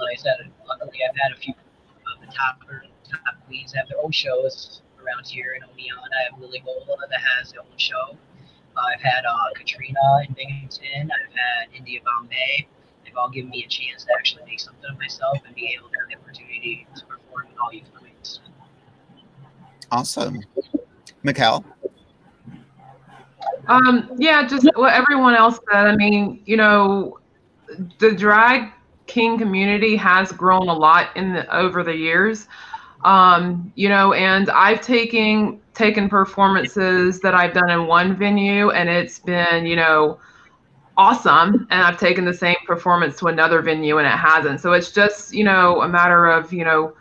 like 0.00 0.18
I 0.18 0.20
said, 0.20 0.50
luckily 0.66 0.98
I've 1.08 1.16
had 1.16 1.32
a 1.32 1.40
few 1.40 1.52
of 1.54 2.20
the 2.20 2.32
top 2.32 2.60
top 3.04 3.36
queens 3.46 3.72
have 3.74 3.88
their 3.88 3.98
own 4.02 4.12
shows 4.12 4.82
around 5.02 5.26
here 5.26 5.52
in 5.52 5.62
Oneon. 5.62 6.08
I 6.14 6.30
have 6.30 6.40
Lily 6.40 6.62
Gola 6.64 6.96
that 7.10 7.20
has 7.20 7.52
their 7.52 7.60
own 7.60 7.76
show. 7.76 8.16
I've 8.76 9.00
had 9.00 9.24
uh, 9.26 9.52
Katrina 9.54 10.24
in 10.26 10.34
Binghamton. 10.34 11.10
I've 11.10 11.34
had 11.34 11.74
India 11.74 12.00
Bombay. 12.04 12.68
They've 13.04 13.16
all 13.16 13.30
given 13.30 13.50
me 13.50 13.64
a 13.64 13.68
chance 13.68 14.04
to 14.04 14.12
actually 14.14 14.44
make 14.46 14.60
something 14.60 14.88
of 14.90 14.98
myself 14.98 15.38
and 15.44 15.54
be 15.54 15.74
able 15.76 15.88
to 15.90 15.96
have 15.98 16.08
the 16.08 16.16
opportunity 16.16 16.86
to 16.94 17.04
perform 17.06 17.48
with 17.48 17.58
all 17.60 17.72
youth 17.72 17.90
queens. 17.98 18.40
Awesome. 19.90 20.40
Mikkel? 21.24 21.64
Um, 23.68 24.10
yeah, 24.16 24.46
just 24.46 24.68
what 24.74 24.94
everyone 24.94 25.34
else 25.34 25.58
said. 25.70 25.86
I 25.86 25.96
mean, 25.96 26.42
you 26.46 26.56
know, 26.56 27.18
the 27.98 28.12
drag 28.12 28.72
king 29.06 29.38
community 29.38 29.96
has 29.96 30.32
grown 30.32 30.68
a 30.68 30.72
lot 30.72 31.16
in 31.16 31.32
the 31.32 31.56
over 31.56 31.82
the 31.82 31.94
years. 31.94 32.48
Um, 33.04 33.72
you 33.76 33.88
know, 33.88 34.12
and 34.12 34.50
I've 34.50 34.80
taken 34.80 35.60
taken 35.74 36.08
performances 36.08 37.20
that 37.20 37.34
I've 37.34 37.54
done 37.54 37.70
in 37.70 37.86
one 37.86 38.16
venue 38.16 38.70
and 38.70 38.88
it's 38.88 39.18
been, 39.18 39.64
you 39.66 39.76
know, 39.76 40.18
awesome. 40.96 41.66
And 41.70 41.82
I've 41.82 41.98
taken 41.98 42.24
the 42.24 42.34
same 42.34 42.56
performance 42.66 43.18
to 43.20 43.28
another 43.28 43.62
venue 43.62 43.98
and 43.98 44.06
it 44.06 44.10
hasn't. 44.10 44.60
So 44.60 44.72
it's 44.72 44.92
just, 44.92 45.32
you 45.32 45.44
know, 45.44 45.80
a 45.80 45.88
matter 45.88 46.26
of, 46.26 46.52
you 46.52 46.64
know, 46.64 46.94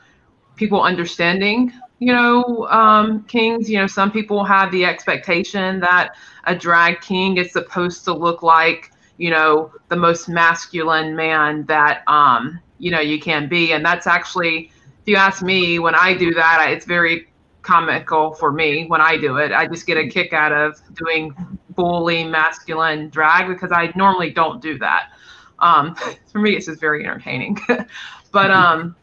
people 0.55 0.81
understanding 0.81 1.73
you 1.99 2.13
know, 2.13 2.67
um, 2.69 3.23
kings, 3.25 3.69
you 3.69 3.77
know, 3.77 3.87
some 3.87 4.11
people 4.11 4.43
have 4.45 4.71
the 4.71 4.85
expectation 4.85 5.79
that 5.81 6.15
a 6.45 6.55
drag 6.55 7.01
king 7.01 7.37
is 7.37 7.51
supposed 7.51 8.05
to 8.05 8.13
look 8.13 8.41
like, 8.41 8.91
you 9.17 9.29
know, 9.29 9.71
the 9.89 9.97
most 9.97 10.29
masculine 10.29 11.15
man 11.15 11.65
that, 11.65 12.03
um, 12.07 12.59
you 12.77 12.89
know, 12.89 13.01
you 13.01 13.19
can 13.19 13.49
be. 13.49 13.73
And 13.73 13.85
that's 13.85 14.07
actually, 14.07 14.71
if 15.01 15.07
you 15.07 15.17
ask 15.17 15.43
me, 15.43 15.77
when 15.79 15.93
I 15.93 16.15
do 16.15 16.33
that, 16.33 16.59
I, 16.61 16.71
it's 16.71 16.85
very 16.85 17.27
comical 17.63 18.33
for 18.33 18.53
me 18.53 18.85
when 18.87 19.01
I 19.01 19.17
do 19.17 19.37
it. 19.37 19.51
I 19.51 19.67
just 19.67 19.85
get 19.85 19.97
a 19.97 20.07
kick 20.07 20.31
out 20.31 20.53
of 20.53 20.81
doing 20.95 21.35
fully 21.75 22.23
masculine 22.23 23.09
drag 23.09 23.49
because 23.49 23.73
I 23.73 23.91
normally 23.95 24.31
don't 24.31 24.61
do 24.61 24.77
that. 24.79 25.11
Um, 25.59 25.95
for 26.31 26.39
me, 26.39 26.55
it's 26.55 26.67
just 26.67 26.79
very 26.79 27.03
entertaining. 27.03 27.59
but 28.31 28.51
um, 28.51 28.95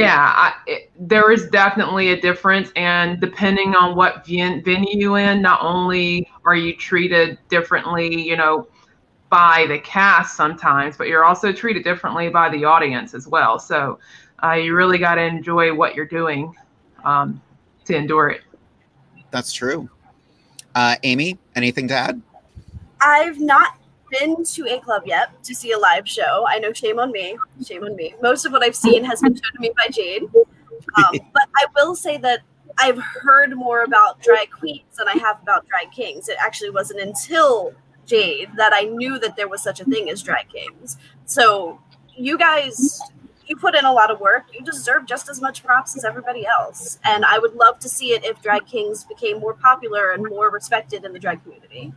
yeah, 0.00 0.32
I, 0.34 0.54
it, 0.66 0.90
there 0.98 1.30
is 1.32 1.48
definitely 1.48 2.10
a 2.10 2.20
difference, 2.20 2.70
and 2.76 3.18
depending 3.18 3.74
on 3.74 3.96
what 3.96 4.26
ven- 4.26 4.62
venue 4.62 4.98
you're 4.98 5.18
in, 5.18 5.40
not 5.40 5.62
only 5.62 6.28
are 6.44 6.54
you 6.54 6.76
treated 6.76 7.38
differently, 7.48 8.22
you 8.28 8.36
know, 8.36 8.68
by 9.30 9.64
the 9.68 9.78
cast 9.78 10.36
sometimes, 10.36 10.98
but 10.98 11.08
you're 11.08 11.24
also 11.24 11.50
treated 11.50 11.82
differently 11.82 12.28
by 12.28 12.50
the 12.50 12.64
audience 12.64 13.14
as 13.14 13.26
well. 13.26 13.58
So 13.58 13.98
uh, 14.44 14.52
you 14.52 14.74
really 14.74 14.98
got 14.98 15.14
to 15.14 15.22
enjoy 15.22 15.74
what 15.74 15.94
you're 15.94 16.04
doing 16.04 16.54
um, 17.04 17.40
to 17.86 17.96
endure 17.96 18.28
it. 18.28 18.42
That's 19.30 19.52
true. 19.52 19.88
Uh, 20.74 20.96
Amy, 21.04 21.38
anything 21.54 21.88
to 21.88 21.94
add? 21.94 22.20
I've 23.00 23.40
not 23.40 23.75
been 24.10 24.44
to 24.44 24.66
a 24.66 24.80
club 24.80 25.02
yet 25.06 25.42
to 25.44 25.54
see 25.54 25.72
a 25.72 25.78
live 25.78 26.08
show. 26.08 26.44
I 26.48 26.58
know, 26.58 26.72
shame 26.72 26.98
on 26.98 27.12
me. 27.12 27.36
Shame 27.64 27.84
on 27.84 27.96
me. 27.96 28.14
Most 28.22 28.44
of 28.44 28.52
what 28.52 28.62
I've 28.62 28.76
seen 28.76 29.04
has 29.04 29.20
been 29.20 29.34
shown 29.34 29.52
to 29.54 29.60
me 29.60 29.70
by 29.76 29.88
Jade. 29.88 30.24
Um, 30.24 31.18
but 31.32 31.48
I 31.56 31.66
will 31.74 31.94
say 31.94 32.16
that 32.18 32.40
I've 32.78 32.98
heard 32.98 33.56
more 33.56 33.82
about 33.82 34.20
drag 34.22 34.50
queens 34.50 34.96
than 34.98 35.08
I 35.08 35.18
have 35.18 35.40
about 35.42 35.66
drag 35.66 35.92
kings. 35.92 36.28
It 36.28 36.36
actually 36.40 36.70
wasn't 36.70 37.00
until 37.00 37.72
Jade 38.06 38.50
that 38.56 38.72
I 38.72 38.82
knew 38.82 39.18
that 39.18 39.36
there 39.36 39.48
was 39.48 39.62
such 39.62 39.80
a 39.80 39.84
thing 39.84 40.10
as 40.10 40.22
drag 40.22 40.48
kings. 40.48 40.96
So 41.24 41.80
you 42.16 42.38
guys, 42.38 43.00
you 43.46 43.56
put 43.56 43.74
in 43.74 43.84
a 43.84 43.92
lot 43.92 44.10
of 44.10 44.20
work. 44.20 44.44
You 44.52 44.64
deserve 44.64 45.06
just 45.06 45.28
as 45.28 45.40
much 45.40 45.64
props 45.64 45.96
as 45.96 46.04
everybody 46.04 46.46
else. 46.46 46.98
And 47.04 47.24
I 47.24 47.38
would 47.38 47.54
love 47.54 47.78
to 47.80 47.88
see 47.88 48.12
it 48.12 48.24
if 48.24 48.42
drag 48.42 48.66
kings 48.66 49.04
became 49.04 49.40
more 49.40 49.54
popular 49.54 50.12
and 50.12 50.22
more 50.24 50.50
respected 50.50 51.04
in 51.04 51.12
the 51.12 51.18
drag 51.18 51.42
community. 51.42 51.92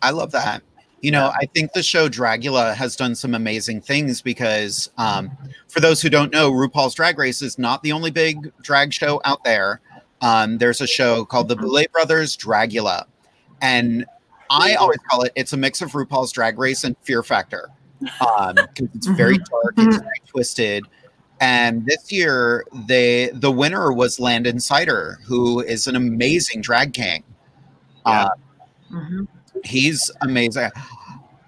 I 0.00 0.10
love 0.10 0.32
that. 0.32 0.62
You 1.02 1.10
know, 1.10 1.32
I 1.38 1.46
think 1.46 1.72
the 1.72 1.82
show 1.82 2.08
Dragula 2.08 2.74
has 2.74 2.96
done 2.96 3.14
some 3.14 3.34
amazing 3.34 3.80
things 3.82 4.22
because, 4.22 4.88
um, 4.98 5.30
for 5.68 5.80
those 5.80 6.00
who 6.00 6.08
don't 6.08 6.32
know, 6.32 6.50
RuPaul's 6.50 6.94
Drag 6.94 7.18
Race 7.18 7.42
is 7.42 7.58
not 7.58 7.82
the 7.82 7.92
only 7.92 8.10
big 8.10 8.52
drag 8.62 8.92
show 8.92 9.20
out 9.24 9.44
there. 9.44 9.80
Um, 10.20 10.58
there's 10.58 10.80
a 10.80 10.86
show 10.86 11.24
called 11.24 11.48
The 11.48 11.56
Boulet 11.56 11.90
Brothers 11.92 12.36
Dragula, 12.36 13.04
and 13.60 14.06
I 14.48 14.74
always 14.74 14.98
call 15.10 15.22
it 15.22 15.32
it's 15.34 15.52
a 15.52 15.56
mix 15.56 15.82
of 15.82 15.90
RuPaul's 15.90 16.32
Drag 16.32 16.58
Race 16.58 16.84
and 16.84 16.96
Fear 17.02 17.24
Factor 17.24 17.68
um, 18.20 18.56
it's 18.94 19.06
very 19.08 19.38
dark, 19.38 19.74
it's 19.76 19.96
very 19.96 20.22
twisted. 20.26 20.84
And 21.40 21.84
this 21.86 22.12
year, 22.12 22.64
they 22.86 23.30
the 23.34 23.50
winner 23.50 23.92
was 23.92 24.20
Landon 24.20 24.60
Cider, 24.60 25.18
who 25.26 25.60
is 25.60 25.86
an 25.86 25.96
amazing 25.96 26.62
drag 26.62 26.92
king. 26.92 27.24
Uh, 28.04 28.28
He's 29.64 30.10
amazing. 30.20 30.70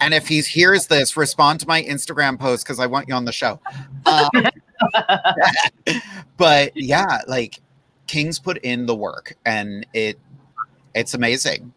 And 0.01 0.13
if 0.13 0.29
he 0.29 0.41
hears 0.43 0.87
this, 0.89 1.17
respond 1.17 1.61
to 1.61 1.69
my 1.69 1.83
Instagram 1.83 2.39
post 2.39 2.65
because 2.65 2.79
I 2.79 2.87
want 2.87 3.09
you 3.09 3.15
on 3.15 3.25
the 3.25 3.33
show. 3.33 3.61
Um, 4.07 4.31
but 6.37 6.77
yeah, 6.77 7.21
like 7.27 7.61
Kings 8.07 8.39
put 8.39 8.59
in 8.59 8.87
the 8.87 8.95
work, 8.95 9.37
and 9.47 9.87
it 9.95 10.19
it's 10.95 11.15
amazing. 11.15 11.73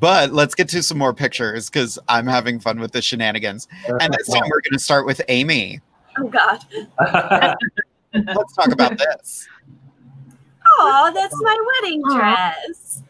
But 0.00 0.32
let's 0.32 0.56
get 0.56 0.68
to 0.70 0.82
some 0.82 0.98
more 0.98 1.14
pictures 1.14 1.70
because 1.70 1.96
I'm 2.08 2.26
having 2.26 2.58
fun 2.58 2.80
with 2.80 2.90
the 2.90 3.00
shenanigans. 3.00 3.68
And 4.00 4.12
this 4.12 4.26
time 4.26 4.42
we're 4.46 4.60
going 4.60 4.72
to 4.72 4.80
start 4.80 5.06
with 5.06 5.22
Amy. 5.28 5.80
Oh 6.18 6.28
God. 6.28 6.64
Let's 8.12 8.54
talk 8.54 8.72
about 8.72 8.98
this. 8.98 9.48
Oh, 10.66 11.10
that's 11.14 11.34
my 11.40 11.56
wedding 11.80 12.02
dress. 12.10 13.02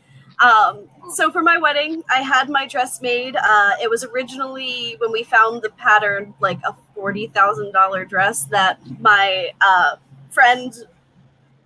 Um, 0.42 0.88
so 1.14 1.30
for 1.30 1.42
my 1.42 1.56
wedding, 1.58 2.02
I 2.10 2.20
had 2.22 2.48
my 2.50 2.66
dress 2.66 3.00
made. 3.00 3.36
Uh, 3.36 3.72
it 3.82 3.88
was 3.88 4.04
originally 4.04 4.96
when 4.98 5.12
we 5.12 5.22
found 5.22 5.62
the 5.62 5.70
pattern, 5.70 6.34
like 6.40 6.58
a 6.64 6.74
forty 6.94 7.28
thousand 7.28 7.72
dollar 7.72 8.04
dress 8.04 8.44
that 8.46 8.80
my 9.00 9.50
uh, 9.60 9.96
friend 10.30 10.74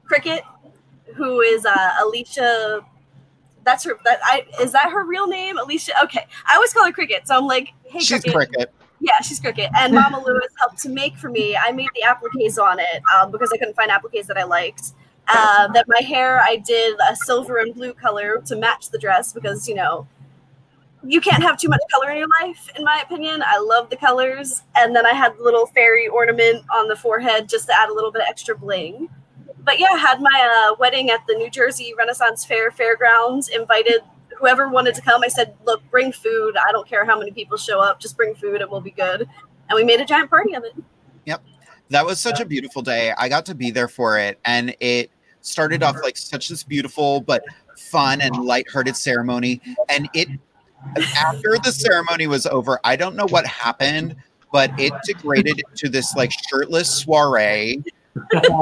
Cricket, 0.04 0.42
who 1.14 1.40
is 1.40 1.64
uh, 1.64 1.92
Alicia. 2.02 2.80
That's 3.64 3.84
her. 3.84 3.98
That 4.04 4.20
I 4.24 4.46
is 4.60 4.72
that 4.72 4.90
her 4.90 5.04
real 5.04 5.26
name, 5.26 5.58
Alicia? 5.58 5.92
Okay, 6.04 6.26
I 6.46 6.54
always 6.54 6.72
call 6.72 6.84
her 6.84 6.92
Cricket. 6.92 7.26
So 7.26 7.36
I'm 7.36 7.46
like, 7.46 7.72
hey, 7.84 8.00
She's 8.00 8.22
Cricket. 8.22 8.32
cricket. 8.32 8.72
Yeah, 9.00 9.20
she's 9.22 9.38
cricket. 9.40 9.70
And 9.76 9.94
Mama 9.94 10.22
Lewis 10.26 10.48
helped 10.58 10.78
to 10.82 10.88
make 10.88 11.16
for 11.16 11.28
me. 11.28 11.56
I 11.56 11.70
made 11.70 11.88
the 11.94 12.02
appliques 12.02 12.58
on 12.58 12.78
it 12.80 13.02
um, 13.14 13.30
because 13.30 13.52
I 13.52 13.58
couldn't 13.58 13.76
find 13.76 13.90
appliques 13.90 14.26
that 14.26 14.38
I 14.38 14.44
liked. 14.44 14.92
Uh, 15.28 15.68
that 15.72 15.86
my 15.88 16.00
hair, 16.00 16.40
I 16.40 16.56
did 16.56 16.96
a 17.10 17.16
silver 17.16 17.58
and 17.58 17.74
blue 17.74 17.92
color 17.92 18.40
to 18.46 18.56
match 18.56 18.90
the 18.90 18.98
dress 18.98 19.32
because, 19.32 19.68
you 19.68 19.74
know, 19.74 20.06
you 21.02 21.20
can't 21.20 21.42
have 21.42 21.58
too 21.58 21.68
much 21.68 21.80
color 21.90 22.10
in 22.10 22.18
your 22.18 22.28
life, 22.40 22.68
in 22.76 22.84
my 22.84 23.02
opinion. 23.04 23.42
I 23.44 23.58
love 23.58 23.90
the 23.90 23.96
colors. 23.96 24.62
And 24.76 24.94
then 24.94 25.04
I 25.04 25.12
had 25.12 25.36
the 25.36 25.42
little 25.42 25.66
fairy 25.66 26.08
ornament 26.08 26.64
on 26.72 26.88
the 26.88 26.96
forehead 26.96 27.48
just 27.48 27.66
to 27.66 27.76
add 27.76 27.88
a 27.88 27.94
little 27.94 28.12
bit 28.12 28.22
of 28.22 28.28
extra 28.28 28.56
bling. 28.56 29.08
But 29.64 29.80
yeah, 29.80 29.88
I 29.92 29.98
had 29.98 30.20
my 30.20 30.68
uh, 30.70 30.76
wedding 30.78 31.10
at 31.10 31.26
the 31.26 31.34
New 31.34 31.50
Jersey 31.50 31.92
Renaissance 31.98 32.44
Fair 32.44 32.70
Fairgrounds, 32.70 33.48
invited 33.48 34.02
whoever 34.38 34.68
wanted 34.68 34.94
to 34.94 35.02
come. 35.02 35.22
I 35.24 35.28
said, 35.28 35.54
look, 35.64 35.82
bring 35.90 36.12
food. 36.12 36.56
I 36.56 36.70
don't 36.70 36.88
care 36.88 37.04
how 37.04 37.18
many 37.18 37.32
people 37.32 37.56
show 37.56 37.80
up, 37.80 37.98
just 37.98 38.16
bring 38.16 38.34
food 38.34 38.60
and 38.60 38.70
we'll 38.70 38.80
be 38.80 38.92
good. 38.92 39.28
And 39.68 39.76
we 39.76 39.82
made 39.82 40.00
a 40.00 40.04
giant 40.04 40.30
party 40.30 40.54
of 40.54 40.62
it. 40.62 40.74
Yep. 41.24 41.42
That 41.90 42.06
was 42.06 42.20
such 42.20 42.40
a 42.40 42.44
beautiful 42.44 42.82
day. 42.82 43.12
I 43.16 43.28
got 43.28 43.46
to 43.46 43.54
be 43.54 43.70
there 43.70 43.88
for 43.88 44.18
it. 44.18 44.38
And 44.44 44.74
it 44.80 45.10
started 45.46 45.82
off 45.82 45.96
like 46.02 46.16
such 46.16 46.48
this 46.48 46.62
beautiful 46.62 47.20
but 47.20 47.44
fun 47.76 48.20
and 48.20 48.34
lighthearted 48.44 48.96
ceremony. 48.96 49.60
And 49.88 50.08
it 50.14 50.28
after 51.16 51.56
the 51.62 51.72
ceremony 51.72 52.26
was 52.26 52.46
over, 52.46 52.78
I 52.84 52.96
don't 52.96 53.16
know 53.16 53.26
what 53.26 53.46
happened, 53.46 54.16
but 54.52 54.70
it 54.78 54.92
degraded 55.04 55.62
to 55.76 55.88
this 55.88 56.14
like 56.14 56.32
shirtless 56.48 57.02
soiree. 57.02 57.82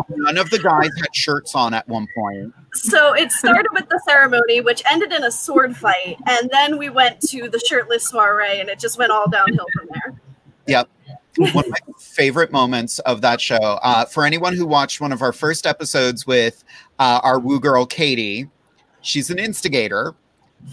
None 0.09 0.39
of 0.39 0.51
the 0.51 0.59
guys 0.59 0.91
had 0.99 1.15
shirts 1.15 1.55
on 1.55 1.75
at 1.75 1.87
one 1.89 2.07
point. 2.17 2.53
So 2.75 3.15
it 3.15 3.31
started 3.31 3.69
with 3.73 3.89
the 3.89 4.01
ceremony, 4.07 4.61
which 4.61 4.83
ended 4.91 5.13
in 5.13 5.25
a 5.25 5.31
sword 5.31 5.77
fight. 5.77 6.17
And 6.27 6.51
then 6.51 6.77
we 6.79 6.91
went 6.91 7.21
to 7.29 7.49
the 7.49 7.61
shirtless 7.61 8.09
soiree 8.09 8.61
and 8.61 8.69
it 8.69 8.79
just 8.79 8.99
went 8.99 9.13
all 9.13 9.29
downhill 9.29 9.67
from 9.77 9.89
there. 9.93 10.21
Yep. 10.67 10.89
One 11.37 11.65
of 11.65 11.71
my 11.71 11.79
favorite 11.99 12.53
moments 12.53 13.01
of 13.01 13.21
that 13.23 13.41
show. 13.41 13.57
Uh, 13.83 14.05
for 14.05 14.25
anyone 14.25 14.55
who 14.55 14.67
watched 14.67 15.01
one 15.01 15.13
of 15.13 15.21
our 15.21 15.33
first 15.33 15.67
episodes 15.67 16.27
with 16.27 16.63
uh, 16.99 17.21
our 17.23 17.39
woo 17.39 17.59
girl 17.59 17.87
Katie, 17.87 18.49
she's 19.01 19.31
an 19.31 19.39
instigator. 19.39 20.15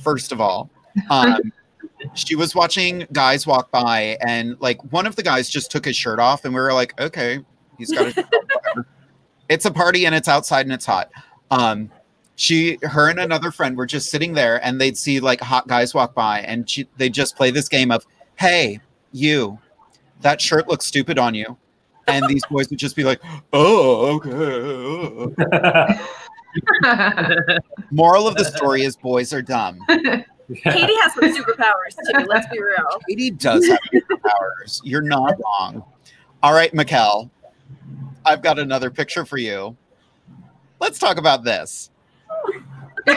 First 0.04 0.32
of 0.32 0.40
all, 0.40 0.70
um, 1.10 1.52
she 2.14 2.36
was 2.36 2.54
watching 2.54 3.08
guys 3.12 3.48
walk 3.48 3.72
by, 3.72 4.18
and 4.22 4.56
like 4.60 4.82
one 4.92 5.08
of 5.08 5.16
the 5.16 5.24
guys 5.24 5.50
just 5.50 5.72
took 5.72 5.86
his 5.86 5.96
shirt 5.96 6.20
off, 6.20 6.46
and 6.46 6.54
we 6.54 6.62
were 6.62 6.74
like, 6.74 7.00
okay, 7.00 7.40
he's 7.78 7.92
got 7.92 8.16
whatever. 8.16 8.88
It's 9.50 9.66
a 9.66 9.72
party, 9.72 10.06
and 10.06 10.16
it's 10.16 10.28
outside, 10.28 10.66
and 10.66 10.74
it's 10.74 10.86
hot. 10.86 11.12
Um, 11.50 11.92
she, 12.36 12.78
her, 12.84 13.10
and 13.10 13.20
another 13.20 13.52
friend 13.52 13.76
were 13.76 13.86
just 13.86 14.10
sitting 14.10 14.34
there, 14.34 14.64
and 14.66 14.80
they'd 14.80 14.98
see 14.98 15.20
like 15.20 15.42
hot 15.42 15.68
guys 15.68 15.94
walk 15.94 16.14
by, 16.14 16.40
and 16.42 16.70
she, 16.70 16.88
they 16.98 17.10
just 17.10 17.36
play 17.36 17.52
this 17.52 17.68
game 17.68 17.92
of, 17.92 18.06
hey, 18.36 18.80
you, 19.12 19.60
that 20.22 20.41
shirt 20.41 20.68
looks 20.68 20.85
stupid 20.85 21.18
on 21.19 21.34
you. 21.35 21.57
And 22.07 22.27
these 22.27 22.43
boys 22.49 22.69
would 22.69 22.80
just 22.80 22.95
be 22.95 23.03
like, 23.03 23.22
oh, 23.53 24.19
okay. 24.26 25.99
Moral 27.91 28.27
of 28.27 28.35
the 28.35 28.45
story 28.45 28.84
is 28.84 28.95
boys 28.98 29.34
are 29.34 29.41
dumb. 29.41 29.80
Katie 29.88 30.95
has 31.02 31.14
some 31.14 31.34
superpowers 31.34 31.95
too, 32.11 32.26
let's 32.27 32.48
be 32.48 32.60
real. 32.60 32.99
Katie 33.07 33.31
does 33.31 33.65
have 33.68 33.80
superpowers. 33.93 34.81
You're 34.84 35.02
not 35.02 35.39
wrong. 35.43 35.84
All 36.43 36.53
right, 36.53 36.73
Mikkel, 36.73 37.30
I've 38.26 38.41
got 38.41 38.60
another 38.60 38.89
picture 38.89 39.26
for 39.26 39.38
you. 39.38 39.77
Let's 40.80 40.99
talk 40.99 41.18
about 41.18 41.43
this. 41.43 41.91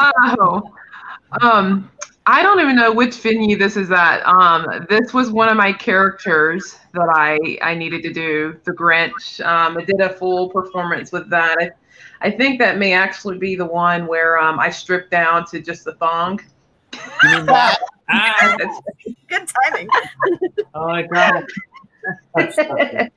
oh, 0.00 0.62
um, 1.40 1.90
I 2.30 2.42
don't 2.42 2.60
even 2.60 2.76
know 2.76 2.92
which 2.92 3.16
venue 3.16 3.56
this 3.56 3.74
is 3.74 3.90
at. 3.90 4.22
Um, 4.26 4.86
this 4.90 5.14
was 5.14 5.30
one 5.30 5.48
of 5.48 5.56
my 5.56 5.72
characters 5.72 6.76
that 6.92 7.08
I 7.10 7.56
I 7.62 7.74
needed 7.74 8.02
to 8.02 8.12
do, 8.12 8.54
the 8.64 8.72
Grinch. 8.72 9.42
Um, 9.42 9.78
I 9.78 9.84
did 9.84 9.98
a 10.02 10.10
full 10.10 10.50
performance 10.50 11.10
with 11.10 11.30
that. 11.30 11.56
I, 11.58 11.70
I 12.20 12.30
think 12.30 12.58
that 12.58 12.76
may 12.76 12.92
actually 12.92 13.38
be 13.38 13.56
the 13.56 13.64
one 13.64 14.06
where 14.06 14.38
um, 14.38 14.60
I 14.60 14.68
stripped 14.68 15.10
down 15.10 15.46
to 15.46 15.60
just 15.62 15.84
the 15.84 15.94
thong. 15.94 16.38
You 16.92 17.30
mean 17.30 17.46
that? 17.46 17.78
Good 19.28 19.48
timing. 19.64 19.88
Oh 20.74 20.86
my 20.86 21.04
god. 21.04 21.46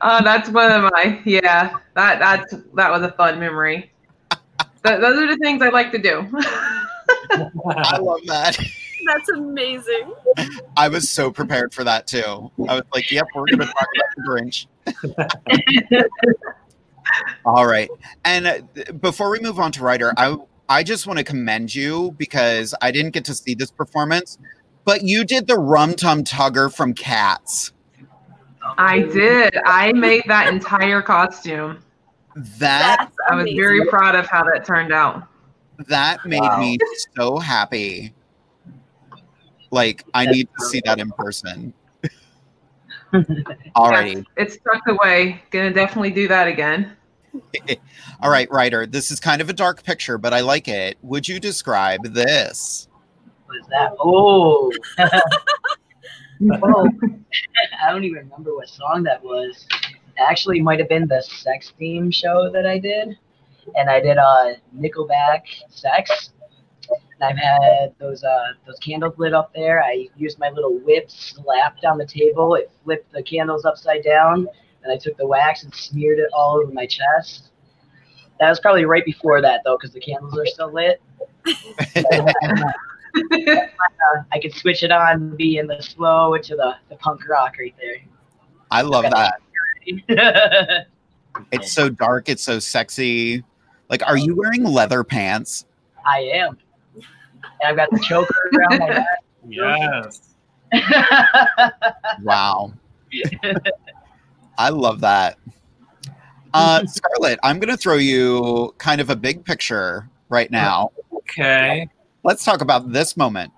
uh, 0.00 0.22
that's 0.22 0.48
one 0.48 0.70
of 0.70 0.92
my 0.92 1.20
yeah. 1.24 1.76
That 1.94 2.20
that's 2.20 2.54
that 2.74 2.88
was 2.92 3.02
a 3.02 3.10
fun 3.16 3.40
memory. 3.40 3.90
Th- 4.30 5.00
those 5.00 5.18
are 5.18 5.26
the 5.26 5.38
things 5.42 5.60
I 5.60 5.70
like 5.70 5.90
to 5.90 5.98
do. 5.98 6.28
I 7.30 7.98
love 7.98 8.20
that. 8.26 8.58
That's 9.06 9.28
amazing. 9.30 10.14
I 10.76 10.88
was 10.88 11.10
so 11.10 11.30
prepared 11.30 11.74
for 11.74 11.84
that 11.84 12.06
too. 12.06 12.50
I 12.68 12.74
was 12.74 12.84
like, 12.94 13.10
yep, 13.10 13.26
we're 13.34 13.46
going 13.46 13.58
to 13.60 13.66
talk 13.66 13.88
about 13.96 14.08
the 14.16 14.22
Grinch. 14.26 14.66
All 17.44 17.66
right. 17.66 17.90
And 18.24 18.46
uh, 18.46 18.60
before 19.00 19.30
we 19.30 19.40
move 19.40 19.58
on 19.58 19.72
to 19.72 19.82
Ryder, 19.82 20.12
I 20.16 20.36
I 20.68 20.82
just 20.82 21.06
want 21.06 21.18
to 21.18 21.24
commend 21.24 21.74
you 21.74 22.12
because 22.16 22.74
I 22.80 22.90
didn't 22.90 23.10
get 23.10 23.24
to 23.26 23.34
see 23.34 23.54
this 23.54 23.70
performance, 23.70 24.38
but 24.84 25.02
you 25.02 25.24
did 25.24 25.46
the 25.46 25.58
Rum 25.58 25.94
Tum 25.94 26.24
Tugger 26.24 26.74
from 26.74 26.94
Cats. 26.94 27.72
I 28.78 29.00
did. 29.00 29.56
I 29.66 29.92
made 29.92 30.24
that 30.26 30.48
entire 30.48 31.02
costume. 31.02 31.82
That 32.34 33.10
I 33.28 33.34
was 33.36 33.52
very 33.52 33.86
proud 33.86 34.16
of 34.16 34.26
how 34.26 34.42
that 34.44 34.64
turned 34.64 34.92
out. 34.92 35.28
That 35.88 36.24
made 36.24 36.58
me 36.58 36.78
so 37.16 37.38
happy. 37.38 38.14
Like 39.70 40.04
I 40.14 40.26
need 40.26 40.48
to 40.58 40.66
see 40.66 40.80
that 40.84 41.00
in 41.00 41.10
person. 41.10 41.74
Alrighty. 43.76 44.24
It's 44.36 44.56
tucked 44.58 44.88
away. 44.88 45.42
Gonna 45.50 45.72
definitely 45.72 46.10
do 46.10 46.28
that 46.28 46.48
again. 46.48 46.96
All 48.20 48.30
right, 48.30 48.50
Ryder. 48.50 48.86
This 48.86 49.10
is 49.10 49.20
kind 49.20 49.40
of 49.40 49.48
a 49.48 49.52
dark 49.52 49.82
picture, 49.82 50.18
but 50.18 50.32
I 50.32 50.40
like 50.40 50.68
it. 50.68 50.98
Would 51.02 51.28
you 51.28 51.40
describe 51.40 52.04
this? 52.04 52.88
What 53.46 53.58
is 53.58 53.66
that? 53.68 53.92
Oh. 53.98 54.72
oh. 56.62 56.90
I 57.82 57.92
don't 57.92 58.04
even 58.04 58.18
remember 58.18 58.54
what 58.54 58.68
song 58.68 59.02
that 59.04 59.22
was. 59.22 59.66
It 59.72 60.20
actually 60.20 60.60
might 60.60 60.78
have 60.78 60.88
been 60.88 61.06
the 61.08 61.22
sex 61.22 61.72
theme 61.78 62.10
show 62.10 62.50
that 62.50 62.66
I 62.66 62.78
did. 62.78 63.18
And 63.76 63.88
I 63.88 64.00
did 64.00 64.18
uh 64.18 64.54
Nickelback 64.76 65.42
sex. 65.68 66.30
And 66.90 67.22
I've 67.22 67.38
had 67.38 67.94
those 67.98 68.24
uh 68.24 68.52
those 68.66 68.78
candles 68.78 69.14
lit 69.18 69.34
up 69.34 69.52
there. 69.54 69.82
I 69.82 70.08
used 70.16 70.38
my 70.38 70.50
little 70.50 70.78
whip, 70.78 71.10
slapped 71.10 71.84
on 71.84 71.98
the 71.98 72.06
table, 72.06 72.54
it 72.54 72.70
flipped 72.82 73.12
the 73.12 73.22
candles 73.22 73.64
upside 73.64 74.04
down, 74.04 74.46
and 74.82 74.92
I 74.92 74.96
took 74.96 75.16
the 75.16 75.26
wax 75.26 75.64
and 75.64 75.74
smeared 75.74 76.18
it 76.18 76.28
all 76.32 76.56
over 76.56 76.72
my 76.72 76.86
chest. 76.86 77.50
That 78.40 78.48
was 78.48 78.60
probably 78.60 78.84
right 78.84 79.04
before 79.04 79.40
that 79.40 79.62
though, 79.64 79.76
because 79.76 79.94
the 79.94 80.00
candles 80.00 80.38
are 80.38 80.46
still 80.46 80.72
lit. 80.72 81.00
Uh, 81.46 82.32
I 84.32 84.40
could 84.40 84.52
switch 84.52 84.82
it 84.82 84.90
on, 84.90 85.36
be 85.36 85.58
in 85.58 85.66
the 85.68 85.80
slow 85.80 86.36
to 86.36 86.56
the, 86.56 86.74
the 86.88 86.96
punk 86.96 87.28
rock 87.28 87.54
right 87.58 87.74
there. 87.80 87.96
I 88.70 88.82
love 88.82 89.04
that. 89.04 89.40
It's 91.50 91.72
so 91.72 91.88
dark. 91.88 92.28
It's 92.28 92.44
so 92.44 92.60
sexy. 92.60 93.42
Like, 93.94 94.08
are 94.08 94.16
you 94.16 94.34
wearing 94.34 94.64
leather 94.64 95.04
pants? 95.04 95.66
I 96.04 96.18
am. 96.22 96.58
And 96.96 97.04
I've 97.64 97.76
got 97.76 97.88
the 97.92 98.00
choker 98.00 98.34
around 98.58 98.80
my 98.80 98.88
neck. 98.88 99.06
Yes. 99.48 100.20
Wow. 102.24 102.72
I 104.58 104.70
love 104.70 105.00
that. 105.02 105.38
Uh, 106.52 106.84
Scarlett, 106.86 107.38
I'm 107.44 107.60
going 107.60 107.70
to 107.70 107.76
throw 107.76 107.94
you 107.94 108.74
kind 108.78 109.00
of 109.00 109.10
a 109.10 109.14
big 109.14 109.44
picture 109.44 110.10
right 110.28 110.50
now. 110.50 110.90
Okay. 111.12 111.88
Let's 112.24 112.44
talk 112.44 112.62
about 112.62 112.90
this 112.90 113.16
moment. 113.16 113.52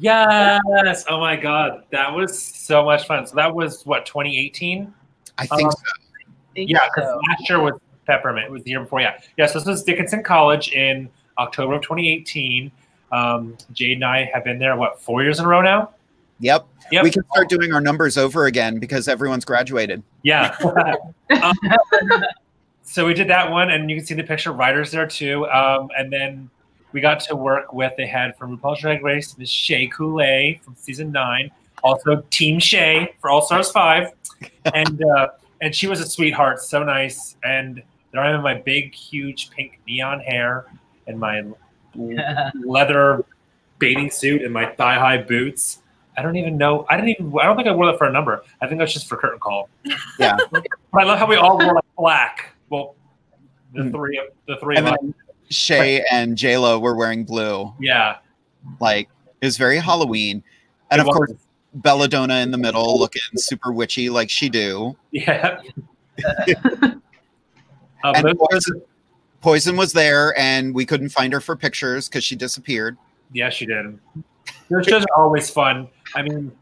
Yes. 0.00 1.04
Oh 1.08 1.20
my 1.20 1.36
God. 1.36 1.84
That 1.92 2.12
was 2.12 2.36
so 2.36 2.84
much 2.84 3.06
fun. 3.06 3.28
So 3.28 3.36
that 3.36 3.54
was 3.54 3.86
what, 3.86 4.06
2018? 4.06 4.92
I 5.38 5.46
think 5.46 5.70
so. 5.70 5.78
Yeah, 6.56 6.80
because 6.92 7.16
last 7.28 7.48
year 7.48 7.60
was 7.60 7.74
Peppermint. 8.10 8.46
It 8.46 8.50
was 8.50 8.64
the 8.64 8.70
year 8.70 8.80
before. 8.80 9.00
Yeah. 9.00 9.20
Yes, 9.36 9.52
this 9.52 9.64
was 9.64 9.84
Dickinson 9.84 10.22
College 10.22 10.72
in 10.72 11.08
October 11.38 11.74
of 11.74 11.82
2018. 11.82 12.72
Um, 13.12 13.56
Jade 13.72 13.98
and 13.98 14.04
I 14.04 14.30
have 14.34 14.44
been 14.44 14.58
there, 14.58 14.76
what, 14.76 15.00
four 15.00 15.22
years 15.22 15.38
in 15.38 15.44
a 15.44 15.48
row 15.48 15.62
now? 15.62 15.90
Yep. 16.40 16.66
Yep. 16.90 17.04
We 17.04 17.10
can 17.10 17.24
start 17.30 17.48
doing 17.48 17.72
our 17.72 17.80
numbers 17.80 18.18
over 18.18 18.46
again 18.46 18.78
because 18.78 19.06
everyone's 19.06 19.44
graduated. 19.44 20.02
Yeah. 20.22 20.56
Um, 21.42 21.54
so 22.82 23.06
we 23.06 23.14
did 23.14 23.28
that 23.28 23.52
one, 23.52 23.70
and 23.70 23.88
you 23.88 23.96
can 23.96 24.04
see 24.04 24.14
the 24.14 24.24
picture 24.24 24.50
of 24.50 24.56
Ryder's 24.56 24.90
there 24.90 25.06
too. 25.06 25.48
Um, 25.48 25.90
and 25.96 26.12
then 26.12 26.50
we 26.90 27.00
got 27.00 27.20
to 27.20 27.36
work 27.36 27.72
with 27.72 27.92
they 27.96 28.06
had 28.06 28.36
from 28.36 28.58
RuPaul's 28.58 28.80
Drag 28.80 29.04
Race 29.04 29.38
Miss 29.38 29.48
Shea 29.48 29.88
Couleé 29.88 30.60
from 30.62 30.74
season 30.76 31.12
nine, 31.12 31.52
also 31.84 32.24
Team 32.30 32.58
Shea 32.58 33.14
for 33.20 33.30
All 33.30 33.42
Stars 33.42 33.70
Five, 33.70 34.08
and 34.74 35.04
uh, 35.04 35.28
and 35.60 35.72
she 35.72 35.86
was 35.86 36.00
a 36.00 36.06
sweetheart, 36.06 36.60
so 36.60 36.82
nice. 36.82 37.36
And 37.44 37.80
there 38.12 38.22
I 38.22 38.30
am 38.30 38.36
in 38.36 38.42
my 38.42 38.54
big, 38.54 38.94
huge 38.94 39.50
pink 39.50 39.80
neon 39.86 40.20
hair 40.20 40.66
and 41.06 41.18
my 41.18 41.44
leather 42.64 43.24
bathing 43.78 44.10
suit 44.10 44.42
and 44.42 44.52
my 44.52 44.66
thigh 44.66 44.94
high 44.94 45.18
boots. 45.18 45.78
I 46.16 46.22
don't 46.22 46.36
even 46.36 46.56
know. 46.56 46.86
I 46.88 46.96
didn't 46.96 47.10
even. 47.10 47.32
I 47.40 47.44
don't 47.44 47.56
think 47.56 47.68
I 47.68 47.72
wore 47.72 47.86
that 47.86 47.98
for 47.98 48.06
a 48.06 48.12
number. 48.12 48.42
I 48.60 48.66
think 48.66 48.78
that's 48.78 48.92
just 48.92 49.08
for 49.08 49.16
curtain 49.16 49.38
call. 49.38 49.68
Yeah. 50.18 50.36
But 50.50 50.66
I 50.94 51.04
love 51.04 51.18
how 51.18 51.26
we 51.26 51.36
all 51.36 51.56
wore 51.56 51.74
like 51.74 51.84
black. 51.96 52.54
Well, 52.68 52.94
the 53.74 53.84
hmm. 53.84 53.90
three 53.90 54.18
of 54.18 54.26
the 54.46 54.56
three 54.56 54.76
And 54.76 54.88
of 54.88 54.92
us. 54.94 54.98
then 55.00 55.14
Shea 55.48 56.04
and 56.10 56.36
J 56.36 56.58
Lo 56.58 56.78
were 56.78 56.94
wearing 56.94 57.24
blue. 57.24 57.72
Yeah. 57.80 58.16
Like 58.80 59.08
it 59.40 59.46
was 59.46 59.56
very 59.56 59.78
Halloween. 59.78 60.42
And 60.90 61.00
It 61.00 61.06
of 61.06 61.14
course, 61.14 61.30
was. 61.30 61.38
Belladonna 61.74 62.38
in 62.40 62.50
the 62.50 62.58
middle 62.58 62.98
looking 62.98 63.22
super 63.36 63.72
witchy 63.72 64.10
like 64.10 64.30
she 64.30 64.48
do. 64.48 64.96
Yeah. 65.12 65.60
Um, 68.04 68.14
and 68.14 68.38
Poison, 68.38 68.82
Poison 69.40 69.76
was 69.76 69.92
there 69.92 70.38
and 70.38 70.74
we 70.74 70.84
couldn't 70.86 71.10
find 71.10 71.32
her 71.32 71.40
for 71.40 71.56
pictures 71.56 72.08
because 72.08 72.24
she 72.24 72.36
disappeared. 72.36 72.96
Yeah, 73.32 73.50
she 73.50 73.66
did. 73.66 73.98
Those 74.70 74.86
shows 74.86 75.04
are 75.04 75.22
always 75.22 75.50
fun. 75.50 75.88
I 76.14 76.22
mean, 76.22 76.52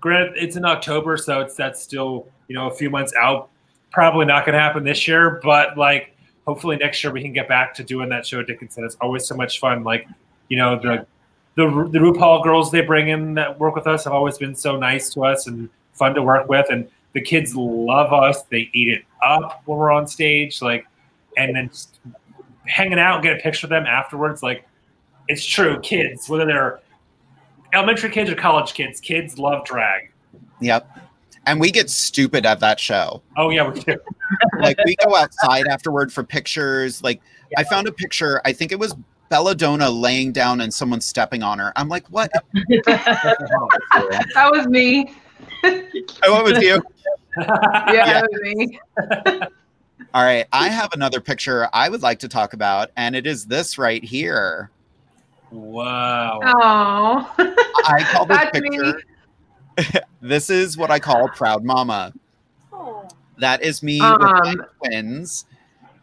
granted, 0.00 0.34
it's 0.36 0.56
in 0.56 0.64
October, 0.64 1.16
so 1.16 1.40
it's 1.40 1.54
that's 1.54 1.82
still 1.82 2.28
you 2.48 2.54
know 2.54 2.68
a 2.68 2.74
few 2.74 2.90
months 2.90 3.12
out. 3.20 3.50
Probably 3.92 4.26
not 4.26 4.44
going 4.44 4.54
to 4.54 4.60
happen 4.60 4.84
this 4.84 5.06
year, 5.06 5.40
but 5.42 5.76
like 5.78 6.16
hopefully 6.46 6.76
next 6.76 7.02
year 7.02 7.12
we 7.12 7.22
can 7.22 7.32
get 7.32 7.48
back 7.48 7.74
to 7.74 7.84
doing 7.84 8.08
that 8.10 8.26
show 8.26 8.40
at 8.40 8.46
Dickinson. 8.46 8.84
It's 8.84 8.96
always 9.00 9.26
so 9.26 9.36
much 9.36 9.60
fun. 9.60 9.84
Like 9.84 10.06
you 10.48 10.56
know 10.58 10.76
the 10.78 11.06
the 11.56 11.66
the 11.90 11.98
RuPaul 11.98 12.42
girls 12.42 12.70
they 12.70 12.82
bring 12.82 13.08
in 13.08 13.34
that 13.34 13.58
work 13.58 13.74
with 13.74 13.86
us 13.86 14.04
have 14.04 14.12
always 14.12 14.38
been 14.38 14.54
so 14.54 14.76
nice 14.76 15.12
to 15.14 15.24
us 15.24 15.46
and 15.46 15.68
fun 15.92 16.14
to 16.14 16.22
work 16.22 16.48
with, 16.48 16.66
and 16.70 16.88
the 17.16 17.22
kids 17.22 17.56
love 17.56 18.12
us. 18.12 18.42
They 18.42 18.68
eat 18.74 18.88
it 18.88 19.02
up 19.26 19.62
when 19.64 19.78
we're 19.78 19.90
on 19.90 20.06
stage, 20.06 20.60
like, 20.60 20.86
and 21.38 21.56
then 21.56 21.70
just 21.70 21.98
hanging 22.66 22.98
out 22.98 23.14
and 23.14 23.24
get 23.24 23.38
a 23.38 23.40
picture 23.40 23.64
of 23.64 23.70
them 23.70 23.86
afterwards, 23.86 24.42
like 24.42 24.68
it's 25.26 25.42
true. 25.42 25.80
Kids, 25.80 26.28
whether 26.28 26.44
they're 26.44 26.80
elementary 27.72 28.10
kids 28.10 28.28
or 28.28 28.34
college 28.34 28.74
kids, 28.74 29.00
kids 29.00 29.38
love 29.38 29.64
drag. 29.64 30.12
Yep. 30.60 30.90
And 31.46 31.58
we 31.58 31.70
get 31.70 31.88
stupid 31.88 32.44
at 32.44 32.60
that 32.60 32.78
show. 32.78 33.22
Oh 33.38 33.48
yeah, 33.48 33.66
we 33.66 33.80
do. 33.80 33.96
like 34.60 34.76
we 34.84 34.94
go 34.96 35.16
outside 35.16 35.66
afterward 35.68 36.12
for 36.12 36.22
pictures. 36.22 37.02
Like 37.02 37.22
I 37.56 37.64
found 37.64 37.88
a 37.88 37.92
picture, 37.92 38.42
I 38.44 38.52
think 38.52 38.72
it 38.72 38.78
was 38.78 38.94
Belladonna 39.30 39.88
laying 39.88 40.32
down 40.32 40.60
and 40.60 40.72
someone 40.72 41.00
stepping 41.00 41.42
on 41.42 41.58
her. 41.60 41.72
I'm 41.76 41.88
like, 41.88 42.06
what? 42.08 42.30
That 42.84 44.50
was 44.52 44.66
me. 44.66 45.14
Oh, 45.64 46.32
what 46.32 46.44
was 46.44 46.62
you? 46.62 46.82
Yeah, 47.36 47.84
Yeah. 47.88 48.22
me. 48.42 48.78
All 50.14 50.22
right. 50.22 50.46
I 50.52 50.68
have 50.68 50.90
another 50.92 51.20
picture 51.20 51.68
I 51.72 51.88
would 51.88 52.02
like 52.02 52.18
to 52.20 52.28
talk 52.28 52.52
about, 52.52 52.90
and 52.96 53.14
it 53.16 53.26
is 53.26 53.46
this 53.46 53.78
right 53.78 54.02
here. 54.02 54.70
Wow. 55.50 56.40
Oh. 56.42 57.34
I 57.86 58.02
call 58.12 58.26
this 58.26 58.50
picture. 58.52 60.00
this 60.20 60.50
is 60.50 60.76
what 60.76 60.90
I 60.90 60.98
call 60.98 61.28
proud 61.28 61.64
mama. 61.64 62.12
That 63.38 63.62
is 63.62 63.82
me 63.82 64.00
with 64.00 64.20
my 64.20 64.50
Um, 64.52 64.66
twins. 64.82 65.44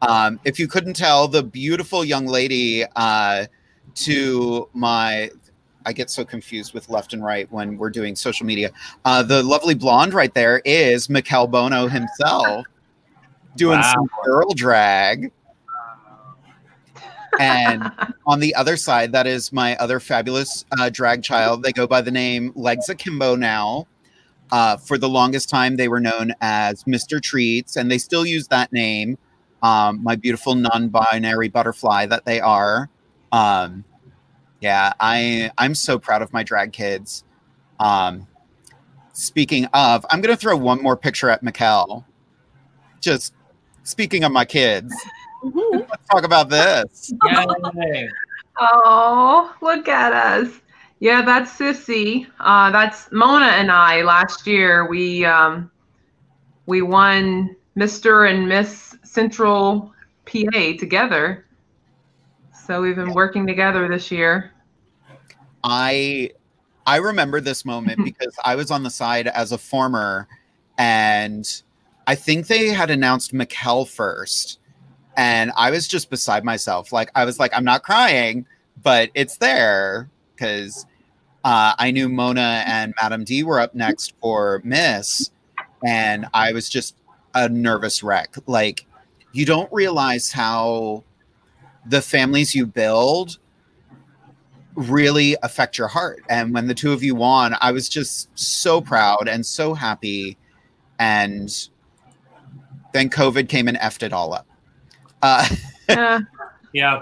Um, 0.01 0.39
if 0.43 0.59
you 0.59 0.67
couldn't 0.67 0.95
tell, 0.95 1.27
the 1.27 1.41
beautiful 1.43 2.03
young 2.05 2.27
lady 2.27 2.85
uh, 2.95 3.45
to 3.95 4.69
my, 4.73 5.31
I 5.85 5.93
get 5.93 6.09
so 6.09 6.23
confused 6.25 6.73
with 6.73 6.89
left 6.89 7.13
and 7.13 7.23
right 7.23 7.51
when 7.51 7.77
we're 7.77 7.89
doing 7.89 8.15
social 8.15 8.45
media. 8.45 8.71
Uh, 9.05 9.23
the 9.23 9.43
lovely 9.43 9.75
blonde 9.75 10.13
right 10.13 10.33
there 10.33 10.61
is 10.65 11.07
Mikkel 11.07 11.49
Bono 11.49 11.87
himself 11.87 12.65
doing 13.55 13.79
Wow. 13.79 13.93
some 13.93 14.09
girl 14.25 14.51
drag. 14.53 15.31
And 17.39 17.91
on 18.27 18.39
the 18.39 18.53
other 18.55 18.77
side, 18.77 19.11
that 19.13 19.27
is 19.27 19.51
my 19.51 19.75
other 19.77 19.99
fabulous 19.99 20.65
uh, 20.77 20.89
drag 20.89 21.23
child. 21.23 21.63
They 21.63 21.71
go 21.71 21.87
by 21.87 22.01
the 22.01 22.11
name 22.11 22.51
Legs 22.55 22.89
Akimbo 22.89 23.35
now. 23.35 23.87
Uh, 24.51 24.77
for 24.77 24.99
the 24.99 25.09
longest 25.09 25.49
time, 25.49 25.77
they 25.77 25.87
were 25.87 25.99
known 25.99 26.31
as 26.41 26.83
Mr. 26.83 27.19
Treats, 27.19 27.75
and 27.75 27.89
they 27.89 27.97
still 27.97 28.25
use 28.25 28.47
that 28.49 28.71
name. 28.71 29.17
Um, 29.63 30.03
my 30.03 30.15
beautiful 30.15 30.53
non-binary 30.53 31.49
butterfly 31.49 32.05
that 32.07 32.25
they 32.25 32.39
are. 32.39 32.89
Um, 33.31 33.83
yeah, 34.63 34.93
I 35.01 35.51
I'm 35.57 35.75
so 35.75 35.99
proud 35.99 36.21
of 36.21 36.31
my 36.31 36.41
drag 36.41 36.71
kids. 36.71 37.25
Um, 37.81 38.25
speaking 39.11 39.65
of, 39.73 40.05
I'm 40.09 40.21
gonna 40.21 40.37
throw 40.37 40.55
one 40.55 40.81
more 40.81 40.95
picture 40.95 41.29
at 41.29 41.43
Mikkel. 41.43 42.05
Just 43.01 43.33
speaking 43.83 44.23
of 44.23 44.31
my 44.31 44.45
kids, 44.45 44.95
let's 45.43 46.07
talk 46.09 46.23
about 46.23 46.49
this. 46.49 47.11
Yay. 47.25 48.09
Oh, 48.57 49.53
look 49.61 49.89
at 49.89 50.13
us. 50.13 50.61
Yeah, 51.01 51.23
that's 51.23 51.51
Sissy. 51.51 52.27
Uh, 52.39 52.71
that's 52.71 53.11
Mona 53.11 53.47
and 53.47 53.69
I. 53.69 54.03
Last 54.03 54.47
year, 54.47 54.87
we 54.87 55.25
um, 55.25 55.69
we 56.67 56.81
won 56.81 57.53
Mr. 57.75 58.31
and 58.31 58.47
Miss 58.47 58.95
Central 59.03 59.93
PA 60.25 60.77
together. 60.79 61.45
So 62.65 62.81
we've 62.81 62.95
been 62.95 63.13
working 63.13 63.45
together 63.45 63.89
this 63.89 64.09
year. 64.09 64.51
I 65.65 66.31
I 66.85 66.97
remember 66.97 67.41
this 67.41 67.65
moment 67.65 67.99
because 68.05 68.33
I 68.45 68.55
was 68.55 68.71
on 68.71 68.83
the 68.83 68.89
side 68.89 69.27
as 69.27 69.51
a 69.51 69.57
former, 69.57 70.29
and 70.77 71.45
I 72.07 72.15
think 72.15 72.47
they 72.47 72.67
had 72.67 72.89
announced 72.89 73.33
Mikkel 73.33 73.85
first, 73.87 74.59
and 75.17 75.51
I 75.57 75.71
was 75.71 75.89
just 75.89 76.09
beside 76.09 76.45
myself. 76.45 76.93
Like 76.93 77.11
I 77.15 77.25
was 77.25 77.37
like, 77.37 77.51
I'm 77.53 77.65
not 77.65 77.83
crying, 77.83 78.45
but 78.81 79.09
it's 79.13 79.37
there 79.37 80.09
because 80.33 80.85
uh, 81.43 81.73
I 81.77 81.91
knew 81.91 82.07
Mona 82.07 82.63
and 82.65 82.93
Madam 83.01 83.25
D 83.25 83.43
were 83.43 83.59
up 83.59 83.75
next 83.75 84.13
for 84.21 84.61
Miss, 84.63 85.31
and 85.85 86.27
I 86.33 86.53
was 86.53 86.69
just 86.69 86.95
a 87.33 87.49
nervous 87.49 88.03
wreck. 88.03 88.35
Like 88.47 88.85
you 89.33 89.45
don't 89.45 89.71
realize 89.73 90.31
how 90.31 91.03
the 91.85 92.01
families 92.01 92.55
you 92.55 92.65
build 92.65 93.37
really 94.75 95.35
affect 95.43 95.77
your 95.77 95.87
heart. 95.87 96.23
And 96.29 96.53
when 96.53 96.67
the 96.67 96.73
two 96.73 96.91
of 96.91 97.03
you 97.03 97.15
won, 97.15 97.55
I 97.61 97.71
was 97.71 97.87
just 97.89 98.29
so 98.37 98.81
proud 98.81 99.27
and 99.27 99.45
so 99.45 99.73
happy. 99.73 100.37
And 100.99 101.49
then 102.93 103.09
COVID 103.09 103.49
came 103.49 103.67
and 103.67 103.77
effed 103.77 104.03
it 104.03 104.13
all 104.13 104.33
up. 104.33 104.47
Uh, 105.21 105.47
Yeah. 105.89 106.19
Yeah. 106.73 106.99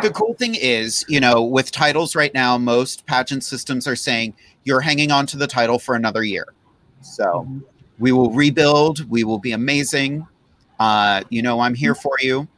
the 0.00 0.08
cool 0.10 0.32
thing 0.32 0.54
is, 0.54 1.04
you 1.06 1.20
know, 1.20 1.42
with 1.42 1.70
titles 1.70 2.16
right 2.16 2.32
now, 2.32 2.56
most 2.56 3.04
pageant 3.04 3.44
systems 3.44 3.86
are 3.86 3.94
saying 3.94 4.34
you're 4.64 4.80
hanging 4.80 5.10
on 5.10 5.26
to 5.26 5.36
the 5.36 5.46
title 5.46 5.78
for 5.78 5.94
another 5.94 6.24
year. 6.24 6.46
So 7.02 7.46
we 7.98 8.10
will 8.10 8.30
rebuild. 8.30 9.06
We 9.10 9.24
will 9.24 9.38
be 9.38 9.52
amazing. 9.52 10.26
Uh, 10.80 11.24
you 11.28 11.42
know, 11.42 11.60
I'm 11.60 11.74
here 11.74 11.94
for 11.94 12.16
you. 12.22 12.48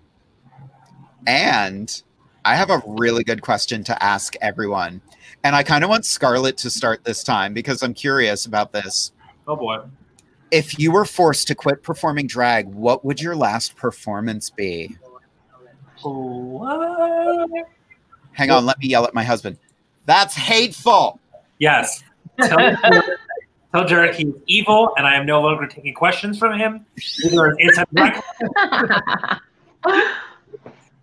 And 1.27 2.03
I 2.45 2.55
have 2.57 2.71
a 2.71 2.83
really 2.87 3.25
good 3.25 3.43
question 3.43 3.85
to 3.85 4.03
ask 4.03 4.35
everyone. 4.41 5.01
And 5.45 5.57
I 5.57 5.63
kind 5.63 5.85
of 5.85 5.91
want 5.91 6.05
Scarlett 6.05 6.57
to 6.59 6.71
start 6.71 7.05
this 7.05 7.23
time 7.23 7.55
because 7.55 7.83
I'm 7.83 7.95
curious 7.95 8.47
about 8.47 8.73
this. 8.73 9.13
Oh 9.47 9.57
boy. 9.57 9.81
If 10.51 10.79
you 10.79 10.93
were 10.93 11.05
forced 11.05 11.49
to 11.49 11.55
quit 11.55 11.83
performing 11.83 12.27
drag, 12.27 12.67
what 12.67 13.05
would 13.05 13.21
your 13.21 13.35
last 13.35 13.77
performance 13.77 14.51
be? 14.51 14.97
Hang 18.33 18.51
on, 18.51 18.67
let 18.67 18.79
me 18.79 18.89
yell 18.89 19.05
at 19.05 19.15
my 19.15 19.25
husband. 19.25 19.59
That's 20.07 20.35
hateful. 20.35 21.19
Yes. 21.59 22.03
Tell, 22.41 22.77
tell 23.73 23.85
Jared 23.87 24.15
he's 24.15 24.35
evil, 24.47 24.93
and 24.97 25.07
I 25.07 25.15
am 25.15 25.25
no 25.25 25.41
longer 25.41 25.67
taking 25.67 25.95
questions 25.95 26.39
from 26.39 26.59
him. 26.59 26.85
Either 27.25 27.57
is 27.59 27.79
anti- 27.79 28.21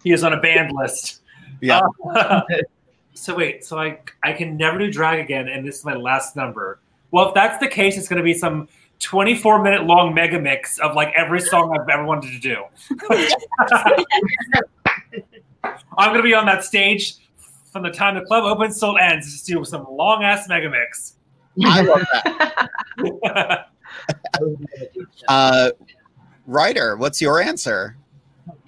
he 0.04 0.12
is 0.12 0.24
on 0.24 0.34
a 0.34 0.40
banned 0.40 0.72
list. 0.74 1.22
Yeah. 1.62 1.82
Uh, 2.10 2.42
so 3.14 3.36
wait, 3.36 3.64
so 3.64 3.80
I 3.80 4.00
I 4.24 4.34
can 4.34 4.58
never 4.58 4.80
do 4.80 4.92
drag 4.92 5.20
again, 5.20 5.48
and 5.48 5.68
this 5.68 5.80
is 5.80 5.86
my 5.86 5.96
last 5.96 6.36
number. 6.36 6.80
Well, 7.12 7.30
if 7.30 7.34
that's 7.34 7.60
the 7.60 7.68
case, 7.68 7.98
it's 7.98 8.08
going 8.08 8.18
to 8.18 8.24
be 8.24 8.34
some 8.34 8.68
24 9.00 9.64
minute 9.64 9.84
long 9.84 10.14
mega 10.14 10.40
mix 10.40 10.80
of 10.80 10.96
like 10.96 11.14
every 11.16 11.42
song 11.42 11.78
I've 11.78 11.90
ever 11.90 12.06
wanted 12.06 12.32
to 12.32 12.40
do. 12.40 12.64
I'm 15.98 16.10
going 16.10 16.18
to 16.18 16.24
be 16.24 16.34
on 16.34 16.46
that 16.46 16.64
stage 16.64 17.18
from 17.72 17.84
the 17.84 17.92
time 17.92 18.16
the 18.16 18.22
club 18.22 18.44
opens 18.44 18.80
till 18.80 18.96
it 18.96 19.02
ends, 19.02 19.32
just 19.32 19.46
do 19.46 19.64
some 19.66 19.86
long 19.90 20.24
ass 20.24 20.48
mega 20.48 20.70
mix. 20.70 21.18
I 21.64 21.82
love 21.82 22.06
that. 23.24 23.28
uh, 25.28 25.72
Ryder, 26.46 26.98
what's 26.98 27.22
your 27.22 27.42
answer? 27.42 27.98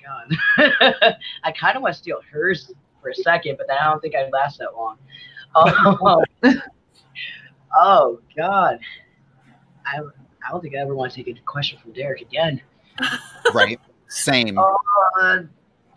God. 0.03 1.15
I 1.43 1.51
kind 1.51 1.75
of 1.75 1.83
want 1.83 1.95
to 1.95 1.99
steal 1.99 2.19
hers 2.31 2.71
for 3.01 3.09
a 3.09 3.15
second, 3.15 3.57
but 3.57 3.67
then 3.67 3.77
I 3.79 3.85
don't 3.85 4.01
think 4.01 4.15
I'd 4.15 4.31
last 4.31 4.59
that 4.59 4.73
long. 4.75 4.97
Oh, 5.55 6.23
oh 7.77 8.19
God. 8.35 8.79
I, 9.85 9.99
I 9.99 10.51
don't 10.51 10.61
think 10.61 10.75
I 10.75 10.79
ever 10.79 10.95
want 10.95 11.11
to 11.13 11.23
take 11.23 11.35
a 11.35 11.41
question 11.41 11.79
from 11.81 11.93
Derek 11.93 12.21
again. 12.21 12.61
Right. 13.53 13.77
Same. 14.07 14.57
Uh, 14.57 15.39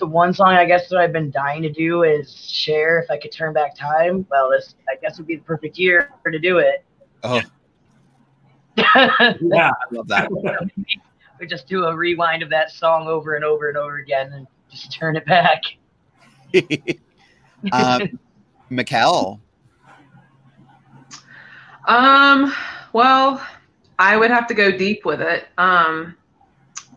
the 0.01 0.07
one 0.07 0.35
song 0.35 0.49
I 0.49 0.65
guess 0.65 0.89
that 0.89 0.99
I've 0.99 1.13
been 1.13 1.31
dying 1.31 1.63
to 1.63 1.71
do 1.71 2.03
is 2.03 2.35
Cher 2.35 2.99
if 2.99 3.09
I 3.09 3.19
could 3.19 3.31
turn 3.31 3.53
back 3.53 3.77
time. 3.77 4.27
Well, 4.29 4.51
this 4.51 4.75
I 4.91 4.97
guess 5.01 5.17
would 5.19 5.29
be 5.29 5.37
the 5.37 5.43
perfect 5.43 5.79
year 5.79 6.11
to 6.27 6.39
do 6.41 6.59
it. 6.59 6.85
Oh, 7.23 7.41
yeah, 8.77 8.85
I 9.17 9.85
love 9.93 10.09
that. 10.09 10.29
We 11.39 11.47
just 11.47 11.67
do 11.67 11.85
a 11.85 11.95
rewind 11.95 12.43
of 12.43 12.51
that 12.51 12.71
song 12.71 13.09
over 13.09 13.35
and 13.35 13.45
over 13.45 13.69
and 13.69 13.77
over 13.77 13.97
again 13.99 14.33
and 14.33 14.47
just 14.71 14.93
turn 14.93 15.17
it 15.17 15.27
back. 15.27 15.63
um, 17.73 18.19
Mikkel. 18.71 19.41
Um, 21.87 22.53
well, 22.93 23.47
I 23.99 24.17
would 24.17 24.31
have 24.31 24.47
to 24.49 24.55
go 24.55 24.77
deep 24.77 25.05
with 25.05 25.21
it. 25.21 25.49
Um, 25.59 26.17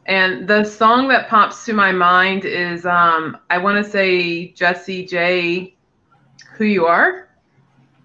and 0.06 0.48
the 0.48 0.64
song 0.64 1.08
that 1.10 1.30
pops 1.30 1.66
to 1.66 1.74
my 1.74 1.92
mind 1.92 2.46
is 2.46 2.86
um, 2.86 3.38
I 3.50 3.60
want 3.60 3.84
to 3.84 3.90
say 3.90 4.52
Jessie 4.54 5.06
J, 5.06 5.76
Who 6.54 6.66
You 6.66 6.88
Are. 6.88 7.28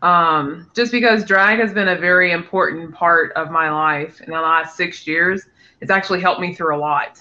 Um, 0.03 0.71
just 0.75 0.93
because 0.93 1.25
drag 1.25 1.61
has 1.61 1.73
been 1.73 1.89
a 1.89 1.97
very 1.97 2.33
important 2.33 2.95
part 2.95 3.33
of 3.33 3.51
my 3.51 3.71
life 3.71 4.21
in 4.21 4.31
the 4.31 4.41
last 4.41 4.77
six 4.77 5.07
years. 5.07 5.47
It's 5.81 5.91
actually 5.91 6.21
helped 6.21 6.41
me 6.41 6.55
through 6.55 6.77
a 6.77 6.79
lot, 6.79 7.21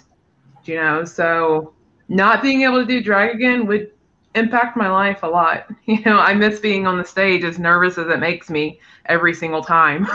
you 0.65 0.75
know. 0.75 1.05
So 1.05 1.73
not 2.07 2.41
being 2.41 2.61
able 2.61 2.79
to 2.79 2.85
do 2.85 3.01
drag 3.01 3.35
again 3.35 3.65
would 3.67 3.91
impact 4.35 4.77
my 4.77 4.89
life 4.89 5.23
a 5.23 5.27
lot. 5.27 5.67
You 5.85 6.01
know, 6.05 6.17
I 6.17 6.33
miss 6.33 6.61
being 6.61 6.87
on 6.87 6.97
the 6.97 7.03
stage 7.03 7.43
as 7.43 7.59
nervous 7.59 7.97
as 7.97 8.07
it 8.07 8.19
makes 8.19 8.49
me 8.49 8.79
every 9.07 9.33
single 9.33 9.61
time. 9.61 10.07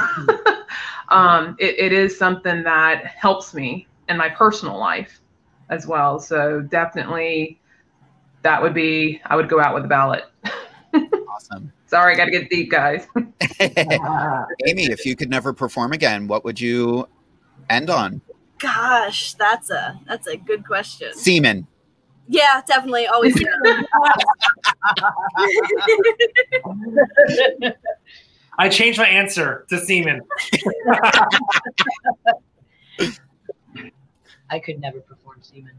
um, 1.11 1.57
it, 1.59 1.79
it 1.79 1.93
is 1.93 2.17
something 2.17 2.63
that 2.63 3.05
helps 3.05 3.53
me 3.53 3.87
in 4.09 4.17
my 4.17 4.31
personal 4.31 4.79
life 4.79 5.21
as 5.69 5.87
well. 5.87 6.19
So 6.19 6.63
definitely 6.63 7.61
that 8.43 8.63
would 8.63 8.73
be, 8.73 9.21
I 9.27 9.37
would 9.37 9.51
go 9.51 9.61
out 9.61 9.75
with 9.75 9.85
a 9.85 9.89
ballot. 9.89 10.25
awesome. 11.29 11.71
Sorry, 11.87 12.15
I 12.15 12.17
got 12.17 12.25
to 12.25 12.31
get 12.31 12.49
deep, 12.49 12.71
guys. 12.71 13.07
Amy, 13.61 14.85
if 14.85 15.05
you 15.05 15.15
could 15.15 15.29
never 15.29 15.53
perform 15.53 15.93
again, 15.93 16.29
what 16.29 16.45
would 16.45 16.59
you 16.59 17.07
end 17.69 17.91
on? 17.91 18.23
Gosh, 18.59 19.35
that's 19.35 19.71
a 19.71 20.01
that's 20.07 20.27
a 20.27 20.37
good 20.37 20.67
question. 20.67 21.15
Semen. 21.15 21.67
Yeah, 22.29 22.61
definitely. 22.67 23.07
Always. 23.07 23.35
I 28.59 28.69
changed 28.69 28.99
my 28.99 29.07
answer 29.07 29.65
to 29.71 29.79
semen. 29.79 30.21
I 34.51 34.59
could 34.59 34.81
never 34.81 35.01
perform 35.01 35.39
semen. 35.43 35.73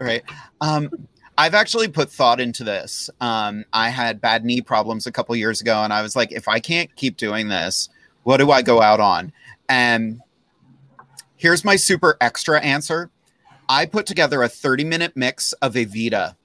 Right. 0.00 0.24
Um, 0.60 0.90
I've 1.38 1.54
actually 1.54 1.88
put 1.88 2.10
thought 2.10 2.40
into 2.40 2.64
this. 2.64 3.10
Um, 3.20 3.64
I 3.72 3.88
had 3.90 4.20
bad 4.20 4.44
knee 4.44 4.60
problems 4.60 5.06
a 5.06 5.12
couple 5.12 5.34
years 5.36 5.60
ago, 5.60 5.82
and 5.82 5.92
I 5.92 6.02
was 6.02 6.16
like, 6.16 6.32
if 6.32 6.48
I 6.48 6.58
can't 6.58 6.94
keep 6.96 7.16
doing 7.16 7.48
this, 7.48 7.88
what 8.24 8.38
do 8.38 8.50
I 8.50 8.62
go 8.62 8.82
out 8.82 9.00
on? 9.00 9.32
And 9.68 10.20
here's 11.42 11.64
my 11.64 11.74
super 11.74 12.16
extra 12.20 12.60
answer 12.60 13.10
I 13.68 13.84
put 13.86 14.06
together 14.06 14.42
a 14.44 14.48
30 14.48 14.84
minute 14.84 15.12
mix 15.16 15.52
of 15.54 15.74
Evita 15.74 16.36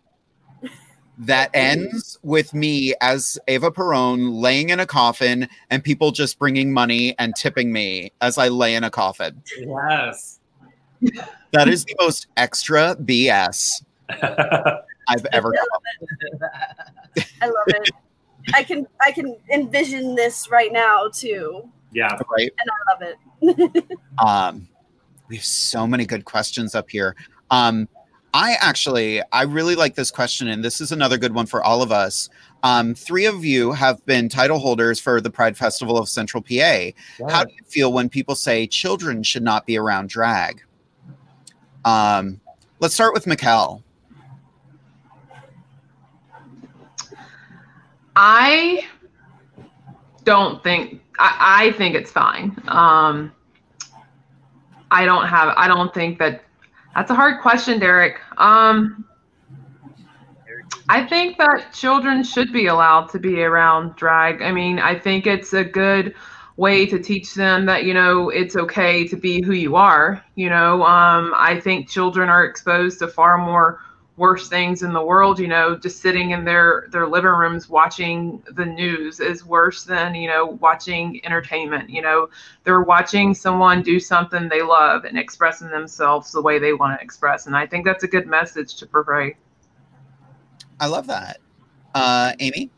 that 1.19 1.49
ends 1.53 2.17
with 2.23 2.53
me 2.53 2.93
as 3.01 3.37
Eva 3.47 3.69
Perón 3.71 4.39
laying 4.41 4.69
in 4.69 4.79
a 4.79 4.85
coffin 4.85 5.47
and 5.69 5.83
people 5.83 6.11
just 6.11 6.39
bringing 6.39 6.73
money 6.73 7.15
and 7.19 7.35
tipping 7.35 7.71
me 7.71 8.11
as 8.21 8.37
I 8.37 8.47
lay 8.49 8.75
in 8.75 8.83
a 8.83 8.89
coffin. 8.89 9.41
Yes. 9.57 10.39
That 11.53 11.69
is 11.69 11.85
the 11.85 11.95
most 12.01 12.27
extra 12.35 12.97
BS 12.97 13.81
I've 14.09 15.25
ever 15.31 15.53
done. 15.53 16.49
I 17.41 17.45
love 17.45 17.67
it. 17.67 17.89
I 18.53 18.63
can 18.63 18.85
I 19.01 19.13
can 19.13 19.37
envision 19.53 20.13
this 20.15 20.49
right 20.51 20.73
now 20.73 21.07
too, 21.07 21.63
Yeah. 21.93 22.19
Right. 22.29 22.51
and 22.59 22.69
I 22.69 22.91
love 22.91 23.15
it. 23.81 23.89
Um, 24.19 24.67
we 25.29 25.35
have 25.35 25.45
so 25.45 25.85
many 25.85 26.05
good 26.05 26.25
questions 26.25 26.75
up 26.75 26.89
here. 26.89 27.15
Um, 27.49 27.87
I 28.33 28.55
actually, 28.59 29.21
I 29.31 29.43
really 29.43 29.75
like 29.75 29.95
this 29.95 30.11
question, 30.11 30.47
and 30.49 30.63
this 30.63 30.81
is 30.81 30.91
another 30.91 31.17
good 31.17 31.33
one 31.33 31.45
for 31.45 31.63
all 31.63 31.81
of 31.81 31.91
us. 31.91 32.29
Um, 32.63 32.93
three 32.93 33.25
of 33.25 33.45
you 33.45 33.71
have 33.71 34.05
been 34.05 34.29
title 34.29 34.59
holders 34.59 34.99
for 34.99 35.21
the 35.21 35.29
Pride 35.29 35.57
Festival 35.57 35.97
of 35.97 36.09
Central 36.09 36.43
PA. 36.43 36.89
How 37.29 37.45
do 37.45 37.53
you 37.53 37.63
feel 37.65 37.93
when 37.93 38.09
people 38.09 38.35
say 38.35 38.67
children 38.67 39.23
should 39.23 39.43
not 39.43 39.65
be 39.65 39.77
around 39.77 40.09
drag? 40.09 40.61
Um, 41.85 42.41
let's 42.79 42.93
start 42.93 43.13
with 43.13 43.25
Mikkel. 43.25 43.81
I 48.15 48.85
don't 50.23 50.61
think 50.63 51.01
I, 51.19 51.69
I 51.69 51.71
think 51.77 51.95
it's 51.95 52.11
fine. 52.11 52.55
Um, 52.67 53.31
I 54.91 55.05
don't 55.05 55.27
have. 55.27 55.53
I 55.57 55.67
don't 55.67 55.93
think 55.93 56.19
that. 56.19 56.43
That's 56.95 57.11
a 57.11 57.15
hard 57.15 57.41
question, 57.41 57.79
Derek. 57.79 58.19
Um, 58.37 59.05
I 60.89 61.05
think 61.05 61.37
that 61.37 61.73
children 61.73 62.23
should 62.23 62.51
be 62.51 62.67
allowed 62.67 63.09
to 63.09 63.19
be 63.19 63.43
around 63.43 63.95
drag. 63.95 64.41
I 64.41 64.51
mean, 64.51 64.79
I 64.79 64.97
think 64.97 65.27
it's 65.27 65.53
a 65.53 65.63
good 65.63 66.15
way 66.55 66.85
to 66.87 66.97
teach 66.97 67.35
them 67.35 67.65
that 67.67 67.83
you 67.83 67.93
know 67.93 68.29
it's 68.29 68.55
okay 68.55 69.07
to 69.07 69.15
be 69.15 69.41
who 69.43 69.53
you 69.53 69.75
are. 69.75 70.23
You 70.35 70.49
know, 70.49 70.83
um, 70.83 71.33
I 71.35 71.59
think 71.59 71.89
children 71.89 72.29
are 72.29 72.45
exposed 72.45 72.99
to 72.99 73.07
far 73.07 73.37
more 73.37 73.79
worst 74.17 74.49
things 74.49 74.83
in 74.83 74.91
the 74.91 75.01
world 75.01 75.39
you 75.39 75.47
know 75.47 75.75
just 75.75 76.01
sitting 76.01 76.31
in 76.31 76.43
their 76.43 76.87
their 76.91 77.07
living 77.07 77.31
rooms 77.31 77.69
watching 77.69 78.43
the 78.51 78.65
news 78.65 79.19
is 79.19 79.45
worse 79.45 79.83
than 79.83 80.13
you 80.15 80.27
know 80.27 80.57
watching 80.59 81.23
entertainment 81.23 81.89
you 81.89 82.01
know 82.01 82.27
they're 82.63 82.81
watching 82.81 83.33
someone 83.33 83.81
do 83.81 83.99
something 83.99 84.49
they 84.49 84.61
love 84.63 85.05
and 85.05 85.17
expressing 85.17 85.69
themselves 85.69 86.31
the 86.31 86.41
way 86.41 86.57
they 86.57 86.73
want 86.73 86.99
to 86.99 87.03
express 87.03 87.45
and 87.45 87.55
i 87.55 87.65
think 87.65 87.85
that's 87.85 88.03
a 88.03 88.07
good 88.07 88.27
message 88.27 88.75
to 88.75 88.85
portray 88.85 89.35
I 90.79 90.87
love 90.87 91.07
that. 91.07 91.39
Uh, 91.93 92.33
Amy? 92.39 92.69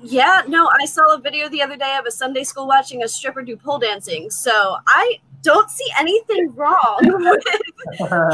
Yeah, 0.00 0.42
no, 0.46 0.68
I 0.80 0.84
saw 0.86 1.14
a 1.14 1.20
video 1.20 1.48
the 1.48 1.62
other 1.62 1.76
day 1.76 1.96
of 1.98 2.06
a 2.06 2.10
Sunday 2.10 2.44
school 2.44 2.66
watching 2.66 3.02
a 3.02 3.08
stripper 3.08 3.42
do 3.42 3.56
pole 3.56 3.78
dancing. 3.78 4.30
So 4.30 4.76
I 4.86 5.18
don't 5.42 5.70
see 5.70 5.86
anything 5.98 6.54
wrong 6.54 6.98
with 7.00 7.44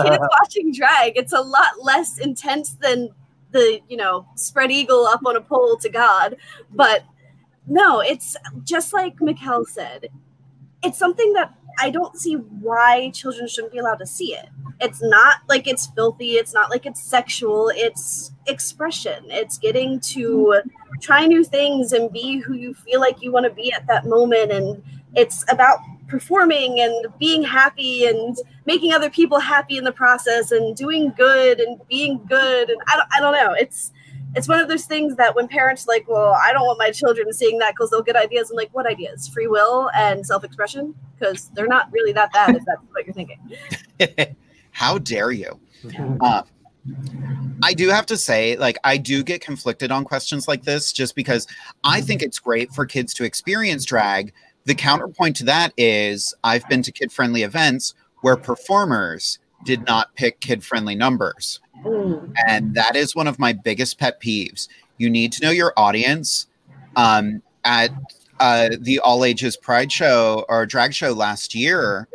kids 0.04 0.24
watching 0.40 0.72
drag. 0.72 1.16
It's 1.16 1.32
a 1.32 1.40
lot 1.40 1.82
less 1.82 2.18
intense 2.18 2.74
than 2.74 3.10
the, 3.52 3.80
you 3.88 3.96
know, 3.96 4.26
spread 4.36 4.70
eagle 4.70 5.06
up 5.06 5.20
on 5.26 5.36
a 5.36 5.40
pole 5.40 5.76
to 5.78 5.88
God. 5.88 6.36
But 6.72 7.04
no, 7.66 8.00
it's 8.00 8.36
just 8.64 8.92
like 8.92 9.16
Mikkel 9.16 9.66
said. 9.66 10.08
It's 10.82 10.98
something 10.98 11.32
that 11.34 11.54
I 11.78 11.90
don't 11.90 12.16
see 12.16 12.34
why 12.34 13.10
children 13.10 13.48
shouldn't 13.48 13.72
be 13.72 13.78
allowed 13.78 13.96
to 13.96 14.06
see 14.06 14.34
it. 14.34 14.48
It's 14.80 15.02
not 15.02 15.38
like 15.48 15.66
it's 15.66 15.86
filthy, 15.88 16.32
it's 16.32 16.52
not 16.52 16.70
like 16.70 16.86
it's 16.86 17.02
sexual, 17.02 17.70
it's 17.74 18.32
expression. 18.46 19.24
It's 19.28 19.58
getting 19.58 20.00
to 20.00 20.60
try 21.00 21.26
new 21.26 21.44
things 21.44 21.92
and 21.92 22.12
be 22.12 22.38
who 22.38 22.54
you 22.54 22.74
feel 22.74 23.00
like 23.00 23.22
you 23.22 23.32
want 23.32 23.44
to 23.44 23.50
be 23.50 23.72
at 23.72 23.86
that 23.86 24.06
moment 24.06 24.52
and 24.52 24.82
it's 25.14 25.44
about 25.50 25.78
performing 26.08 26.80
and 26.80 27.06
being 27.18 27.42
happy 27.42 28.06
and 28.06 28.36
making 28.66 28.92
other 28.92 29.10
people 29.10 29.38
happy 29.38 29.78
in 29.78 29.84
the 29.84 29.92
process 29.92 30.52
and 30.52 30.76
doing 30.76 31.12
good 31.16 31.60
and 31.60 31.80
being 31.88 32.20
good 32.26 32.70
and 32.70 32.80
I 32.88 32.96
don't, 32.96 33.08
I 33.16 33.20
don't 33.20 33.32
know. 33.32 33.54
It's 33.54 33.92
it's 34.36 34.48
one 34.48 34.60
of 34.60 34.68
those 34.68 34.84
things 34.84 35.16
that 35.16 35.34
when 35.34 35.48
parents 35.48 35.84
are 35.86 35.92
like, 35.92 36.08
well, 36.08 36.36
I 36.42 36.52
don't 36.52 36.66
want 36.66 36.78
my 36.78 36.90
children 36.90 37.32
seeing 37.32 37.58
that 37.58 37.72
because 37.72 37.90
they'll 37.90 38.02
get 38.02 38.16
ideas. 38.16 38.50
I'm 38.50 38.56
like, 38.56 38.70
what 38.72 38.86
ideas? 38.86 39.28
Free 39.28 39.46
will 39.46 39.90
and 39.94 40.26
self 40.26 40.44
expression? 40.44 40.94
Because 41.18 41.50
they're 41.54 41.68
not 41.68 41.90
really 41.92 42.12
that 42.12 42.32
bad 42.32 42.56
if 42.56 42.64
that's 42.64 42.80
what 42.90 43.06
you're 43.06 43.14
thinking. 43.14 43.38
How 44.72 44.98
dare 44.98 45.30
you? 45.30 45.60
Uh, 46.20 46.42
I 47.62 47.72
do 47.72 47.88
have 47.88 48.06
to 48.06 48.16
say, 48.16 48.56
like, 48.56 48.76
I 48.84 48.96
do 48.96 49.22
get 49.22 49.40
conflicted 49.40 49.90
on 49.90 50.04
questions 50.04 50.48
like 50.48 50.64
this 50.64 50.92
just 50.92 51.14
because 51.14 51.46
I 51.84 52.00
think 52.00 52.22
it's 52.22 52.38
great 52.38 52.72
for 52.72 52.84
kids 52.84 53.14
to 53.14 53.24
experience 53.24 53.84
drag. 53.84 54.32
The 54.64 54.74
counterpoint 54.74 55.36
to 55.36 55.44
that 55.44 55.72
is 55.76 56.34
I've 56.42 56.68
been 56.68 56.82
to 56.82 56.92
kid 56.92 57.12
friendly 57.12 57.42
events 57.42 57.94
where 58.22 58.36
performers 58.36 59.38
did 59.64 59.84
not 59.86 60.14
pick 60.14 60.40
kid 60.40 60.62
friendly 60.62 60.94
numbers. 60.94 61.60
And 62.48 62.74
that 62.74 62.96
is 62.96 63.14
one 63.14 63.26
of 63.26 63.38
my 63.38 63.52
biggest 63.52 63.98
pet 63.98 64.20
peeves. 64.20 64.68
You 64.98 65.10
need 65.10 65.32
to 65.32 65.44
know 65.44 65.50
your 65.50 65.72
audience. 65.76 66.46
Um, 66.96 67.42
at 67.64 67.90
uh, 68.40 68.70
the 68.78 69.00
All 69.00 69.24
Ages 69.24 69.56
Pride 69.56 69.90
show 69.90 70.44
or 70.48 70.66
drag 70.66 70.94
show 70.94 71.12
last 71.12 71.54
year, 71.54 72.08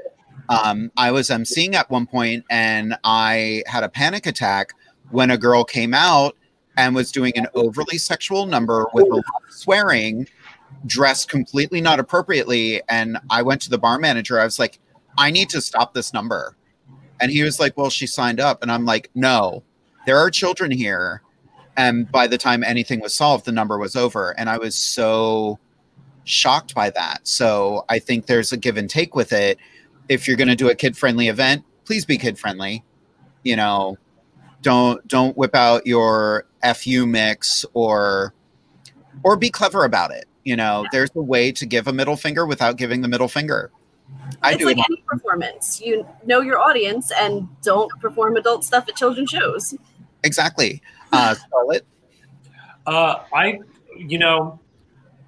um, 0.47 0.91
I 0.97 1.11
was 1.11 1.29
emceeing 1.29 1.73
at 1.73 1.89
one 1.89 2.07
point 2.07 2.45
and 2.49 2.95
I 3.03 3.63
had 3.67 3.83
a 3.83 3.89
panic 3.89 4.25
attack 4.25 4.73
when 5.11 5.31
a 5.31 5.37
girl 5.37 5.63
came 5.63 5.93
out 5.93 6.35
and 6.77 6.95
was 6.95 7.11
doing 7.11 7.33
an 7.35 7.47
overly 7.55 7.97
sexual 7.97 8.45
number 8.45 8.87
with 8.93 9.05
a 9.05 9.15
lot 9.15 9.43
of 9.47 9.53
swearing, 9.53 10.27
dressed 10.85 11.29
completely 11.29 11.81
not 11.81 11.99
appropriately. 11.99 12.81
And 12.89 13.17
I 13.29 13.41
went 13.41 13.61
to 13.63 13.69
the 13.69 13.77
bar 13.77 13.99
manager. 13.99 14.39
I 14.39 14.45
was 14.45 14.59
like, 14.59 14.79
I 15.17 15.29
need 15.29 15.49
to 15.49 15.61
stop 15.61 15.93
this 15.93 16.13
number. 16.13 16.55
And 17.19 17.31
he 17.31 17.43
was 17.43 17.59
like, 17.59 17.77
Well, 17.77 17.89
she 17.89 18.07
signed 18.07 18.39
up. 18.39 18.61
And 18.61 18.71
I'm 18.71 18.85
like, 18.85 19.09
No, 19.15 19.63
there 20.05 20.17
are 20.17 20.29
children 20.29 20.71
here. 20.71 21.21
And 21.77 22.11
by 22.11 22.27
the 22.27 22.37
time 22.37 22.63
anything 22.63 22.99
was 22.99 23.15
solved, 23.15 23.45
the 23.45 23.51
number 23.51 23.77
was 23.77 23.95
over. 23.95 24.37
And 24.37 24.49
I 24.49 24.57
was 24.57 24.75
so 24.75 25.59
shocked 26.25 26.75
by 26.75 26.89
that. 26.91 27.27
So 27.27 27.85
I 27.89 27.99
think 27.99 28.25
there's 28.25 28.51
a 28.51 28.57
give 28.57 28.77
and 28.77 28.89
take 28.89 29.15
with 29.15 29.31
it. 29.31 29.57
If 30.09 30.27
you're 30.27 30.37
going 30.37 30.49
to 30.49 30.55
do 30.55 30.69
a 30.69 30.75
kid 30.75 30.97
friendly 30.97 31.27
event, 31.27 31.63
please 31.85 32.05
be 32.05 32.17
kid 32.17 32.37
friendly. 32.37 32.83
You 33.43 33.55
know, 33.55 33.97
don't 34.61 35.07
don't 35.07 35.37
whip 35.37 35.55
out 35.55 35.87
your 35.87 36.45
fu 36.75 37.05
mix 37.05 37.65
or 37.73 38.33
or 39.23 39.37
be 39.37 39.49
clever 39.49 39.85
about 39.85 40.11
it. 40.11 40.25
You 40.43 40.55
know, 40.55 40.85
there's 40.91 41.09
a 41.15 41.21
way 41.21 41.51
to 41.53 41.65
give 41.65 41.87
a 41.87 41.93
middle 41.93 42.15
finger 42.15 42.45
without 42.45 42.77
giving 42.77 43.01
the 43.01 43.07
middle 43.07 43.27
finger. 43.27 43.71
I 44.41 44.51
it's 44.51 44.59
do 44.59 44.65
like 44.65 44.77
it. 44.77 44.85
any 44.89 45.03
performance. 45.07 45.81
You 45.81 46.05
know 46.25 46.41
your 46.41 46.59
audience 46.59 47.11
and 47.11 47.47
don't 47.61 47.91
perform 47.99 48.35
adult 48.37 48.63
stuff 48.63 48.87
at 48.87 48.95
children's 48.95 49.29
shows. 49.29 49.75
Exactly. 50.23 50.81
Uh, 51.11 51.35
Scarlett. 51.35 51.85
Uh, 52.85 53.23
I, 53.33 53.59
you 53.97 54.17
know, 54.17 54.59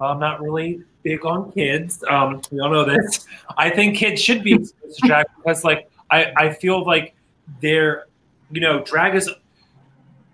I'm 0.00 0.18
not 0.18 0.40
really 0.40 0.82
big 1.02 1.24
on 1.24 1.52
kids. 1.52 2.02
Um, 2.08 2.40
we 2.50 2.60
all 2.60 2.70
know 2.70 2.84
this. 2.84 3.26
I 3.56 3.70
think 3.70 3.96
kids 3.96 4.20
should 4.20 4.42
be 4.42 4.54
exposed 4.54 4.98
to 5.00 5.06
drag 5.06 5.26
because, 5.36 5.64
like, 5.64 5.90
I, 6.10 6.32
I 6.36 6.52
feel 6.52 6.84
like 6.84 7.14
they're, 7.60 8.06
you 8.50 8.60
know, 8.60 8.82
drag 8.82 9.14
is 9.14 9.30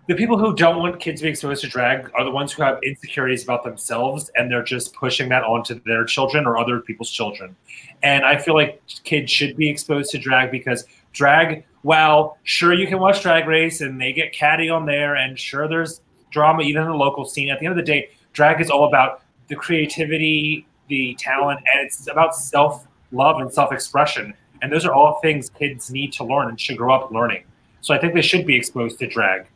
the 0.08 0.14
people 0.14 0.38
who 0.38 0.54
don't 0.54 0.78
want 0.78 0.98
kids 0.98 1.20
to 1.20 1.26
be 1.26 1.30
exposed 1.30 1.60
to 1.60 1.68
drag 1.68 2.10
are 2.14 2.24
the 2.24 2.30
ones 2.30 2.50
who 2.50 2.62
have 2.62 2.78
insecurities 2.82 3.44
about 3.44 3.62
themselves 3.62 4.30
and 4.36 4.50
they're 4.50 4.62
just 4.62 4.94
pushing 4.94 5.28
that 5.28 5.44
onto 5.44 5.78
their 5.82 6.06
children 6.06 6.46
or 6.46 6.56
other 6.56 6.80
people's 6.80 7.10
children. 7.10 7.54
And 8.02 8.24
I 8.24 8.38
feel 8.38 8.54
like 8.54 8.80
kids 9.04 9.30
should 9.30 9.54
be 9.54 9.68
exposed 9.68 10.10
to 10.12 10.18
drag 10.18 10.50
because 10.50 10.86
drag, 11.12 11.66
well, 11.82 12.38
sure 12.44 12.72
you 12.72 12.86
can 12.86 12.98
watch 12.98 13.20
Drag 13.20 13.46
Race 13.46 13.82
and 13.82 14.00
they 14.00 14.14
get 14.14 14.32
catty 14.32 14.70
on 14.70 14.86
there, 14.86 15.16
and 15.16 15.38
sure 15.38 15.68
there's 15.68 16.00
drama 16.30 16.62
even 16.62 16.82
in 16.82 16.88
the 16.88 16.94
local 16.94 17.26
scene. 17.26 17.50
At 17.50 17.60
the 17.60 17.66
end 17.66 17.78
of 17.78 17.84
the 17.84 17.90
day, 17.90 18.08
drag 18.32 18.62
is 18.62 18.70
all 18.70 18.88
about 18.88 19.22
the 19.48 19.56
creativity, 19.56 20.66
the 20.88 21.16
talent, 21.18 21.60
and 21.70 21.84
it's 21.84 22.08
about 22.08 22.34
self 22.34 22.86
love 23.12 23.40
and 23.40 23.52
self 23.52 23.72
expression. 23.72 24.32
And 24.62 24.72
those 24.72 24.86
are 24.86 24.94
all 24.94 25.20
things 25.20 25.50
kids 25.50 25.90
need 25.90 26.14
to 26.14 26.24
learn 26.24 26.48
and 26.48 26.58
should 26.58 26.78
grow 26.78 26.94
up 26.94 27.10
learning. 27.10 27.44
So 27.82 27.94
I 27.94 27.98
think 27.98 28.14
they 28.14 28.22
should 28.22 28.46
be 28.46 28.56
exposed 28.56 28.98
to 29.00 29.06
drag. 29.06 29.46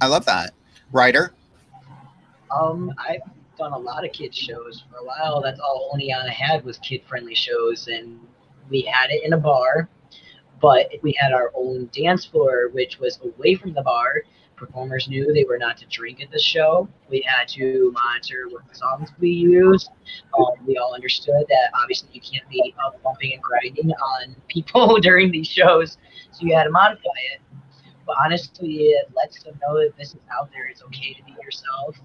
I 0.00 0.06
love 0.06 0.24
that. 0.26 0.52
Ryder? 0.92 1.34
Um, 2.50 2.92
I've 2.98 3.20
done 3.58 3.72
a 3.72 3.78
lot 3.78 4.04
of 4.04 4.12
kids 4.12 4.36
shows 4.36 4.82
for 4.90 4.98
a 4.98 5.04
while. 5.04 5.40
That's 5.42 5.60
all 5.60 5.90
Oneana 5.94 6.30
had 6.30 6.64
was 6.64 6.78
kid 6.78 7.02
friendly 7.06 7.34
shows, 7.34 7.88
and 7.88 8.18
we 8.70 8.82
had 8.82 9.10
it 9.10 9.22
in 9.24 9.34
a 9.34 9.38
bar, 9.38 9.88
but 10.60 10.90
we 11.02 11.12
had 11.18 11.32
our 11.32 11.52
own 11.54 11.90
dance 11.92 12.24
floor, 12.24 12.70
which 12.72 12.98
was 12.98 13.20
away 13.22 13.54
from 13.54 13.74
the 13.74 13.82
bar. 13.82 14.22
Performers 14.56 15.08
knew 15.08 15.32
they 15.32 15.44
were 15.44 15.56
not 15.56 15.78
to 15.78 15.86
drink 15.86 16.20
at 16.20 16.30
the 16.30 16.38
show. 16.38 16.86
We 17.08 17.22
had 17.26 17.48
to 17.48 17.92
monitor 17.92 18.46
what 18.50 18.62
songs 18.76 19.10
we 19.18 19.30
used. 19.30 19.88
Um, 20.38 20.66
we 20.66 20.76
all 20.76 20.94
understood 20.94 21.46
that 21.48 21.70
obviously 21.80 22.10
you 22.12 22.20
can't 22.20 22.48
be 22.50 22.74
up 22.84 23.02
bumping 23.02 23.32
and 23.32 23.42
grinding 23.42 23.90
on 23.90 24.36
people 24.48 24.98
during 25.00 25.30
these 25.30 25.46
shows, 25.46 25.96
so 26.32 26.46
you 26.46 26.54
had 26.54 26.64
to 26.64 26.70
modify 26.70 27.08
it. 27.32 27.40
But 28.06 28.16
honestly, 28.24 28.88
it 28.88 29.10
lets 29.14 29.42
them 29.42 29.58
know 29.62 29.78
that 29.78 29.96
this 29.96 30.14
is 30.14 30.20
out 30.32 30.50
there. 30.52 30.66
It's 30.66 30.82
okay 30.82 31.14
to 31.14 31.24
be 31.24 31.32
yourself. 31.42 31.96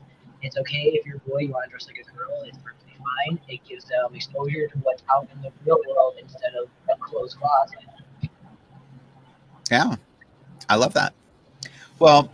It's 0.42 0.58
okay 0.58 0.92
if 0.94 1.06
you're 1.06 1.18
a 1.18 1.30
boy, 1.30 1.40
you 1.40 1.50
want 1.50 1.66
to 1.66 1.70
dress 1.72 1.88
like 1.88 1.98
a 1.98 2.18
girl. 2.18 2.44
It's 2.46 2.58
perfectly 2.58 2.94
fine. 2.98 3.40
It 3.48 3.62
gives 3.68 3.86
them 3.86 4.14
exposure 4.14 4.68
to 4.68 4.78
what's 4.80 5.04
out 5.12 5.28
in 5.34 5.42
the 5.42 5.52
real 5.66 5.80
world 5.90 6.16
instead 6.22 6.54
of 6.62 6.70
a 6.94 6.98
closed 7.00 7.38
closet. 7.38 7.80
Yeah, 9.72 9.96
I 10.70 10.76
love 10.76 10.94
that. 10.94 11.14
Well, 11.98 12.32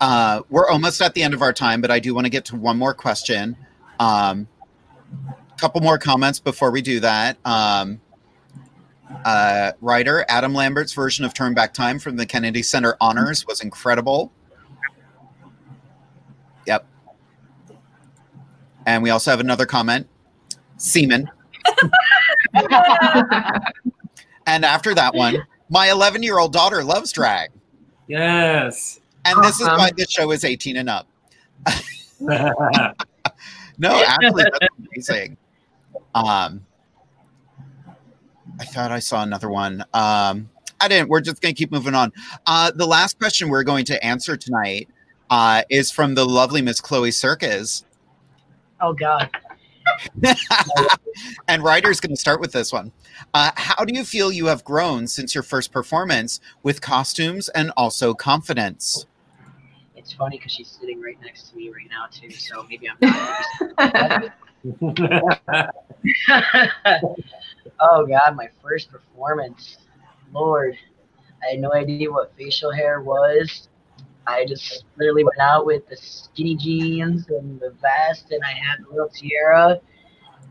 uh, 0.00 0.42
we're 0.50 0.68
almost 0.68 1.00
at 1.02 1.14
the 1.14 1.22
end 1.22 1.34
of 1.34 1.42
our 1.42 1.52
time, 1.52 1.80
but 1.80 1.90
I 1.90 1.98
do 1.98 2.14
want 2.14 2.26
to 2.26 2.30
get 2.30 2.44
to 2.46 2.56
one 2.56 2.78
more 2.78 2.94
question. 2.94 3.56
Um, 3.98 4.46
couple 5.62 5.80
more 5.80 5.96
comments 5.96 6.40
before 6.40 6.72
we 6.72 6.82
do 6.82 6.98
that. 6.98 7.38
Um, 7.44 8.00
uh, 9.24 9.72
Ryder 9.80 10.24
Adam 10.28 10.54
Lambert's 10.54 10.92
version 10.92 11.24
of 11.24 11.34
Turn 11.34 11.54
Back 11.54 11.74
Time 11.74 11.98
from 11.98 12.16
the 12.16 12.26
Kennedy 12.26 12.62
Center 12.62 12.96
Honors 13.00 13.46
was 13.46 13.60
incredible. 13.60 14.32
Yep. 16.66 16.86
And 18.86 19.02
we 19.02 19.10
also 19.10 19.30
have 19.30 19.40
another 19.40 19.66
comment 19.66 20.08
Semen. 20.76 21.30
and 24.46 24.64
after 24.64 24.94
that 24.94 25.14
one, 25.14 25.46
my 25.68 25.90
11 25.90 26.22
year 26.22 26.38
old 26.38 26.52
daughter 26.52 26.82
loves 26.82 27.12
drag. 27.12 27.50
Yes. 28.08 29.00
And 29.24 29.42
this 29.44 29.60
is 29.60 29.68
why 29.68 29.90
this 29.96 30.10
show 30.10 30.32
is 30.32 30.44
18 30.44 30.76
and 30.76 30.88
up. 30.88 31.06
no, 32.20 34.04
actually, 34.06 34.44
that's 34.44 34.68
amazing. 34.78 35.36
Um, 36.14 36.64
I 38.62 38.64
thought 38.64 38.92
I 38.92 39.00
saw 39.00 39.24
another 39.24 39.50
one. 39.50 39.80
Um, 39.92 40.48
I 40.78 40.86
didn't. 40.86 41.08
We're 41.08 41.20
just 41.20 41.42
going 41.42 41.52
to 41.52 41.58
keep 41.58 41.72
moving 41.72 41.96
on. 41.96 42.12
Uh, 42.46 42.70
the 42.70 42.86
last 42.86 43.18
question 43.18 43.48
we're 43.48 43.64
going 43.64 43.84
to 43.86 44.04
answer 44.04 44.36
tonight 44.36 44.88
uh, 45.30 45.62
is 45.68 45.90
from 45.90 46.14
the 46.14 46.24
lovely 46.24 46.62
Miss 46.62 46.80
Chloe 46.80 47.10
Circus. 47.10 47.84
Oh 48.80 48.92
God. 48.92 49.28
and 51.48 51.64
Ryder's 51.64 51.98
going 51.98 52.14
to 52.14 52.20
start 52.20 52.40
with 52.40 52.52
this 52.52 52.72
one. 52.72 52.92
Uh, 53.34 53.50
how 53.56 53.84
do 53.84 53.92
you 53.96 54.04
feel 54.04 54.30
you 54.30 54.46
have 54.46 54.62
grown 54.62 55.08
since 55.08 55.34
your 55.34 55.42
first 55.42 55.72
performance 55.72 56.38
with 56.62 56.80
costumes 56.80 57.48
and 57.48 57.72
also 57.76 58.14
confidence? 58.14 59.06
It's 60.02 60.12
funny 60.12 60.36
because 60.36 60.50
she's 60.50 60.68
sitting 60.68 61.00
right 61.00 61.16
next 61.22 61.50
to 61.50 61.56
me 61.56 61.70
right 61.70 61.88
now 61.88 62.06
too. 62.10 62.28
So 62.30 62.66
maybe 62.68 62.88
I'm. 62.90 62.96
Not 63.78 64.34
oh 67.80 68.06
God, 68.06 68.34
my 68.34 68.48
first 68.60 68.90
performance. 68.90 69.78
Lord, 70.32 70.76
I 71.44 71.52
had 71.52 71.60
no 71.60 71.72
idea 71.72 72.10
what 72.10 72.32
facial 72.36 72.72
hair 72.72 73.00
was. 73.00 73.68
I 74.26 74.44
just 74.44 74.84
literally 74.96 75.22
went 75.22 75.38
out 75.38 75.66
with 75.66 75.88
the 75.88 75.96
skinny 75.96 76.56
jeans 76.56 77.28
and 77.28 77.60
the 77.60 77.70
vest, 77.80 78.32
and 78.32 78.40
I 78.44 78.50
had 78.50 78.84
the 78.84 78.90
little 78.90 79.08
tiara. 79.08 79.80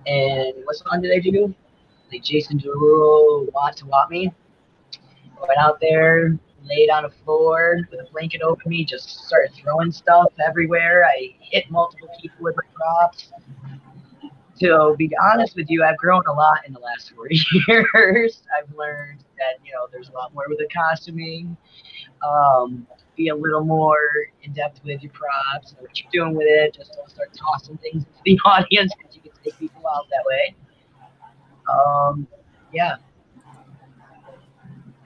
And 0.08 0.54
what 0.64 0.78
song 0.78 1.02
did 1.02 1.12
I 1.12 1.20
do? 1.20 1.54
Like 2.10 2.24
Jason 2.24 2.58
Derulo, 2.58 3.52
"Want 3.52 3.76
to 3.78 3.86
Want 3.86 4.12
Me." 4.12 4.32
Went 5.42 5.60
out 5.60 5.82
there, 5.82 6.38
laid 6.64 6.90
on 6.90 7.04
the 7.04 7.10
floor 7.10 7.80
with 7.90 8.00
a 8.00 8.12
blanket 8.12 8.42
over 8.42 8.62
me, 8.66 8.86
just 8.86 9.26
started 9.28 9.52
throwing 9.56 9.92
stuff 9.92 10.34
everywhere. 10.46 11.06
I 11.06 11.36
hit 11.40 11.70
multiple 11.70 12.10
people 12.22 12.38
with 12.42 12.56
my 12.56 12.64
props. 12.74 13.32
To 14.60 14.96
be 14.98 15.10
honest 15.24 15.56
with 15.56 15.70
you, 15.70 15.84
I've 15.84 15.98
grown 15.98 16.22
a 16.28 16.34
lot 16.34 16.60
in 16.68 16.74
the 16.74 16.80
last 16.80 17.14
four 17.16 17.28
years. 17.68 18.44
I've 18.58 18.72
learned 18.76 19.24
that 19.38 19.66
you 19.66 19.72
know 19.72 19.88
there's 19.92 20.10
a 20.10 20.14
lot 20.14 20.34
more 20.34 20.46
with 20.48 20.60
the 20.60 20.68
costuming. 20.74 21.58
Um, 22.28 22.86
be 23.18 23.30
a 23.30 23.36
little 23.36 23.64
more 23.64 24.00
in 24.44 24.54
depth 24.54 24.82
with 24.84 25.02
your 25.02 25.12
props, 25.12 25.74
know 25.74 25.82
what 25.82 26.00
you're 26.00 26.12
doing 26.12 26.36
with 26.36 26.48
it. 26.48 26.76
Just 26.76 26.94
don't 26.94 27.10
start 27.10 27.32
tossing 27.34 27.78
things 27.78 28.06
into 28.26 28.40
the 28.40 28.40
audience 28.46 28.94
because 28.98 29.16
you 29.16 29.22
can 29.22 29.32
take 29.44 29.58
people 29.60 29.84
out 29.88 30.06
that 30.10 30.24
way. 30.26 30.56
Um, 31.70 32.28
yeah. 32.74 32.98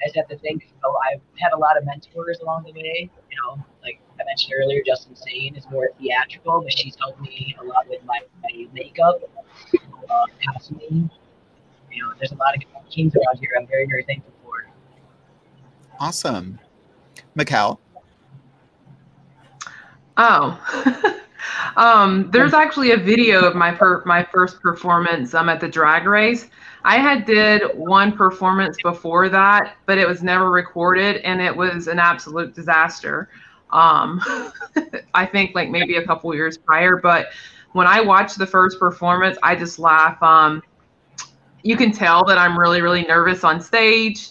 I 0.06 0.10
just 0.10 0.18
have 0.18 0.27
to 0.27 0.38
think. 0.38 0.68
So 0.84 0.95
I've 1.11 1.22
had 1.40 1.52
a 1.53 1.57
lot 1.57 1.77
of 1.77 1.86
mentors 1.86 2.40
along 2.40 2.64
the 2.64 2.73
way. 2.73 3.10
You 3.32 3.38
know, 3.44 3.65
like 3.84 3.99
I 4.19 4.23
mentioned 4.23 4.53
earlier, 4.56 4.84
Justin 4.86 5.15
Sane 5.15 5.56
is 5.56 5.65
more 5.72 5.90
theatrical, 5.99 6.61
but 6.61 6.77
she's 6.77 6.95
helped 6.95 7.19
me 7.22 7.56
a 7.60 7.64
lot 7.64 7.90
with 7.90 8.06
my, 8.06 8.19
my 8.44 8.68
makeup, 8.72 9.19
uh, 10.10 10.26
costuming. 10.45 11.10
You 11.91 12.03
know, 12.03 12.14
there's 12.19 12.34
a 12.34 12.36
lot 12.36 12.56
of 12.56 12.61
kings 12.91 13.15
around 13.15 13.40
here. 13.40 13.49
I'm 13.60 13.65
very, 13.65 13.88
very 13.88 14.03
thankful 14.03 14.32
for. 14.44 14.68
Awesome. 15.99 16.60
Mikkel. 17.36 17.80
Oh. 20.18 21.19
um, 21.76 22.30
there's 22.31 22.53
actually 22.53 22.91
a 22.91 22.97
video 22.97 23.41
of 23.41 23.55
my 23.55 23.72
per- 23.72 24.03
my 24.05 24.23
first 24.23 24.61
performance 24.61 25.34
um, 25.34 25.49
at 25.49 25.59
the 25.59 25.67
drag 25.67 26.05
race. 26.05 26.49
I 26.84 26.97
had 26.97 27.26
did 27.26 27.63
one 27.73 28.11
performance 28.15 28.77
before 28.84 29.27
that, 29.30 29.76
but 29.85 29.97
it 29.97 30.07
was 30.07 30.22
never 30.22 30.51
recorded 30.51 31.17
and 31.17 31.41
it 31.41 31.55
was 31.55 31.88
an 31.88 31.99
absolute 31.99 32.53
disaster. 32.53 33.30
Um, 33.72 34.22
I 35.13 35.26
think 35.26 35.55
like 35.55 35.69
maybe 35.69 35.95
a 35.95 36.05
couple 36.05 36.34
years 36.35 36.57
prior, 36.57 36.97
but 36.97 37.30
when 37.73 37.88
I 37.88 38.01
watched 38.01 38.38
the 38.38 38.47
first 38.47 38.80
performance, 38.80 39.38
I 39.43 39.55
just 39.55 39.80
laugh. 39.80 40.22
Um, 40.22 40.61
you 41.63 41.76
can 41.76 41.91
tell 41.91 42.23
that 42.26 42.38
I'm 42.38 42.57
really, 42.57 42.81
really 42.81 43.01
nervous 43.03 43.43
on 43.43 43.59
stage. 43.59 44.30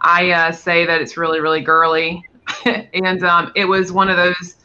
I 0.00 0.30
uh, 0.30 0.52
say 0.52 0.86
that 0.86 1.00
it's 1.00 1.16
really, 1.16 1.40
really 1.40 1.60
girly. 1.60 2.24
and 2.64 3.24
um, 3.24 3.52
it 3.56 3.64
was 3.64 3.92
one 3.92 4.08
of 4.08 4.16
those 4.16 4.56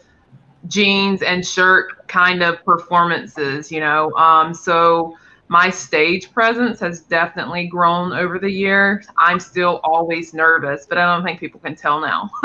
jeans 0.67 1.21
and 1.21 1.45
shirt 1.45 2.07
kind 2.07 2.43
of 2.43 2.63
performances, 2.63 3.71
you 3.71 3.79
know. 3.79 4.13
Um, 4.15 4.53
so 4.53 5.17
my 5.47 5.69
stage 5.69 6.31
presence 6.31 6.79
has 6.79 7.01
definitely 7.01 7.67
grown 7.67 8.13
over 8.13 8.39
the 8.39 8.49
years. 8.49 9.05
I'm 9.17 9.39
still 9.39 9.81
always 9.83 10.33
nervous, 10.33 10.85
but 10.87 10.97
I 10.97 11.13
don't 11.13 11.25
think 11.25 11.39
people 11.39 11.59
can 11.59 11.75
tell 11.75 11.99
now. 11.99 12.29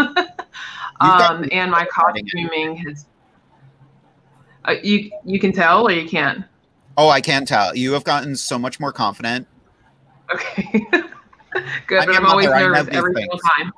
um, 1.00 1.48
and 1.52 1.70
my 1.70 1.86
costuming 1.86 2.76
has. 2.76 3.06
Uh, 4.64 4.74
you 4.82 5.12
you 5.24 5.38
can 5.38 5.52
tell 5.52 5.86
or 5.86 5.92
you 5.92 6.08
can't. 6.08 6.44
Oh, 6.96 7.08
I 7.08 7.20
can 7.20 7.44
tell. 7.44 7.76
You 7.76 7.92
have 7.92 8.04
gotten 8.04 8.34
so 8.34 8.58
much 8.58 8.80
more 8.80 8.92
confident. 8.92 9.46
Okay. 10.32 10.86
Good, 11.86 12.00
I'm 12.00 12.06
but 12.06 12.16
I'm 12.16 12.26
always 12.26 12.46
nervous 12.46 12.88
every 12.90 13.14
single 13.14 13.38
time. 13.38 13.72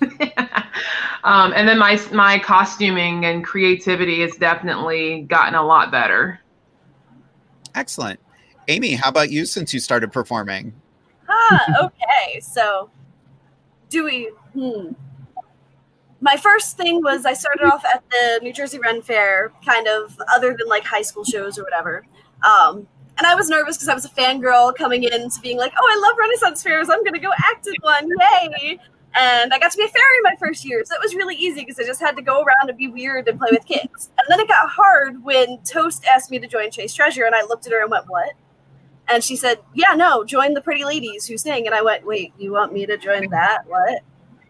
um, 1.24 1.52
and 1.54 1.68
then 1.68 1.78
my 1.78 2.00
my 2.12 2.38
costuming 2.38 3.24
and 3.24 3.44
creativity 3.44 4.20
has 4.20 4.36
definitely 4.36 5.22
gotten 5.22 5.54
a 5.54 5.62
lot 5.62 5.90
better. 5.90 6.40
Excellent. 7.74 8.20
Amy, 8.68 8.92
how 8.92 9.08
about 9.08 9.30
you 9.30 9.44
since 9.44 9.74
you 9.74 9.80
started 9.80 10.12
performing? 10.12 10.72
Ah, 11.28 11.64
okay. 11.84 12.40
So, 12.40 12.90
do 13.88 14.04
we? 14.04 14.30
Hmm. 14.54 14.92
My 16.20 16.36
first 16.36 16.78
thing 16.78 17.02
was 17.02 17.26
I 17.26 17.34
started 17.34 17.64
off 17.66 17.84
at 17.84 18.02
the 18.10 18.40
New 18.42 18.52
Jersey 18.52 18.78
Ren 18.78 19.02
Fair, 19.02 19.52
kind 19.64 19.86
of 19.86 20.18
other 20.34 20.56
than 20.56 20.68
like 20.68 20.84
high 20.84 21.02
school 21.02 21.24
shows 21.24 21.58
or 21.58 21.64
whatever. 21.64 22.06
Um, 22.42 22.86
and 23.18 23.26
I 23.26 23.34
was 23.34 23.48
nervous 23.48 23.76
because 23.76 23.88
I 23.88 23.94
was 23.94 24.04
a 24.04 24.08
fangirl 24.08 24.74
coming 24.74 25.04
in 25.04 25.30
to 25.30 25.40
being 25.40 25.58
like, 25.58 25.72
oh, 25.78 25.86
I 25.86 26.08
love 26.08 26.16
Renaissance 26.18 26.62
fairs. 26.62 26.88
I'm 26.90 27.00
going 27.00 27.14
to 27.14 27.20
go 27.20 27.30
act 27.50 27.66
in 27.66 27.74
one. 27.80 28.08
Yay. 28.08 28.78
And 29.16 29.54
I 29.54 29.58
got 29.58 29.70
to 29.70 29.78
be 29.78 29.84
a 29.84 29.88
fairy 29.88 30.20
my 30.22 30.34
first 30.40 30.64
year. 30.64 30.82
So 30.84 30.94
it 30.94 31.00
was 31.00 31.14
really 31.14 31.36
easy 31.36 31.60
because 31.60 31.78
I 31.78 31.84
just 31.84 32.00
had 32.00 32.16
to 32.16 32.22
go 32.22 32.42
around 32.42 32.68
and 32.68 32.76
be 32.76 32.88
weird 32.88 33.28
and 33.28 33.38
play 33.38 33.50
with 33.52 33.64
kids. 33.64 34.10
And 34.18 34.26
then 34.28 34.40
it 34.40 34.48
got 34.48 34.68
hard 34.68 35.22
when 35.22 35.58
Toast 35.62 36.04
asked 36.04 36.30
me 36.32 36.40
to 36.40 36.48
join 36.48 36.70
Chase 36.72 36.92
Treasure. 36.92 37.24
And 37.24 37.34
I 37.34 37.42
looked 37.42 37.66
at 37.66 37.72
her 37.72 37.80
and 37.82 37.90
went, 37.90 38.08
what? 38.08 38.32
And 39.08 39.22
she 39.22 39.36
said, 39.36 39.60
yeah, 39.72 39.94
no, 39.94 40.24
join 40.24 40.54
the 40.54 40.60
pretty 40.60 40.84
ladies 40.84 41.26
who 41.26 41.36
sing. 41.36 41.66
And 41.66 41.74
I 41.74 41.82
went, 41.82 42.04
wait, 42.04 42.32
you 42.38 42.52
want 42.52 42.72
me 42.72 42.86
to 42.86 42.96
join 42.96 43.30
that? 43.30 43.66
What? 43.66 44.00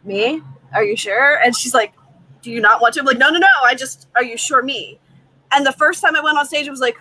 Me? 0.03 0.41
Are 0.73 0.85
you 0.85 0.97
sure? 0.97 1.41
And 1.43 1.55
she's 1.55 1.74
like, 1.74 1.93
do 2.41 2.51
you 2.51 2.61
not 2.61 2.81
want 2.81 2.95
to? 2.95 3.01
I'm 3.01 3.07
like, 3.07 3.19
no, 3.19 3.31
no, 3.31 3.39
no. 3.39 3.49
I 3.65 3.74
just, 3.74 4.09
are 4.16 4.24
you 4.24 4.39
sure 4.39 4.62
me? 4.62 4.99
And 5.53 5.66
the 5.66 5.73
first 5.73 6.01
time 6.03 6.16
I 6.16 6.20
went 6.20 6.39
on 6.39 6.47
stage, 6.47 6.66
it 6.66 6.70
was 6.70 6.81
like, 6.81 6.97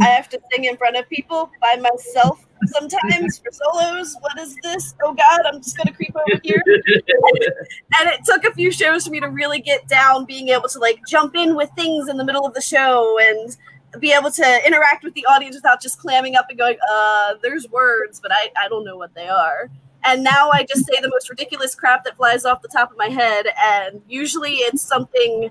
I 0.00 0.06
have 0.06 0.28
to 0.30 0.40
sing 0.52 0.64
in 0.64 0.76
front 0.76 0.96
of 0.96 1.08
people 1.08 1.50
by 1.60 1.76
myself 1.76 2.47
sometimes 2.66 3.38
for 3.38 3.50
solos. 3.52 4.16
What 4.20 4.38
is 4.38 4.56
this? 4.62 4.94
Oh 5.02 5.14
God, 5.14 5.40
I'm 5.46 5.62
just 5.62 5.76
gonna 5.76 5.92
creep 5.92 6.14
over 6.14 6.40
here. 6.42 6.62
and 6.66 8.08
it 8.10 8.20
took 8.24 8.44
a 8.44 8.52
few 8.52 8.70
shows 8.70 9.06
for 9.06 9.10
me 9.10 9.20
to 9.20 9.28
really 9.28 9.60
get 9.60 9.86
down 9.88 10.24
being 10.24 10.48
able 10.48 10.68
to 10.68 10.78
like 10.78 11.00
jump 11.06 11.36
in 11.36 11.54
with 11.54 11.70
things 11.76 12.08
in 12.08 12.16
the 12.16 12.24
middle 12.24 12.46
of 12.46 12.54
the 12.54 12.60
show 12.60 13.18
and 13.20 13.56
be 14.00 14.12
able 14.12 14.30
to 14.30 14.66
interact 14.66 15.02
with 15.02 15.14
the 15.14 15.24
audience 15.26 15.56
without 15.56 15.80
just 15.80 15.98
clamming 15.98 16.36
up 16.36 16.46
and 16.50 16.58
going, 16.58 16.76
uh, 16.90 17.34
there's 17.42 17.68
words, 17.70 18.20
but 18.20 18.30
I, 18.32 18.50
I 18.62 18.68
don't 18.68 18.84
know 18.84 18.96
what 18.96 19.14
they 19.14 19.28
are. 19.28 19.70
And 20.04 20.22
now 20.22 20.50
I 20.50 20.64
just 20.64 20.86
say 20.86 21.00
the 21.00 21.08
most 21.08 21.28
ridiculous 21.28 21.74
crap 21.74 22.04
that 22.04 22.16
flies 22.16 22.44
off 22.44 22.62
the 22.62 22.68
top 22.68 22.90
of 22.90 22.96
my 22.96 23.08
head. 23.08 23.46
And 23.62 24.00
usually 24.08 24.56
it's 24.56 24.82
something 24.82 25.50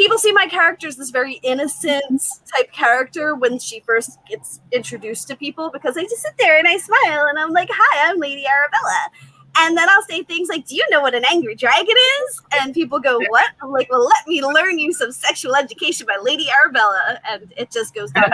people 0.00 0.16
see 0.16 0.32
my 0.32 0.46
character 0.46 0.88
as 0.88 0.96
this 0.96 1.10
very 1.10 1.34
innocent 1.42 2.22
type 2.56 2.72
character 2.72 3.34
when 3.34 3.58
she 3.58 3.80
first 3.80 4.18
gets 4.26 4.58
introduced 4.72 5.28
to 5.28 5.36
people 5.36 5.70
because 5.70 5.98
I 5.98 6.04
just 6.04 6.22
sit 6.22 6.32
there 6.38 6.58
and 6.58 6.66
I 6.66 6.78
smile 6.78 7.26
and 7.28 7.38
I'm 7.38 7.50
like, 7.50 7.68
"Hi, 7.70 8.08
I'm 8.08 8.18
Lady 8.18 8.46
Arabella." 8.46 9.10
And 9.58 9.76
then 9.76 9.90
I'll 9.90 10.06
say 10.08 10.22
things 10.22 10.48
like, 10.48 10.66
"Do 10.66 10.74
you 10.74 10.86
know 10.90 11.02
what 11.02 11.14
an 11.14 11.24
angry 11.30 11.54
dragon 11.54 11.94
is?" 12.22 12.42
And 12.52 12.72
people 12.72 12.98
go, 12.98 13.18
"What?" 13.28 13.50
I'm 13.62 13.72
like, 13.72 13.90
"Well, 13.90 14.02
let 14.02 14.26
me 14.26 14.42
learn 14.42 14.78
you 14.78 14.94
some 14.94 15.12
sexual 15.12 15.54
education 15.54 16.06
by 16.06 16.16
Lady 16.22 16.46
Arabella," 16.50 17.20
and 17.28 17.52
it 17.58 17.70
just 17.70 17.94
goes 17.94 18.10
down. 18.12 18.32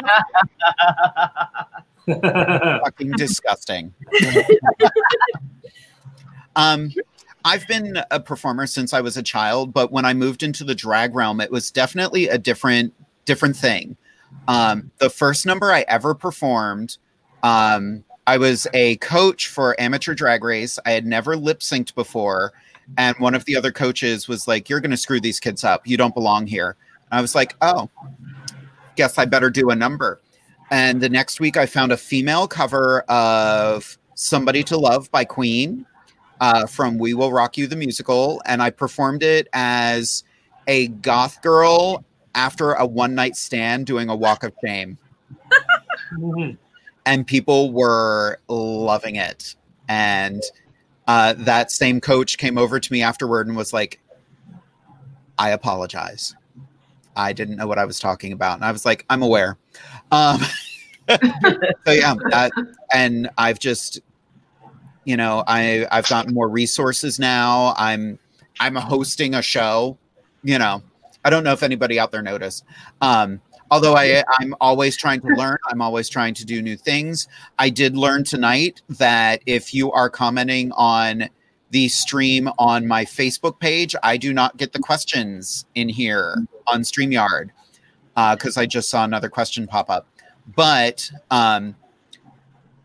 Fucking 2.84 3.10
disgusting. 3.16 3.92
um, 6.56 6.92
I've 7.46 7.68
been 7.68 8.02
a 8.10 8.18
performer 8.18 8.66
since 8.66 8.92
I 8.92 9.00
was 9.00 9.16
a 9.16 9.22
child, 9.22 9.72
but 9.72 9.92
when 9.92 10.04
I 10.04 10.14
moved 10.14 10.42
into 10.42 10.64
the 10.64 10.74
drag 10.74 11.14
realm, 11.14 11.40
it 11.40 11.52
was 11.52 11.70
definitely 11.70 12.26
a 12.26 12.38
different 12.38 12.92
different 13.24 13.54
thing. 13.54 13.96
Um, 14.48 14.90
the 14.98 15.08
first 15.08 15.46
number 15.46 15.70
I 15.70 15.84
ever 15.86 16.12
performed, 16.12 16.98
um, 17.44 18.02
I 18.26 18.36
was 18.36 18.66
a 18.74 18.96
coach 18.96 19.46
for 19.46 19.80
amateur 19.80 20.12
drag 20.12 20.42
race. 20.42 20.80
I 20.84 20.90
had 20.90 21.06
never 21.06 21.36
lip 21.36 21.60
synced 21.60 21.94
before, 21.94 22.52
and 22.98 23.16
one 23.18 23.36
of 23.36 23.44
the 23.44 23.54
other 23.54 23.70
coaches 23.70 24.26
was 24.26 24.48
like, 24.48 24.68
"You're 24.68 24.80
going 24.80 24.90
to 24.90 24.96
screw 24.96 25.20
these 25.20 25.38
kids 25.38 25.62
up. 25.62 25.86
You 25.86 25.96
don't 25.96 26.14
belong 26.14 26.48
here." 26.48 26.74
And 27.12 27.18
I 27.18 27.20
was 27.20 27.36
like, 27.36 27.54
"Oh, 27.62 27.88
guess 28.96 29.18
I 29.18 29.24
better 29.24 29.50
do 29.50 29.70
a 29.70 29.76
number." 29.76 30.20
And 30.72 31.00
the 31.00 31.08
next 31.08 31.38
week, 31.38 31.56
I 31.56 31.66
found 31.66 31.92
a 31.92 31.96
female 31.96 32.48
cover 32.48 33.02
of 33.02 33.98
"Somebody 34.16 34.64
to 34.64 34.76
Love" 34.76 35.08
by 35.12 35.24
Queen 35.24 35.86
uh, 36.40 36.66
from 36.66 36.98
We 36.98 37.14
Will 37.14 37.32
Rock 37.32 37.56
You 37.56 37.66
the 37.66 37.76
musical, 37.76 38.42
and 38.46 38.62
I 38.62 38.70
performed 38.70 39.22
it 39.22 39.48
as 39.52 40.24
a 40.66 40.88
goth 40.88 41.42
girl 41.42 42.04
after 42.34 42.72
a 42.72 42.86
one 42.86 43.14
night 43.14 43.36
stand 43.36 43.86
doing 43.86 44.08
a 44.08 44.16
walk 44.16 44.42
of 44.42 44.52
shame. 44.64 44.98
and 47.06 47.26
people 47.26 47.72
were 47.72 48.38
loving 48.48 49.16
it. 49.16 49.54
And 49.88 50.42
uh, 51.06 51.34
that 51.38 51.70
same 51.70 52.00
coach 52.00 52.36
came 52.36 52.58
over 52.58 52.80
to 52.80 52.92
me 52.92 53.02
afterward 53.02 53.46
and 53.46 53.56
was 53.56 53.72
like, 53.72 54.00
I 55.38 55.50
apologize. 55.50 56.34
I 57.14 57.32
didn't 57.32 57.56
know 57.56 57.66
what 57.66 57.78
I 57.78 57.84
was 57.84 57.98
talking 57.98 58.32
about. 58.32 58.56
And 58.56 58.64
I 58.64 58.72
was 58.72 58.84
like, 58.84 59.04
I'm 59.08 59.22
aware. 59.22 59.56
Um, 60.10 60.40
so 61.08 61.92
yeah, 61.92 62.14
that, 62.30 62.52
and 62.92 63.30
I've 63.38 63.58
just, 63.58 64.00
you 65.06 65.16
know, 65.16 65.44
I 65.46 65.86
I've 65.90 66.06
gotten 66.08 66.34
more 66.34 66.48
resources 66.48 67.18
now. 67.18 67.74
I'm 67.78 68.18
I'm 68.60 68.74
hosting 68.74 69.34
a 69.34 69.40
show. 69.40 69.96
You 70.42 70.58
know, 70.58 70.82
I 71.24 71.30
don't 71.30 71.44
know 71.44 71.52
if 71.52 71.62
anybody 71.62 71.98
out 71.98 72.12
there 72.12 72.22
noticed. 72.22 72.64
Um, 73.00 73.40
although 73.70 73.94
I 73.94 74.24
I'm 74.40 74.54
always 74.60 74.96
trying 74.96 75.20
to 75.20 75.28
learn. 75.28 75.58
I'm 75.68 75.80
always 75.80 76.08
trying 76.08 76.34
to 76.34 76.44
do 76.44 76.60
new 76.60 76.76
things. 76.76 77.28
I 77.58 77.70
did 77.70 77.96
learn 77.96 78.24
tonight 78.24 78.82
that 78.90 79.42
if 79.46 79.72
you 79.72 79.92
are 79.92 80.10
commenting 80.10 80.72
on 80.72 81.28
the 81.70 81.88
stream 81.88 82.50
on 82.58 82.86
my 82.86 83.04
Facebook 83.04 83.60
page, 83.60 83.94
I 84.02 84.16
do 84.16 84.34
not 84.34 84.56
get 84.56 84.72
the 84.72 84.80
questions 84.80 85.66
in 85.76 85.88
here 85.88 86.36
on 86.66 86.82
StreamYard 86.82 87.50
uh, 88.16 88.34
because 88.34 88.56
uh, 88.56 88.62
I 88.62 88.66
just 88.66 88.90
saw 88.90 89.04
another 89.04 89.28
question 89.28 89.68
pop 89.68 89.88
up. 89.88 90.08
But 90.54 91.08
um, 91.30 91.76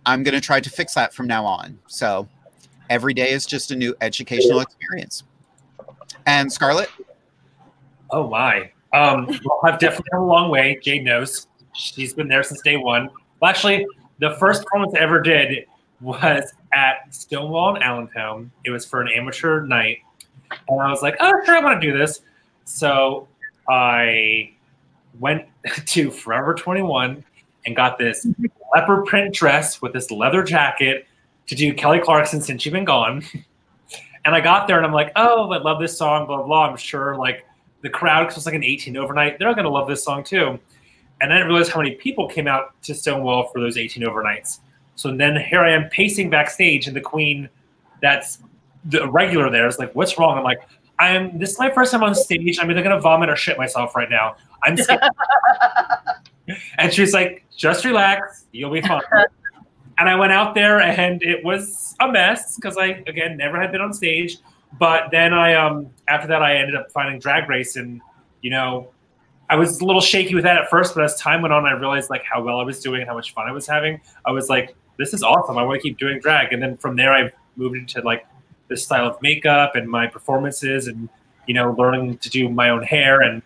I'm 0.06 0.24
going 0.24 0.34
to 0.34 0.42
try 0.42 0.60
to 0.60 0.70
fix 0.70 0.94
that 0.96 1.14
from 1.14 1.28
now 1.28 1.46
on. 1.46 1.78
So 1.88 2.28
every 2.90 3.14
day 3.14 3.32
is 3.32 3.46
just 3.46 3.72
a 3.72 3.76
new 3.76 3.96
educational 4.02 4.60
experience. 4.60 5.24
And 6.26 6.52
Scarlett? 6.52 6.90
Oh, 8.10 8.30
my. 8.30 8.72
Um, 8.94 9.28
well, 9.46 9.60
I've 9.64 9.80
definitely 9.80 10.10
come 10.12 10.22
a 10.22 10.26
long 10.26 10.50
way. 10.50 10.80
Jade 10.84 11.04
knows. 11.04 11.48
She's 11.74 12.14
been 12.14 12.28
there 12.28 12.44
since 12.44 12.62
day 12.62 12.78
one. 12.78 13.10
Well, 13.40 13.50
actually, 13.50 13.86
the 14.20 14.36
first 14.36 14.64
performance 14.64 14.94
I 14.96 15.00
ever 15.00 15.22
did 15.22 15.66
was 16.02 16.52
at 16.74 17.14
Stonewall 17.14 17.76
in 17.76 17.82
Allentown. 17.82 18.52
It 18.66 18.72
was 18.72 18.86
for 18.86 19.02
an 19.02 19.08
amateur 19.10 19.62
night. 19.66 20.00
And 20.68 20.82
I 20.82 20.90
was 20.90 21.02
like, 21.02 21.16
oh, 21.20 21.32
sure, 21.46 21.56
I 21.56 21.64
want 21.64 21.82
to 21.82 21.92
do 21.92 21.98
this. 21.98 22.22
So 22.66 23.28
I 23.70 24.52
went 25.20 25.46
to 25.86 26.12
Forever 26.12 26.54
21 26.54 27.24
and 27.66 27.76
got 27.76 27.98
this 27.98 28.26
leopard 28.76 29.06
print 29.06 29.34
dress 29.34 29.82
with 29.82 29.94
this 29.94 30.12
leather 30.12 30.44
jacket 30.44 31.08
to 31.48 31.56
do 31.56 31.74
Kelly 31.74 32.00
Clarkson 32.00 32.42
since 32.42 32.66
you've 32.66 32.74
been 32.74 32.86
gone. 32.86 33.24
And 34.24 34.36
I 34.36 34.40
got 34.40 34.68
there 34.68 34.78
and 34.78 34.86
I'm 34.86 34.94
like, 34.94 35.12
oh, 35.16 35.50
I 35.52 35.58
love 35.58 35.80
this 35.82 35.98
song, 35.98 36.28
blah, 36.28 36.44
blah. 36.44 36.70
I'm 36.70 36.78
sure 36.78 37.16
like 37.16 37.44
the 37.82 37.90
crowd, 37.90 38.26
because 38.26 38.36
it 38.36 38.38
was 38.38 38.46
like 38.46 38.54
an 38.54 38.64
18 38.64 38.96
overnight, 38.96 39.40
they're 39.40 39.52
going 39.54 39.66
to 39.66 39.72
love 39.72 39.88
this 39.88 40.04
song 40.04 40.24
too. 40.24 40.60
And 41.22 41.34
I 41.34 41.38
didn't 41.38 41.48
realize 41.48 41.70
how 41.70 41.80
many 41.82 41.96
people 41.96 42.28
came 42.28 42.48
out 42.48 42.80
to 42.84 42.94
Stonewall 42.94 43.48
for 43.48 43.60
those 43.60 43.78
18 43.78 44.04
overnights. 44.04 44.60
So 44.96 45.16
then 45.16 45.36
here 45.36 45.62
I 45.62 45.72
am 45.72 45.90
pacing 45.90 46.30
backstage, 46.30 46.88
and 46.88 46.96
the 46.96 47.02
queen 47.02 47.50
that's 48.02 48.40
the 48.86 49.10
regular 49.10 49.50
there 49.50 49.68
is 49.68 49.80
like, 49.80 49.94
what's 49.96 50.18
wrong? 50.18 50.38
I'm 50.38 50.44
like, 50.44 50.62
I'm 51.00 51.38
this 51.40 51.52
is 51.52 51.60
my 51.60 51.72
first 51.72 51.92
time 51.92 52.04
on 52.04 52.14
stage. 52.14 52.60
I'm 52.60 52.70
either 52.70 52.84
gonna 52.84 53.00
vomit 53.00 53.30
or 53.30 53.36
shit 53.36 53.58
myself 53.58 53.96
right 53.96 54.10
now. 54.10 54.36
I'm 54.64 54.78
scared. 54.78 55.02
and 56.78 56.94
she's 56.94 57.14
like, 57.14 57.44
just 57.62 57.86
relax, 57.86 58.46
you'll 58.52 58.72
be 58.72 58.82
fine. 58.82 59.02
and 60.00 60.10
I 60.10 60.16
went 60.16 60.32
out 60.32 60.56
there 60.56 60.82
and 60.82 61.22
it 61.22 61.46
was 61.46 61.96
a 62.00 62.12
mess 62.12 62.56
because 62.56 62.76
I 62.76 63.04
again 63.06 63.38
never 63.38 63.62
had 63.62 63.72
been 63.72 63.82
on 63.82 63.94
stage. 63.94 64.38
But 64.80 65.12
then 65.12 65.32
I 65.34 65.54
um 65.54 65.92
after 66.08 66.28
that 66.28 66.42
I 66.42 66.56
ended 66.56 66.76
up 66.76 66.92
finding 66.92 67.20
drag 67.20 67.48
race 67.48 67.76
and 67.76 68.02
you 68.42 68.50
know 68.50 68.90
I 69.48 69.56
was 69.56 69.80
a 69.80 69.86
little 69.86 70.02
shaky 70.02 70.34
with 70.34 70.46
that 70.46 70.58
at 70.58 70.70
first, 70.70 70.96
but 70.96 71.04
as 71.04 71.16
time 71.16 71.42
went 71.42 71.54
on, 71.54 71.66
I 71.66 71.74
realized 71.74 72.10
like 72.10 72.24
how 72.24 72.42
well 72.42 72.60
I 72.60 72.64
was 72.64 72.80
doing 72.80 73.02
and 73.02 73.08
how 73.08 73.16
much 73.16 73.34
fun 73.34 73.48
I 73.48 73.52
was 73.52 73.68
having. 73.68 74.02
I 74.26 74.32
was 74.32 74.50
like, 74.50 74.76
this 74.98 75.14
is 75.14 75.24
awesome. 75.24 75.58
I 75.58 75.64
want 75.64 75.82
to 75.82 75.88
keep 75.88 75.98
doing 75.98 76.20
drag. 76.20 76.54
And 76.54 76.64
then 76.64 76.78
from 76.78 76.96
there, 76.96 77.14
I 77.14 77.32
moved 77.58 77.76
into 77.76 78.02
like 78.02 78.26
this 78.70 78.84
style 78.84 79.06
of 79.08 79.22
makeup 79.22 79.76
and 79.76 79.90
my 79.90 80.08
performances 80.08 80.88
and, 80.88 81.10
you 81.48 81.54
know, 81.54 81.76
learning 81.78 82.20
to 82.20 82.30
do 82.30 82.48
my 82.48 82.70
own 82.70 82.82
hair 82.82 83.20
and 83.20 83.42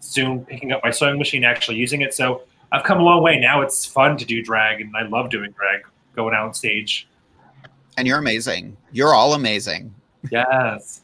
soon 0.00 0.44
picking 0.44 0.70
up 0.70 0.82
my 0.84 0.90
sewing 0.90 1.18
machine, 1.18 1.44
actually 1.44 1.78
using 1.78 2.02
it. 2.02 2.12
So 2.12 2.42
I've 2.72 2.84
come 2.84 3.00
a 3.00 3.02
long 3.02 3.22
way. 3.22 3.38
Now 3.38 3.62
it's 3.62 3.86
fun 3.86 4.16
to 4.18 4.24
do 4.24 4.42
drag 4.42 4.80
and 4.80 4.94
I 4.96 5.02
love 5.02 5.30
doing 5.30 5.50
drag, 5.52 5.82
going 6.14 6.34
out 6.34 6.46
on 6.46 6.54
stage. 6.54 7.08
And 7.96 8.06
you're 8.06 8.18
amazing. 8.18 8.76
You're 8.92 9.14
all 9.14 9.34
amazing. 9.34 9.94
Yes. 10.30 11.02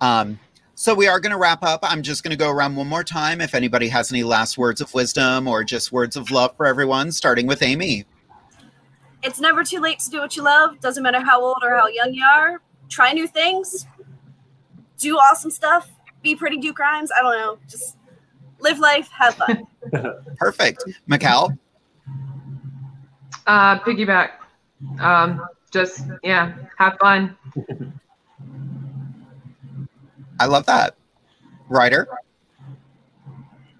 um, 0.00 0.38
so 0.78 0.94
we 0.94 1.08
are 1.08 1.20
going 1.20 1.32
to 1.32 1.38
wrap 1.38 1.62
up. 1.62 1.80
I'm 1.82 2.02
just 2.02 2.22
going 2.22 2.32
to 2.32 2.36
go 2.36 2.50
around 2.50 2.76
one 2.76 2.86
more 2.86 3.02
time. 3.02 3.40
If 3.40 3.54
anybody 3.54 3.88
has 3.88 4.12
any 4.12 4.22
last 4.22 4.58
words 4.58 4.82
of 4.82 4.92
wisdom 4.92 5.48
or 5.48 5.64
just 5.64 5.90
words 5.90 6.16
of 6.16 6.30
love 6.30 6.54
for 6.56 6.66
everyone, 6.66 7.12
starting 7.12 7.46
with 7.46 7.62
Amy. 7.62 8.04
It's 9.22 9.40
never 9.40 9.64
too 9.64 9.80
late 9.80 10.00
to 10.00 10.10
do 10.10 10.20
what 10.20 10.36
you 10.36 10.42
love. 10.42 10.78
Doesn't 10.80 11.02
matter 11.02 11.20
how 11.24 11.42
old 11.42 11.62
or 11.62 11.74
how 11.76 11.88
young 11.88 12.12
you 12.12 12.24
are. 12.24 12.60
Try 12.90 13.12
new 13.12 13.26
things. 13.26 13.86
Do 14.98 15.16
awesome 15.16 15.50
stuff. 15.50 15.90
Be 16.22 16.36
pretty. 16.36 16.58
Do 16.58 16.72
crimes. 16.74 17.10
I 17.16 17.22
don't 17.22 17.38
know. 17.38 17.58
Just 17.68 17.95
live 18.60 18.78
life. 18.78 19.10
Have 19.10 19.34
fun. 19.34 19.66
Perfect. 20.38 20.84
Mikkel? 21.10 21.58
Uh, 23.46 23.78
piggyback. 23.80 24.30
Um, 25.00 25.46
just 25.70 26.06
yeah, 26.22 26.54
have 26.78 26.96
fun. 27.00 27.36
I 30.38 30.46
love 30.46 30.66
that. 30.66 30.94
Ryder? 31.68 32.06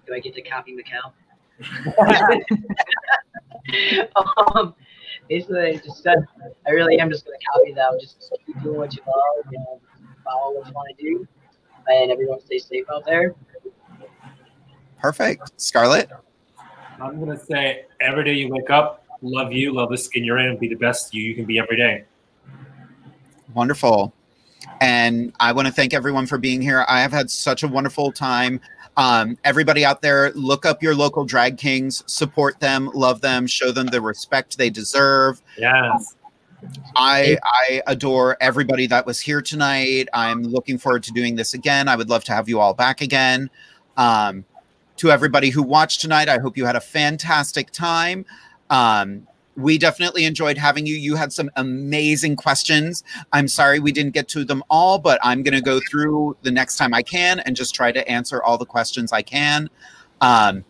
Do 0.05 0.13
I 0.13 0.19
get 0.19 0.35
to 0.35 0.41
copy 0.41 0.75
Mikkel? 0.75 1.13
um, 4.55 4.75
basically, 5.27 5.59
I 5.59 5.75
just 5.77 6.03
said 6.03 6.23
I 6.67 6.71
really 6.71 6.99
am 6.99 7.09
just 7.09 7.25
going 7.25 7.37
to 7.39 7.45
copy 7.53 7.73
that. 7.73 7.99
Just 7.99 8.33
keep 8.45 8.61
doing 8.63 8.77
what 8.77 8.95
you 8.95 9.01
love, 9.05 9.51
you 9.51 9.59
know, 9.59 9.81
follow 10.23 10.55
what 10.55 10.67
you 10.67 10.73
want 10.73 10.97
to 10.97 11.03
do, 11.03 11.27
and 11.87 12.11
everyone 12.11 12.39
stay 12.39 12.57
safe 12.57 12.85
out 12.93 13.05
there. 13.05 13.35
Perfect. 14.99 15.51
Scarlett? 15.57 16.09
I'm 17.01 17.23
going 17.23 17.37
to 17.37 17.45
say 17.45 17.85
every 17.99 18.23
day 18.23 18.33
you 18.33 18.49
wake 18.49 18.69
up, 18.69 19.05
love 19.21 19.51
you, 19.51 19.73
love 19.73 19.89
the 19.89 19.97
skin 19.97 20.23
you're 20.23 20.39
in, 20.39 20.47
and 20.47 20.59
be 20.59 20.67
the 20.67 20.75
best 20.75 21.13
you 21.13 21.23
you 21.23 21.35
can 21.35 21.45
be 21.45 21.59
every 21.59 21.77
day. 21.77 22.05
Wonderful. 23.53 24.13
And 24.81 25.33
I 25.39 25.51
want 25.51 25.67
to 25.67 25.73
thank 25.73 25.93
everyone 25.93 26.27
for 26.27 26.37
being 26.37 26.61
here. 26.61 26.85
I 26.87 27.01
have 27.01 27.11
had 27.11 27.29
such 27.29 27.63
a 27.63 27.67
wonderful 27.67 28.11
time. 28.11 28.59
Um, 28.97 29.37
everybody 29.43 29.85
out 29.85 30.01
there, 30.01 30.31
look 30.33 30.65
up 30.65 30.81
your 30.81 30.95
local 30.95 31.23
drag 31.23 31.57
kings, 31.57 32.03
support 32.07 32.59
them, 32.59 32.89
love 32.93 33.21
them, 33.21 33.45
show 33.45 33.71
them 33.71 33.87
the 33.87 34.01
respect 34.01 34.57
they 34.57 34.71
deserve. 34.71 35.41
Yes. 35.57 36.15
I 36.95 37.37
I 37.43 37.83
adore 37.85 38.35
everybody 38.41 38.87
that 38.87 39.05
was 39.05 39.19
here 39.19 39.41
tonight. 39.43 40.09
I'm 40.13 40.41
looking 40.41 40.79
forward 40.79 41.03
to 41.03 41.11
doing 41.11 41.35
this 41.35 41.53
again. 41.53 41.87
I 41.87 41.95
would 41.95 42.09
love 42.09 42.23
to 42.25 42.33
have 42.33 42.49
you 42.49 42.59
all 42.59 42.73
back 42.73 43.01
again. 43.01 43.51
Um, 43.95 44.43
to 44.97 45.11
everybody 45.11 45.49
who 45.49 45.63
watched 45.63 46.01
tonight, 46.01 46.29
I 46.29 46.39
hope 46.39 46.57
you 46.57 46.65
had 46.65 46.75
a 46.75 46.81
fantastic 46.81 47.71
time. 47.71 48.25
Um, 48.69 49.27
we 49.55 49.77
definitely 49.79 50.25
enjoyed 50.25 50.57
having 50.57 50.85
you. 50.85 50.95
You 50.95 51.15
had 51.15 51.33
some 51.33 51.49
amazing 51.55 52.35
questions. 52.35 53.03
I'm 53.33 53.47
sorry 53.47 53.79
we 53.79 53.91
didn't 53.91 54.13
get 54.13 54.27
to 54.29 54.45
them 54.45 54.63
all, 54.69 54.99
but 54.99 55.19
I'm 55.23 55.41
going 55.41 55.55
to 55.55 55.61
go 55.61 55.79
through 55.89 56.37
the 56.43 56.51
next 56.51 56.77
time 56.77 56.93
I 56.93 57.01
can 57.01 57.39
and 57.39 57.55
just 57.55 57.73
try 57.73 57.91
to 57.91 58.07
answer 58.07 58.43
all 58.43 58.57
the 58.57 58.65
questions 58.65 59.11
I 59.11 59.23
can. 59.23 59.69
Um, 60.21 60.63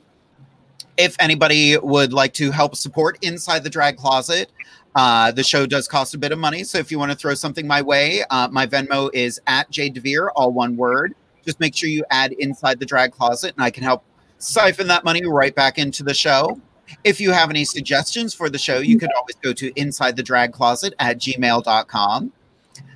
if 0.95 1.15
anybody 1.19 1.77
would 1.77 2.13
like 2.13 2.33
to 2.35 2.49
help 2.49 2.75
support 2.75 3.17
Inside 3.21 3.63
the 3.63 3.69
Drag 3.69 3.97
Closet, 3.97 4.51
uh, 4.95 5.31
the 5.31 5.43
show 5.43 5.65
does 5.67 5.87
cost 5.87 6.15
a 6.15 6.17
bit 6.17 6.31
of 6.31 6.39
money. 6.39 6.63
So 6.63 6.79
if 6.79 6.89
you 6.89 6.97
want 6.97 7.11
to 7.11 7.17
throw 7.17 7.33
something 7.33 7.67
my 7.67 7.81
way, 7.81 8.23
uh, 8.29 8.47
my 8.51 8.65
Venmo 8.65 9.09
is 9.13 9.39
at 9.47 9.69
Jade 9.69 9.93
DeVere, 9.93 10.29
all 10.35 10.51
one 10.51 10.75
word. 10.75 11.13
Just 11.45 11.59
make 11.59 11.75
sure 11.75 11.89
you 11.89 12.03
add 12.09 12.31
Inside 12.33 12.79
the 12.79 12.85
Drag 12.85 13.11
Closet, 13.11 13.53
and 13.55 13.63
I 13.63 13.69
can 13.69 13.83
help 13.83 14.03
siphon 14.39 14.87
that 14.87 15.03
money 15.03 15.25
right 15.25 15.53
back 15.53 15.77
into 15.77 16.03
the 16.03 16.13
show. 16.13 16.59
If 17.03 17.19
you 17.19 17.31
have 17.31 17.49
any 17.49 17.65
suggestions 17.65 18.33
for 18.33 18.49
the 18.49 18.57
show, 18.57 18.79
you 18.79 18.97
could 18.97 19.11
always 19.13 19.35
go 19.35 19.51
to 19.53 19.71
inside 19.79 20.15
the 20.15 20.23
drag 20.23 20.53
closet 20.53 20.93
at 20.99 21.17
gmail.com. 21.17 22.31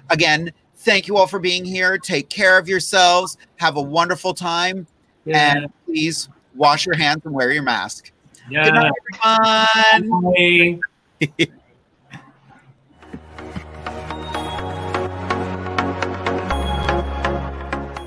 Again, 0.09 0.51
thank 0.77 1.07
you 1.07 1.17
all 1.17 1.27
for 1.27 1.39
being 1.39 1.65
here. 1.65 1.97
Take 1.97 2.29
care 2.29 2.57
of 2.57 2.67
yourselves. 2.67 3.37
Have 3.57 3.77
a 3.77 3.81
wonderful 3.81 4.33
time. 4.33 4.87
Yeah. 5.25 5.55
And 5.55 5.73
please 5.85 6.29
wash 6.55 6.85
your 6.85 6.95
hands 6.95 7.25
and 7.25 7.33
wear 7.33 7.51
your 7.51 7.63
mask. 7.63 8.11
Yeah. 8.49 8.65
Good 8.65 8.73
night, 8.73 8.91
everyone. 10.01 10.81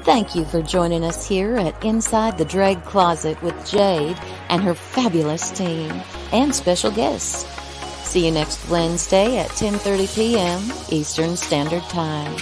Thank 0.05 0.35
you 0.35 0.45
for 0.45 0.61
joining 0.61 1.03
us 1.03 1.27
here 1.27 1.57
at 1.57 1.83
Inside 1.83 2.37
the 2.37 2.45
Drag 2.45 2.85
Closet 2.85 3.43
with 3.43 3.55
Jade 3.67 4.19
and 4.51 4.63
her 4.63 4.75
fabulous 4.75 5.51
team 5.51 5.91
and 6.31 6.55
special 6.55 6.91
guests. 6.91 7.47
See 8.07 8.27
you 8.27 8.31
next 8.31 8.69
Wednesday 8.69 9.39
at 9.39 9.49
10:30 9.53 10.15
p.m. 10.15 10.61
Eastern 10.91 11.39
Standard 11.39 11.85
Time, 11.85 12.37